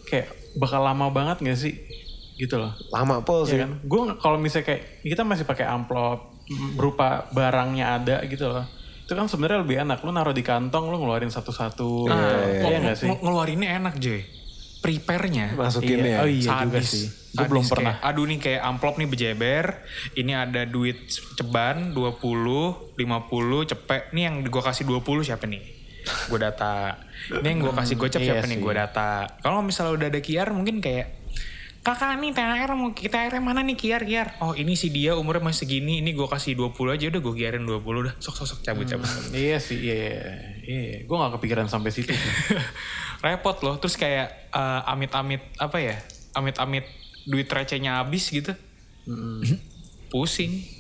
kayak 0.06 0.28
bakal 0.56 0.80
lama 0.80 1.08
banget 1.10 1.42
gak 1.42 1.60
sih? 1.60 1.76
Gitu 2.36 2.56
loh. 2.56 2.72
Lama 2.90 3.20
pol 3.22 3.44
sih. 3.44 3.56
Iya 3.56 3.66
kan? 3.66 3.72
Gue 3.82 4.02
kalau 4.18 4.36
misalnya 4.36 4.68
kayak 4.70 4.82
kita 5.02 5.22
masih 5.22 5.44
pakai 5.44 5.66
amplop 5.66 6.36
berupa 6.72 7.26
barangnya 7.30 7.96
ada 7.96 8.20
gitu 8.24 8.48
loh. 8.48 8.64
Itu 9.02 9.14
kan 9.14 9.26
sebenarnya 9.26 9.62
lebih 9.62 9.78
enak. 9.80 10.00
Lu 10.00 10.10
naruh 10.10 10.32
di 10.32 10.42
kantong, 10.42 10.88
lu 10.88 10.98
ngeluarin 10.98 11.30
satu-satu. 11.30 12.06
Nah, 12.06 12.62
Iya 12.62 12.78
nggak 12.82 12.98
sih? 12.98 13.08
nge- 13.08 13.20
ngeluarinnya 13.20 13.70
enak 13.78 13.96
Joy. 13.98 14.22
Prepare-nya. 14.86 15.46
Masukin 15.58 15.98
Iya. 15.98 16.06
ya. 16.06 16.18
Oh 16.22 16.30
iya 16.30 16.52
juga 16.62 16.80
sih. 16.86 17.10
Gue 17.34 17.46
belum 17.50 17.66
pernah. 17.66 17.98
kayak, 17.98 18.08
aduh 18.08 18.26
nih 18.30 18.40
kayak 18.40 18.62
amplop 18.64 18.96
nih 18.96 19.10
bejeber. 19.10 19.66
Ini 20.14 20.32
ada 20.38 20.62
duit 20.64 21.10
ceban 21.10 21.92
20, 21.92 22.94
50, 22.96 23.66
cepet. 23.66 24.14
Nih 24.14 24.30
yang 24.30 24.46
gue 24.46 24.64
kasih 24.64 24.86
20 24.86 25.26
siapa 25.26 25.50
nih? 25.50 25.62
Gue 26.30 26.38
data. 26.38 27.02
Ini 27.34 27.48
yang 27.50 27.60
gue 27.66 27.74
kasih 27.74 27.98
gocap 27.98 28.22
Iya 28.22 28.38
siapa 28.38 28.46
nih? 28.46 28.62
Gue 28.62 28.74
data. 28.78 29.26
Kalau 29.42 29.66
misalnya 29.66 29.98
udah 29.98 30.08
ada 30.14 30.22
QR 30.22 30.54
mungkin 30.54 30.78
kayak 30.78 31.26
Kakak 31.86 32.18
nih 32.18 32.34
THR 32.34 32.74
mau 32.74 32.98
kita 32.98 33.30
THR 33.30 33.46
mana 33.46 33.62
nih 33.62 33.78
kiar 33.78 34.02
kiar 34.10 34.42
Oh 34.42 34.58
ini 34.58 34.74
si 34.74 34.90
dia 34.90 35.14
umurnya 35.14 35.46
masih 35.46 35.70
segini 35.70 36.02
Ini 36.02 36.18
gue 36.18 36.26
kasih 36.26 36.58
20 36.58 36.74
aja 36.98 37.06
udah 37.14 37.22
gue 37.22 37.34
kiarin 37.38 37.62
20 37.62 37.78
udah 37.78 38.14
Sok 38.18 38.42
sok 38.42 38.48
sok 38.50 38.60
cabut 38.66 38.90
cabut 38.90 39.06
Iya 39.30 39.62
sih, 39.62 39.78
iya. 39.86 40.34
Iya, 40.66 41.06
gue 41.06 41.14
gak 41.16 41.38
kepikiran 41.38 41.70
sampai 41.70 41.94
situ 41.94 42.10
sih. 42.10 42.32
repot 43.24 43.58
loh 43.64 43.76
terus 43.78 43.96
kayak 44.00 44.52
eh, 44.52 44.82
amit-amit 44.92 45.44
apa 45.60 45.78
ya 45.80 45.96
amit-amit 46.36 46.88
duit 47.26 47.48
recehnya 47.48 48.04
habis 48.04 48.30
gitu 48.30 48.54
pusing 50.10 50.76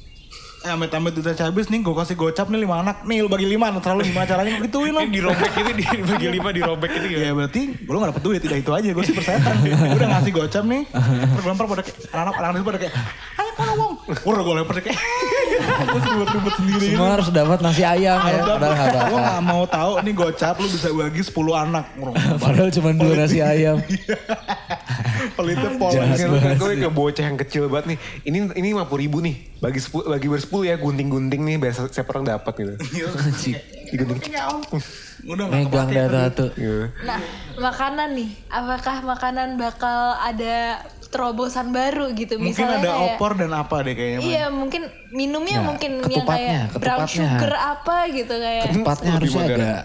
Eh, 0.65 0.73
amit-amit 0.73 1.13
udah 1.13 1.37
habis 1.37 1.69
nih, 1.69 1.77
gue 1.77 1.93
kasih 1.93 2.17
gocap 2.17 2.49
nih 2.49 2.65
lima 2.65 2.81
anak. 2.81 3.05
Nih 3.05 3.21
lu 3.21 3.29
bagi 3.29 3.45
lima, 3.45 3.69
terlalu 3.77 4.09
gimana 4.09 4.25
caranya 4.25 4.57
gituin 4.57 4.93
lo. 4.97 5.05
ini 5.05 5.21
dirobek 5.21 5.51
gitu 5.53 5.71
di 5.77 5.85
bagi 6.01 6.27
lima 6.33 6.49
dirobek 6.49 6.89
gitu 6.89 7.05
gitu 7.05 7.21
Ya 7.21 7.37
berarti 7.37 7.61
lu 7.85 7.97
gak 8.01 8.09
dapet 8.09 8.23
duit, 8.25 8.41
tidak 8.41 8.57
itu 8.65 8.71
aja. 8.73 8.89
Gue 8.89 9.03
sih 9.05 9.13
persetan. 9.13 9.61
Gue 9.61 9.93
udah 9.93 10.09
ngasih 10.17 10.31
gocap 10.33 10.65
nih. 10.65 10.89
Terus 10.89 11.45
pada 11.45 11.81
kayak, 11.85 11.97
anak-anak 12.09 12.49
anak 12.49 12.65
pada 12.65 12.79
kayak, 12.81 12.93
ayo 13.37 13.51
kalau 13.53 13.89
Udah 14.05 14.41
gue 14.45 14.53
lempar 14.53 14.77
kayak, 14.85 15.01
gue 15.89 15.99
ribet-ribet 16.05 16.53
sendiri 16.61 16.85
gitu. 16.85 16.93
Semua 16.93 17.09
harus 17.17 17.29
dapat 17.33 17.57
nasi 17.65 17.81
ayam 17.81 18.19
ya. 18.21 18.39
Padahal 18.45 18.73
nggak 18.77 19.03
Gue 19.09 19.19
gak 19.19 19.41
mau 19.41 19.63
tahu 19.65 19.91
nih 20.05 20.13
gocap 20.13 20.55
lu 20.61 20.67
bisa 20.69 20.87
bagi 20.93 21.21
10 21.25 21.63
anak. 21.65 21.85
Padahal 22.43 22.69
cuma 22.69 22.89
dua 22.93 23.13
nasi 23.17 23.39
ayam. 23.41 23.81
Pelitnya 25.37 25.69
pol. 25.81 25.89
Jahat 25.89 26.57
Gue 26.61 26.77
ke 26.77 26.89
bocah 26.93 27.25
yang 27.25 27.37
kecil 27.41 27.65
banget 27.65 27.95
nih. 27.95 27.97
Ini 28.29 28.37
ini 28.53 28.67
50 28.77 29.03
ribu 29.03 29.17
nih. 29.25 29.35
Bagi 29.57 29.79
sepuluh 29.81 30.05
bagi 30.13 30.27
bersepuluh 30.29 30.65
ya 30.69 30.75
gunting-gunting 30.77 31.41
nih 31.41 31.55
biar 31.57 31.73
siapa 31.73 32.09
orang 32.13 32.29
dapat 32.29 32.53
gitu. 32.61 32.73
Anjing. 33.09 33.57
Digunting. 33.89 34.33
Udah 35.25 35.49
gak 35.49 35.57
Megang 35.57 35.89
dah 35.89 36.05
satu. 36.29 36.45
Gitu. 36.53 36.93
Nah, 37.01 37.17
makanan 37.57 38.13
nih, 38.13 38.29
apakah 38.53 39.01
makanan 39.01 39.57
bakal 39.57 40.13
ada 40.21 40.85
terobosan 41.15 41.67
baru 41.71 42.11
gitu? 42.11 42.35
Mungkin 42.35 42.51
Misalnya 42.51 42.77
ada 42.77 42.91
kayak, 42.91 43.15
opor 43.15 43.31
dan 43.33 43.51
apa 43.51 43.75
deh 43.81 43.93
kayaknya. 43.93 44.19
Man. 44.19 44.27
Iya, 44.27 44.43
mungkin 44.49 44.81
minumnya 45.09 45.55
Nah, 45.55 45.65
mungkin 45.65 45.91
yang 46.05 46.25
kayak 46.25 46.75
brown 46.75 47.07
sugar 47.07 47.53
apa 47.55 47.95
gitu 48.09 48.33
kayak. 48.35 48.63
Ketupatnya 48.69 49.11
harusnya 49.13 49.41
modern. 49.41 49.61
agak 49.61 49.83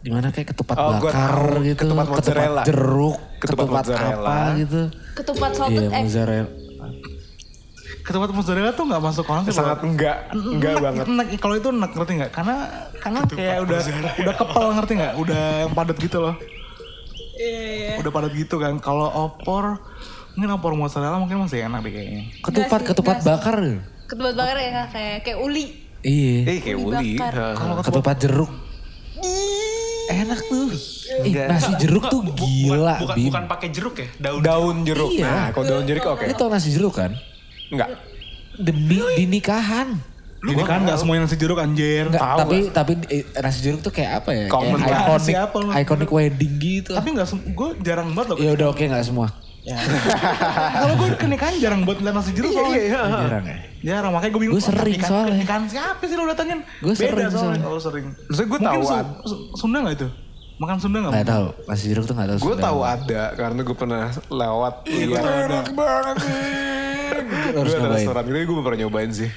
di 0.00 0.08
mana 0.08 0.32
kayak 0.32 0.48
ketupat 0.48 0.76
Oh, 0.76 0.96
bakar 0.96 1.12
tahu. 1.12 1.60
gitu, 1.60 1.82
Ketupat 1.84 2.06
mozzarella. 2.08 2.62
jeruk, 2.64 3.16
Ketupat 3.36 3.64
ketupat, 3.66 3.84
mozzarella. 3.84 4.28
apa 4.28 4.36
gitu. 4.56 4.82
Ketupat 5.12 5.50
salted 5.52 5.76
Iya, 5.76 5.88
egg. 5.90 6.04
mozzarella. 6.04 6.48
ketupat 8.00 8.30
mozzarella 8.32 8.72
tuh 8.72 8.84
nggak 8.86 9.02
masuk 9.02 9.24
konsep. 9.24 9.52
Sangat 9.52 9.84
enggak, 9.84 10.32
enggak 10.32 10.72
Enak, 10.72 10.82
banget. 10.82 11.04
enak. 11.06 11.26
Kalau 11.36 11.54
itu 11.54 11.68
enak 11.68 11.90
ngerti 11.92 12.12
nggak? 12.16 12.32
Karena 12.32 12.56
karena 12.96 13.20
kayak 13.22 13.58
udah 13.60 13.80
udah 14.18 14.34
kepel 14.34 14.64
ngerti 14.74 14.92
nggak? 14.96 15.12
Udah 15.14 15.42
yang 15.60 15.72
padat 15.72 15.96
gitu 15.96 16.18
loh. 16.18 16.34
Iya, 17.40 17.96
Udah 17.96 18.10
padat 18.10 18.32
gitu 18.32 18.56
kan. 18.56 18.76
Kalau 18.78 19.08
opor 19.08 19.80
mungkin 20.36 20.50
opor 20.52 20.72
mozzarella 20.74 21.16
mungkin 21.16 21.40
masih 21.40 21.64
enak 21.64 21.80
deh 21.80 21.90
kayaknya. 21.90 22.22
Ketupat, 22.40 22.80
sih, 22.80 22.86
ketupat 22.86 23.16
sih. 23.18 23.26
bakar. 23.26 23.56
Ketupat 24.04 24.34
bakar 24.36 24.56
ya 24.56 24.84
kayak 24.86 25.16
kayak 25.22 25.38
uli. 25.40 25.64
Iya. 26.00 26.36
Eh 26.46 26.58
kayak 26.60 26.78
Uli 26.78 26.96
uli. 26.96 27.10
bakar. 27.16 27.34
Ha. 27.34 27.46
Kalau 27.54 27.74
Ketupat 27.80 28.16
jeruk. 28.18 28.52
Enak 30.10 30.40
tuh. 30.42 30.68
Ih, 31.22 31.34
nasi 31.46 31.70
jeruk 31.78 32.04
tuh 32.08 32.18
Bu- 32.20 32.34
gila, 32.34 32.98
bukan, 32.98 33.00
bukan, 33.00 33.16
Bim. 33.16 33.26
bukan 33.30 33.44
pakai 33.46 33.68
jeruk 33.70 33.94
ya, 33.94 34.08
daun. 34.18 34.40
Daun 34.42 34.76
jeruk. 34.82 35.10
Iya. 35.12 35.26
Nah, 35.26 35.46
kalau 35.50 35.66
daun 35.68 35.84
jeruk 35.86 36.04
oke. 36.04 36.24
Ini 36.26 36.34
tau 36.34 36.48
nasi 36.50 36.68
jeruk 36.70 36.94
kan? 36.94 37.14
Enggak. 37.70 37.88
Demi 38.56 38.98
di 39.14 39.24
nikahan. 39.24 39.94
Ini 40.40 40.62
kan 40.62 40.80
nggak 40.82 40.96
semuanya 40.96 41.28
nasi 41.28 41.36
jeruk 41.36 41.56
anjir. 41.56 42.08
Enggak, 42.08 42.22
tapi 42.38 42.56
tapi 42.70 42.92
eh, 43.08 43.24
nasi 43.36 43.58
jeruk 43.60 43.80
tuh 43.80 43.92
kayak 43.92 44.24
apa 44.24 44.30
ya? 44.32 44.46
Common 44.48 44.80
kayak 44.80 45.00
iconic, 45.04 45.28
Siapa 45.30 45.56
lu? 45.56 45.68
iconic 45.70 46.10
wedding 46.10 46.52
gitu. 46.56 46.92
Tapi 46.92 47.08
nggak, 47.10 47.26
gue 47.50 47.68
jarang 47.80 48.08
banget 48.10 48.28
loh. 48.32 48.38
Ya 48.38 48.50
udah 48.54 48.66
oke 48.68 48.80
nggak 48.80 49.04
semua. 49.04 49.28
Ya. 49.60 49.76
Kalau 50.72 50.94
gue 50.96 51.08
ke 51.14 51.26
nikahan 51.28 51.54
jarang 51.60 51.84
buat 51.84 52.00
lihat 52.00 52.16
nasi 52.16 52.32
jeruk 52.32 52.48
soalnya. 52.48 52.80
Jarang 52.88 53.44
ya. 53.44 53.56
Jarang, 53.82 54.10
makanya 54.10 54.32
gue 54.32 54.40
bingung. 54.40 54.56
Gue 54.56 54.64
sering 54.64 54.96
nikahan- 54.96 55.12
soalnya. 55.12 55.36
Nikahan 55.36 55.64
siapa 55.68 56.02
sih 56.02 56.16
lo 56.16 56.24
datangin? 56.24 56.58
Gue 56.78 56.94
sering 56.94 57.12
Beda 57.12 57.28
soalnya 57.28 57.36
soalnya. 57.38 57.60
kalau 57.62 57.80
sering. 57.82 58.06
Maksudnya 58.08 58.48
gue 58.48 58.58
Mungkin 58.58 58.80
tahu 58.80 59.54
Sunda 59.54 59.78
nggak 59.84 59.94
itu? 59.94 60.08
Makan 60.56 60.76
Sunda 60.76 60.96
nggak? 60.98 61.12
Nggak 61.12 61.28
tahu 61.28 61.46
nasi 61.66 61.84
jeruk 61.86 62.04
tuh 62.04 62.14
nggak 62.16 62.28
tahu. 62.30 62.38
Gue 62.40 62.56
tahu 62.56 62.78
ada 62.82 63.22
karena 63.34 63.60
gue 63.60 63.76
pernah 63.76 64.02
lewat 64.26 64.74
lihat. 64.88 65.22
Enak 65.46 65.68
banget 65.70 66.16
sih. 66.18 66.38
Lu 67.50 67.58
harus 67.60 67.72
Gue 67.72 67.80
ada 67.82 67.92
restoran 67.92 68.22
itu 68.24 68.48
gue 68.48 68.64
pernah 68.64 68.78
nyobain 68.80 69.10
sih. 69.10 69.28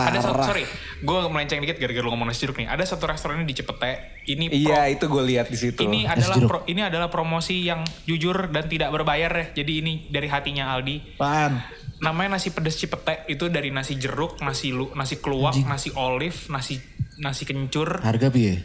Ada 0.00 0.18
satu, 0.20 0.32
Parah. 0.32 0.46
sorry, 0.46 0.64
gue 0.96 1.18
melenceng 1.26 1.58
dikit 1.58 1.76
gara-gara 1.76 2.00
lu 2.00 2.10
ngomong 2.10 2.28
nasi 2.28 2.40
jeruk 2.40 2.56
nih. 2.56 2.66
Ada 2.66 2.84
satu 2.86 3.04
restoran 3.04 3.40
di 3.40 3.50
Cepete. 3.50 4.22
Ini 4.24 4.46
pro- 4.46 4.58
Iya 4.60 4.80
itu 4.88 5.04
gue 5.04 5.22
lihat 5.24 5.46
di 5.46 5.56
situ. 5.56 5.80
ini 5.80 6.04
Nasi 6.04 6.14
adalah 6.14 6.36
jeruk. 6.36 6.48
pro- 6.48 6.64
ini 6.64 6.80
adalah 6.80 7.08
promosi 7.08 7.56
yang 7.60 7.80
jujur 8.04 8.48
dan 8.48 8.64
tidak 8.64 8.88
berbayar 8.90 9.28
ya. 9.28 9.46
Jadi 9.56 9.72
ini 9.76 9.92
dari 10.06 10.26
hatinya 10.26 10.70
Aldi. 10.70 11.16
Apaan? 11.16 11.52
Namanya 11.98 12.36
nasi 12.36 12.50
pedas 12.50 12.74
Cipete 12.74 13.26
itu 13.26 13.46
dari 13.46 13.68
nasi 13.68 13.94
jeruk, 13.94 14.38
nasi 14.38 14.70
lu, 14.70 14.92
nasi 14.92 15.18
keluak, 15.18 15.58
nasi 15.60 15.90
olive, 15.92 16.46
nasi 16.46 16.78
nasi 17.16 17.42
kencur. 17.42 17.98
Harga 17.98 18.30
piye? 18.30 18.62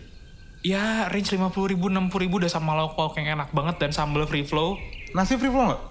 Ya 0.61 1.09
range 1.09 1.33
50 1.33 1.49
ribu, 1.67 1.89
60 1.89 2.13
ribu 2.19 2.37
udah 2.37 2.47
sama 2.47 2.71
lauk 2.73 2.93
pauk 2.93 3.17
yang 3.17 3.35
enak 3.35 3.49
banget 3.49 3.75
dan 3.79 3.89
sambal 3.89 4.23
free 4.23 4.45
flow. 4.45 4.77
Nasi 5.11 5.35
free 5.35 5.49
flow 5.49 5.65
nggak? 5.67 5.81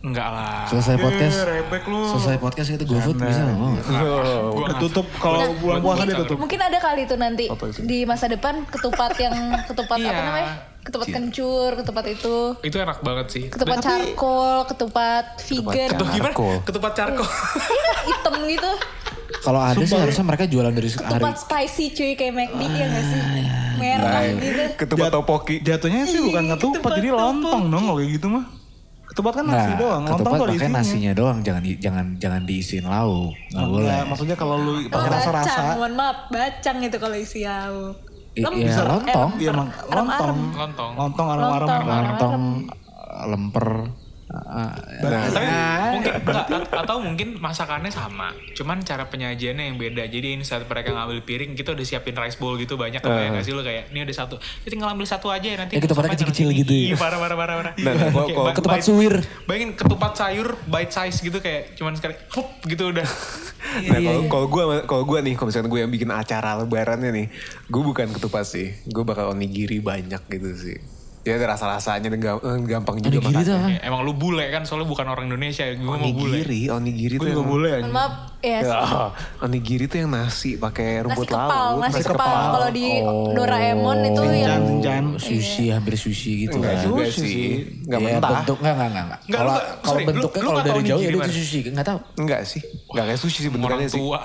Enggak 0.00 0.28
lah. 0.28 0.68
Selesai 0.68 0.96
podcast. 1.00 1.36
Rebek 1.42 1.82
lu. 1.88 2.00
Selesai 2.14 2.36
podcast 2.38 2.68
itu 2.70 2.84
GoFood 2.84 3.16
bisa 3.16 3.40
nggak 3.42 3.58
mau. 3.58 3.72
Oh, 3.72 4.52
Gua 4.54 4.68
tutup 4.76 5.06
kalau 5.18 5.50
bulan 5.56 5.80
puasa 5.80 6.02
dia 6.04 6.16
tutup. 6.20 6.36
Mungkin 6.38 6.60
ada 6.60 6.78
kali 6.78 7.02
tuh 7.04 7.18
nanti 7.18 7.44
itu? 7.48 7.66
di 7.82 8.04
masa 8.04 8.26
depan 8.26 8.62
ketupat 8.66 9.16
yang 9.18 9.34
ketupat 9.64 9.98
apa 9.98 10.06
Iya. 10.06 10.22
namanya? 10.22 10.52
Ketupat 10.86 11.08
kencur, 11.10 11.70
ketupat 11.82 12.04
itu. 12.06 12.36
Itu 12.62 12.76
enak 12.78 12.98
banget 13.02 13.26
sih. 13.28 13.44
Ketupat 13.50 13.82
charcoal, 13.82 14.58
ketupat 14.64 15.24
vegan. 15.42 15.88
Ketupat 15.90 16.14
gimana? 16.14 16.30
Charcoal. 16.30 16.56
Ketupat 16.62 16.92
charcoal. 16.94 17.30
Hitam 18.06 18.34
gitu. 18.46 18.72
Kalau 19.42 19.58
ada 19.58 19.78
sih 19.78 19.98
harusnya 19.98 20.24
mereka 20.24 20.44
jualan 20.46 20.70
dari 20.70 20.86
hari. 20.86 21.02
Ketupat 21.02 21.34
spicy 21.42 21.84
cuy 21.90 22.12
kayak 22.14 22.32
McD 22.32 22.62
ya 22.62 22.86
gak 22.86 23.04
sih? 23.04 23.20
Merah 23.76 24.22
gitu. 24.30 24.62
Ketupat 24.78 25.10
topoki. 25.10 25.56
Jatuhnya 25.60 26.06
sih 26.06 26.22
bukan 26.22 26.54
ketupat, 26.54 26.90
jadi 26.94 27.10
lontong 27.10 27.62
dong 27.66 27.82
kalau 27.84 27.98
kayak 27.98 28.10
gitu 28.14 28.26
mah. 28.30 28.44
Ketupat 29.16 29.32
kan 29.32 29.44
nasi 29.48 29.56
Nah, 29.66 29.78
doang, 29.80 30.02
lontong 30.04 30.18
ketupat 30.20 30.36
tuh 30.36 30.52
isinya. 30.52 30.76
nasinya 30.76 31.12
doang, 31.16 31.38
jangan 31.40 31.62
di- 31.64 31.80
jangan 31.80 32.04
jangan 32.20 32.40
diisiin 32.44 32.84
lauk. 32.84 33.32
Nggak 33.32 33.56
Enggak, 33.56 33.68
boleh. 33.72 34.00
maksudnya 34.04 34.36
kalau 34.36 34.56
lu 34.60 34.72
Oh, 34.76 34.80
pakai 34.86 35.08
rasa-rasa. 35.08 35.48
bacang, 35.48 35.72
mohon 35.74 35.94
maaf, 35.96 36.18
bacang 36.28 36.76
itu 36.84 36.96
kalau 36.98 37.16
isi 37.16 37.40
lauk. 37.42 37.96
Lem- 38.36 38.52
iya, 38.54 38.68
bisa- 38.68 38.84
lontong. 38.84 39.30
eh, 39.32 39.40
Iya 39.40 39.50
emang 39.50 39.68
lontong. 39.88 40.36
Lontong. 40.52 40.90
Lontong 40.94 41.26
arem-arem. 41.32 41.64
Lontong. 41.64 41.82
Lontong, 41.88 42.36
lemper. 43.26 43.68
ah, 43.72 43.84
Nah, 44.38 44.72
Tapi 45.26 45.46
mungkin 45.92 46.12
enggak, 46.18 46.46
atau 46.70 46.96
mungkin 46.98 47.28
masakannya 47.36 47.88
sama, 47.88 48.28
cuman 48.52 48.80
cara 48.80 49.04
penyajiannya 49.04 49.64
yang 49.66 49.76
beda. 49.76 50.06
Jadi 50.06 50.34
ini 50.34 50.42
saat 50.42 50.64
mereka 50.64 50.90
ngambil 50.90 51.22
piring, 51.22 51.52
kita 51.52 51.72
udah 51.72 51.82
siapin 51.82 52.14
rice 52.14 52.36
bowl 52.36 52.54
gitu 52.54 52.74
banyak 52.74 53.00
kayak 53.00 53.32
nggak 53.32 53.42
sih 53.42 53.52
lo 53.52 53.60
kayak 53.60 53.90
ini 53.90 54.02
udah 54.02 54.16
satu, 54.16 54.36
kita 54.36 54.70
tinggal 54.70 54.88
ambil 54.88 55.04
satu 55.04 55.28
aja 55.28 55.44
ya 55.44 55.56
nanti. 55.56 55.74
Ya, 55.74 55.80
ketupatnya 55.80 56.08
sama 56.08 56.14
aja 56.14 56.24
kecil-kecil 56.26 56.48
gitu 56.58 56.72
ya. 56.72 56.86
Iya 56.86 56.96
parah 56.96 57.18
parah 57.18 57.36
parah 57.36 57.54
parah. 57.56 57.72
Nah, 57.76 57.92
nah, 57.92 58.06
Kayak 58.06 58.26
kalau 58.28 58.46
ba- 58.46 58.56
Ketupat 58.56 58.78
bite- 58.78 58.86
suwir. 58.86 59.14
Bayangin 59.44 59.70
ketupat 59.74 60.12
sayur 60.14 60.48
bite 60.64 60.92
size 60.92 61.18
gitu 61.20 61.38
kayak 61.38 61.74
cuman 61.74 61.92
sekali, 61.94 62.14
hup 62.30 62.48
gitu 62.64 62.90
udah. 62.90 63.06
Nah 63.76 63.98
kalau 63.98 64.22
kalau 64.26 64.46
gue 64.46 64.62
kalau 64.86 65.02
gue 65.04 65.18
nih 65.22 65.34
kalau 65.34 65.48
misalnya 65.50 65.68
gue 65.68 65.80
yang 65.80 65.92
bikin 65.92 66.08
acara 66.08 66.56
lebarannya 66.56 67.10
nih, 67.12 67.26
gue 67.66 67.82
bukan 67.82 68.08
ketupat 68.10 68.44
sih, 68.44 68.72
gue 68.84 69.04
bakal 69.04 69.30
onigiri 69.30 69.78
banyak 69.78 70.22
gitu 70.28 70.50
sih. 70.54 70.78
Ya 71.26 71.34
ada 71.34 71.46
rasa-rasanya 71.50 72.06
dan 72.06 72.12
eh, 72.16 72.38
gampang 72.64 72.96
juga 72.96 73.18
Onigiri 73.18 73.42
tuh 73.42 73.50
makannya. 73.50 73.58
apa? 73.58 73.68
Ya, 73.68 73.80
emang 73.84 74.00
lu 74.00 74.14
bule 74.14 74.46
kan 74.46 74.62
soalnya 74.62 74.86
bukan 74.86 75.06
orang 75.06 75.26
Indonesia, 75.26 75.66
gue 75.66 75.82
mau 75.82 75.98
bule. 76.08 76.38
Onigiri, 76.38 76.60
onigiri 76.68 77.14
tuh 77.16 77.26
yang 77.26 77.42
boleh 77.42 77.72
Mohon 77.80 77.90
maaf, 77.92 78.12
ya 78.38 78.58
Ah, 78.64 79.10
onigiri 79.44 79.84
tuh 79.84 79.98
yang 79.98 80.08
nasi 80.08 80.54
pakai 80.54 80.86
nasi 80.96 81.04
rumput 81.04 81.26
kepal, 81.26 81.50
laut. 81.50 81.82
nasi 81.82 82.00
kepal. 82.00 82.42
Kalau 82.52 82.68
di 82.70 82.86
Doraemon 83.34 83.98
itu 84.04 84.22
Sinjan, 84.22 84.38
yang 84.38 84.62
sinjan. 84.64 85.04
Sushi, 85.18 85.64
hampir 85.68 85.94
sushi 85.96 86.32
gitu 86.44 86.56
Enggak 86.56 86.72
kan. 86.72 86.84
juga 86.84 87.04
Sushi 87.04 87.18
sih, 87.18 87.26
sih. 87.26 87.50
nggak 87.84 87.98
Iya, 87.98 88.06
mentah. 88.12 88.30
bentuk 88.32 88.56
enggak 88.56 88.72
enggak 88.72 88.86
enggak. 88.86 89.02
enggak. 89.02 89.20
Enggak, 89.20 89.36
Kalau 89.36 89.54
kalau 89.82 89.98
bentuknya 90.04 90.42
kalau 90.44 90.60
dari 90.62 90.80
jauh 90.84 91.00
ya 91.00 91.08
itu 91.08 91.18
sushi, 91.34 91.58
enggak 91.66 91.86
tahu. 91.86 91.98
Enggak 92.16 92.40
sih, 92.44 92.62
enggak 92.86 93.04
kayak 93.04 93.18
sushi 93.18 93.38
sih 93.40 93.48
Orang 93.48 93.58
bentukannya 93.58 93.88
sih. 93.88 93.98
tua. 93.98 94.20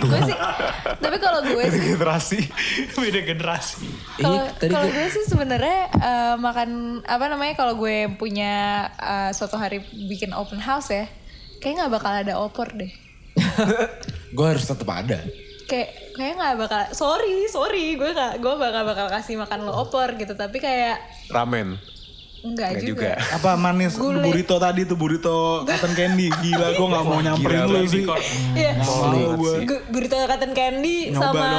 gue 0.00 0.20
sih. 0.24 0.36
Tapi 0.96 1.16
kalau 1.18 1.40
gue 1.44 1.64
sih 1.68 1.80
Generasi. 1.86 2.38
Beda 2.96 3.20
generasi. 3.22 3.76
kalau 4.16 4.34
Iya, 4.34 4.42
tadi 4.56 4.72
kalau 4.72 4.88
gue 4.88 5.06
sih 5.06 5.24
sebenarnya 5.26 5.65
eh, 5.90 6.34
makan 6.36 7.00
apa 7.02 7.24
namanya 7.26 7.54
kalau 7.54 7.74
gue 7.76 8.10
punya 8.14 8.86
eh, 8.96 9.30
suatu 9.32 9.56
hari 9.56 9.80
bikin 10.08 10.30
open 10.32 10.58
house 10.58 10.90
ya 10.90 11.06
kayak 11.58 11.84
nggak 11.84 11.92
bakal 11.98 12.12
ada 12.12 12.34
opor 12.38 12.70
deh 12.72 12.92
Gue 14.36 14.46
harus 14.48 14.64
tetap 14.64 14.88
ada. 14.90 15.20
kayak 15.66 16.14
kayak 16.14 16.34
nggak 16.38 16.54
bakal 16.62 16.80
sorry 16.94 17.50
sorry 17.50 17.98
gue 17.98 18.10
nggak 18.14 18.38
gue 18.38 18.54
bakal 18.54 18.86
bakal 18.86 19.06
kasih 19.10 19.34
makan 19.34 19.66
lo 19.66 19.74
opor 19.82 20.14
gitu 20.14 20.38
tapi 20.38 20.62
kayak 20.62 21.02
Ramen. 21.26 21.74
Enggak 22.48 22.70
juga, 22.76 22.86
juga. 22.86 23.10
Apa 23.32 23.50
manis 23.54 23.94
Gulai. 23.94 24.22
burrito 24.22 24.56
tadi 24.56 24.80
tuh 24.82 24.94
burrito 24.94 25.36
cotton 25.62 25.92
candy 25.92 26.26
gila 26.30 26.68
gue 26.70 26.86
nggak 26.86 27.04
mau 27.04 27.20
nyamperin 27.20 27.62
lu 27.64 27.80
sih. 27.84 28.04
Iya. 28.52 28.72
Gu- 29.62 29.84
Burrito 29.88 30.16
cotton 30.16 30.52
candy 30.52 30.96
Nyoba 31.08 31.30
sama 31.32 31.50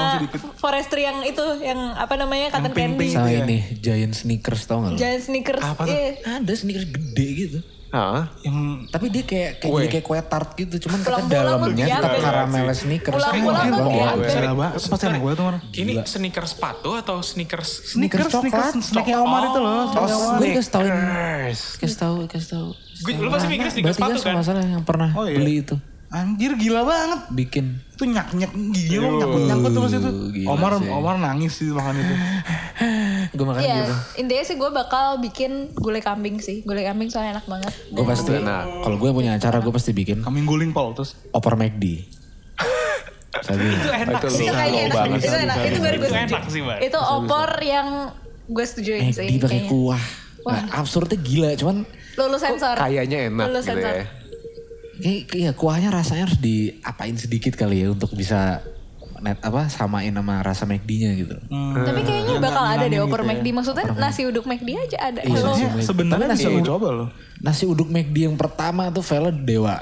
forestry 0.55 1.03
yang 1.03 1.23
itu 1.23 1.41
yang 1.59 1.77
apa 1.93 2.15
namanya 2.15 2.49
cotton 2.49 2.73
candy 2.73 3.09
Sama 3.09 3.27
Iya. 3.27 3.43
ini 3.43 3.57
Giant 3.77 4.13
Sneakers 4.13 4.63
tau 4.63 4.79
gak 4.79 4.91
lo? 4.91 4.97
giant 4.97 5.21
sneakers 5.21 5.61
Apa 5.61 5.83
tuh? 5.83 5.91
iya. 5.91 6.11
Ada 6.37 6.53
sneakers 6.53 6.87
gede 6.87 7.27
gitu. 7.35 7.59
Hah? 7.97 8.23
Yang 8.39 8.57
Tapi 8.87 9.05
dia 9.07 9.23
kayak 9.23 9.51
kayak, 9.57 9.67
Kue. 9.67 9.79
jadi 9.79 9.89
kayak 9.91 10.05
kue 10.05 10.19
tart 10.21 10.49
gitu, 10.53 10.75
cuman 10.85 10.99
kata 11.01 11.19
dalamnya 11.25 11.85
mah 11.85 11.97
tetap 11.97 12.13
karamel 12.21 12.65
sneakers. 12.71 13.13
Pulang-pulang 13.17 13.45
Wah, 13.47 13.65
mah 13.65 13.77
gua 13.79 13.89
diaper. 13.89 14.13
mau. 14.13 14.27
Gila 14.37 14.53
banget, 14.53 14.73
itu 14.77 14.87
pasti 14.87 15.05
enak 15.07 15.21
banget 15.21 15.37
tuh 15.37 15.45
orang. 15.45 15.61
Ini 15.71 15.93
sneakers 16.03 16.49
sepatu 16.49 16.89
atau 16.93 17.15
sneakers 17.19 17.69
Sneakers, 17.87 18.29
sneakers, 18.29 18.69
snacknya 18.83 19.17
Omar 19.17 19.41
itu 19.45 19.59
loh. 19.59 19.89
Omar. 19.89 20.37
Gue 20.37 20.49
kasih 20.53 20.71
tau 20.71 20.81
kasih 21.77 21.97
tau 21.97 22.15
kasih 22.25 22.47
tau. 22.47 22.67
Gue 22.99 23.11
lu 23.15 23.29
pasti 23.29 23.47
mikir 23.47 23.67
sneakers 23.67 23.95
sepatu 23.95 24.19
kan? 24.19 24.33
masalah 24.35 24.61
yang 24.61 24.83
pernah 24.83 25.09
Oh, 25.11 25.25
iya. 25.25 25.37
beli 25.37 25.61
itu. 25.61 25.75
Anjir 26.07 26.55
gila 26.55 26.81
banget. 26.81 27.19
Bikin. 27.29 27.65
Itu 27.91 28.07
nyak 28.07 28.31
nyak 28.31 28.51
gila 28.71 29.27
nyangkut 29.43 29.71
terus 29.73 29.91
itu. 29.93 30.09
Omar. 30.45 30.79
Omar 30.79 31.15
nangis 31.17 31.51
sih 31.53 31.67
makan 31.67 31.97
itu. 31.97 32.13
Gue 33.29 33.45
makan 33.45 33.59
Iya, 33.59 33.75
gitu. 33.81 33.93
intinya 34.17 34.43
sih 34.43 34.55
gue 34.55 34.69
bakal 34.69 35.05
bikin 35.17 35.51
gulai 35.73 35.99
kambing 35.99 36.37
sih. 36.37 36.61
Gulai 36.61 36.83
kambing 36.83 37.07
soalnya 37.07 37.37
enak 37.37 37.45
banget. 37.45 37.73
Gue 37.89 38.03
pasti, 38.03 38.31
kalau 38.79 38.95
gue 38.95 39.09
punya 39.11 39.33
acara 39.33 39.57
gue 39.57 39.69
pasti 39.69 39.91
bikin 39.91 40.21
Kambing 40.21 40.43
guling 40.43 40.71
pol 40.71 40.91
terus. 40.91 41.15
opor 41.29 41.55
McD. 41.55 41.83
Itu 43.37 43.91
enak 43.91 44.19
Itu 44.19 44.27
sih. 44.29 44.45
Itu 44.45 44.53
kayaknya 44.53 44.81
enak, 44.83 44.95
banget. 44.97 45.19
itu 45.19 45.35
enak, 45.37 45.57
itu 45.61 45.77
baru 45.77 45.95
gue 45.95 46.01
Itu 46.01 46.07
setuju. 46.09 46.25
enak 46.27 46.43
sih, 46.47 46.61
Mbak. 46.61 46.77
Itu 46.83 46.99
opor 46.99 47.49
yang 47.61 47.87
gue 48.47 48.65
setujuin 48.65 49.01
sih. 49.07 49.27
McD 49.27 49.43
pakai 49.43 49.61
kuah. 49.67 50.03
Nah, 50.43 50.63
absurdnya 50.73 51.17
gila, 51.17 51.49
cuman 51.53 51.83
Lulus 52.15 52.39
sensor. 52.39 52.73
Kayaknya 52.73 53.29
enak 53.29 53.45
Lulus 53.45 53.63
gitu 53.63 53.77
sensor. 53.77 53.93
ya. 53.93 54.05
kayak 54.97 55.21
iya 55.31 55.51
kuahnya 55.53 55.93
rasanya 55.93 56.25
harus 56.25 56.41
diapain 56.41 57.13
sedikit 57.13 57.53
kali 57.53 57.85
ya 57.85 57.93
untuk 57.93 58.09
bisa 58.11 58.65
net 59.19 59.39
apa 59.39 59.67
samain 59.67 60.09
sama 60.09 60.39
rasa 60.39 60.63
McD-nya 60.63 61.11
gitu. 61.15 61.35
Tapi 61.49 62.01
kayaknya 62.01 62.37
bakal 62.37 62.63
ada 62.63 62.85
deh 62.85 62.99
opor 62.99 63.19
gitu 63.19 63.25
ya. 63.25 63.31
McD. 63.33 63.47
Maksudnya 63.51 63.85
nasi 63.93 64.21
uduk 64.23 64.43
McD 64.43 64.69
aja 64.73 64.97
ada. 65.07 65.19
Iya, 65.19 65.33
Kalau 65.35 65.53
nasi 65.53 65.83
Sebenarnya 65.83 66.27
nasi 66.27 66.47
uduk- 66.47 66.67
coba 66.67 66.87
loh. 66.91 67.09
Nasi 67.37 67.63
uduk 67.63 67.87
McD 67.87 68.17
yang 68.23 68.35
pertama 68.35 68.89
tuh 68.89 69.01
failnya 69.01 69.33
Dewa. 69.33 69.77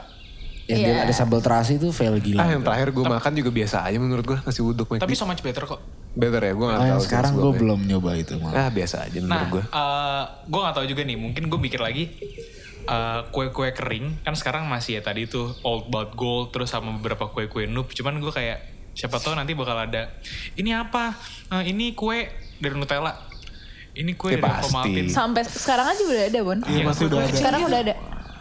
Yang 0.65 0.79
Iya. 0.79 0.87
dia 0.87 1.03
ada 1.03 1.13
sambal 1.13 1.39
terasi 1.39 1.75
itu 1.75 1.89
fail 1.89 2.17
gila. 2.17 2.39
Ah 2.39 2.49
yang 2.49 2.61
terakhir 2.61 2.89
gue 2.89 3.03
makan 3.03 3.31
juga 3.33 3.51
biasa 3.51 3.85
aja 3.85 3.97
menurut 3.97 4.25
gue 4.25 4.37
nasi 4.39 4.59
uduk 4.59 4.87
McD. 4.87 4.99
Tapi 4.99 5.13
so 5.13 5.23
much 5.23 5.39
better 5.39 5.63
kok. 5.63 5.81
better 6.11 6.39
ya 6.41 6.53
gue 6.53 6.63
gak 6.65 6.79
tahu 6.79 6.95
sih 6.95 7.05
sekarang 7.05 7.33
gue 7.35 7.51
belum 7.55 7.79
nyoba 7.83 8.15
itu 8.15 8.33
malah. 8.37 8.55
Ah 8.57 8.69
biasa 8.69 9.03
aja 9.03 9.19
Nah, 9.19 9.27
menurut 9.35 9.49
gue. 9.51 9.63
eh 9.67 10.23
gue 10.45 10.59
gak 10.61 10.73
tahu 10.73 10.85
juga 10.87 11.01
nih. 11.01 11.17
Mungkin 11.17 11.43
gue 11.45 11.59
mikir 11.61 11.77
lagi. 11.77 12.07
eh, 12.85 13.21
kue-kue 13.27 13.73
kering 13.73 14.21
kan 14.21 14.31
sekarang 14.31 14.63
masih 14.63 14.95
ya 14.95 15.01
tadi 15.01 15.25
tuh 15.25 15.57
old 15.61 15.89
but 15.89 16.13
gold 16.13 16.49
terus 16.49 16.69
sama 16.69 16.93
beberapa 16.93 17.25
kue-kue 17.27 17.65
noob 17.65 17.89
cuman 17.89 18.15
gue 18.15 18.29
kayak 18.29 18.74
siapa 18.95 19.19
tahu 19.19 19.35
nanti 19.35 19.51
bakal 19.51 19.75
ada 19.75 20.07
ini 20.55 20.71
apa 20.71 21.13
Eh, 21.45 21.69
ini 21.69 21.93
kue 21.93 22.25
dari 22.57 22.73
Nutella 22.73 23.13
ini 23.93 24.11
kue 24.11 24.33
Ya, 24.33 24.41
dari 24.41 24.49
pasti. 24.65 24.91
Sampai 25.07 25.45
sekarang 25.45 25.87
aja 25.87 26.01
udah 26.01 26.25
ada, 26.27 26.39
Bon. 26.41 26.59
Iya 26.63 26.81
pasti 26.83 27.03
udah 27.05 27.17
ada. 27.21 27.31
Sekarang 27.31 27.61
udah 27.63 27.79
ada. 27.79 27.95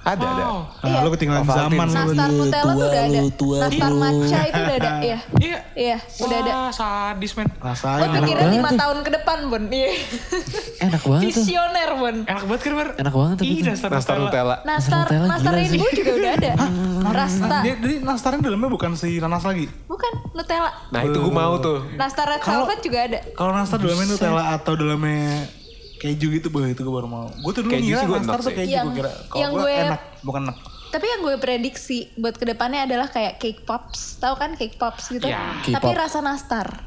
Ada 0.05 0.21
ada. 0.23 0.45
Wow. 0.45 0.61
Nah, 0.85 1.01
lu 1.01 1.11
ketinggalan 1.11 1.43
Ovaltine. 1.43 1.65
zaman 1.65 1.87
lu. 1.87 1.95
Nastar 1.97 2.29
Nutella 2.31 2.73
tuh 2.73 2.87
udah 2.87 3.03
ada. 3.03 3.21
tua, 3.33 3.57
Nastar 3.59 3.91
matcha 3.91 4.39
itu 4.45 4.61
udah 4.61 4.77
ada. 4.77 4.91
Iya. 5.01 5.19
Iya. 5.45 5.59
Iya, 5.75 5.97
udah 6.21 6.37
ada. 6.39 6.53
Wah, 6.55 6.71
sadis 6.71 7.33
men. 7.35 7.49
Lo 7.51 7.65
Rasain. 7.65 8.11
pikirnya 8.15 8.49
lima 8.53 8.71
tahun 8.71 8.99
ke 9.01 9.11
depan, 9.13 9.39
Bon. 9.49 9.65
Iya. 9.67 9.89
Enak 10.87 11.03
banget 11.03 11.23
tuh. 11.27 11.43
Visioner, 11.43 11.91
Bon. 11.95 12.17
Enak 12.23 12.45
banget 12.45 12.61
kan, 12.61 12.73
Bar? 12.75 12.89
Enak 12.95 13.15
banget 13.15 13.35
tuh 13.35 13.45
Iya. 13.45 13.63
Nastar, 13.67 13.91
Nastar 13.91 14.17
Nutella. 14.19 14.57
Nastar, 14.63 15.05
Nastar 15.09 15.53
Rainbow 15.53 15.89
juga 15.91 16.13
udah 16.15 16.33
ada. 16.35 16.53
Rasta. 17.07 17.47
Nah, 17.47 17.63
jadi 17.65 17.95
nastarnya 18.01 18.41
dalamnya 18.43 18.69
bukan 18.69 18.91
si 18.95 19.17
nanas 19.17 19.43
lagi. 19.43 19.67
Bukan, 19.85 20.13
Nutella. 20.33 20.71
Nah 20.91 21.01
itu 21.03 21.19
gue 21.19 21.33
mau 21.33 21.57
tuh. 21.59 21.81
Nastar 21.95 22.29
Red 22.29 22.43
Velvet 22.43 22.81
juga 22.81 22.99
ada. 23.03 23.19
Kalau 23.33 23.53
nastar 23.53 23.79
dalamnya 23.79 24.07
Nutella 24.07 24.43
atau 24.53 24.73
dalamnya 24.75 25.49
keju 26.05 26.29
gitu, 26.31 26.53
bah 26.53 26.69
itu 26.69 26.85
gue 26.85 26.93
baru 26.93 27.09
mau. 27.09 27.27
Gue 27.33 27.53
tuh 27.57 27.65
dulu 27.65 27.73
Keju 27.73 27.97
ngira 27.97 28.05
nastar 28.13 28.39
tuh 28.39 28.53
keju 28.53 28.77
gue 28.77 28.95
kira. 28.95 29.11
Kalau 29.25 29.41
yang 29.41 29.53
gue 29.57 29.71
enak, 29.73 30.01
bukan 30.21 30.41
enak. 30.45 30.57
Tapi 30.93 31.07
yang 31.09 31.21
gue 31.25 31.35
prediksi 31.41 32.13
buat 32.15 32.37
ke 32.37 32.45
depannya 32.45 32.85
adalah 32.85 33.09
kayak 33.09 33.41
cake 33.41 33.65
pops. 33.65 34.21
Tahu 34.21 34.37
kan 34.37 34.53
cake 34.55 34.77
pops 34.77 35.09
gitu? 35.09 35.27
Iya. 35.27 35.65
Tapi 35.73 35.91
rasa 35.91 36.21
nastar. 36.21 36.85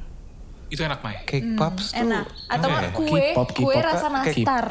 Itu 0.69 0.85
enak, 0.85 1.02
Mai. 1.02 1.26
Cake 1.26 1.57
pops 1.57 1.91
tuh. 1.91 2.06
Enak. 2.06 2.30
Atau 2.48 2.68
ya? 2.69 2.91
kue, 2.94 3.10
K-pop, 3.34 3.48
kue 3.52 3.73
K-pop. 3.73 3.84
rasa 3.84 4.07
nastar. 4.07 4.65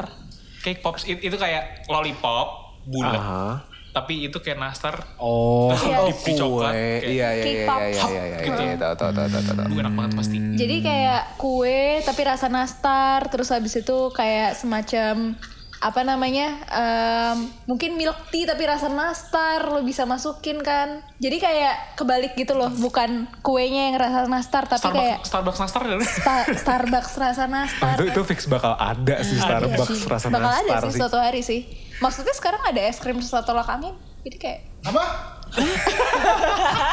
Cake 0.63 0.81
pops 0.81 1.03
it- 1.05 1.21
itu 1.21 1.35
kayak 1.35 1.85
lollipop 1.85 2.47
bulat. 2.87 3.19
Aha. 3.19 3.45
Tapi 3.97 4.13
itu 4.23 4.37
kayak 4.37 4.59
nastar 4.59 4.95
Oh, 5.17 5.73
Iya. 5.73 6.05
dip 6.05 6.19
di 6.21 6.33
coklat. 6.33 6.69
Kue. 6.69 6.77
kayak- 6.77 7.01
Iya 7.03 7.27
iya 7.31 7.43
Cake 7.43 7.49
iya 7.51 7.65
pop. 7.65 7.79
iya 7.79 7.87
iya 7.87 8.05
iya 8.05 8.37
iya. 8.37 8.61
iya, 8.63 8.75
Tahu 8.77 8.93
tahu 8.95 9.11
tahu 9.11 9.27
tahu 9.27 9.43
tahu. 9.49 9.67
Enak 9.75 9.93
banget 9.95 10.11
pasti. 10.15 10.37
Jadi 10.53 10.75
kayak 10.79 11.21
kue 11.35 11.81
tapi 12.01 12.21
rasa 12.23 12.47
nastar. 12.47 13.25
Terus 13.27 13.49
habis 13.49 13.73
itu 13.75 13.97
kayak 14.11 14.53
semacam 14.53 15.33
apa 15.77 16.01
namanya 16.01 16.57
em, 16.67 17.37
mungkin 17.63 17.93
milk 17.93 18.17
tea 18.27 18.45
tapi 18.45 18.65
rasa 18.65 18.89
nastar 18.89 19.61
lo 19.63 19.81
bisa 19.81 20.03
masukin 20.03 20.57
kan 20.59 21.05
jadi 21.15 21.37
kayak 21.37 21.75
kebalik 21.93 22.33
gitu 22.33 22.53
loh 22.53 22.73
bukan 22.73 23.29
kuenya 23.41 23.93
yang 23.93 23.97
rasa 23.99 24.25
nastar 24.25 24.65
tapi 24.65 24.89
kayak 24.89 25.21
Starbucks, 25.21 25.29
Starbucks 25.53 25.59
nastar 25.59 25.81
ada. 25.83 25.95
Sta- 26.01 26.49
Starbucks 26.55 27.13
rasa 27.15 27.43
nastar 27.53 27.93
Itu 27.93 28.09
itu 28.09 28.21
fix 28.25 28.49
bakal 28.49 28.73
ada 28.73 29.21
sih 29.21 29.37
Starbucks 29.37 30.01
Iya. 30.01 30.09
rasa 30.09 30.25
bakal 30.27 30.49
ada 30.49 30.65
nastar 30.65 30.81
sih 30.81 30.89
sih. 30.89 30.97
suatu 30.99 31.17
hari 31.19 31.41
sih 31.41 31.61
maksudnya 31.99 32.31
sekarang 32.31 32.61
ada 32.63 32.81
es 32.81 32.97
krim 32.97 33.17
sesuatu 33.17 33.47
tolak 33.47 33.67
angin 33.67 33.93
jadi 34.21 34.37
kayak 34.37 34.59
Apa? 34.85 35.03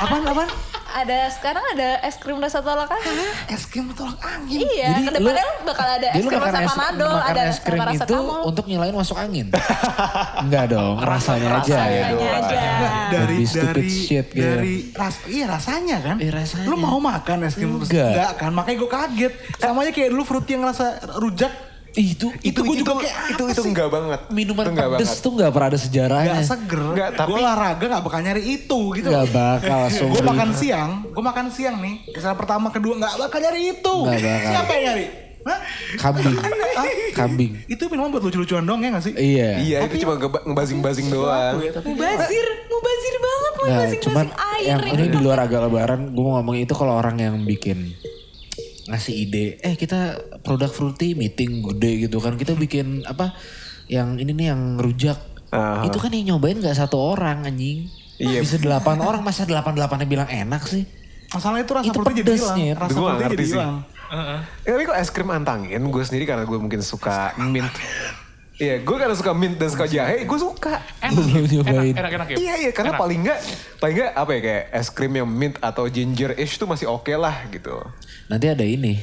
apaan, 0.01 0.23
apaan? 0.25 0.51
ada 0.95 1.27
sekarang 1.29 1.65
ada 1.69 1.99
es 2.01 2.15
krim 2.17 2.39
rasa 2.39 2.59
tolak 2.61 2.87
angin 2.89 3.19
Es 3.47 3.67
krim 3.67 3.91
tolak 3.91 4.15
angin. 4.21 4.63
iya 4.63 4.95
Jadi 4.95 5.03
ke 5.03 5.13
depannya 5.13 5.43
lu- 5.43 5.67
bakal 5.67 5.87
ada 5.91 6.09
es 6.09 6.23
krim 6.23 6.39
rasa 6.39 6.59
es, 6.61 6.69
panadol 6.71 7.15
ada 7.17 7.41
es 7.45 7.59
krim 7.59 7.81
rasa 7.83 7.95
itu 8.01 8.15
kamul 8.15 8.41
untuk 8.45 8.65
nyalain 8.65 8.95
masuk 8.95 9.17
angin. 9.17 9.51
Enggak 10.39 10.65
dong, 10.71 10.95
rasanya 10.97 11.59
aja. 11.59 11.75
rasanya 11.83 12.03
aja 12.39 12.59
dari 13.11 13.37
Lebih 13.37 13.49
stupid 13.49 13.75
dari 13.75 13.91
shit 13.91 14.27
gitu. 14.29 14.39
dari 14.39 14.75
ras 14.93 15.15
iya 15.27 15.45
rasanya 15.49 15.97
kan 16.01 16.17
Iya, 16.17 16.31
rasanya. 16.33 16.67
lu 16.67 16.77
mau 16.77 16.99
makan 16.99 17.39
es 17.43 17.55
krim 17.55 17.75
Enggak. 17.75 17.91
enggak 18.09 18.33
kan 18.39 18.51
makanya 18.55 18.77
gue 18.79 18.91
kaget 18.93 19.33
sama 19.57 19.83
aja 19.83 19.91
kayak 19.91 20.09
dulu 20.09 20.23
fruity 20.23 20.51
yang 20.53 20.63
rasa 20.63 20.87
rujak 21.13 21.51
Itu 21.95 22.27
itu, 22.43 22.59
gue 22.59 22.77
juga 22.77 22.99
kayak 22.99 23.17
itu 23.31 23.39
apa 23.41 23.51
itu 23.51 23.63
sih? 23.63 23.71
enggak 23.71 23.89
banget. 23.89 24.21
minuman 24.29 24.65
Itu 24.65 24.71
enggak 24.73 24.89
pedes 24.91 25.07
banget. 25.07 25.23
tuh 25.23 25.31
nggak 25.33 25.51
pernah 25.51 25.69
ada 25.69 25.79
sejarahnya. 25.79 26.35
Gak 26.35 26.43
seger, 26.45 26.83
Nggak, 26.91 27.11
tapi- 27.15 27.29
gue 27.29 27.39
olahraga 27.39 27.85
gak 27.89 28.03
bakal 28.03 28.21
nyari 28.21 28.43
itu 28.45 28.81
gitu. 28.93 29.09
Nggak 29.09 29.29
bakal, 29.31 29.81
Gue 29.87 30.23
makan 30.25 30.51
siang, 30.53 30.91
gue 31.07 31.23
makan 31.23 31.47
siang 31.49 31.77
nih. 31.79 31.95
Misalnya 32.09 32.35
pertama, 32.35 32.67
kedua 32.69 32.95
gak 32.99 33.15
bakal 33.17 33.39
nyari 33.39 33.61
itu. 33.73 33.95
Nggak 34.01 34.21
bakal. 34.21 34.51
Siapa 34.51 34.71
yang 34.73 34.85
nyari? 34.85 35.07
Hah? 35.45 35.59
Kambing. 36.01 36.35
Hah? 36.41 36.87
Kambing. 37.13 37.53
Itu 37.67 37.83
minuman 37.87 38.09
buat 38.09 38.25
lucu-lucuan 38.25 38.65
dong 38.65 38.81
ya 38.81 38.89
gak 38.91 39.05
sih? 39.05 39.13
Iya. 39.13 39.51
Iya 39.61 39.79
itu 39.85 40.03
cuma 40.03 40.17
ngeba- 40.17 40.41
ngebazing-bazing 40.43 41.07
doang. 41.07 41.61
Ya, 41.61 41.71
tapi 41.71 41.93
mubazir 41.93 42.47
mubazir 42.67 43.15
banget 43.15 43.53
mau 43.55 43.65
Nah, 43.65 43.79
basing 43.79 44.03
air 44.35 44.65
yang 44.65 44.81
ini. 44.83 44.93
ini 44.99 45.05
di 45.07 45.19
luar 45.21 45.39
agak 45.41 45.61
lebaran, 45.63 46.11
gue 46.11 46.23
mau 46.23 46.35
ngomong 46.35 46.57
itu 46.57 46.73
kalau 46.73 46.97
orang 46.97 47.17
yang 47.17 47.37
bikin 47.45 47.93
ngasih 48.85 49.15
ide, 49.17 49.47
eh 49.65 49.75
kita 49.75 50.17
produk 50.45 50.69
fruity 50.69 51.17
meeting 51.17 51.65
gede 51.65 52.09
gitu 52.09 52.21
kan, 52.21 52.37
kita 52.37 52.53
bikin 52.53 53.03
apa 53.05 53.33
yang 53.89 54.17
ini 54.17 54.33
nih 54.33 54.47
yang 54.53 54.77
rujak, 54.77 55.17
Aha. 55.49 55.89
itu 55.89 55.97
kan 55.97 56.13
yang 56.13 56.37
nyobain 56.37 56.61
nggak 56.61 56.77
satu 56.77 56.97
orang 57.01 57.49
anjing, 57.49 57.89
Iya. 58.21 58.45
bisa 58.45 58.61
delapan 58.61 59.01
orang 59.01 59.25
masa 59.25 59.49
delapan 59.49 59.75
delapannya 59.75 60.07
bilang 60.07 60.29
enak 60.29 60.63
sih, 60.69 60.85
Masalah 61.35 61.59
itu 61.59 61.73
rasa 61.75 61.91
Itu 61.91 61.99
fruity 61.99 62.23
jadi 62.23 62.33
hilang. 62.39 62.59
Rasa 62.79 62.95
fruity 62.95 63.25
jadi 63.35 63.47
hilang. 63.51 63.75
Ya, 64.63 64.71
tapi 64.79 64.83
kok 64.87 64.95
es 64.95 65.11
krim 65.11 65.31
antangin, 65.35 65.83
gue 65.83 66.03
sendiri 66.07 66.25
karena 66.31 66.47
gue 66.47 66.59
mungkin 66.63 66.79
suka 66.79 67.35
mint. 67.51 67.75
Iya, 68.55 68.87
gue 68.87 68.97
karena 69.03 69.19
suka 69.19 69.35
mint 69.35 69.59
dan 69.59 69.67
suka 69.67 69.91
jahe, 69.91 70.23
gue 70.23 70.39
suka. 70.39 70.79
Nyobain. 71.03 71.91
Enak, 71.91 71.99
enak, 71.99 72.13
enak 72.15 72.29
ya. 72.31 72.37
Iya 72.39 72.55
iya 72.63 72.71
karena 72.71 72.95
Enak. 72.95 73.03
paling 73.03 73.21
nggak 73.27 73.39
paling 73.83 73.95
nggak 73.99 74.13
apa 74.15 74.31
ya 74.31 74.41
kayak 74.47 74.65
es 74.71 74.89
krim 74.95 75.13
yang 75.19 75.27
mint 75.27 75.59
atau 75.59 75.91
ginger 75.91 76.39
ish 76.39 76.55
tuh 76.55 76.71
masih 76.71 76.87
oke 76.87 77.11
lah 77.19 77.35
gitu. 77.51 77.83
Nanti 78.25 78.47
ada 78.49 78.65
ini, 78.65 78.95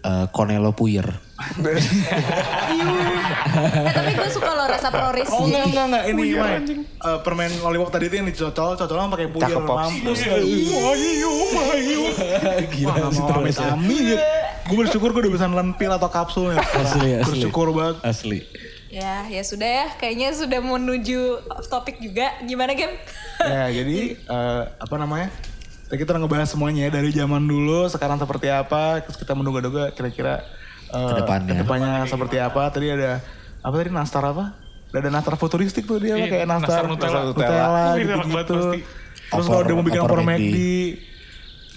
eh 0.00 0.26
Cornello 0.28 0.72
Puyer. 0.72 1.08
Eh, 1.42 1.80
tapi 3.90 4.10
gue 4.14 4.30
suka 4.30 4.50
loh 4.54 4.66
rasa 4.66 4.88
proris. 4.88 5.26
Oh 5.28 5.44
enggak 5.44 5.64
enggak 5.68 5.84
enggak 5.90 6.04
ini 6.06 6.22
main 6.34 6.62
Eh, 6.86 7.18
permen 7.20 7.50
lollipop 7.58 7.90
tadi 7.90 8.06
itu 8.06 8.14
yang 8.14 8.28
dicocol 8.28 8.78
cocol 8.78 8.96
pakai 9.10 9.26
puyer 9.26 9.50
Cakep, 9.50 9.62
Pops. 9.66 9.78
mampus 9.90 10.18
Mayu 10.22 11.32
mayu 11.50 12.02
Gila 12.70 13.10
sih 13.10 13.20
mau 13.20 13.42
terus. 13.42 13.58
amit 13.58 14.20
Gue 14.62 14.76
bersyukur 14.78 15.10
gue 15.10 15.26
udah 15.26 15.32
bisa 15.34 15.50
nelen 15.50 15.74
pil 15.74 15.90
atau 15.90 16.06
kapsul 16.06 16.54
ya. 16.54 16.62
Asli, 16.62 17.18
asli. 17.18 17.26
Bersyukur 17.26 17.74
banget. 17.74 17.96
Asli. 18.06 18.38
Ya, 18.86 19.26
ya 19.26 19.42
sudah 19.42 19.66
ya. 19.66 19.86
Kayaknya 19.98 20.28
sudah 20.30 20.60
menuju 20.62 21.20
topik 21.66 21.98
juga. 21.98 22.38
Gimana, 22.46 22.70
Gem? 22.72 22.94
ya 23.42 23.66
jadi 23.66 24.14
eh, 24.14 24.62
apa 24.70 24.94
namanya? 24.94 25.34
Tadi 25.92 26.00
kita 26.00 26.16
udah 26.16 26.24
ngebahas 26.24 26.48
semuanya 26.48 26.88
ya 26.88 26.90
dari 26.90 27.12
zaman 27.12 27.44
dulu 27.44 27.84
sekarang 27.84 28.16
seperti 28.16 28.48
apa 28.48 29.04
terus 29.04 29.12
kita 29.12 29.36
menduga-duga 29.36 29.92
kira-kira 29.92 30.40
eh, 30.88 31.04
Ke 31.04 31.20
depannya. 31.20 31.52
ke 31.52 31.54
depannya 31.60 31.92
seperti 32.08 32.40
apa 32.40 32.64
tadi 32.72 32.88
ada 32.88 33.20
apa 33.60 33.74
tadi 33.76 33.92
nastar 33.92 34.24
apa 34.24 34.56
ada 34.88 35.08
nastar 35.12 35.36
futuristik 35.36 35.84
tuh 35.84 36.00
dia 36.00 36.16
Iya, 36.16 36.32
kayak 36.32 36.46
nastar 36.48 36.88
nastar, 36.88 36.88
Nutella. 36.88 37.20
Nutella, 37.28 37.84
enak 38.00 38.24
banget 38.24 38.24
gitu-gitu 38.24 38.60
terus 39.28 39.44
kalau 39.44 39.62
dia 39.68 39.74
mau 39.76 39.84
bikin 39.84 40.00
opor 40.00 40.16
opor 40.16 40.24
McD. 40.24 40.56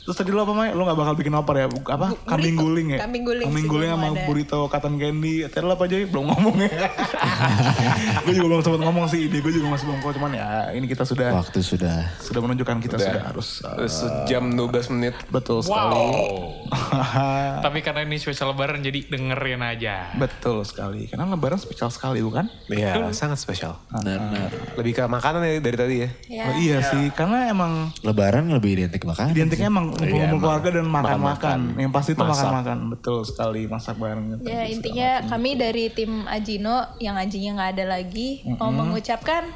Terus 0.06 0.15
tadi 0.15 0.30
lo 0.30 0.41
apa 0.41 0.53
Mai? 0.53 0.69
lo 0.69 0.82
gak 0.84 0.94
bakal 0.95 1.14
bikin 1.14 1.34
opor 1.34 1.56
ya 1.56 1.65
apa 1.65 2.14
kambing 2.23 2.53
guling 2.53 2.88
ya 2.94 2.99
Kambing 3.02 3.23
guling 3.23 3.48
kambing 3.48 3.64
sih 3.64 3.72
guling 3.72 3.90
sama 3.90 4.07
ada. 4.07 4.22
burrito 4.23 4.60
cotton 4.65 4.95
candy 4.95 5.36
tadi 5.44 5.61
lo 5.61 5.73
apa 5.73 5.84
aja 5.84 5.95
belum 5.99 6.26
ngomong 6.27 6.56
ya 6.60 6.69
gue 8.23 8.34
juga 8.34 8.48
belum 8.48 8.61
sempat 8.61 8.82
ngomong 8.82 9.06
sih 9.07 9.26
ide 9.26 9.38
gue 9.40 9.49
juga 9.52 9.68
masih 9.68 9.86
belum 9.86 9.99
keluar 9.99 10.14
cuman 10.14 10.32
ya 10.32 10.48
ini 10.72 10.86
kita 10.86 11.03
sudah 11.03 11.30
Waktu 11.36 11.60
sudah. 11.60 11.98
sudah 12.19 12.40
menunjukkan 12.40 12.77
kita 12.80 12.95
sudah 12.95 13.22
harus 13.26 13.49
uh, 13.61 13.82
sejam 13.86 14.45
12 14.48 14.94
menit. 14.94 15.14
betul 15.27 15.60
sekali. 15.60 15.98
Wow. 15.98 16.69
Tapi 17.65 17.80
karena 17.82 18.02
ini 18.03 18.15
spesial 18.15 18.52
lebaran 18.52 18.80
jadi 18.80 19.06
dengerin 19.06 19.61
aja. 19.61 20.14
betul 20.15 20.61
sekali. 20.61 21.07
Karena 21.07 21.26
lebaran 21.27 21.57
spesial 21.57 21.90
sekali 21.90 22.22
bukan? 22.22 22.45
Iya 22.68 23.10
sangat 23.11 23.38
spesial. 23.38 23.82
Benar. 23.90 24.52
Lebih 24.76 24.91
ke 24.94 25.03
makanan 25.03 25.41
ya 25.41 25.57
dari 25.57 25.77
tadi 25.77 25.95
ya. 25.98 26.10
Ya. 26.27 26.44
Oh, 26.45 26.56
iya 26.57 26.77
sih, 26.84 27.10
karena 27.10 27.48
emang 27.48 27.90
Lebaran 28.02 28.45
lebih 28.48 28.76
identik 28.76 29.02
makan. 29.02 29.32
identiknya 29.32 29.68
emang 29.68 29.94
ngumpul-ngumpul 29.95 30.39
keluarga 30.39 30.69
dan 30.69 30.85
makan-makan. 30.85 31.59
Yang 31.80 31.91
pasti 31.91 32.11
itu 32.11 32.22
Masak. 32.22 32.31
makan-makan. 32.35 32.77
Betul 32.91 33.17
sekali, 33.23 33.61
masak 33.65 33.95
bareng. 33.95 34.26
Ya 34.43 34.61
intinya 34.67 35.09
kami 35.26 35.55
dari 35.55 35.89
tim 35.89 36.27
Ajino 36.27 36.85
yang 36.99 37.15
Ajinya 37.15 37.57
nggak 37.57 37.72
ada 37.80 37.85
lagi 37.97 38.43
mau 38.55 38.69
mengucapkan 38.69 39.47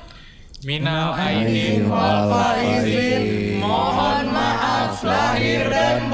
Minal 0.59 1.15
aidin 1.15 1.87
wal 1.87 2.27
faizin. 2.27 3.23
Mohon 3.63 4.25
maaf 4.35 4.99
lahir 5.07 5.71
dan 5.71 6.11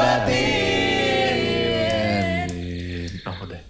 Oh 3.25 3.35
udah. 3.41 3.61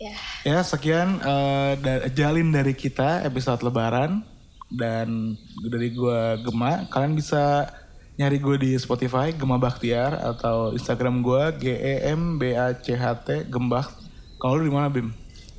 ya 0.00 0.14
Ya 0.42 0.58
sekian 0.64 1.20
eh, 1.20 1.72
da- 1.76 2.08
jalin 2.08 2.48
dari 2.48 2.72
kita 2.72 3.20
episode 3.24 3.60
lebaran. 3.60 4.24
Dan 4.72 5.36
dari 5.60 5.92
gua 5.92 6.40
Gema, 6.40 6.88
kalian 6.88 7.12
bisa 7.12 7.68
nyari 8.16 8.36
gue 8.38 8.56
di 8.60 8.70
Spotify 8.76 9.32
Gema 9.32 9.56
Baktiar 9.56 10.16
atau 10.20 10.76
Instagram 10.76 11.24
gua 11.24 11.48
G 11.52 11.72
E 11.72 12.12
M 12.12 12.36
B 12.36 12.52
A 12.52 12.76
C 12.76 12.92
H 12.92 13.24
T 13.24 13.28
Gembak. 13.48 13.88
Kalau 14.36 14.60
lu 14.60 14.68
di 14.68 14.72
mana 14.74 14.92
Bim? 14.92 15.08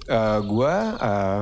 Eh, 0.03 0.39
gua 0.43 0.75
eh, 0.99 1.41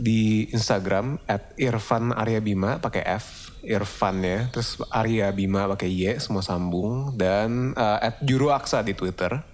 di 0.00 0.48
Instagram 0.50 1.20
at 1.28 1.52
Irfan 1.60 2.16
Arya 2.16 2.40
Bima 2.40 2.80
pakai 2.80 3.04
F 3.20 3.52
Irfan 3.60 4.24
ya 4.24 4.48
terus 4.48 4.80
Arya 4.88 5.28
Bima 5.36 5.68
pakai 5.68 5.92
Y 5.92 6.16
semua 6.16 6.40
sambung 6.40 7.12
dan 7.20 7.76
eh, 7.76 8.08
at 8.08 8.16
Juru 8.24 8.48
Aksa 8.48 8.80
di 8.80 8.96
Twitter 8.96 9.44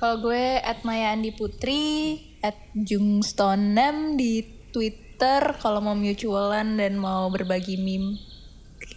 kalau 0.00 0.24
gue 0.24 0.58
at 0.64 0.82
Maya 0.88 1.12
Andi 1.12 1.36
Putri 1.36 2.16
at 2.40 2.56
Jungstonem 2.72 4.16
di 4.16 4.40
Twitter 4.72 5.02
Twitter 5.22 5.54
kalau 5.62 5.78
mau 5.78 5.94
mutualan 5.94 6.74
dan 6.74 6.98
mau 6.98 7.30
berbagi 7.30 7.78
meme. 7.78 8.18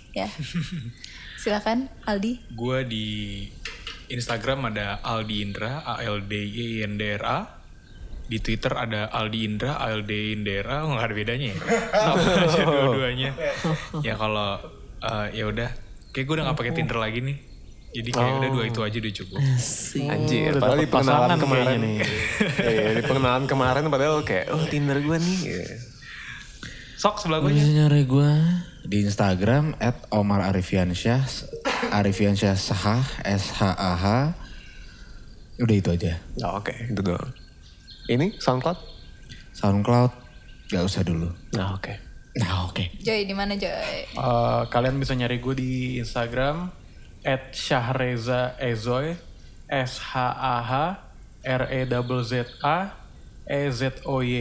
Ya. 0.10 0.26
Silakan 1.46 1.86
Aldi. 2.10 2.58
Gue 2.58 2.90
di 2.90 3.06
Instagram 4.10 4.74
ada 4.74 4.98
Aldi 5.06 5.46
Indra, 5.46 5.86
A 5.86 6.02
L 6.02 6.26
D 6.26 6.42
I 6.42 6.82
N 6.82 6.98
D 6.98 7.06
R 7.06 7.22
A. 7.22 7.46
Di 8.26 8.42
Twitter 8.42 8.74
ada 8.74 9.14
Aldi 9.14 9.46
Indra, 9.46 9.78
A 9.78 9.94
L 9.94 10.02
D 10.02 10.10
I 10.10 10.34
N 10.34 10.42
D 10.42 10.50
R 10.58 10.66
A. 10.66 10.78
Oh, 10.82 10.98
nggak 10.98 11.06
ada 11.06 11.14
bedanya 11.14 11.54
ya. 11.54 11.58
Sama 11.94 12.50
aja 12.50 12.62
dua-duanya. 12.74 13.32
Ya 14.02 14.18
kalau 14.18 14.58
eh, 15.06 15.28
ya 15.38 15.46
udah, 15.46 15.70
kayak 16.18 16.26
gue 16.26 16.34
udah 16.34 16.46
nggak 16.50 16.58
pakai 16.58 16.74
Tinder 16.74 16.98
lagi 16.98 17.20
nih. 17.22 17.38
Jadi 17.94 18.10
kayak 18.10 18.34
udah 18.42 18.50
dua 18.50 18.64
itu 18.66 18.80
aja 18.82 18.98
udah 18.98 19.14
cukup. 19.14 19.40
Anjir, 20.10 20.50
udah 20.50 20.62
padahal 20.66 20.82
di 20.82 20.90
pengenalan 20.90 21.30
pasangan 21.30 21.38
kemarin 21.46 21.78
nih. 21.78 21.98
Iya, 22.58 22.86
di 22.90 23.04
pengenalan 23.06 23.46
kemarin 23.46 23.84
padahal 23.94 24.18
kayak, 24.26 24.50
oh 24.50 24.66
Tinder 24.66 24.98
gue 24.98 25.18
nih. 25.22 25.38
Iya. 25.46 25.66
Sok 26.98 27.22
sebelah 27.22 27.46
gue 27.46 27.54
Bisa 27.54 27.70
nyari 27.70 28.02
gue 28.10 28.34
di 28.86 29.02
Instagram 29.02 29.74
at 29.82 29.98
Omar 30.10 30.46
Arifiansyah 30.46 31.26
Arifiansyah 31.92 32.54
Sahah 32.54 33.02
S 33.26 33.50
H 33.52 33.74
A 33.74 33.94
H 33.98 34.06
udah 35.58 35.76
itu 35.76 35.90
aja 35.90 36.20
Oh, 36.44 36.60
Oke, 36.60 36.76
itu 36.86 37.02
doang. 37.02 37.32
Ini 38.06 38.38
SoundCloud? 38.38 38.78
SoundCloud 39.58 40.12
gak 40.70 40.84
usah 40.84 41.02
dulu 41.02 41.34
Nah, 41.54 41.74
oke. 41.74 41.94
nah 42.36 42.68
oke 42.68 42.94
Joy 43.00 43.26
di 43.26 43.34
mana 43.34 43.56
Joy? 43.56 44.14
Eh, 44.14 44.62
kalian 44.70 45.00
bisa 45.00 45.16
nyari 45.16 45.42
gue 45.42 45.56
di 45.56 45.72
Instagram 45.98 46.70
at 47.26 47.58
Syahreza 47.58 48.54
Ezoy 48.62 49.18
S 49.66 49.98
H 49.98 50.14
A 50.30 50.56
H 50.62 50.74
R 51.42 51.64
E 51.74 51.82
Z 52.22 52.34
A 52.62 52.94
E 53.46 53.62
Z 53.74 54.06
O 54.06 54.22
Y. 54.22 54.38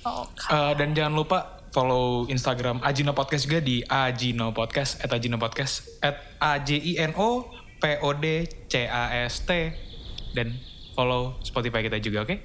Oh, 0.00 0.24
Eh, 0.48 0.72
dan 0.80 0.96
jangan 0.96 1.12
lupa 1.12 1.59
follow 1.70 2.26
Instagram 2.26 2.82
Ajino 2.82 3.10
Podcast 3.10 3.46
juga 3.46 3.58
di 3.58 3.80
Ajino 3.80 4.50
Podcast 4.50 4.98
at 4.98 5.10
Ajino 5.10 5.36
Podcast 5.36 5.86
at 5.98 6.18
A 6.36 6.58
J 6.58 6.74
I 6.76 6.92
N 7.00 7.14
O 7.14 7.46
P 7.76 7.82
O 7.98 8.10
D 8.12 8.26
C 8.66 8.84
A 8.84 9.24
S 9.24 9.42
T 9.42 9.50
dan 10.30 10.54
follow 10.92 11.38
Spotify 11.40 11.80
kita 11.80 11.96
juga 11.96 12.22
oke? 12.22 12.36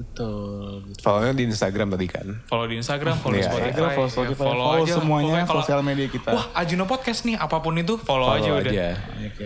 Betul. 0.00 0.96
Follow-nya 0.96 1.36
di 1.36 1.44
Instagram 1.44 1.92
tadi 1.92 2.08
kan. 2.08 2.24
Follow 2.48 2.64
di 2.64 2.80
Instagram, 2.80 3.20
follow 3.20 3.36
Iya, 3.36 3.52
Spotify, 3.52 3.68
iya. 3.68 3.92
Follow 3.92 4.08
ya, 4.08 4.08
Spotify, 4.08 4.40
follow, 4.40 4.64
follow 4.64 4.80
aja. 4.80 4.92
semuanya 4.96 5.38
kalau- 5.44 5.60
sosial 5.60 5.80
media 5.84 6.08
kita. 6.08 6.30
Wah, 6.32 6.46
Ajino 6.56 6.84
Podcast 6.88 7.20
nih, 7.28 7.36
apa 7.36 7.60
pun 7.60 7.76
itu 7.76 8.00
follow, 8.00 8.32
aja 8.32 8.48
Follow 8.48 8.64
udah. 8.64 8.72
aja. 8.72 8.88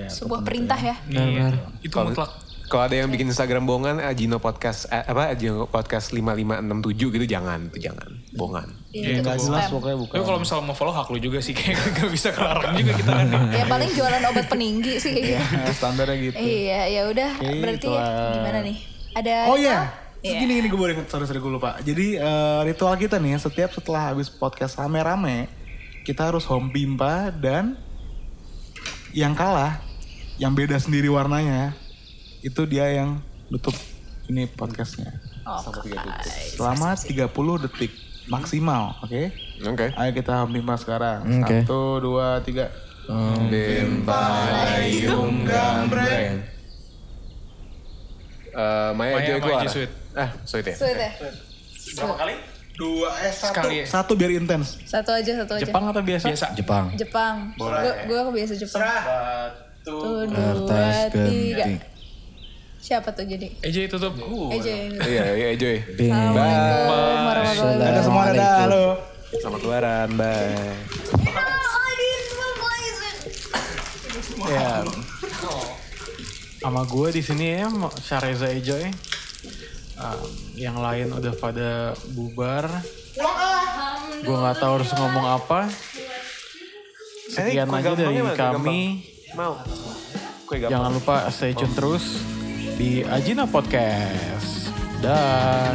sebuah 0.06 0.40
perintah 0.46 0.78
ya. 0.78 0.94
Iya, 1.10 1.59
itu 1.82 1.90
mutlak. 1.90 2.30
Kalau 2.65 2.82
ada 2.82 2.97
yang 2.97 3.07
bikin 3.07 3.28
Instagram 3.28 3.62
bohongan, 3.62 4.01
Ajino 4.01 4.39
Podcast, 4.39 4.89
eh, 4.89 5.05
apa 5.05 5.31
Ajino 5.31 5.65
Podcast 5.65 6.11
5567 6.11 7.12
gitu 7.12 7.27
jangan, 7.28 7.69
itu 7.69 7.78
jangan, 7.78 8.09
bohongan. 8.32 8.73
Iya, 8.89 9.20
Nggak 9.20 9.36
jelas 9.39 9.69
pokoknya 9.69 9.99
bukan. 10.01 10.15
Tapi 10.16 10.24
kalau 10.24 10.39
misalnya 10.41 10.65
mau 10.65 10.74
follow 10.74 10.91
hak 10.91 11.07
lu 11.09 11.20
juga 11.20 11.39
sih, 11.39 11.53
kayak 11.59 11.77
gak 11.93 12.09
bisa 12.09 12.32
kelarang 12.32 12.73
juga 12.74 12.93
kita 12.95 13.11
kan. 13.12 13.27
ya. 13.28 13.41
Ya 13.53 13.65
paling 13.69 13.91
jualan 13.93 14.23
obat 14.24 14.47
peninggi 14.49 14.95
sih. 14.97 15.36
Nah, 15.36 15.70
standarnya 15.70 16.16
gitu. 16.19 16.36
Iya, 16.36 16.81
ya 16.89 17.03
udah 17.07 17.31
Oke, 17.36 17.53
berarti 17.61 17.85
itulah. 17.85 18.32
gimana 18.32 18.59
nih? 18.62 18.77
Ada 19.15 19.35
Oh 19.47 19.57
iya, 19.57 19.78
Iya. 20.24 20.41
segini 20.41 20.53
gini 20.57 20.69
gue 20.69 20.81
boleh 20.81 20.93
ingat, 20.97 21.07
sorry 21.07 21.28
sorry 21.28 21.39
gue 21.39 21.53
lupa. 21.53 21.77
Jadi 21.78 22.16
eh, 22.16 22.61
ritual 22.65 22.97
kita 22.97 23.20
nih 23.20 23.36
setiap 23.36 23.70
setelah 23.70 24.09
habis 24.09 24.27
podcast 24.27 24.74
rame-rame, 24.74 25.53
kita 26.03 26.32
harus 26.32 26.49
home 26.49 26.73
pimpa 26.73 27.28
dan 27.31 27.77
yang 29.12 29.31
kalah, 29.32 29.78
yang 30.36 30.51
beda 30.51 30.74
sendiri 30.74 31.07
warnanya, 31.07 31.77
itu 32.45 32.61
dia 32.69 32.85
yang 32.93 33.25
nutup 33.49 33.73
ini 34.29 34.45
podcastnya. 34.45 35.16
Selama 36.57 36.93
30 36.93 37.65
detik 37.65 37.93
maksimal, 38.29 39.01
oke? 39.01 39.33
Oke. 39.65 39.87
Ayo 39.97 40.11
kita 40.12 40.45
pimpa 40.49 40.77
sekarang. 40.77 41.25
Oke. 41.41 41.65
Satu, 41.65 42.05
dua, 42.05 42.45
tiga. 42.45 42.69
Eh, 48.55 48.91
Maya, 48.95 49.12
Maya 49.19 49.37
Joy 49.41 49.41
aja, 49.41 49.69
Sweet? 49.69 49.91
Ah, 50.15 50.31
sweet 50.47 50.66
ya. 50.69 50.75
Sweet 50.79 50.97
ya? 51.01 51.11
Dua, 52.75 53.11
eh 53.23 53.31
satu. 53.33 53.55
Sekali 53.55 53.75
ya? 53.83 53.87
Satu 53.87 54.12
biar 54.16 54.31
intens. 54.35 54.79
Satu 54.85 55.11
aja, 55.15 55.33
satu 55.43 55.53
aja. 55.59 55.62
Jepang 55.65 55.85
atau 55.91 56.03
biasa? 56.03 56.27
Biasa. 56.27 56.47
Jepang 56.59 56.85
Jepang. 56.97 57.35
Gue 57.57 57.93
gue 58.09 58.21
kebiasa 58.31 58.55
Jepang. 58.57 58.83
Satu, 58.83 60.27
dua, 60.29 61.09
tiga. 61.12 61.94
Siapa 62.85 63.16
tuh 63.16 63.24
jadi? 63.24 63.48
Eja 63.65 63.89
tutup. 63.89 64.12
Ini. 64.12 65.01
Iya, 65.01 65.56
iya. 65.56 65.73
Bing. 65.97 66.12
Assalamualaikum 66.12 67.24
warahmatullahi 67.24 67.89
Ada 67.89 68.01
semua 68.05 68.24
ada, 68.28 68.48
halo. 68.61 68.85
Selamat 69.40 69.61
lebaran, 69.65 70.09
bye. 70.20 70.52
Ya. 74.52 74.85
Sama 76.61 76.85
gue 76.85 77.09
di 77.09 77.23
sini 77.24 77.56
ya, 77.56 77.73
Syareza 78.05 78.52
Ejoy. 78.52 78.93
Um, 79.97 80.28
yang 80.52 80.77
lain 80.77 81.09
udah 81.09 81.32
pada 81.40 81.97
bubar. 82.12 82.69
Gue 84.20 84.36
nggak 84.36 84.61
tahu 84.61 84.73
harus 84.77 84.93
ngomong 84.93 85.40
apa. 85.40 85.73
Sekian 87.32 87.65
aja 87.65 87.97
dari? 87.97 88.20
Kue 88.20 88.36
kami. 88.36 88.81
Mau. 89.32 89.56
Jangan 90.52 90.93
lupa 90.93 91.32
stay 91.32 91.56
tune 91.56 91.73
terus 91.73 92.35
di 92.76 93.02
Ajina 93.06 93.46
Podcast. 93.46 94.70
Dah. 94.98 95.74